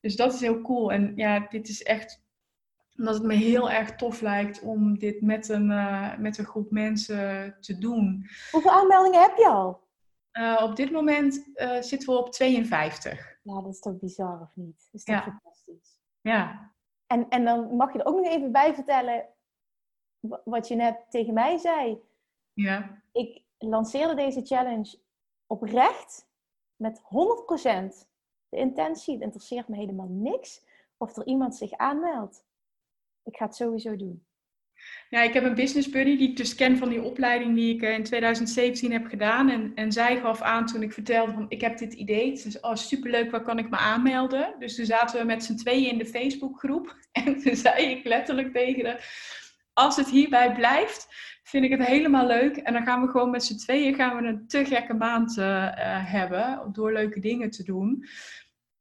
Dus 0.00 0.16
dat 0.16 0.32
is 0.34 0.40
heel 0.40 0.60
cool. 0.60 0.92
En 0.92 1.12
ja, 1.16 1.38
dit 1.48 1.68
is 1.68 1.82
echt 1.82 2.22
omdat 2.96 3.14
het 3.14 3.22
me 3.24 3.34
heel 3.34 3.70
erg 3.70 3.96
tof 3.96 4.20
lijkt 4.20 4.60
om 4.60 4.98
dit 4.98 5.20
met 5.20 5.48
een, 5.48 5.70
uh, 5.70 6.16
met 6.18 6.38
een 6.38 6.44
groep 6.44 6.70
mensen 6.70 7.56
te 7.60 7.78
doen. 7.78 8.26
Hoeveel 8.50 8.70
aanmeldingen 8.70 9.20
heb 9.22 9.36
je 9.36 9.46
al? 9.48 9.88
Uh, 10.32 10.60
op 10.62 10.76
dit 10.76 10.90
moment 10.90 11.48
uh, 11.54 11.80
zitten 11.80 12.08
we 12.12 12.18
op 12.18 12.32
52. 12.32 13.38
Ja, 13.42 13.60
dat 13.62 13.72
is 13.72 13.80
toch 13.80 13.98
bizar 13.98 14.40
of 14.40 14.50
niet? 14.54 14.76
Dat 14.90 15.00
is 15.00 15.04
toch 15.04 15.14
Ja. 15.16 15.22
fantastisch? 15.22 15.98
Ja. 16.20 16.72
En, 17.06 17.28
en 17.28 17.44
dan 17.44 17.76
mag 17.76 17.92
je 17.92 17.98
er 17.98 18.06
ook 18.06 18.16
nog 18.16 18.26
even 18.26 18.52
bij 18.52 18.74
vertellen 18.74 19.26
wa- 20.20 20.40
wat 20.44 20.68
je 20.68 20.74
net 20.74 20.96
tegen 21.08 21.34
mij 21.34 21.58
zei. 21.58 21.98
Ja. 22.52 23.02
Ik 23.12 23.42
lanceerde 23.58 24.14
deze 24.14 24.40
challenge 24.46 24.98
oprecht 25.46 26.26
met 26.76 27.00
100% 27.00 28.08
de 28.50 28.56
intentie. 28.56 29.14
Het 29.14 29.22
interesseert 29.22 29.68
me 29.68 29.76
helemaal 29.76 30.08
niks 30.10 30.62
of 30.96 31.16
er 31.16 31.26
iemand 31.26 31.56
zich 31.56 31.72
aanmeldt. 31.72 32.44
Ik 33.24 33.36
ga 33.36 33.44
het 33.44 33.54
sowieso 33.54 33.96
doen. 33.96 34.24
Ja, 35.08 35.22
ik 35.22 35.32
heb 35.32 35.44
een 35.44 35.54
business 35.54 35.90
buddy 35.90 36.16
die 36.16 36.28
ik 36.28 36.36
dus 36.36 36.54
ken 36.54 36.76
van 36.76 36.88
die 36.88 37.02
opleiding 37.02 37.54
die 37.54 37.74
ik 37.74 37.82
eh, 37.82 37.92
in 37.92 38.04
2017 38.04 38.92
heb 38.92 39.06
gedaan. 39.06 39.48
En, 39.48 39.72
en 39.74 39.92
zij 39.92 40.20
gaf 40.20 40.40
aan 40.40 40.66
toen 40.66 40.82
ik 40.82 40.92
vertelde 40.92 41.32
van 41.32 41.46
ik 41.48 41.60
heb 41.60 41.78
dit 41.78 41.92
idee. 41.92 42.36
Ze 42.36 42.50
zei, 42.50 42.64
oh 42.64 42.74
superleuk, 42.74 43.30
waar 43.30 43.42
kan 43.42 43.58
ik 43.58 43.70
me 43.70 43.76
aanmelden? 43.76 44.54
Dus 44.58 44.76
toen 44.76 44.84
zaten 44.84 45.20
we 45.20 45.26
met 45.26 45.44
z'n 45.44 45.56
tweeën 45.56 45.90
in 45.90 45.98
de 45.98 46.06
Facebookgroep. 46.06 46.96
En 47.12 47.40
toen 47.42 47.56
zei 47.56 47.84
ik 47.84 48.04
letterlijk 48.04 48.52
tegen 48.52 48.86
haar, 48.86 49.04
als 49.72 49.96
het 49.96 50.10
hierbij 50.10 50.54
blijft, 50.54 51.08
vind 51.50 51.64
ik 51.64 51.70
het 51.70 51.86
helemaal 51.86 52.26
leuk. 52.26 52.56
En 52.56 52.72
dan 52.72 52.82
gaan 52.82 53.02
we 53.02 53.08
gewoon 53.08 53.30
met 53.30 53.44
z'n 53.44 53.56
tweeën 53.56 53.94
gaan 53.94 54.16
we 54.16 54.28
een 54.28 54.46
te 54.46 54.64
gekke 54.64 54.94
maand 54.94 55.38
eh, 55.38 55.66
hebben. 56.12 56.68
Door 56.72 56.92
leuke 56.92 57.20
dingen 57.20 57.50
te 57.50 57.62
doen. 57.62 58.04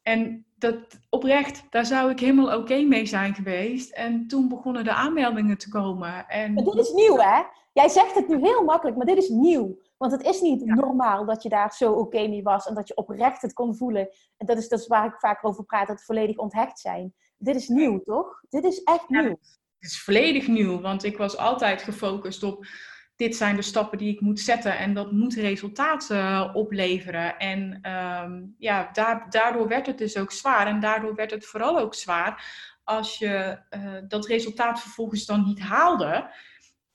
En 0.01 0.45
dat 0.55 0.99
oprecht, 1.09 1.63
daar 1.69 1.85
zou 1.85 2.11
ik 2.11 2.19
helemaal 2.19 2.57
oké 2.57 2.81
mee 2.81 3.05
zijn 3.05 3.33
geweest. 3.33 3.91
En 3.91 4.27
toen 4.27 4.47
begonnen 4.47 4.83
de 4.83 4.93
aanmeldingen 4.93 5.57
te 5.57 5.69
komen. 5.69 6.27
En 6.27 6.53
Maar 6.53 6.63
dit 6.63 6.75
is 6.75 6.91
nieuw, 6.91 7.17
hè? 7.17 7.41
Jij 7.73 7.89
zegt 7.89 8.15
het 8.15 8.27
nu 8.27 8.39
heel 8.39 8.63
makkelijk, 8.63 8.97
maar 8.97 9.05
dit 9.05 9.17
is 9.17 9.29
nieuw. 9.29 9.77
Want 9.97 10.11
het 10.11 10.23
is 10.23 10.41
niet 10.41 10.65
normaal 10.65 11.25
dat 11.25 11.43
je 11.43 11.49
daar 11.49 11.73
zo 11.73 11.91
oké 11.91 12.27
mee 12.27 12.43
was 12.43 12.67
en 12.67 12.75
dat 12.75 12.87
je 12.87 12.95
oprecht 12.95 13.41
het 13.41 13.53
kon 13.53 13.75
voelen. 13.75 14.09
En 14.37 14.45
dat 14.45 14.57
is, 14.57 14.69
dat 14.69 14.79
is 14.79 14.87
waar 14.87 15.05
ik 15.05 15.19
vaak 15.19 15.45
over 15.45 15.63
praat, 15.63 15.87
dat 15.87 16.03
volledig 16.03 16.37
onthecht 16.37 16.79
zijn. 16.79 17.13
Dit 17.37 17.55
is 17.55 17.67
nieuw, 17.67 17.99
toch? 17.99 18.43
Dit 18.49 18.63
is 18.63 18.83
echt 18.83 19.05
Ja. 19.07 19.35
Het 19.79 19.91
is 19.91 20.01
volledig 20.01 20.47
nieuw, 20.47 20.81
want 20.81 21.03
ik 21.03 21.17
was 21.17 21.37
altijd 21.37 21.81
gefocust 21.81 22.43
op 22.43 22.65
dit 23.19 23.35
zijn 23.35 23.55
de 23.55 23.61
stappen 23.61 23.97
die 23.97 24.13
ik 24.13 24.21
moet 24.21 24.39
zetten 24.39 24.77
en 24.77 24.93
dat 24.93 25.11
moet 25.11 25.33
resultaat 25.33 26.09
eh, 26.09 26.49
opleveren. 26.53 27.37
En 27.37 27.79
ehm, 27.81 28.41
ja, 28.57 28.89
daar, 28.93 29.25
daardoor 29.29 29.67
werd 29.67 29.85
het 29.85 29.97
dus 29.97 30.17
ook 30.17 30.31
zwaar 30.31 30.67
en 30.67 30.79
daardoor 30.79 31.15
werd 31.15 31.31
het 31.31 31.45
vooral 31.45 31.79
ook 31.79 31.93
zwaar 31.95 32.43
als 32.83 33.17
je 33.17 33.59
eh, 33.69 33.97
dat 34.07 34.25
resultaat 34.25 34.81
vervolgens 34.81 35.25
dan 35.25 35.43
niet 35.43 35.59
haalde. 35.59 36.31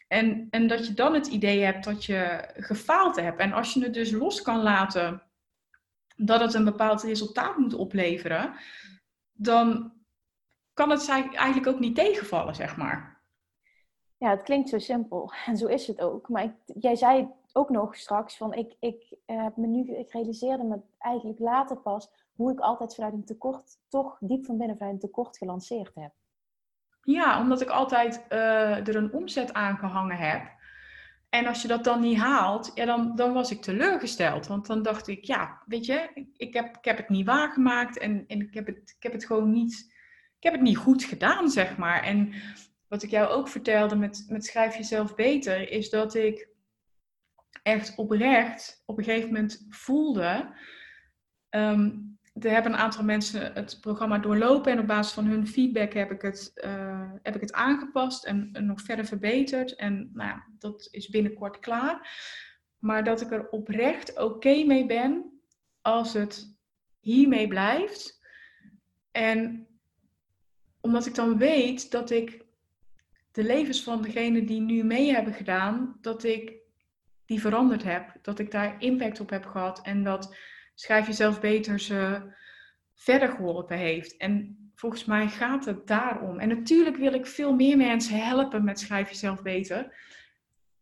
En, 0.09 0.47
en 0.51 0.67
dat 0.67 0.87
je 0.87 0.95
dan 0.95 1.15
het 1.15 1.27
idee 1.27 1.63
hebt 1.63 1.85
dat 1.85 2.05
je 2.05 2.49
gefaald 2.57 3.17
hebt. 3.17 3.41
En 3.41 3.53
als 3.53 3.75
je 3.75 3.83
het 3.83 3.95
dus 3.95 4.11
los 4.11 4.43
kan 4.43 4.63
laten 4.63 5.23
dat 6.17 6.41
het 6.41 6.55
een 6.55 6.65
bepaald 6.65 7.03
resultaat 7.03 7.57
moet 7.57 7.75
opleveren, 7.75 8.55
dan 9.33 9.93
kan 10.75 10.91
het 10.91 11.09
eigenlijk 11.09 11.67
ook 11.67 11.79
niet 11.79 11.95
tegenvallen, 11.95 12.55
zeg 12.55 12.77
maar. 12.77 13.23
Ja, 14.17 14.31
het 14.31 14.43
klinkt 14.43 14.69
zo 14.69 14.79
simpel. 14.79 15.33
En 15.47 15.57
zo 15.57 15.67
is 15.67 15.87
het 15.87 16.01
ook. 16.01 16.29
Maar 16.29 16.45
ik, 16.45 16.53
jij 16.65 16.97
zei 16.97 17.29
ook 17.53 17.71
nog 17.71 17.97
straks 17.97 18.37
van 18.37 18.53
ik, 18.53 18.77
ik 18.81 19.15
eh, 19.27 19.43
heb 19.43 19.57
me 19.57 19.67
nu, 19.67 19.97
ik 19.97 20.13
realiseerde 20.13 20.65
me 20.65 20.81
eigenlijk 20.99 21.39
later 21.39 21.77
pas 21.77 22.11
hoe 22.35 22.53
ik 22.53 22.59
altijd 22.59 22.95
vanuit 22.95 23.13
een 23.13 23.25
tekort, 23.25 23.79
toch 23.89 24.17
diep 24.21 24.45
van 24.45 24.59
binnen 24.59 24.77
vanuit 24.77 24.95
een 24.95 25.01
tekort 25.01 25.37
gelanceerd 25.37 25.95
heb. 25.95 26.13
Ja, 27.03 27.41
omdat 27.41 27.61
ik 27.61 27.69
altijd 27.69 28.25
eh, 28.29 28.89
er 28.89 28.97
een 28.97 29.13
omzet 29.13 29.53
aan 29.53 29.77
gehangen 29.77 30.17
heb. 30.17 30.53
En 31.29 31.47
als 31.47 31.63
je 31.63 31.69
dat 31.69 31.85
dan 31.85 32.01
niet 32.01 32.19
haalt, 32.19 32.71
ja, 32.75 32.85
dan, 32.85 33.17
dan 33.17 33.33
was 33.33 33.51
ik 33.51 33.63
teleurgesteld. 33.63 34.47
Want 34.47 34.67
dan 34.67 34.83
dacht 34.83 35.09
ik, 35.09 35.25
ja, 35.25 35.63
weet 35.67 35.87
je, 35.87 36.29
ik, 36.37 36.55
heb, 36.55 36.77
ik 36.77 36.85
heb 36.85 36.97
het 36.97 37.09
niet 37.09 37.27
waargemaakt 37.27 37.99
en, 37.99 38.25
en 38.27 38.41
ik, 38.41 38.55
heb 38.55 38.67
het, 38.67 38.95
ik 38.97 39.03
heb 39.03 39.13
het 39.13 39.27
gewoon 39.27 39.51
niet, 39.51 39.94
heb 40.45 40.53
het 40.53 40.63
niet 40.63 40.77
goed 40.77 41.05
gedaan, 41.05 41.51
zeg 41.51 41.77
maar. 41.77 42.03
En 42.03 42.33
wat 42.89 43.03
ik 43.03 43.11
jou 43.11 43.29
ook 43.29 43.49
vertelde 43.49 43.97
met, 43.97 44.25
met 44.29 44.45
Schrijf 44.45 44.77
Jezelf 44.77 45.15
Beter, 45.15 45.71
is 45.71 45.91
dat 45.91 46.15
ik 46.15 46.49
echt 47.63 47.97
oprecht 47.97 48.83
op 48.87 48.99
een 48.99 49.05
gegeven 49.05 49.33
moment 49.33 49.67
voelde. 49.69 50.55
ehm, 51.49 51.91
er 52.41 52.51
hebben 52.51 52.73
een 52.73 52.79
aantal 52.79 53.05
mensen 53.05 53.53
het 53.53 53.79
programma 53.81 54.19
doorlopen 54.19 54.73
en 54.73 54.79
op 54.79 54.87
basis 54.87 55.13
van 55.13 55.25
hun 55.25 55.47
feedback 55.47 55.93
heb 55.93 56.11
ik 56.11 56.23
het, 56.23 56.51
eh, 56.55 57.11
heb 57.23 57.35
ik 57.35 57.41
het 57.41 57.53
aangepast 57.53 58.25
en, 58.25 58.49
en 58.53 58.67
nog 58.67 58.81
verder 58.81 59.05
verbeterd. 59.05 59.75
En 59.75 60.11
nou, 60.13 60.29
ja, 60.29 60.47
dat 60.59 60.89
is 60.91 61.09
binnenkort 61.09 61.59
klaar. 61.59 62.09
Maar 62.79 63.05
dat 63.05 63.21
ik 63.21 63.31
er 63.31 63.49
oprecht 63.49 64.19
oké 64.19 64.65
mee 64.65 64.87
ben 64.87 65.41
als 65.81 66.13
het 66.13 66.57
hiermee 67.01 67.49
blijft. 67.49 68.21
En 69.11 69.69
omdat 70.85 71.07
ik 71.07 71.15
dan 71.15 71.39
weet 71.39 71.91
dat 71.91 72.11
ik 72.11 72.45
de 73.33 73.45
levens 73.45 73.83
van 73.83 74.03
degenen 74.03 74.47
die 74.47 74.61
nu 74.61 74.83
mee 74.83 75.13
hebben 75.13 75.33
gedaan, 75.33 75.99
dat 76.01 76.25
ik 76.25 76.53
die 77.27 77.41
veranderd 77.41 77.83
heb. 77.83 78.17
Dat 78.23 78.39
ik 78.39 78.51
daar 78.51 78.77
impact 78.79 79.21
op 79.21 79.31
heb 79.31 79.47
gehad 79.47 79.83
en 79.83 80.03
dat 80.03 80.37
schrijf 80.75 81.07
jezelf 81.07 81.41
beter 81.41 81.81
ze 81.81 82.33
verder 82.95 83.29
geholpen 83.29 83.77
heeft. 83.77 84.17
En 84.17 84.57
volgens 84.75 85.05
mij 85.05 85.29
gaat 85.29 85.65
het 85.65 85.87
daarom. 85.87 86.39
En 86.39 86.49
natuurlijk 86.49 86.97
wil 86.97 87.13
ik 87.15 87.27
veel 87.27 87.55
meer 87.55 87.77
mensen 87.77 88.25
helpen 88.25 88.65
met 88.65 88.81
schrijf 88.81 89.09
jezelf 89.09 89.43
beter. 89.43 89.97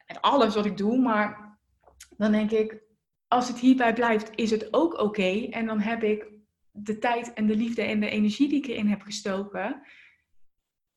En 0.06 0.20
alles 0.20 0.54
wat 0.54 0.66
ik 0.66 0.76
doe, 0.76 0.98
maar 0.98 1.58
dan 2.16 2.32
denk 2.32 2.50
ik, 2.50 2.80
als 3.28 3.48
het 3.48 3.58
hierbij 3.58 3.92
blijft, 3.92 4.30
is 4.34 4.50
het 4.50 4.72
ook 4.72 4.98
oké. 4.98 5.46
En 5.50 5.66
dan 5.66 5.80
heb 5.80 6.02
ik 6.02 6.31
de 6.72 6.98
tijd 6.98 7.32
en 7.32 7.46
de 7.46 7.56
liefde 7.56 7.82
en 7.82 8.00
de 8.00 8.10
energie 8.10 8.48
die 8.48 8.58
ik 8.58 8.66
erin 8.66 8.86
heb 8.86 9.00
gestoken, 9.00 9.82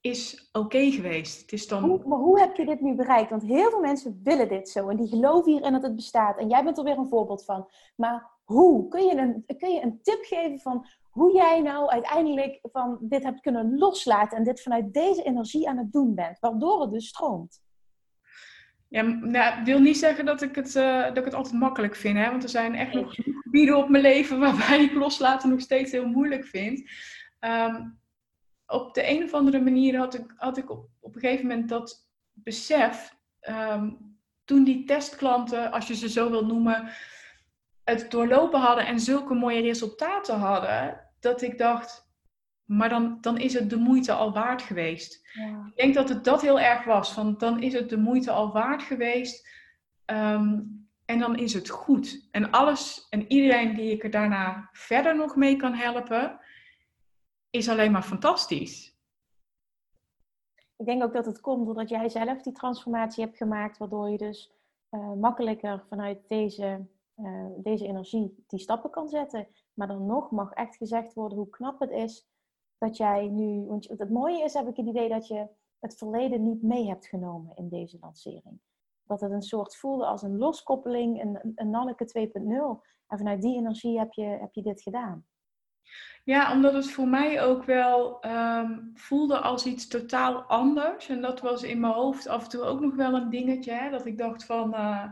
is 0.01 0.49
oké 0.51 0.91
geweest. 0.91 1.41
Het 1.41 1.51
is 1.51 1.67
dan... 1.67 2.01
Maar 2.05 2.17
hoe 2.17 2.39
heb 2.39 2.55
je 2.55 2.65
dit 2.65 2.82
nu 2.82 2.95
bereikt? 2.95 3.30
Want 3.30 3.43
heel 3.43 3.69
veel 3.69 3.80
mensen 3.80 4.19
willen 4.23 4.47
dit 4.47 4.69
zo 4.69 4.89
en 4.89 4.97
die 4.97 5.07
geloven 5.07 5.51
hierin 5.51 5.71
dat 5.71 5.84
het 5.84 5.95
bestaat. 5.95 6.38
En 6.38 6.49
jij 6.49 6.63
bent 6.63 6.78
er 6.78 6.84
weer 6.84 6.97
een 6.97 7.07
voorbeeld 7.07 7.45
van. 7.45 7.67
Maar 7.95 8.32
hoe? 8.43 8.88
Kun 8.88 9.05
je 9.05 9.15
een, 9.15 9.57
kun 9.57 9.71
je 9.73 9.82
een 9.82 9.99
tip 10.01 10.23
geven 10.23 10.59
van 10.59 10.86
hoe 11.09 11.34
jij 11.34 11.61
nou 11.61 11.89
uiteindelijk 11.89 12.59
van 12.61 12.97
dit 13.01 13.23
hebt 13.23 13.41
kunnen 13.41 13.78
loslaten 13.78 14.38
en 14.38 14.43
dit 14.43 14.61
vanuit 14.61 14.93
deze 14.93 15.23
energie 15.23 15.69
aan 15.69 15.78
het 15.78 15.91
doen 15.91 16.15
bent, 16.15 16.39
waardoor 16.39 16.82
het 16.82 16.91
dus 16.91 17.07
stroomt? 17.07 17.63
Ja, 18.88 19.01
nou, 19.01 19.59
ik 19.59 19.65
wil 19.65 19.79
niet 19.79 19.97
zeggen 19.97 20.25
dat 20.25 20.41
ik, 20.41 20.55
het, 20.55 20.75
eh, 20.75 21.03
dat 21.03 21.17
ik 21.17 21.25
het 21.25 21.33
altijd 21.33 21.53
makkelijk 21.53 21.95
vind. 21.95 22.17
Hè? 22.17 22.29
Want 22.29 22.43
er 22.43 22.49
zijn 22.49 22.75
echt 22.75 22.93
nog 22.93 23.15
gebieden 23.15 23.77
op 23.77 23.89
mijn 23.89 24.03
leven 24.03 24.39
waarbij 24.45 24.83
ik 24.83 24.93
loslaten 24.93 25.49
nog 25.49 25.59
steeds 25.61 25.91
heel 25.91 26.07
moeilijk 26.07 26.45
vind. 26.45 26.89
Ehm, 27.39 27.83
op 28.67 28.93
de 28.93 29.09
een 29.09 29.23
of 29.23 29.33
andere 29.33 29.61
manier 29.61 29.97
had 29.97 30.13
ik, 30.13 30.33
had 30.36 30.57
ik 30.57 30.69
op, 30.69 30.89
op 30.99 31.15
een 31.15 31.21
gegeven 31.21 31.47
moment 31.47 31.69
dat 31.69 32.07
besef. 32.33 33.15
ehm, 33.39 33.89
toen 34.45 34.63
die 34.63 34.83
testklanten, 34.83 35.71
als 35.71 35.88
je 35.88 35.95
ze 35.95 36.09
zo 36.09 36.29
wil 36.29 36.45
noemen, 36.45 36.89
het 37.83 38.11
doorlopen 38.11 38.59
hadden 38.59 38.86
en 38.86 38.99
zulke 38.99 39.33
mooie 39.33 39.61
resultaten 39.61 40.38
hadden, 40.38 41.01
dat 41.19 41.41
ik 41.41 41.57
dacht, 41.57 42.05
maar 42.66 42.89
dan, 42.89 43.18
dan 43.22 43.38
is 43.38 43.53
het 43.53 43.70
de 43.70 43.78
moeite 43.78 44.13
al 44.13 44.34
waard 44.34 44.61
geweest. 44.61 45.28
Ja. 45.34 45.66
Ik 45.66 45.76
denk 45.76 45.93
dat 45.93 46.09
het 46.09 46.24
dat 46.24 46.41
heel 46.41 46.59
erg 46.59 46.84
was. 46.84 47.16
Want 47.16 47.39
dan 47.39 47.61
is 47.61 47.74
het 47.74 47.89
de 47.89 47.97
moeite 47.97 48.32
al 48.32 48.51
waard 48.51 48.82
geweest. 48.82 49.47
Ehm, 50.05 50.59
en 51.05 51.20
dan 51.20 51.38
is 51.38 51.53
het 51.53 51.70
goed. 51.70 52.28
En 52.32 52.51
alles 52.51 53.07
en 53.09 53.32
iedereen 53.32 53.76
die 53.76 53.91
ik 53.91 54.03
er 54.03 54.09
daarna 54.09 54.70
verder 54.72 55.16
nog 55.16 55.36
mee 55.36 55.55
kan 55.55 55.74
helpen, 55.74 56.39
is 57.49 57.70
alleen 57.70 57.91
maar 57.91 58.03
fantastisch. 58.03 58.93
Ik 60.78 60.86
denk 60.86 61.03
ook 61.03 61.13
dat 61.13 61.26
het 61.26 61.41
komt 61.41 61.66
doordat 61.66 61.89
jij 61.89 62.09
zelf 62.09 62.41
die 62.41 62.53
transformatie 62.53 63.24
hebt 63.24 63.38
gemaakt, 63.38 63.78
waardoor 63.78 64.09
je 64.09 64.18
dus 64.18 64.51
eh, 64.89 65.13
makkelijker 65.13 65.84
vanuit 65.89 66.28
deze, 66.28 66.88
eh, 67.16 67.45
deze 67.57 67.88
energie 67.88 68.43
die 68.47 68.59
stappen 68.59 68.89
kan 68.89 69.09
zetten. 69.09 69.47
Maar 69.74 69.88
dan 69.88 70.05
nog 70.05 70.32
mag 70.32 70.51
echt 70.51 70.76
gezegd 70.76 71.13
worden 71.13 71.38
hoe 71.38 71.49
knap 71.49 71.80
het 71.80 71.91
is 71.91 72.28
dat 72.78 72.97
jij 72.97 73.28
nu. 73.28 73.65
Want 73.65 73.88
het 73.88 74.09
mooie 74.09 74.43
is, 74.43 74.53
heb 74.53 74.67
ik 74.67 74.76
het 74.76 74.88
idee 74.88 75.09
dat 75.09 75.28
je 75.28 75.47
het 75.80 75.97
verleden 75.97 76.43
niet 76.43 76.61
mee 76.61 76.88
hebt 76.88 77.07
genomen 77.07 77.55
in 77.55 77.69
deze 77.69 77.97
lancering. 78.01 78.59
Dat 79.03 79.21
het 79.21 79.32
een 79.32 79.41
soort 79.41 79.76
voelde 79.76 80.05
als 80.05 80.21
een 80.21 80.38
loskoppeling, 80.38 81.21
een, 81.21 81.53
een 81.55 81.69
Nanneke 81.69 82.30
2.0. 82.34 82.93
En 83.07 83.17
vanuit 83.17 83.41
die 83.41 83.57
energie 83.57 83.99
heb 83.99 84.13
je, 84.13 84.26
heb 84.26 84.53
je 84.53 84.61
dit 84.61 84.82
gedaan. 84.82 85.26
Ja, 86.23 86.51
omdat 86.51 86.73
het 86.73 86.91
voor 86.91 87.07
mij 87.07 87.43
ook 87.43 87.63
wel 87.63 88.19
ehm, 88.21 88.80
voelde 88.93 89.39
als 89.39 89.65
iets 89.65 89.88
totaal 89.88 90.41
anders. 90.41 91.09
En 91.09 91.21
dat 91.21 91.41
was 91.41 91.63
in 91.63 91.80
mijn 91.80 91.93
hoofd 91.93 92.28
af 92.28 92.43
en 92.43 92.49
toe 92.49 92.61
ook 92.63 92.80
nog 92.80 92.95
wel 92.95 93.13
een 93.13 93.30
dingetje. 93.30 93.71
Hè, 93.71 93.89
dat 93.89 94.05
ik 94.05 94.17
dacht 94.17 94.45
van, 94.45 94.73
eh, 94.73 95.09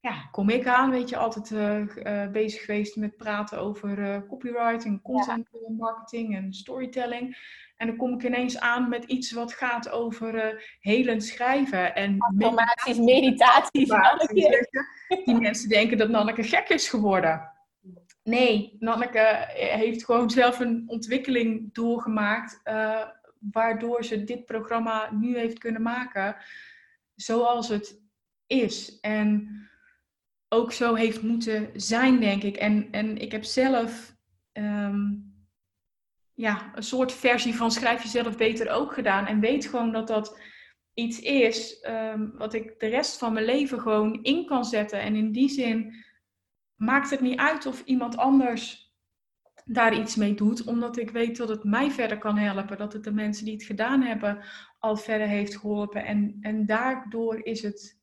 ja, 0.00 0.28
kom 0.30 0.48
ik 0.48 0.66
aan, 0.66 0.90
weet 0.90 1.08
je, 1.08 1.16
altijd 1.16 1.50
eh, 1.50 2.22
eh, 2.22 2.30
bezig 2.30 2.64
geweest 2.64 2.96
met 2.96 3.16
praten 3.16 3.58
over 3.58 4.12
eh, 4.12 4.20
copywriting, 4.28 5.02
content 5.02 5.48
marketing 5.78 6.36
en 6.36 6.52
storytelling. 6.52 7.36
En 7.76 7.86
dan 7.86 7.96
kom 7.96 8.14
ik 8.14 8.22
ineens 8.22 8.58
aan 8.58 8.88
met 8.88 9.04
iets 9.04 9.32
wat 9.32 9.52
gaat 9.52 9.90
over 9.90 10.62
helend 10.80 11.24
schrijven 11.24 11.94
en 11.94 12.16
meditaties. 12.34 12.98
meditaties. 12.98 13.88
Die 15.24 15.40
mensen 15.40 15.68
denken 15.68 15.98
dat 15.98 16.08
Nanneke 16.08 16.42
gek 16.42 16.68
is 16.68 16.88
geworden. 16.88 17.52
Nee, 18.22 18.76
Nanneke 18.78 19.46
heeft 19.54 20.04
gewoon 20.04 20.30
zelf 20.30 20.60
een 20.60 20.84
ontwikkeling 20.86 21.74
doorgemaakt, 21.74 22.60
uh, 22.64 23.02
waardoor 23.38 24.04
ze 24.04 24.24
dit 24.24 24.44
programma 24.44 25.10
nu 25.12 25.38
heeft 25.38 25.58
kunnen 25.58 25.82
maken 25.82 26.36
zoals 27.14 27.68
het 27.68 28.00
is. 28.46 29.00
En 29.00 29.48
ook 30.48 30.72
zo 30.72 30.94
heeft 30.94 31.22
moeten 31.22 31.70
zijn, 31.74 32.20
denk 32.20 32.42
ik. 32.42 32.56
En, 32.56 32.88
en 32.90 33.18
ik 33.18 33.32
heb 33.32 33.44
zelf 33.44 34.16
ehm, 34.52 35.14
ja, 36.34 36.70
een 36.74 36.82
soort 36.82 37.12
versie 37.12 37.54
van 37.54 37.70
schrijf 37.70 38.02
jezelf 38.02 38.36
beter 38.36 38.70
ook 38.70 38.92
gedaan. 38.92 39.26
En 39.26 39.40
weet 39.40 39.66
gewoon 39.66 39.92
dat 39.92 40.06
dat 40.06 40.38
iets 40.94 41.20
is 41.20 41.86
um, 41.88 42.32
wat 42.36 42.54
ik 42.54 42.80
de 42.80 42.86
rest 42.86 43.18
van 43.18 43.32
mijn 43.32 43.44
leven 43.44 43.80
gewoon 43.80 44.22
in 44.22 44.46
kan 44.46 44.64
zetten. 44.64 45.00
En 45.00 45.16
in 45.16 45.32
die 45.32 45.48
zin 45.48 45.94
maakt 46.74 47.10
het 47.10 47.20
niet 47.20 47.38
uit 47.38 47.66
of 47.66 47.82
iemand 47.84 48.16
anders 48.16 48.92
daar 49.64 49.98
iets 49.98 50.16
mee 50.16 50.34
doet, 50.34 50.64
omdat 50.64 50.96
ik 50.96 51.10
weet 51.10 51.36
dat 51.36 51.48
het 51.48 51.64
mij 51.64 51.90
verder 51.90 52.18
kan 52.18 52.36
helpen, 52.36 52.78
dat 52.78 52.92
het 52.92 53.04
de 53.04 53.12
mensen 53.12 53.44
die 53.44 53.54
het 53.54 53.62
gedaan 53.62 54.02
hebben 54.02 54.44
al 54.78 54.96
verder 54.96 55.26
heeft 55.26 55.56
geholpen. 55.56 56.04
En, 56.04 56.38
en 56.40 56.66
daardoor 56.66 57.44
is 57.44 57.62
het. 57.62 57.98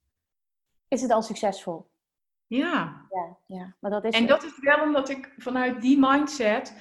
Is 0.87 1.01
het 1.01 1.11
al 1.11 1.21
succesvol? 1.21 1.93
Ja. 2.47 3.05
ja, 3.09 3.37
ja. 3.45 3.75
Maar 3.79 3.91
dat 3.91 4.05
is 4.05 4.13
en 4.13 4.27
dat 4.27 4.43
is 4.43 4.59
wel 4.59 4.81
omdat 4.81 5.09
ik 5.09 5.33
vanuit 5.37 5.81
die 5.81 5.97
mindset, 5.99 6.73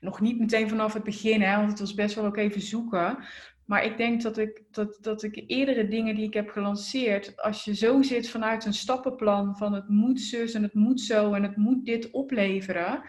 nog 0.00 0.20
niet 0.20 0.38
meteen 0.38 0.68
vanaf 0.68 0.92
het 0.92 1.04
begin, 1.04 1.42
hè, 1.42 1.56
want 1.56 1.70
het 1.70 1.80
was 1.80 1.94
best 1.94 2.14
wel 2.14 2.24
ook 2.24 2.36
even 2.36 2.60
zoeken. 2.60 3.24
Maar 3.66 3.84
ik 3.84 3.96
denk 3.96 4.22
dat 4.22 4.38
ik, 4.38 4.62
dat, 4.70 4.98
dat 5.00 5.22
ik 5.22 5.44
eerdere 5.46 5.88
dingen 5.88 6.14
die 6.14 6.26
ik 6.26 6.34
heb 6.34 6.50
gelanceerd, 6.50 7.42
als 7.42 7.64
je 7.64 7.74
zo 7.74 8.02
zit 8.02 8.30
vanuit 8.30 8.64
een 8.64 8.74
stappenplan 8.74 9.56
van 9.56 9.72
het 9.72 9.88
moet 9.88 10.20
zus 10.20 10.54
en 10.54 10.62
het 10.62 10.74
moet 10.74 11.00
zo 11.00 11.32
en 11.32 11.42
het 11.42 11.56
moet 11.56 11.84
dit 11.84 12.10
opleveren, 12.10 13.02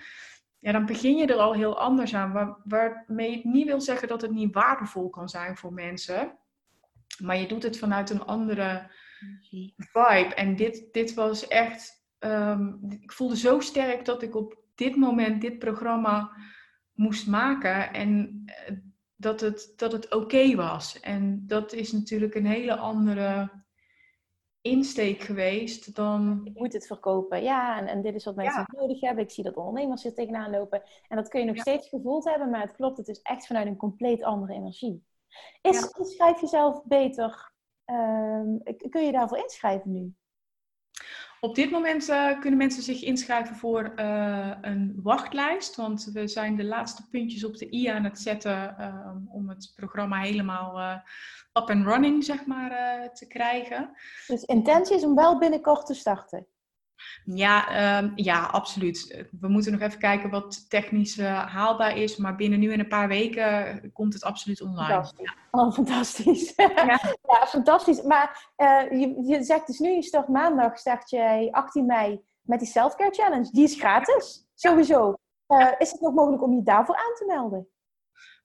ja, 0.59 0.71
dan 0.71 0.85
begin 0.85 1.15
je 1.15 1.25
er 1.25 1.37
al 1.37 1.53
heel 1.53 1.79
anders 1.79 2.15
aan. 2.15 2.31
Waar, 2.31 2.57
waarmee 2.63 3.31
ik 3.31 3.43
niet 3.43 3.65
wil 3.65 3.81
zeggen 3.81 4.07
dat 4.07 4.21
het 4.21 4.31
niet 4.31 4.53
waardevol 4.53 5.09
kan 5.09 5.29
zijn 5.29 5.57
voor 5.57 5.73
mensen, 5.73 6.37
maar 7.23 7.37
je 7.37 7.47
doet 7.47 7.63
het 7.63 7.77
vanuit 7.77 8.09
een 8.09 8.25
andere 8.25 8.91
vibe. 9.77 10.33
En 10.35 10.55
dit, 10.55 10.87
dit 10.91 11.13
was 11.13 11.47
echt, 11.47 12.05
um, 12.19 12.79
ik 12.99 13.11
voelde 13.11 13.37
zo 13.37 13.59
sterk 13.59 14.05
dat 14.05 14.21
ik 14.21 14.35
op 14.35 14.57
dit 14.75 14.95
moment 14.95 15.41
dit 15.41 15.59
programma 15.59 16.31
moest 16.93 17.27
maken. 17.27 17.93
En 17.93 18.43
uh, 18.45 18.77
dat 19.15 19.41
het, 19.41 19.73
dat 19.75 19.91
het 19.91 20.13
oké 20.13 20.55
was. 20.55 20.99
En 20.99 21.47
dat 21.47 21.73
is 21.73 21.91
natuurlijk 21.91 22.35
een 22.35 22.45
hele 22.45 22.75
andere 22.75 23.61
insteek 24.61 25.21
geweest 25.21 25.95
dan... 25.95 26.41
Ik 26.43 26.57
moet 26.57 26.73
het 26.73 26.87
verkopen, 26.87 27.43
ja. 27.43 27.77
En, 27.79 27.87
en 27.87 28.01
dit 28.01 28.15
is 28.15 28.25
wat 28.25 28.35
mensen 28.35 28.65
nodig 28.67 29.01
hebben. 29.01 29.23
Ik 29.23 29.31
zie 29.31 29.43
dat 29.43 29.55
ondernemers 29.55 30.05
er 30.05 30.13
tegenaan 30.13 30.51
lopen. 30.51 30.83
En 31.07 31.17
dat 31.17 31.27
kun 31.27 31.39
je 31.39 31.45
nog 31.45 31.57
steeds 31.57 31.89
gevoeld 31.89 32.25
hebben, 32.25 32.49
maar 32.49 32.61
het 32.61 32.75
klopt. 32.75 32.97
Het 32.97 33.07
is 33.07 33.21
echt 33.21 33.47
vanuit 33.47 33.67
een 33.67 33.77
compleet 33.77 34.23
andere 34.23 34.53
energie. 34.53 35.03
Is, 35.61 35.89
Schrijf 36.01 36.41
jezelf 36.41 36.83
beter. 36.83 37.52
Um, 37.85 38.63
kun 38.89 39.05
je 39.05 39.11
daarvoor 39.11 39.37
inschrijven 39.37 39.91
nu? 39.91 40.13
Op 41.39 41.55
dit 41.55 41.71
moment 41.71 42.09
uh, 42.09 42.39
kunnen 42.39 42.57
mensen 42.57 42.83
zich 42.83 43.01
inschrijven 43.01 43.55
voor 43.55 43.93
uh, 43.95 44.51
een 44.61 44.99
wachtlijst. 45.03 45.75
Want 45.75 46.09
we 46.13 46.27
zijn 46.27 46.55
de 46.55 46.63
laatste 46.63 47.07
puntjes 47.09 47.45
op 47.45 47.57
de 47.57 47.73
i 47.73 47.87
aan 47.87 48.03
het 48.03 48.19
zetten 48.19 48.75
uh, 48.79 49.15
om 49.27 49.49
het 49.49 49.73
programma 49.75 50.21
helemaal 50.21 50.79
uh, 50.79 50.97
up 51.53 51.69
and 51.69 51.85
running, 51.85 52.23
zeg 52.23 52.45
maar, 52.45 52.69
te 53.13 53.27
krijgen. 53.27 53.91
Dus 54.27 54.43
intentie 54.43 54.95
is 54.95 55.03
om 55.03 55.15
wel 55.15 55.37
binnenkort 55.37 55.85
te 55.85 55.93
starten? 55.93 56.47
Ja, 57.25 57.99
um, 58.01 58.11
ja, 58.15 58.45
absoluut. 58.45 59.25
We 59.39 59.47
moeten 59.47 59.71
nog 59.71 59.81
even 59.81 59.99
kijken 59.99 60.29
wat 60.29 60.69
technisch 60.69 61.17
uh, 61.17 61.45
haalbaar 61.53 61.97
is. 61.97 62.17
Maar 62.17 62.35
binnen 62.35 62.59
nu 62.59 62.73
en 62.73 62.79
een 62.79 62.87
paar 62.87 63.07
weken 63.07 63.91
komt 63.93 64.13
het 64.13 64.23
absoluut 64.23 64.61
online. 64.61 64.87
Fantastisch. 64.87 65.33
Ja. 65.51 65.59
Oh, 65.59 65.73
fantastisch. 65.73 66.53
Ja. 66.55 66.99
ja, 67.31 67.45
fantastisch. 67.47 68.01
Maar 68.01 68.51
uh, 68.57 68.99
je, 68.99 69.23
je 69.25 69.43
zegt 69.43 69.67
dus 69.67 69.79
nu, 69.79 69.89
je 69.89 70.03
start 70.03 70.27
maandag, 70.27 70.77
start 70.77 71.09
je 71.09 71.47
18 71.51 71.85
mei 71.85 72.21
met 72.41 72.59
die 72.59 72.67
Selfcare 72.67 73.13
Challenge. 73.13 73.51
Die 73.51 73.63
is 73.63 73.75
gratis, 73.75 74.47
sowieso. 74.55 75.13
Uh, 75.47 75.71
is 75.77 75.91
het 75.91 76.01
nog 76.01 76.13
mogelijk 76.13 76.43
om 76.43 76.53
je 76.53 76.63
daarvoor 76.63 76.95
aan 76.95 77.15
te 77.15 77.25
melden? 77.27 77.67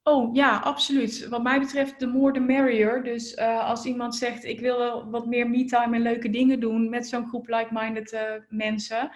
Oh 0.09 0.35
ja, 0.35 0.59
absoluut. 0.59 1.29
Wat 1.29 1.43
mij 1.43 1.59
betreft, 1.59 2.01
de 2.01 2.07
more 2.07 2.33
the 2.33 2.41
merrier. 2.41 3.03
Dus 3.03 3.37
uh, 3.37 3.69
als 3.69 3.85
iemand 3.85 4.17
zegt, 4.17 4.45
ik 4.45 4.61
wil 4.61 4.79
wel 4.79 5.11
wat 5.11 5.27
meer 5.27 5.51
me-time 5.51 5.97
en 5.97 6.03
leuke 6.03 6.31
dingen 6.31 6.61
doen 6.61 6.89
met 6.89 7.09
zo'n 7.09 7.29
groep 7.29 7.49
like-minded 7.49 8.13
uh, 8.13 8.21
mensen. 8.49 9.11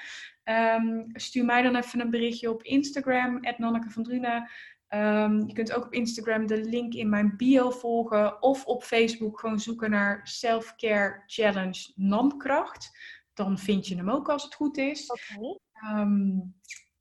Um, 0.44 1.06
stuur 1.12 1.44
mij 1.44 1.62
dan 1.62 1.76
even 1.76 2.00
een 2.00 2.10
berichtje 2.10 2.50
op 2.50 2.62
Instagram, 2.62 3.40
Nanneke 3.56 3.90
van 3.90 4.02
Drunen. 4.02 4.50
Um, 4.88 5.46
je 5.46 5.52
kunt 5.52 5.72
ook 5.72 5.84
op 5.84 5.92
Instagram 5.92 6.46
de 6.46 6.64
link 6.64 6.94
in 6.94 7.08
mijn 7.08 7.36
bio 7.36 7.70
volgen. 7.70 8.42
Of 8.42 8.64
op 8.64 8.82
Facebook 8.82 9.40
gewoon 9.40 9.60
zoeken 9.60 9.90
naar 9.90 10.20
Self-Care 10.22 11.22
Challenge 11.26 11.92
Namkracht. 11.94 12.98
Dan 13.34 13.58
vind 13.58 13.86
je 13.86 13.96
hem 13.96 14.10
ook 14.10 14.28
als 14.28 14.44
het 14.44 14.54
goed 14.54 14.76
is. 14.76 15.10
Okay. 15.10 16.00
Um, 16.00 16.54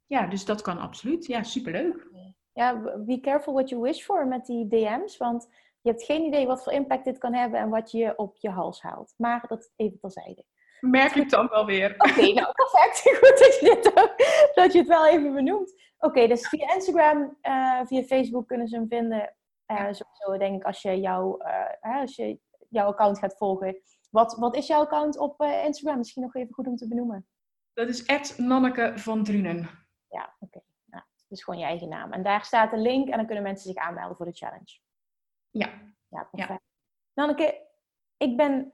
ja, 0.06 0.28
dus 0.28 0.46
dat 0.46 0.62
kan 0.62 0.78
absoluut. 0.78 1.26
Ja, 1.26 1.44
superleuk 1.44 2.10
ja, 2.54 2.82
be 2.98 3.20
careful 3.20 3.54
what 3.54 3.70
you 3.70 3.82
wish 3.82 4.04
for 4.04 4.28
met 4.28 4.46
die 4.46 4.68
DM's. 4.68 5.18
Want 5.18 5.48
je 5.82 5.90
hebt 5.90 6.04
geen 6.04 6.24
idee 6.24 6.48
wat 6.48 6.64
voor 6.64 6.74
impact 6.74 7.06
dit 7.06 7.18
kan 7.18 7.34
hebben 7.34 7.60
en 7.60 7.70
wat 7.70 7.92
je 7.92 8.18
op 8.18 8.38
je 8.38 8.50
hals 8.50 8.82
haalt. 8.82 9.14
Maar 9.18 9.44
dat 9.48 9.72
even 9.76 10.00
terzijde. 10.00 10.46
Merk 10.80 11.16
ik 11.16 11.30
dan 11.30 11.48
wel 11.48 11.66
weer. 11.66 11.94
Oké, 11.98 12.34
nou 12.34 12.52
perfect. 12.62 13.02
Goed 13.20 13.40
dat 13.40 13.58
je, 13.60 13.80
dit 13.82 14.00
ook, 14.02 14.16
dat 14.54 14.74
je 14.74 14.80
het 14.80 14.88
wel 14.88 15.08
even 15.08 15.34
benoemt. 15.34 15.74
Oké, 16.00 16.28
dus 16.28 16.48
via 16.48 16.74
Instagram, 16.74 17.38
uh, 17.42 17.80
via 17.86 18.04
Facebook 18.04 18.48
kunnen 18.48 18.68
ze 18.68 18.76
hem 18.76 18.88
vinden. 18.88 19.36
Uh, 19.68 19.78
sowieso 19.78 20.38
denk 20.38 20.56
ik 20.56 20.64
als 20.64 20.82
je, 20.82 21.00
jou, 21.00 21.44
uh, 21.84 22.02
als 22.02 22.16
je 22.16 22.40
jouw 22.70 22.88
account 22.88 23.20
gaat 23.20 23.38
volgen. 23.38 23.82
Wat, 24.10 24.36
wat 24.36 24.56
is 24.56 24.68
jouw 24.68 24.82
account 24.82 25.18
op 25.18 25.42
Instagram? 25.42 25.98
Misschien 25.98 26.24
nog 26.24 26.36
even 26.36 26.54
goed 26.54 26.68
om 26.68 26.76
te 26.76 26.88
benoemen. 26.88 27.28
Dat 27.74 27.90
is 27.90 28.36
Nanneke 28.38 28.92
van 28.96 29.24
Drunen. 29.24 29.70
Ja, 30.10 30.36
oké. 30.40 30.60
Dus 31.32 31.44
gewoon 31.44 31.60
je 31.60 31.66
eigen 31.66 31.90
naam. 31.90 32.12
En 32.12 32.24
daar 32.24 32.46
staat 32.46 32.74
een 32.74 32.82
link 32.82 33.10
en 33.10 33.18
dan 33.18 33.26
kunnen 33.26 33.44
mensen 33.44 33.74
zich 33.74 33.84
aanmelden 33.84 34.18
voor 34.18 34.26
de 34.26 34.32
challenge. 34.32 34.80
Ja. 35.50 35.70
Ja, 36.08 36.24
perfect. 36.32 36.50
Ja. 36.50 36.60
Nanneke, 37.14 37.68
ik 38.18 38.38
ben... 38.38 38.74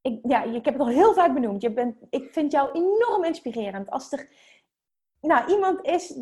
Ik, 0.00 0.20
ja, 0.22 0.42
ik 0.42 0.64
heb 0.64 0.74
het 0.74 0.82
al 0.82 0.88
heel 0.88 1.14
vaak 1.14 1.34
benoemd. 1.34 1.62
Je 1.62 1.72
bent, 1.72 1.96
ik 2.10 2.32
vind 2.32 2.52
jou 2.52 2.70
enorm 2.72 3.24
inspirerend. 3.24 3.90
Als 3.90 4.12
er 4.12 4.28
nou, 5.20 5.50
iemand 5.50 5.86
is 5.86 6.18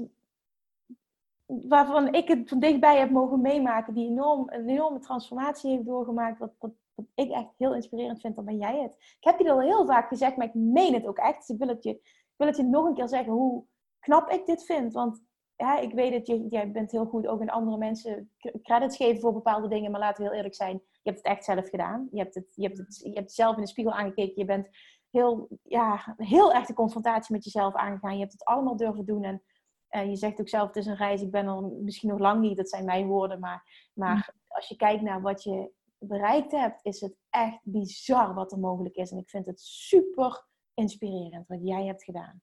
waarvan 1.46 2.14
ik 2.14 2.28
het 2.28 2.48
van 2.48 2.59
dichtbij 2.59 2.98
heb 2.98 3.11
mogen 3.11 3.40
meemaken, 3.40 3.94
die 3.94 4.09
enorm, 4.09 4.50
een 4.50 4.68
enorme 4.68 4.98
transformatie 4.98 5.70
heeft 5.70 5.86
doorgemaakt, 5.86 6.38
wat, 6.38 6.52
wat, 6.59 6.72
wat, 6.94 7.06
ik 7.14 7.30
echt 7.30 7.48
heel 7.56 7.74
inspirerend 7.74 8.20
vind, 8.20 8.36
dan 8.36 8.44
ben 8.44 8.59
jij 8.59 8.80
het. 8.82 8.92
Ik 8.98 9.24
heb 9.24 9.38
je 9.38 9.50
al 9.50 9.61
heel 9.61 9.86
vaak 9.86 10.09
gezegd, 10.09 10.36
maar 10.36 10.46
ik 10.46 10.54
meen 10.54 10.94
het 10.94 11.06
ook 11.06 11.18
echt. 11.18 11.38
Dus 11.38 11.48
ik 11.48 11.59
wil 11.59 11.68
het 11.68 11.82
je, 11.84 11.90
ik 11.90 12.34
wil 12.36 12.46
het 12.46 12.56
je 12.56 12.62
nog 12.62 12.86
een 12.86 12.94
keer 12.94 13.09
zeggen 13.09 13.32
hoe 13.32 13.64
knap 13.98 14.30
ik 14.30 14.46
dit 14.46 14.64
vind. 14.64 14.92
Want 14.92 15.22
ja, 15.59 15.78
ik 15.78 15.92
weet 15.92 16.26
dat 16.26 16.50
jij 16.50 16.70
bent 16.70 16.90
heel 16.90 17.06
goed 17.06 17.26
ook 17.26 17.40
in 17.40 17.50
andere 17.50 17.78
mensen 17.78 18.30
credits 18.62 18.96
geven 18.96 19.20
voor 19.20 19.33
bepaalde 19.33 19.68
dingen, 19.68 19.91
maar 19.91 20.00
laten 20.00 20.22
we 20.22 20.28
heel 20.28 20.37
eerlijk 20.37 20.54
zijn, 20.54 20.83
je 21.03 21.11
hebt 21.11 21.16
het 21.16 21.26
echt 21.26 21.45
zelf 21.45 21.68
gedaan. 21.68 22.08
Je 22.11 22.18
hebt 22.18 22.34
het, 22.34 22.46
je 22.54 22.66
hebt 22.66 22.78
het, 22.78 23.00
je 23.03 23.12
hebt 23.12 23.33
zelf 23.33 23.57
in 23.57 23.62
de 23.62 23.68
spiegel 23.68 23.92
aangekeken. 23.92 24.33
Je 24.37 24.45
bent 24.45 24.68
heel, 25.11 25.49
ja, 25.62 26.14
heel 26.16 26.53
erg 26.53 26.66
de 26.66 26.74
confrontatie 26.74 27.34
met 27.34 27.45
jezelf 27.45 27.74
aangegaan. 27.74 28.14
Je 28.14 28.20
hebt 28.20 28.33
het 28.33 28.45
allemaal 28.45 28.76
durven 28.76 29.04
doen. 29.04 29.24
En 29.24 29.42
uh, 29.91 30.08
je 30.08 30.16
zegt 30.16 30.41
ook 30.41 30.49
zelf, 30.49 30.66
het 30.66 30.76
is 30.76 30.87
een 30.87 30.96
reis. 30.96 31.22
Ik 31.22 31.30
ben 31.30 31.46
er 31.46 31.62
misschien 31.62 32.08
nog 32.08 32.18
lang 32.18 32.41
niet, 32.41 32.57
dat 32.57 32.68
zijn 32.68 32.84
mijn 32.84 33.07
woorden. 33.07 33.41
Maar, 33.41 33.91
maar 33.95 34.33
hm. 34.33 34.54
als 34.54 34.68
je 34.68 34.76
kijkt 34.76 35.03
naar 35.03 35.20
wat 35.20 35.42
je 35.42 35.72
bereikt 35.99 36.53
hebt, 36.53 36.84
is 36.84 37.00
het 37.00 37.16
echt 37.30 37.61
bizar 37.62 38.34
wat 38.34 38.53
er 38.53 38.58
mogelijk 38.58 38.95
is. 38.95 39.11
En 39.11 39.18
ik 39.18 39.30
vind 39.30 39.46
het 39.46 39.61
super 39.61 40.46
inspirerend 40.74 41.46
wat 41.46 41.61
jij 41.62 41.87
hebt 41.87 42.04
gedaan. 42.04 42.42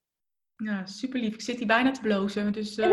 Ja, 0.57 0.86
super 0.86 1.19
lief. 1.19 1.34
Ik 1.34 1.41
zit 1.41 1.57
hier 1.57 1.68
bijna 1.68 1.91
te 1.91 2.02
blozen. 2.02 2.53
Dus, 2.53 2.77
uh, 2.77 2.88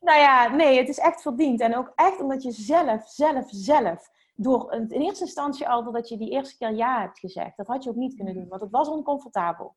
nou 0.00 0.20
ja, 0.20 0.48
nee, 0.48 0.78
het 0.78 0.88
is 0.88 0.98
echt 0.98 1.22
verdiend. 1.22 1.60
En 1.60 1.76
ook 1.76 1.92
echt 1.94 2.20
omdat 2.20 2.42
je 2.42 2.50
zelf, 2.50 3.08
zelf, 3.08 3.50
zelf, 3.50 4.10
door 4.34 4.72
in 4.72 5.00
eerste 5.00 5.24
instantie 5.24 5.68
al 5.68 5.92
dat 5.92 6.08
je 6.08 6.16
die 6.16 6.30
eerste 6.30 6.56
keer 6.56 6.74
ja 6.74 7.00
hebt 7.00 7.18
gezegd, 7.18 7.56
dat 7.56 7.66
had 7.66 7.84
je 7.84 7.90
ook 7.90 7.96
niet 7.96 8.14
kunnen 8.14 8.34
doen, 8.34 8.48
want 8.48 8.60
het 8.60 8.70
was 8.70 8.88
oncomfortabel. 8.88 9.76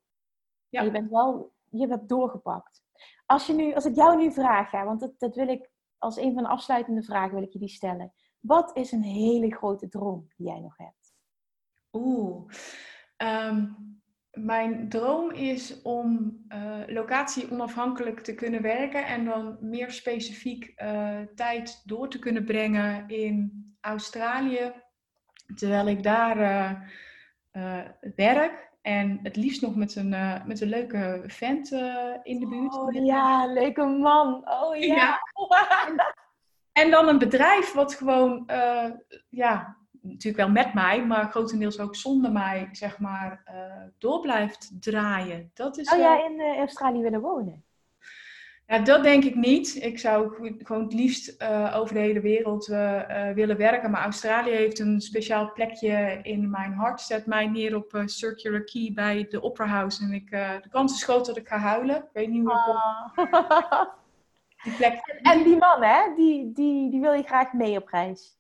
Ja. 0.70 0.82
je 0.82 0.92
bent 0.92 1.10
wel, 1.10 1.54
je 1.70 1.88
hebt 1.88 2.10
doorgepakt. 2.10 2.84
Als, 3.26 3.48
je 3.48 3.54
nu, 3.54 3.74
als 3.74 3.86
ik 3.86 3.96
jou 3.96 4.18
nu 4.18 4.32
vraag, 4.32 4.72
ja, 4.72 4.86
want 4.86 5.00
dat, 5.00 5.14
dat 5.18 5.36
wil 5.36 5.48
ik 5.48 5.70
als 5.98 6.18
een 6.18 6.34
van 6.34 6.44
de 6.44 6.50
afsluitende 6.50 7.04
vragen 7.04 7.34
wil 7.34 7.44
ik 7.44 7.54
je 7.54 7.60
die 7.60 7.70
stellen. 7.70 8.14
Wat 8.40 8.78
is 8.78 8.92
een 8.92 9.04
hele 9.04 9.56
grote 9.56 9.88
droom 9.88 10.28
die 10.36 10.48
jij 10.48 10.60
nog 10.60 10.78
hebt? 10.78 11.14
Oeh, 11.92 12.52
um, 13.18 13.95
mijn 14.36 14.90
droom 14.90 15.32
is 15.32 15.82
om 15.82 16.38
uh, 16.50 16.76
locatie 16.88 17.52
onafhankelijk 17.52 18.20
te 18.20 18.36
kunnen 18.36 18.62
werken 18.62 19.06
en 19.06 19.26
dan 19.26 19.58
meer 19.60 19.92
specifiek 19.92 20.74
uh, 20.84 21.20
tijd 21.36 21.82
door 21.86 22.10
te 22.10 22.20
kunnen 22.20 22.46
brengen 22.46 23.08
in 23.08 23.64
Australië, 23.82 24.72
terwijl 25.56 25.88
ik 25.88 26.04
daar 26.04 26.38
uh, 27.54 27.82
werk 28.16 28.74
En 28.82 29.20
het 29.24 29.36
liefst 29.36 29.62
nog 29.62 29.76
met 29.76 29.96
een, 29.96 30.10
met 30.46 30.62
een 30.62 30.70
leuke 30.70 31.24
vent 31.26 31.72
in 32.24 32.40
de 32.40 32.48
buurt. 32.48 32.74
Oh 32.76 33.06
ja, 33.06 33.46
leuke 33.46 33.86
man. 33.86 34.50
Oh 34.50 34.76
ja. 34.76 34.96
ja. 34.96 35.20
en 36.82 36.92
dan 36.92 37.08
een 37.08 37.20
bedrijf 37.20 37.74
wat 37.74 37.96
gewoon, 37.96 38.50
ja, 39.30 39.78
natuurlijk 40.08 40.38
wel 40.38 40.50
met 40.50 40.74
mij, 40.74 41.06
maar 41.06 41.30
grotendeels 41.30 41.80
ook 41.80 41.96
zonder 41.96 42.32
mij, 42.32 42.70
zeg 42.72 43.00
maar, 43.00 43.44
door 43.98 44.22
blijft 44.22 44.72
draaien. 44.80 45.52
Dat 45.54 45.78
is, 45.78 45.88
Zou 45.88 46.02
jij 46.02 46.26
in 46.26 46.58
Australië 46.58 47.02
willen 47.02 47.22
wonen? 47.22 47.64
Ja, 48.68 48.80
dat 48.80 49.04
denk 49.04 49.24
ik 49.24 49.36
niet. 49.36 49.76
Ik 49.84 50.00
zou 50.00 50.36
gewoon 50.64 50.84
het 50.84 50.94
liefst 50.94 51.42
uh, 51.42 51.76
over 51.78 51.94
de 51.94 52.00
hele 52.00 52.20
wereld 52.20 52.66
willen 53.34 53.58
werken. 53.58 53.92
Maar 53.92 54.04
Australië 54.04 54.52
heeft 54.52 54.80
een 54.80 55.02
speciaal 55.02 55.52
plekje 55.54 56.20
in 56.22 56.50
mijn 56.50 56.74
hart. 56.74 57.02
Zet 57.02 57.26
mij 57.26 57.48
neer 57.48 57.76
op 57.76 58.02
Circular 58.06 58.64
Quay 58.64 58.92
bij 58.94 59.26
de 59.30 59.44
Opera 59.44 59.68
House. 59.68 60.04
En 60.04 60.14
ik, 60.14 60.30
de 60.32 60.70
kans 60.70 60.94
is 60.94 61.04
groot 61.04 61.26
dat 61.26 61.38
ik 61.38 61.48
ga 61.48 61.58
huilen. 61.58 61.96
Ik 61.96 62.10
weet 62.14 62.30
niet 62.30 62.44
hoe 62.46 62.52
ik 62.52 62.58
ah. 62.58 63.82
die 64.64 64.76
plek... 64.76 65.20
En 65.32 65.44
die 65.44 65.58
man, 65.58 65.84
hè? 65.84 66.16
Die, 66.16 66.52
die, 66.52 66.92
die 66.92 67.02
wil 67.02 67.14
je 67.14 67.24
graag 67.24 67.54
mee 67.54 67.78
op 67.78 67.88
reis. 67.88 68.38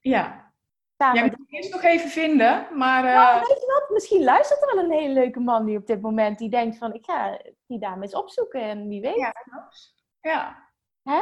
Ja. 0.00 0.45
Ja, 0.96 1.12
ik 1.22 1.38
moet 1.38 1.52
eerst 1.52 1.72
nog 1.72 1.82
even 1.82 2.10
vinden, 2.10 2.66
maar... 2.72 3.04
Uh... 3.04 3.34
weet 3.34 3.60
je 3.60 3.80
wat? 3.80 3.90
Misschien 3.90 4.24
luistert 4.24 4.62
er 4.62 4.74
wel 4.74 4.84
een 4.84 4.90
hele 4.90 5.12
leuke 5.12 5.40
man 5.40 5.64
die 5.64 5.78
op 5.78 5.86
dit 5.86 6.00
moment 6.00 6.38
die 6.38 6.50
denkt 6.50 6.78
van... 6.78 6.94
ik 6.94 7.04
ga 7.04 7.40
die 7.66 7.78
dame 7.78 8.02
eens 8.02 8.14
opzoeken 8.14 8.60
en 8.60 8.88
wie 8.88 9.00
weet. 9.00 9.16
Ja. 9.16 9.34
ja. 10.20 10.70
Hè? 11.02 11.20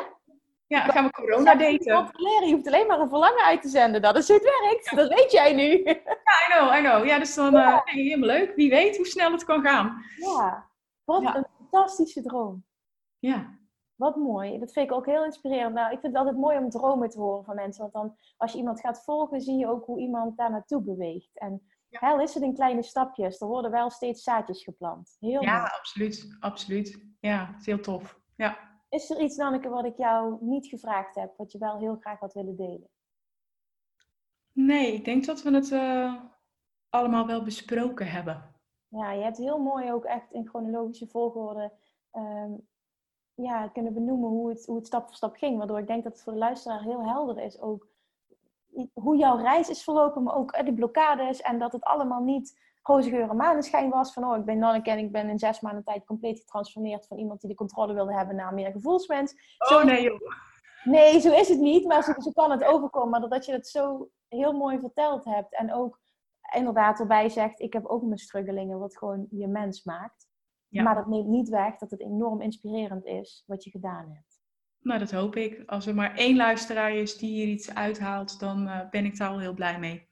Ja, 0.66 0.80
gaan 0.80 1.04
we 1.04 1.10
corona 1.10 1.54
daten. 1.54 1.84
Je 1.84 2.52
hoeft 2.52 2.66
alleen 2.66 2.86
maar 2.86 3.00
een 3.00 3.08
verlangen 3.08 3.44
uit 3.44 3.62
te 3.62 3.68
zenden. 3.68 4.02
Dat 4.02 4.16
is 4.16 4.28
hoe 4.28 4.36
het 4.36 4.60
werkt. 4.60 4.96
Dat 4.96 5.08
weet 5.08 5.32
jij 5.32 5.52
nu. 5.52 5.82
Ja, 5.84 5.94
I 5.94 6.52
know, 6.52 6.74
I 6.74 6.80
know. 6.80 7.06
Ja, 7.06 7.18
dus 7.18 7.34
dan 7.34 7.52
ja. 7.52 7.72
Uh, 7.72 7.80
helemaal 7.84 8.28
leuk. 8.28 8.54
Wie 8.54 8.70
weet 8.70 8.96
hoe 8.96 9.06
snel 9.06 9.32
het 9.32 9.44
kan 9.44 9.62
gaan. 9.62 10.04
Ja, 10.16 10.70
wat 11.04 11.34
een 11.34 11.46
fantastische 11.58 12.22
droom. 12.22 12.64
Ja. 13.18 13.58
Wat 13.94 14.16
mooi. 14.16 14.58
Dat 14.58 14.72
vind 14.72 14.90
ik 14.90 14.96
ook 14.96 15.06
heel 15.06 15.24
inspirerend. 15.24 15.74
Nou, 15.74 15.92
ik 15.92 16.00
vind 16.00 16.12
het 16.12 16.22
altijd 16.22 16.40
mooi 16.40 16.58
om 16.58 16.70
dromen 16.70 17.08
te 17.08 17.18
horen 17.18 17.44
van 17.44 17.54
mensen. 17.54 17.80
Want 17.80 17.92
dan, 17.92 18.16
als 18.36 18.52
je 18.52 18.58
iemand 18.58 18.80
gaat 18.80 19.04
volgen, 19.04 19.40
zie 19.40 19.58
je 19.58 19.66
ook 19.66 19.84
hoe 19.84 20.00
iemand 20.00 20.36
daar 20.36 20.50
naartoe 20.50 20.82
beweegt. 20.82 21.38
En 21.38 21.62
ja. 21.88 21.98
al 21.98 22.20
is 22.20 22.34
het 22.34 22.42
in 22.42 22.54
kleine 22.54 22.82
stapjes, 22.82 23.40
er 23.40 23.46
worden 23.46 23.70
wel 23.70 23.90
steeds 23.90 24.22
zaadjes 24.22 24.64
geplant. 24.64 25.16
Heel 25.20 25.42
ja, 25.42 25.62
absoluut. 25.62 26.36
Absoluut. 26.40 27.06
Ja, 27.20 27.46
het 27.46 27.60
is 27.60 27.66
heel 27.66 27.80
tof. 27.80 28.20
Ja. 28.36 28.72
Is 28.88 29.10
er 29.10 29.20
iets, 29.20 29.36
Nanneke, 29.36 29.68
wat 29.68 29.84
ik 29.84 29.96
jou 29.96 30.36
niet 30.40 30.66
gevraagd 30.66 31.14
heb, 31.14 31.36
wat 31.36 31.52
je 31.52 31.58
wel 31.58 31.78
heel 31.78 31.96
graag 32.00 32.20
had 32.20 32.32
willen 32.32 32.56
delen? 32.56 32.88
Nee, 34.52 34.92
ik 34.92 35.04
denk 35.04 35.24
dat 35.24 35.42
we 35.42 35.50
het 35.50 35.70
uh, 35.70 36.14
allemaal 36.88 37.26
wel 37.26 37.42
besproken 37.42 38.10
hebben. 38.10 38.54
Ja, 38.88 39.12
je 39.12 39.22
hebt 39.22 39.36
heel 39.36 39.58
mooi 39.58 39.92
ook 39.92 40.04
echt 40.04 40.32
in 40.32 40.48
chronologische 40.48 41.06
volgorde 41.06 41.72
um, 42.12 42.68
ja, 43.34 43.68
kunnen 43.68 43.94
benoemen 43.94 44.28
hoe 44.28 44.48
het, 44.48 44.66
hoe 44.66 44.76
het 44.76 44.86
stap 44.86 45.06
voor 45.06 45.14
stap 45.14 45.36
ging. 45.36 45.58
Waardoor 45.58 45.78
ik 45.78 45.86
denk 45.86 46.02
dat 46.04 46.12
het 46.12 46.22
voor 46.22 46.32
de 46.32 46.38
luisteraar 46.38 46.82
heel 46.82 47.04
helder 47.04 47.38
is 47.38 47.60
ook 47.60 47.86
hoe 48.92 49.16
jouw 49.16 49.36
reis 49.36 49.68
is 49.68 49.84
verlopen, 49.84 50.22
maar 50.22 50.36
ook 50.36 50.64
de 50.64 50.74
blokkades 50.74 51.40
en 51.40 51.58
dat 51.58 51.72
het 51.72 51.84
allemaal 51.84 52.22
niet 52.22 52.58
roze 52.82 53.10
geur 53.10 53.30
en 53.30 53.36
maneschijn 53.36 53.90
was. 53.90 54.12
Van 54.12 54.24
oh, 54.24 54.36
ik 54.36 54.44
ben 54.44 54.58
Nanneke 54.58 54.90
en 54.90 54.98
ik 54.98 55.12
ben 55.12 55.28
in 55.28 55.38
zes 55.38 55.60
maanden 55.60 55.84
tijd 55.84 56.04
compleet 56.04 56.38
getransformeerd 56.38 57.06
van 57.06 57.18
iemand 57.18 57.40
die 57.40 57.50
de 57.50 57.56
controle 57.56 57.94
wilde 57.94 58.14
hebben 58.14 58.36
naar 58.36 58.54
meer 58.54 58.70
gevoelsmens. 58.70 59.56
Oh 59.58 59.68
zo, 59.68 59.84
nee 59.84 60.02
joh. 60.02 60.20
Nee, 60.84 61.20
zo 61.20 61.32
is 61.32 61.48
het 61.48 61.58
niet, 61.58 61.86
maar 61.86 62.02
zo, 62.02 62.12
zo 62.18 62.30
kan 62.30 62.50
het 62.50 62.64
overkomen. 62.64 63.10
Maar 63.10 63.20
doordat 63.20 63.44
je 63.44 63.52
het 63.52 63.68
zo 63.68 64.08
heel 64.28 64.52
mooi 64.52 64.78
verteld 64.78 65.24
hebt 65.24 65.54
en 65.54 65.74
ook 65.74 66.00
inderdaad 66.54 67.00
erbij 67.00 67.28
zegt, 67.28 67.60
ik 67.60 67.72
heb 67.72 67.86
ook 67.86 68.02
mijn 68.02 68.18
struggelingen, 68.18 68.78
wat 68.78 68.98
gewoon 68.98 69.26
je 69.30 69.46
mens 69.46 69.84
maakt. 69.84 70.28
Maar 70.82 70.94
dat 70.94 71.06
neemt 71.06 71.26
niet 71.26 71.48
weg 71.48 71.76
dat 71.76 71.90
het 71.90 72.00
enorm 72.00 72.40
inspirerend 72.40 73.04
is 73.04 73.44
wat 73.46 73.64
je 73.64 73.70
gedaan 73.70 74.10
hebt. 74.12 74.42
Nou, 74.80 74.98
dat 74.98 75.10
hoop 75.10 75.36
ik. 75.36 75.62
Als 75.66 75.86
er 75.86 75.94
maar 75.94 76.14
één 76.14 76.36
luisteraar 76.36 76.94
is 76.94 77.16
die 77.16 77.30
hier 77.30 77.46
iets 77.46 77.74
uithaalt, 77.74 78.40
dan 78.40 78.66
uh, 78.66 78.90
ben 78.90 79.04
ik 79.04 79.18
daar 79.18 79.28
al 79.28 79.38
heel 79.38 79.54
blij 79.54 79.78
mee. 79.78 80.08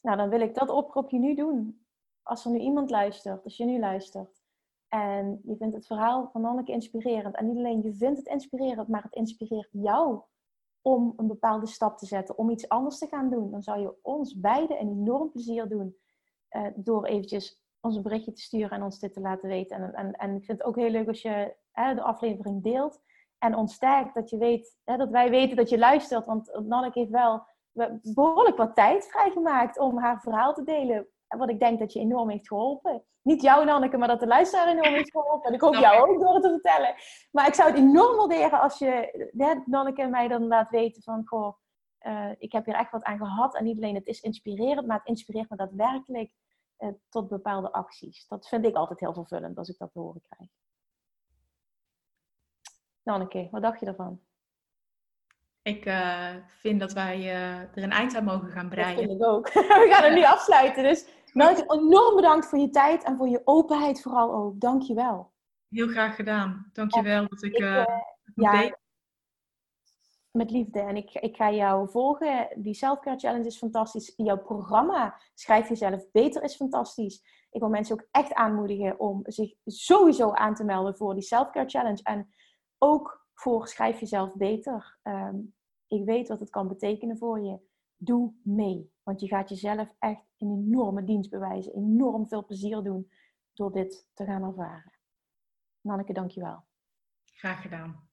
Nou, 0.00 0.16
dan 0.16 0.28
wil 0.28 0.40
ik 0.40 0.54
dat 0.54 0.68
oproepje 0.68 1.18
nu 1.18 1.34
doen. 1.34 1.84
Als 2.22 2.44
er 2.44 2.50
nu 2.50 2.58
iemand 2.58 2.90
luistert, 2.90 3.44
als 3.44 3.56
je 3.56 3.64
nu 3.64 3.78
luistert, 3.78 4.42
en 4.88 5.40
je 5.44 5.56
vindt 5.56 5.74
het 5.74 5.86
verhaal 5.86 6.28
van 6.32 6.44
Anneke 6.44 6.72
inspirerend. 6.72 7.36
En 7.36 7.46
niet 7.46 7.56
alleen 7.56 7.82
je 7.82 7.94
vindt 7.94 8.18
het 8.18 8.26
inspirerend, 8.26 8.88
maar 8.88 9.02
het 9.02 9.14
inspireert 9.14 9.68
jou 9.72 10.20
om 10.82 11.12
een 11.16 11.26
bepaalde 11.26 11.66
stap 11.66 11.98
te 11.98 12.06
zetten, 12.06 12.38
om 12.38 12.50
iets 12.50 12.68
anders 12.68 12.98
te 12.98 13.06
gaan 13.06 13.30
doen. 13.30 13.50
Dan 13.50 13.62
zou 13.62 13.80
je 13.80 13.94
ons 14.02 14.40
beiden 14.40 14.80
een 14.80 14.88
enorm 14.88 15.30
plezier 15.30 15.68
doen 15.68 15.96
uh, 16.50 16.66
door 16.74 17.04
eventjes 17.06 17.62
ons 17.80 17.96
een 17.96 18.02
berichtje 18.02 18.32
te 18.32 18.40
sturen 18.40 18.70
en 18.70 18.82
ons 18.82 18.98
dit 18.98 19.12
te 19.12 19.20
laten 19.20 19.48
weten. 19.48 19.76
En, 19.76 19.94
en, 19.94 20.12
en 20.12 20.36
ik 20.36 20.44
vind 20.44 20.58
het 20.58 20.66
ook 20.66 20.76
heel 20.76 20.90
leuk 20.90 21.08
als 21.08 21.22
je 21.22 21.56
hè, 21.72 21.94
de 21.94 22.02
aflevering 22.02 22.62
deelt 22.62 23.00
en 23.38 23.54
ons 23.54 23.78
dat 23.78 24.30
je 24.30 24.36
weet, 24.38 24.78
hè, 24.84 24.96
dat 24.96 25.10
wij 25.10 25.30
weten 25.30 25.56
dat 25.56 25.68
je 25.68 25.78
luistert. 25.78 26.26
Want 26.26 26.60
Nanneke 26.66 26.98
heeft 26.98 27.10
wel 27.10 27.46
behoorlijk 28.02 28.56
wat 28.56 28.74
tijd 28.74 29.06
vrijgemaakt 29.06 29.78
om 29.78 29.98
haar 29.98 30.20
verhaal 30.20 30.54
te 30.54 30.64
delen. 30.64 31.08
Wat 31.28 31.50
ik 31.50 31.60
denk 31.60 31.78
dat 31.78 31.92
je 31.92 32.00
enorm 32.00 32.30
heeft 32.30 32.48
geholpen. 32.48 33.04
Niet 33.22 33.42
jou, 33.42 33.64
Nanneke, 33.64 33.96
maar 33.96 34.08
dat 34.08 34.20
de 34.20 34.26
luisteraar 34.26 34.68
enorm 34.68 34.94
heeft 34.94 35.10
geholpen. 35.10 35.48
En 35.48 35.54
ik 35.54 35.60
hoop 35.60 35.74
jou 35.74 36.10
ook 36.10 36.20
door 36.20 36.34
het 36.34 36.42
te 36.42 36.48
vertellen. 36.48 36.94
Maar 37.30 37.46
ik 37.46 37.54
zou 37.54 37.70
het 37.70 37.78
enorm 37.78 38.16
waarderen 38.16 38.60
als 38.60 38.78
je, 38.78 39.30
hè, 39.36 39.54
Nanneke, 39.64 40.06
mij 40.06 40.28
dan 40.28 40.46
laat 40.46 40.70
weten 40.70 41.02
van... 41.02 41.22
Goh, 41.24 41.54
uh, 42.06 42.30
ik 42.38 42.52
heb 42.52 42.64
hier 42.64 42.74
echt 42.74 42.90
wat 42.90 43.02
aan 43.02 43.18
gehad. 43.18 43.56
En 43.56 43.64
niet 43.64 43.76
alleen 43.76 43.94
het 43.94 44.06
is 44.06 44.20
inspirerend, 44.20 44.86
maar 44.86 44.98
het 44.98 45.06
inspireert 45.06 45.50
me 45.50 45.56
daadwerkelijk 45.56 46.32
tot 47.08 47.28
bepaalde 47.28 47.72
acties. 47.72 48.26
Dat 48.26 48.48
vind 48.48 48.64
ik 48.64 48.74
altijd 48.74 49.00
heel 49.00 49.14
vervullend 49.14 49.58
als 49.58 49.68
ik 49.68 49.78
dat 49.78 49.92
te 49.92 49.98
horen 49.98 50.22
krijg. 50.28 50.50
Nanneke, 53.02 53.48
wat 53.50 53.62
dacht 53.62 53.80
je 53.80 53.86
ervan? 53.86 54.20
Ik 55.62 55.86
uh, 55.86 56.34
vind 56.48 56.80
dat 56.80 56.92
wij 56.92 57.18
uh, 57.18 57.60
er 57.60 57.82
een 57.82 57.90
eind 57.90 58.14
aan 58.14 58.24
mogen 58.24 58.50
gaan 58.50 58.68
breien. 58.68 58.96
Dat 58.96 59.04
vind 59.04 59.20
ik 59.20 59.26
ook. 59.26 59.52
We 59.82 59.88
gaan 59.90 60.04
er 60.04 60.14
nu 60.14 60.24
afsluiten. 60.24 60.82
Dus 60.82 61.08
Nanneke, 61.32 61.74
enorm 61.74 62.16
bedankt 62.16 62.46
voor 62.46 62.58
je 62.58 62.70
tijd 62.70 63.04
en 63.04 63.16
voor 63.16 63.28
je 63.28 63.40
openheid 63.44 64.02
vooral 64.02 64.34
ook. 64.34 64.60
Dank 64.60 64.82
je 64.82 64.94
wel. 64.94 65.32
Heel 65.68 65.88
graag 65.88 66.16
gedaan. 66.16 66.70
Dank 66.72 66.94
je 66.94 67.02
wel 67.02 67.28
dat 67.28 67.42
ik, 67.42 67.52
ik 67.52 67.60
uh, 67.60 67.84
ja, 68.34 68.76
met 70.30 70.50
liefde. 70.50 70.80
En 70.80 70.96
ik, 70.96 71.12
ik 71.12 71.36
ga 71.36 71.52
jou 71.52 71.90
volgen. 71.90 72.48
Die 72.62 72.74
Selfcare 72.74 73.18
Challenge 73.18 73.46
is 73.46 73.58
fantastisch. 73.58 74.12
Jouw 74.16 74.38
programma 74.38 75.20
Schrijf 75.34 75.68
Jezelf 75.68 76.10
Beter 76.10 76.42
is 76.42 76.56
fantastisch. 76.56 77.46
Ik 77.50 77.60
wil 77.60 77.68
mensen 77.68 77.94
ook 77.94 78.08
echt 78.10 78.34
aanmoedigen 78.34 79.00
om 79.00 79.20
zich 79.24 79.54
sowieso 79.64 80.32
aan 80.32 80.54
te 80.54 80.64
melden 80.64 80.96
voor 80.96 81.14
die 81.14 81.22
Selfcare 81.22 81.68
Challenge. 81.68 82.02
En 82.02 82.28
ook 82.78 83.26
voor 83.34 83.68
Schrijf 83.68 84.00
Jezelf 84.00 84.36
Beter. 84.36 84.98
Ehm, 85.02 85.36
ik 85.86 86.04
weet 86.04 86.28
wat 86.28 86.40
het 86.40 86.50
kan 86.50 86.68
betekenen 86.68 87.18
voor 87.18 87.40
je. 87.40 87.60
Doe 87.96 88.34
mee. 88.42 88.92
Want 89.02 89.20
je 89.20 89.28
gaat 89.28 89.48
jezelf 89.48 89.94
echt 89.98 90.24
een 90.38 90.50
enorme 90.50 91.04
dienst 91.04 91.30
bewijzen. 91.30 91.74
Enorm 91.74 92.28
veel 92.28 92.44
plezier 92.44 92.82
doen 92.82 93.10
door 93.54 93.72
dit 93.72 94.08
te 94.14 94.24
gaan 94.24 94.42
ervaren. 94.42 94.92
Nanneke, 95.80 96.12
dankjewel. 96.12 96.64
Graag 97.24 97.62
gedaan. 97.62 98.09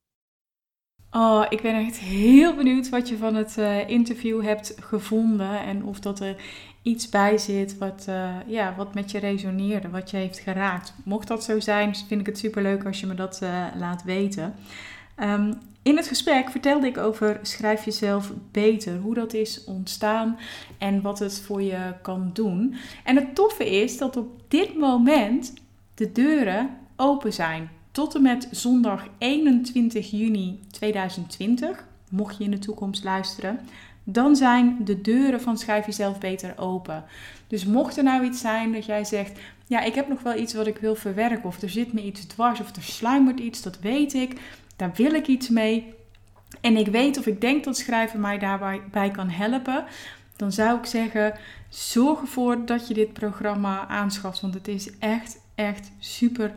Oh, 1.18 1.46
ik 1.50 1.62
ben 1.62 1.76
echt 1.76 1.98
heel 1.98 2.56
benieuwd 2.56 2.90
wat 2.90 3.10
je 3.10 3.18
van 3.18 3.36
het 3.36 3.56
uh, 3.60 3.90
interview 3.90 4.44
hebt 4.44 4.76
gevonden 4.80 5.60
en 5.60 5.84
of 5.84 6.00
dat 6.00 6.20
er 6.20 6.36
iets 6.82 7.10
bij 7.10 7.38
zit 7.38 7.78
wat, 7.78 8.06
uh, 8.10 8.36
ja, 8.48 8.74
wat 8.76 8.94
met 8.94 9.12
je 9.12 9.20
resoneerde, 9.20 9.90
wat 9.90 10.12
je 10.12 10.18
heeft 10.18 10.40
geraakt. 10.40 10.94
Mocht 11.04 11.28
dat 11.28 11.44
zo 11.44 11.60
zijn, 11.60 11.96
vind 11.96 12.20
ik 12.20 12.26
het 12.26 12.38
superleuk 12.38 12.86
als 12.86 13.00
je 13.00 13.06
me 13.06 13.14
dat 13.14 13.40
uh, 13.44 13.66
laat 13.78 14.04
weten. 14.04 14.56
Um, 15.20 15.54
in 15.82 15.98
het 15.98 16.08
gesprek 16.08 16.50
vertelde 16.50 16.88
ik 16.88 16.98
over 16.98 17.40
schrijf 17.42 17.86
jezelf 17.86 18.32
beter, 18.52 18.98
hoe 18.98 19.14
dat 19.14 19.34
is 19.34 19.64
ontstaan 19.64 20.38
en 20.78 21.02
wat 21.02 21.20
het 21.20 21.42
voor 21.42 21.62
je 21.62 21.94
kan 22.02 22.30
doen. 22.34 22.76
En 23.04 23.16
het 23.16 23.36
toffe 23.36 23.82
is 23.82 23.98
dat 23.98 24.18
op 24.18 24.42
dit 24.48 24.78
moment 24.78 25.54
de 25.94 26.12
deuren 26.12 26.70
open 26.96 27.34
zijn 27.34 27.70
tot 27.98 28.16
en 28.16 28.22
met 28.22 28.48
zondag 28.52 29.08
21 29.18 30.12
juni 30.12 30.60
2020, 30.72 31.86
mocht 32.10 32.38
je 32.38 32.44
in 32.44 32.52
de 32.52 32.60
toekomst 32.60 33.04
luisteren, 33.04 33.60
dan 34.04 34.36
zijn 34.36 34.78
de 34.84 35.02
deuren 35.02 35.42
van 35.42 35.58
Schrijf 35.58 35.86
Jezelf 35.86 36.20
Beter 36.20 36.54
open. 36.58 37.04
Dus 37.48 37.66
mocht 37.66 37.98
er 37.98 38.04
nou 38.04 38.24
iets 38.26 38.40
zijn 38.40 38.72
dat 38.72 38.86
jij 38.86 39.06
zegt, 39.06 39.40
ja, 39.68 39.82
ik 39.82 39.96
heb 39.96 40.08
nog 40.08 40.22
wel 40.22 40.38
iets 40.38 40.54
wat 40.54 40.68
ik 40.68 40.78
wil 40.78 40.96
verwerken, 40.96 41.44
of 41.44 41.62
er 41.62 41.70
zit 41.70 41.94
me 41.94 42.04
iets 42.04 42.26
dwars, 42.26 42.60
of 42.60 42.76
er 42.76 42.84
sluimert 42.84 43.40
iets, 43.40 43.62
dat 43.62 43.80
weet 43.80 44.14
ik, 44.14 44.42
daar 44.76 44.92
wil 44.96 45.14
ik 45.14 45.28
iets 45.28 45.50
mee. 45.50 45.94
En 46.62 46.78
ik 46.78 46.88
weet 46.88 47.18
of 47.18 47.26
ik 47.26 47.42
denk 47.42 47.64
dat 47.64 47.78
schrijven 47.78 48.20
mij 48.20 48.38
daarbij 48.38 49.12
kan 49.12 49.30
helpen, 49.30 49.84
dan 50.36 50.52
zou 50.52 50.78
ik 50.78 50.86
zeggen, 50.86 51.34
zorg 51.70 52.22
ervoor 52.22 52.66
dat 52.66 52.88
je 52.88 52.94
dit 52.94 53.14
programma 53.14 53.88
aanschaft, 53.88 54.42
want 54.42 54.54
het 54.54 54.68
is 54.68 54.98
echt, 55.00 55.40
echt 55.56 55.92
super 56.00 56.54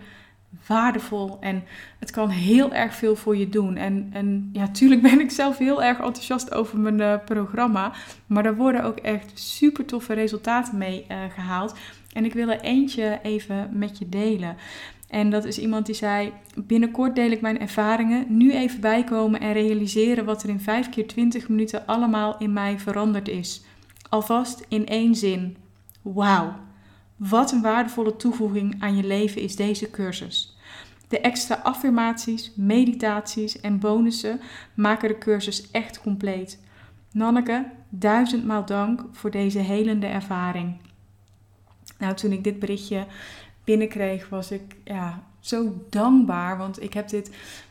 waardevol 0.66 1.36
en 1.40 1.62
het 1.98 2.10
kan 2.10 2.28
heel 2.28 2.72
erg 2.72 2.94
veel 2.94 3.16
voor 3.16 3.36
je 3.36 3.48
doen. 3.48 3.76
En, 3.76 4.10
en 4.12 4.50
ja, 4.52 4.68
tuurlijk 4.68 5.02
ben 5.02 5.20
ik 5.20 5.30
zelf 5.30 5.58
heel 5.58 5.82
erg 5.82 5.98
enthousiast 5.98 6.54
over 6.54 6.78
mijn 6.78 7.00
uh, 7.00 7.14
programma, 7.24 7.92
maar 8.26 8.44
er 8.44 8.56
worden 8.56 8.84
ook 8.84 8.98
echt 8.98 9.30
super 9.34 9.84
toffe 9.84 10.12
resultaten 10.12 10.78
mee 10.78 11.06
uh, 11.10 11.16
gehaald. 11.34 11.74
En 12.12 12.24
ik 12.24 12.32
wil 12.32 12.48
er 12.48 12.60
eentje 12.60 13.18
even 13.22 13.68
met 13.72 13.98
je 13.98 14.08
delen. 14.08 14.56
En 15.08 15.30
dat 15.30 15.44
is 15.44 15.58
iemand 15.58 15.86
die 15.86 15.94
zei: 15.94 16.32
Binnenkort 16.56 17.14
deel 17.14 17.30
ik 17.30 17.40
mijn 17.40 17.60
ervaringen. 17.60 18.24
Nu 18.28 18.52
even 18.52 18.80
bijkomen 18.80 19.40
en 19.40 19.52
realiseren 19.52 20.24
wat 20.24 20.42
er 20.42 20.48
in 20.48 20.60
5 20.60 20.88
keer 20.88 21.06
20 21.06 21.48
minuten 21.48 21.86
allemaal 21.86 22.38
in 22.38 22.52
mij 22.52 22.78
veranderd 22.78 23.28
is. 23.28 23.62
Alvast 24.08 24.64
in 24.68 24.86
één 24.86 25.14
zin. 25.14 25.56
Wauw, 26.02 26.54
wat 27.28 27.52
een 27.52 27.62
waardevolle 27.62 28.16
toevoeging 28.16 28.76
aan 28.78 28.96
je 28.96 29.04
leven 29.04 29.42
is 29.42 29.56
deze 29.56 29.90
cursus. 29.90 30.56
De 31.08 31.20
extra 31.20 31.54
affirmaties, 31.54 32.52
meditaties 32.56 33.60
en 33.60 33.78
bonussen 33.78 34.40
maken 34.74 35.08
de 35.08 35.18
cursus 35.18 35.70
echt 35.70 36.00
compleet. 36.00 36.60
Nanneke, 37.12 37.66
duizendmaal 37.88 38.64
dank 38.64 39.04
voor 39.12 39.30
deze 39.30 39.58
helende 39.58 40.06
ervaring. 40.06 40.76
Nou, 41.98 42.14
toen 42.14 42.32
ik 42.32 42.44
dit 42.44 42.58
berichtje 42.58 43.06
binnenkreeg, 43.64 44.28
was 44.28 44.50
ik 44.50 44.76
ja, 44.84 45.22
zo 45.40 45.84
dankbaar. 45.90 46.58
Want 46.58 46.82
ik 46.82 46.92
heb 46.92 47.08
dit 47.08 47.30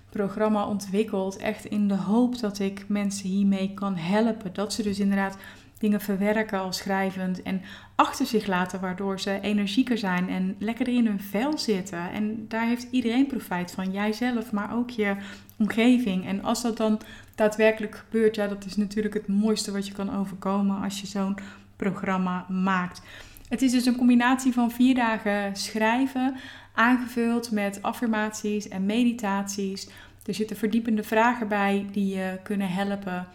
programma 0.10 0.68
ontwikkeld 0.68 1.38
echt 1.38 1.66
in 1.66 1.88
de 1.88 1.98
hoop 1.98 2.40
dat 2.40 2.60
ik 2.60 2.86
mensen 2.88 3.30
hiermee 3.30 3.74
kan 3.74 3.96
helpen. 3.96 4.54
Dat 4.54 4.74
ze 4.74 4.84
dus 4.84 5.00
inderdaad 5.00 5.38
dingen 5.80 6.02
verwerken 6.02 6.60
als 6.60 6.78
schrijvend 6.78 7.42
en 7.42 7.62
achter 7.96 8.26
zich 8.26 8.48
laten, 8.48 8.80
waardoor 8.80 9.20
ze 9.20 9.40
energieker 9.42 9.98
zijn 9.98 10.30
en 10.30 10.56
lekkerder 10.60 10.94
in 10.94 11.06
hun 11.06 11.22
vel 11.22 11.58
zitten. 11.58 12.12
En 12.12 12.46
daar 12.48 12.68
heeft 12.68 12.88
iedereen 12.92 13.28
profijt 13.28 13.72
van, 13.72 13.92
jijzelf, 13.92 14.52
maar 14.52 14.76
ook 14.76 14.90
je 14.90 15.16
omgeving. 15.58 16.26
En 16.26 16.44
als 16.44 16.62
dat 16.62 16.78
dan 16.78 17.02
daadwerkelijk 17.36 17.96
gebeurt, 17.96 18.36
ja, 18.36 18.48
dat 18.48 18.66
is 18.66 18.76
natuurlijk 18.76 19.14
het 19.14 19.28
mooiste 19.28 19.72
wat 19.72 19.88
je 19.88 19.94
kan 19.94 20.16
overkomen 20.16 20.82
als 20.82 21.02
je 21.02 21.08
zo'n 21.08 21.38
programma 21.76 22.46
maakt. 22.50 23.02
Het 23.50 23.62
is 23.62 23.72
dus 23.72 23.86
een 23.86 23.96
combinatie 23.96 24.54
van 24.54 24.72
vier 24.72 24.96
dagen 24.96 25.56
schrijven, 25.56 26.36
aangevuld 26.74 27.52
met 27.52 27.82
affirmaties 27.82 28.68
en 28.68 28.86
meditaties. 28.86 29.90
Er 30.26 30.34
zitten 30.34 30.58
verdiepende 30.58 31.04
vragen 31.04 31.48
bij 31.48 31.86
die 31.92 32.16
je 32.16 32.40
kunnen 32.44 32.70
helpen. 32.70 33.28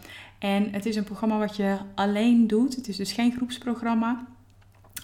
En 0.45 0.67
het 0.71 0.85
is 0.85 0.95
een 0.95 1.03
programma 1.03 1.37
wat 1.37 1.55
je 1.55 1.77
alleen 1.95 2.47
doet. 2.47 2.75
Het 2.75 2.87
is 2.87 2.97
dus 2.97 3.11
geen 3.11 3.31
groepsprogramma. 3.31 4.25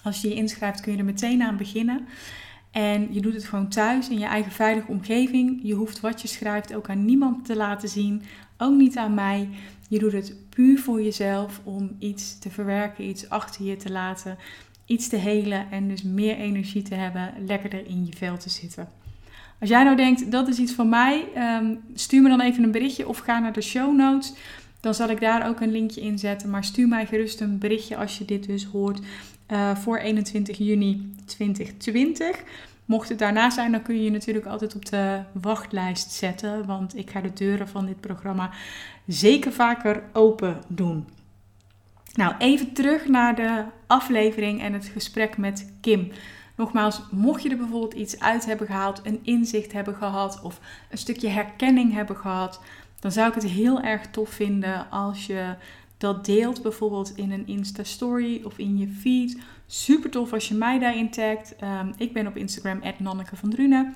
Als 0.03 0.21
je 0.21 0.27
je 0.27 0.35
inschrijft 0.35 0.81
kun 0.81 0.91
je 0.91 0.97
er 0.97 1.05
meteen 1.05 1.41
aan 1.41 1.57
beginnen. 1.57 2.07
En 2.71 3.13
je 3.13 3.21
doet 3.21 3.33
het 3.33 3.45
gewoon 3.45 3.69
thuis 3.69 4.09
in 4.09 4.19
je 4.19 4.25
eigen 4.25 4.51
veilige 4.51 4.87
omgeving. 4.87 5.59
Je 5.63 5.73
hoeft 5.73 5.99
wat 5.99 6.21
je 6.21 6.27
schrijft 6.27 6.73
ook 6.73 6.89
aan 6.89 7.05
niemand 7.05 7.45
te 7.45 7.55
laten 7.55 7.89
zien. 7.89 8.21
Ook 8.57 8.77
niet 8.77 8.97
aan 8.97 9.13
mij. 9.13 9.49
Je 9.89 9.99
doet 9.99 10.11
het 10.11 10.35
puur 10.49 10.79
voor 10.79 11.01
jezelf 11.01 11.61
om 11.63 11.95
iets 11.99 12.39
te 12.39 12.49
verwerken, 12.49 13.07
iets 13.07 13.29
achter 13.29 13.65
je 13.65 13.75
te 13.75 13.91
laten, 13.91 14.37
iets 14.85 15.07
te 15.07 15.15
helen 15.15 15.71
en 15.71 15.87
dus 15.87 16.03
meer 16.03 16.35
energie 16.35 16.81
te 16.81 16.95
hebben, 16.95 17.33
lekkerder 17.45 17.87
in 17.87 18.05
je 18.05 18.13
vel 18.17 18.37
te 18.37 18.49
zitten. 18.49 18.89
Als 19.59 19.69
jij 19.69 19.83
nou 19.83 19.95
denkt, 19.95 20.31
dat 20.31 20.47
is 20.47 20.57
iets 20.57 20.73
van 20.73 20.89
mij, 20.89 21.25
ehm, 21.33 21.75
stuur 21.93 22.21
me 22.21 22.29
dan 22.29 22.41
even 22.41 22.63
een 22.63 22.71
berichtje 22.71 23.07
of 23.07 23.17
ga 23.17 23.39
naar 23.39 23.53
de 23.53 23.61
show 23.61 23.95
notes. 23.95 24.33
Dan 24.81 24.93
zal 24.93 25.09
ik 25.09 25.19
daar 25.19 25.47
ook 25.47 25.59
een 25.59 25.71
linkje 25.71 26.01
in 26.01 26.19
zetten. 26.19 26.49
Maar 26.49 26.63
stuur 26.63 26.87
mij 26.87 27.05
gerust 27.05 27.41
een 27.41 27.57
berichtje 27.57 27.97
als 27.97 28.17
je 28.17 28.25
dit 28.25 28.45
dus 28.45 28.65
hoort 28.65 28.99
uh, 29.51 29.75
voor 29.75 29.97
21 29.97 30.57
juni 30.57 31.13
2020. 31.25 32.43
Mocht 32.85 33.09
het 33.09 33.19
daarna 33.19 33.49
zijn, 33.49 33.71
dan 33.71 33.81
kun 33.81 33.95
je 33.95 34.03
je 34.03 34.11
natuurlijk 34.11 34.45
altijd 34.45 34.75
op 34.75 34.85
de 34.85 35.21
wachtlijst 35.31 36.11
zetten. 36.11 36.65
Want 36.65 36.97
ik 36.97 37.09
ga 37.09 37.21
de 37.21 37.33
deuren 37.33 37.67
van 37.67 37.85
dit 37.85 37.99
programma 37.99 38.49
zeker 39.07 39.51
vaker 39.51 40.03
open 40.13 40.61
doen. 40.67 41.07
Nou, 42.13 42.35
even 42.37 42.73
terug 42.73 43.07
naar 43.07 43.35
de 43.35 43.63
aflevering 43.87 44.61
en 44.61 44.73
het 44.73 44.85
gesprek 44.85 45.37
met 45.37 45.73
Kim. 45.81 46.11
Nogmaals, 46.55 47.01
mocht 47.11 47.43
je 47.43 47.49
er 47.49 47.57
bijvoorbeeld 47.57 47.93
iets 47.93 48.19
uit 48.19 48.45
hebben 48.45 48.67
gehaald, 48.67 49.01
een 49.03 49.19
inzicht 49.23 49.71
hebben 49.71 49.95
gehad 49.95 50.41
of 50.41 50.59
een 50.89 50.97
stukje 50.97 51.27
herkenning 51.27 51.93
hebben 51.93 52.15
gehad, 52.15 52.61
dan 53.01 53.11
zou 53.11 53.27
ik 53.27 53.33
het 53.33 53.43
heel 53.43 53.81
erg 53.81 54.07
tof 54.07 54.29
vinden 54.29 54.89
als 54.89 55.25
je 55.25 55.55
dat 55.97 56.25
deelt, 56.25 56.61
bijvoorbeeld 56.61 57.17
in 57.17 57.31
een 57.31 57.47
Insta-story 57.47 58.41
of 58.43 58.57
in 58.57 58.77
je 58.77 58.87
feed. 58.87 59.37
Super 59.65 60.09
tof 60.09 60.33
als 60.33 60.47
je 60.47 60.55
mij 60.55 60.79
daarin 60.79 61.09
tagt. 61.09 61.55
Um, 61.63 61.93
ik 61.97 62.13
ben 62.13 62.27
op 62.27 62.37
Instagram, 62.37 62.81
Nanneke 62.97 63.35
van. 63.35 63.93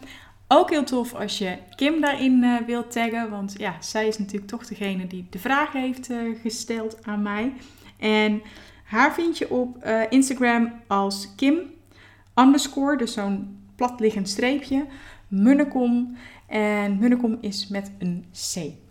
Ook 0.47 0.69
heel 0.69 0.83
tof 0.83 1.13
als 1.13 1.37
je 1.37 1.57
Kim 1.75 2.01
daarin 2.01 2.43
uh, 2.43 2.57
wilt 2.65 2.91
taggen, 2.91 3.29
want 3.29 3.55
ja, 3.57 3.75
zij 3.81 4.07
is 4.07 4.17
natuurlijk 4.17 4.47
toch 4.47 4.67
degene 4.67 5.07
die 5.07 5.27
de 5.29 5.39
vraag 5.39 5.71
heeft 5.71 6.09
uh, 6.09 6.39
gesteld 6.41 7.05
aan 7.05 7.21
mij. 7.21 7.53
En 7.99 8.41
haar 8.83 9.13
vind 9.13 9.37
je 9.37 9.49
op 9.49 9.85
uh, 9.85 10.01
Instagram 10.09 10.73
als 10.87 11.35
Kim 11.35 11.59
underscore, 12.35 12.97
dus 12.97 13.13
zo'n 13.13 13.57
platliggend 13.75 14.29
streepje, 14.29 14.85
Munnekom. 15.27 16.17
En 16.47 16.97
Munnekom 16.99 17.37
is 17.41 17.67
met 17.67 17.91
een 17.99 18.25
C. 18.31 18.84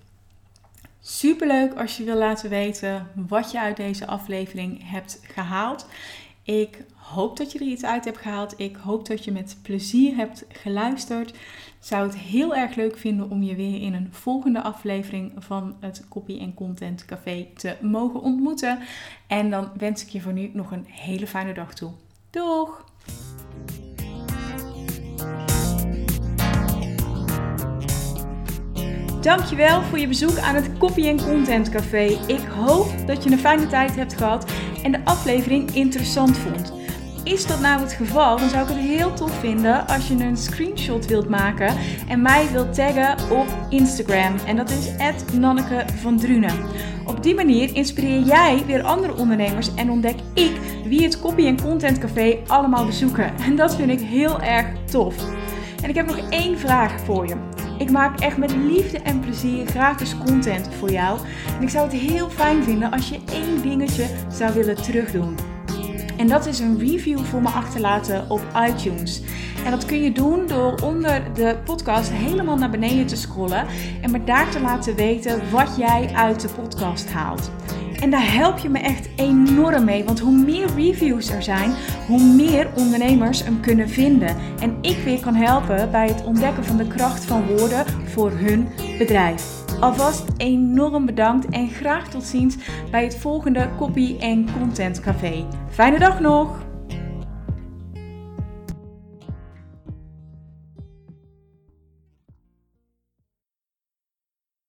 Superleuk 1.06 1.74
als 1.74 1.97
je 1.97 2.05
wil 2.05 2.16
laten 2.16 2.51
weten 2.51 3.10
wat 3.14 3.51
je 3.51 3.60
uit 3.60 3.76
deze 3.76 4.06
aflevering 4.06 4.90
hebt 4.90 5.20
gehaald. 5.22 5.86
Ik 6.43 6.85
hoop 6.94 7.36
dat 7.36 7.52
je 7.52 7.59
er 7.59 7.66
iets 7.66 7.85
uit 7.85 8.05
hebt 8.05 8.18
gehaald. 8.18 8.55
Ik 8.56 8.76
hoop 8.76 9.06
dat 9.06 9.24
je 9.24 9.32
met 9.32 9.59
plezier 9.62 10.16
hebt 10.16 10.44
geluisterd. 10.48 11.35
Zou 11.78 12.06
het 12.06 12.16
heel 12.16 12.55
erg 12.55 12.74
leuk 12.74 12.97
vinden 12.98 13.31
om 13.31 13.43
je 13.43 13.55
weer 13.55 13.81
in 13.81 13.94
een 13.94 14.09
volgende 14.10 14.62
aflevering 14.62 15.32
van 15.36 15.76
het 15.81 16.05
Copy 16.09 16.55
Content 16.55 17.05
Café 17.05 17.47
te 17.56 17.76
mogen 17.81 18.20
ontmoeten. 18.20 18.78
En 19.26 19.51
dan 19.51 19.70
wens 19.76 20.02
ik 20.02 20.09
je 20.09 20.20
voor 20.20 20.32
nu 20.32 20.51
nog 20.52 20.72
een 20.72 20.86
hele 20.89 21.26
fijne 21.26 21.55
dag 21.55 21.74
toe. 21.74 21.93
Doeg! 22.31 22.85
Dankjewel 29.25 29.83
voor 29.83 29.99
je 29.99 30.09
bezoek 30.09 30.39
aan 30.39 30.55
het 30.55 30.71
Copy 30.79 31.15
Content 31.17 31.69
Café. 31.69 32.19
Ik 32.27 32.41
hoop 32.59 32.87
dat 33.07 33.25
je 33.25 33.31
een 33.31 33.39
fijne 33.39 33.67
tijd 33.67 33.97
hebt 33.97 34.15
gehad 34.15 34.53
en 34.83 34.93
de 34.93 35.05
aflevering 35.05 35.71
interessant 35.75 36.39
vond. 36.39 36.73
Is 37.23 37.47
dat 37.47 37.61
nou 37.61 37.81
het 37.81 37.93
geval, 37.93 38.39
dan 38.39 38.49
zou 38.49 38.63
ik 38.63 38.69
het 38.69 38.79
heel 38.79 39.15
tof 39.15 39.39
vinden 39.39 39.87
als 39.87 40.09
je 40.09 40.15
een 40.15 40.37
screenshot 40.37 41.07
wilt 41.07 41.29
maken 41.29 41.75
en 42.09 42.23
mij 42.23 42.49
wilt 42.53 42.75
taggen 42.75 43.31
op 43.31 43.47
Instagram. 43.69 44.35
En 44.47 44.57
dat 44.57 44.71
is 44.71 44.91
Nanneke 45.33 45.85
van 46.01 46.19
Drunen. 46.19 46.59
Op 47.07 47.23
die 47.23 47.35
manier 47.35 47.75
inspireer 47.75 48.21
jij 48.21 48.63
weer 48.67 48.83
andere 48.83 49.17
ondernemers 49.17 49.75
en 49.75 49.91
ontdek 49.91 50.17
ik 50.35 50.61
wie 50.85 51.03
het 51.03 51.21
Copy 51.21 51.55
Content 51.55 51.99
Café 51.99 52.39
allemaal 52.47 52.87
bezoeken. 52.87 53.39
En 53.39 53.57
dat 53.57 53.77
vind 53.77 53.91
ik 53.91 54.01
heel 54.01 54.41
erg 54.41 54.67
tof. 54.91 55.15
En 55.83 55.89
ik 55.89 55.95
heb 55.95 56.07
nog 56.07 56.31
één 56.31 56.59
vraag 56.59 57.01
voor 57.01 57.27
je. 57.27 57.64
Ik 57.79 57.91
maak 57.91 58.21
echt 58.21 58.37
met 58.37 58.55
liefde 58.55 58.99
en 58.99 59.21
plezier 59.21 59.67
gratis 59.67 60.17
content 60.27 60.69
voor 60.79 60.91
jou. 60.91 61.19
En 61.57 61.63
ik 61.63 61.69
zou 61.69 61.85
het 61.91 62.01
heel 62.01 62.31
fijn 62.31 62.65
vinden 62.65 62.91
als 62.91 63.09
je 63.09 63.21
één 63.33 63.63
dingetje 63.63 64.07
zou 64.33 64.55
willen 64.55 64.83
terugdoen. 64.83 65.37
En 66.17 66.29
dat 66.29 66.47
is 66.47 66.59
een 66.59 66.79
review 66.79 67.19
voor 67.19 67.43
me 67.43 67.49
achterlaten 67.49 68.31
op 68.31 68.41
iTunes. 68.69 69.23
En 69.65 69.71
dat 69.71 69.87
kun 69.87 70.03
je 70.03 70.13
doen 70.13 70.47
door 70.47 70.81
onder 70.83 71.35
de 71.35 71.57
podcast 71.65 72.11
helemaal 72.11 72.57
naar 72.57 72.71
beneden 72.71 73.07
te 73.07 73.17
scrollen 73.17 73.67
en 74.03 74.11
me 74.11 74.25
daar 74.25 74.51
te 74.51 74.61
laten 74.61 74.95
weten 74.95 75.51
wat 75.51 75.77
jij 75.77 76.11
uit 76.15 76.41
de 76.41 76.49
podcast 76.49 77.13
haalt. 77.13 77.51
En 78.05 78.10
daar 78.10 78.32
help 78.32 78.59
je 78.59 78.68
me 78.68 78.78
echt 78.78 79.09
enorm 79.16 79.85
mee, 79.85 80.05
want 80.05 80.20
hoe 80.20 80.32
meer 80.32 80.66
reviews 80.76 81.31
er 81.31 81.43
zijn, 81.43 81.74
hoe 82.06 82.22
meer 82.22 82.68
ondernemers 82.76 83.44
hem 83.44 83.60
kunnen 83.60 83.89
vinden. 83.89 84.36
En 84.60 84.76
ik 84.81 84.97
weer 85.05 85.20
kan 85.20 85.35
helpen 85.35 85.90
bij 85.90 86.06
het 86.09 86.24
ontdekken 86.24 86.64
van 86.64 86.76
de 86.76 86.86
kracht 86.86 87.24
van 87.24 87.47
woorden 87.47 87.86
voor 88.05 88.31
hun 88.31 88.68
bedrijf. 88.98 89.62
Alvast 89.81 90.24
enorm 90.36 91.06
bedankt 91.06 91.48
en 91.48 91.68
graag 91.68 92.09
tot 92.09 92.24
ziens 92.24 92.56
bij 92.90 93.05
het 93.05 93.16
volgende 93.16 93.68
Copy 93.78 94.16
en 94.18 94.48
Content 94.59 95.01
Café. 95.01 95.47
Fijne 95.70 95.98
dag 95.98 96.20
nog! 96.20 96.64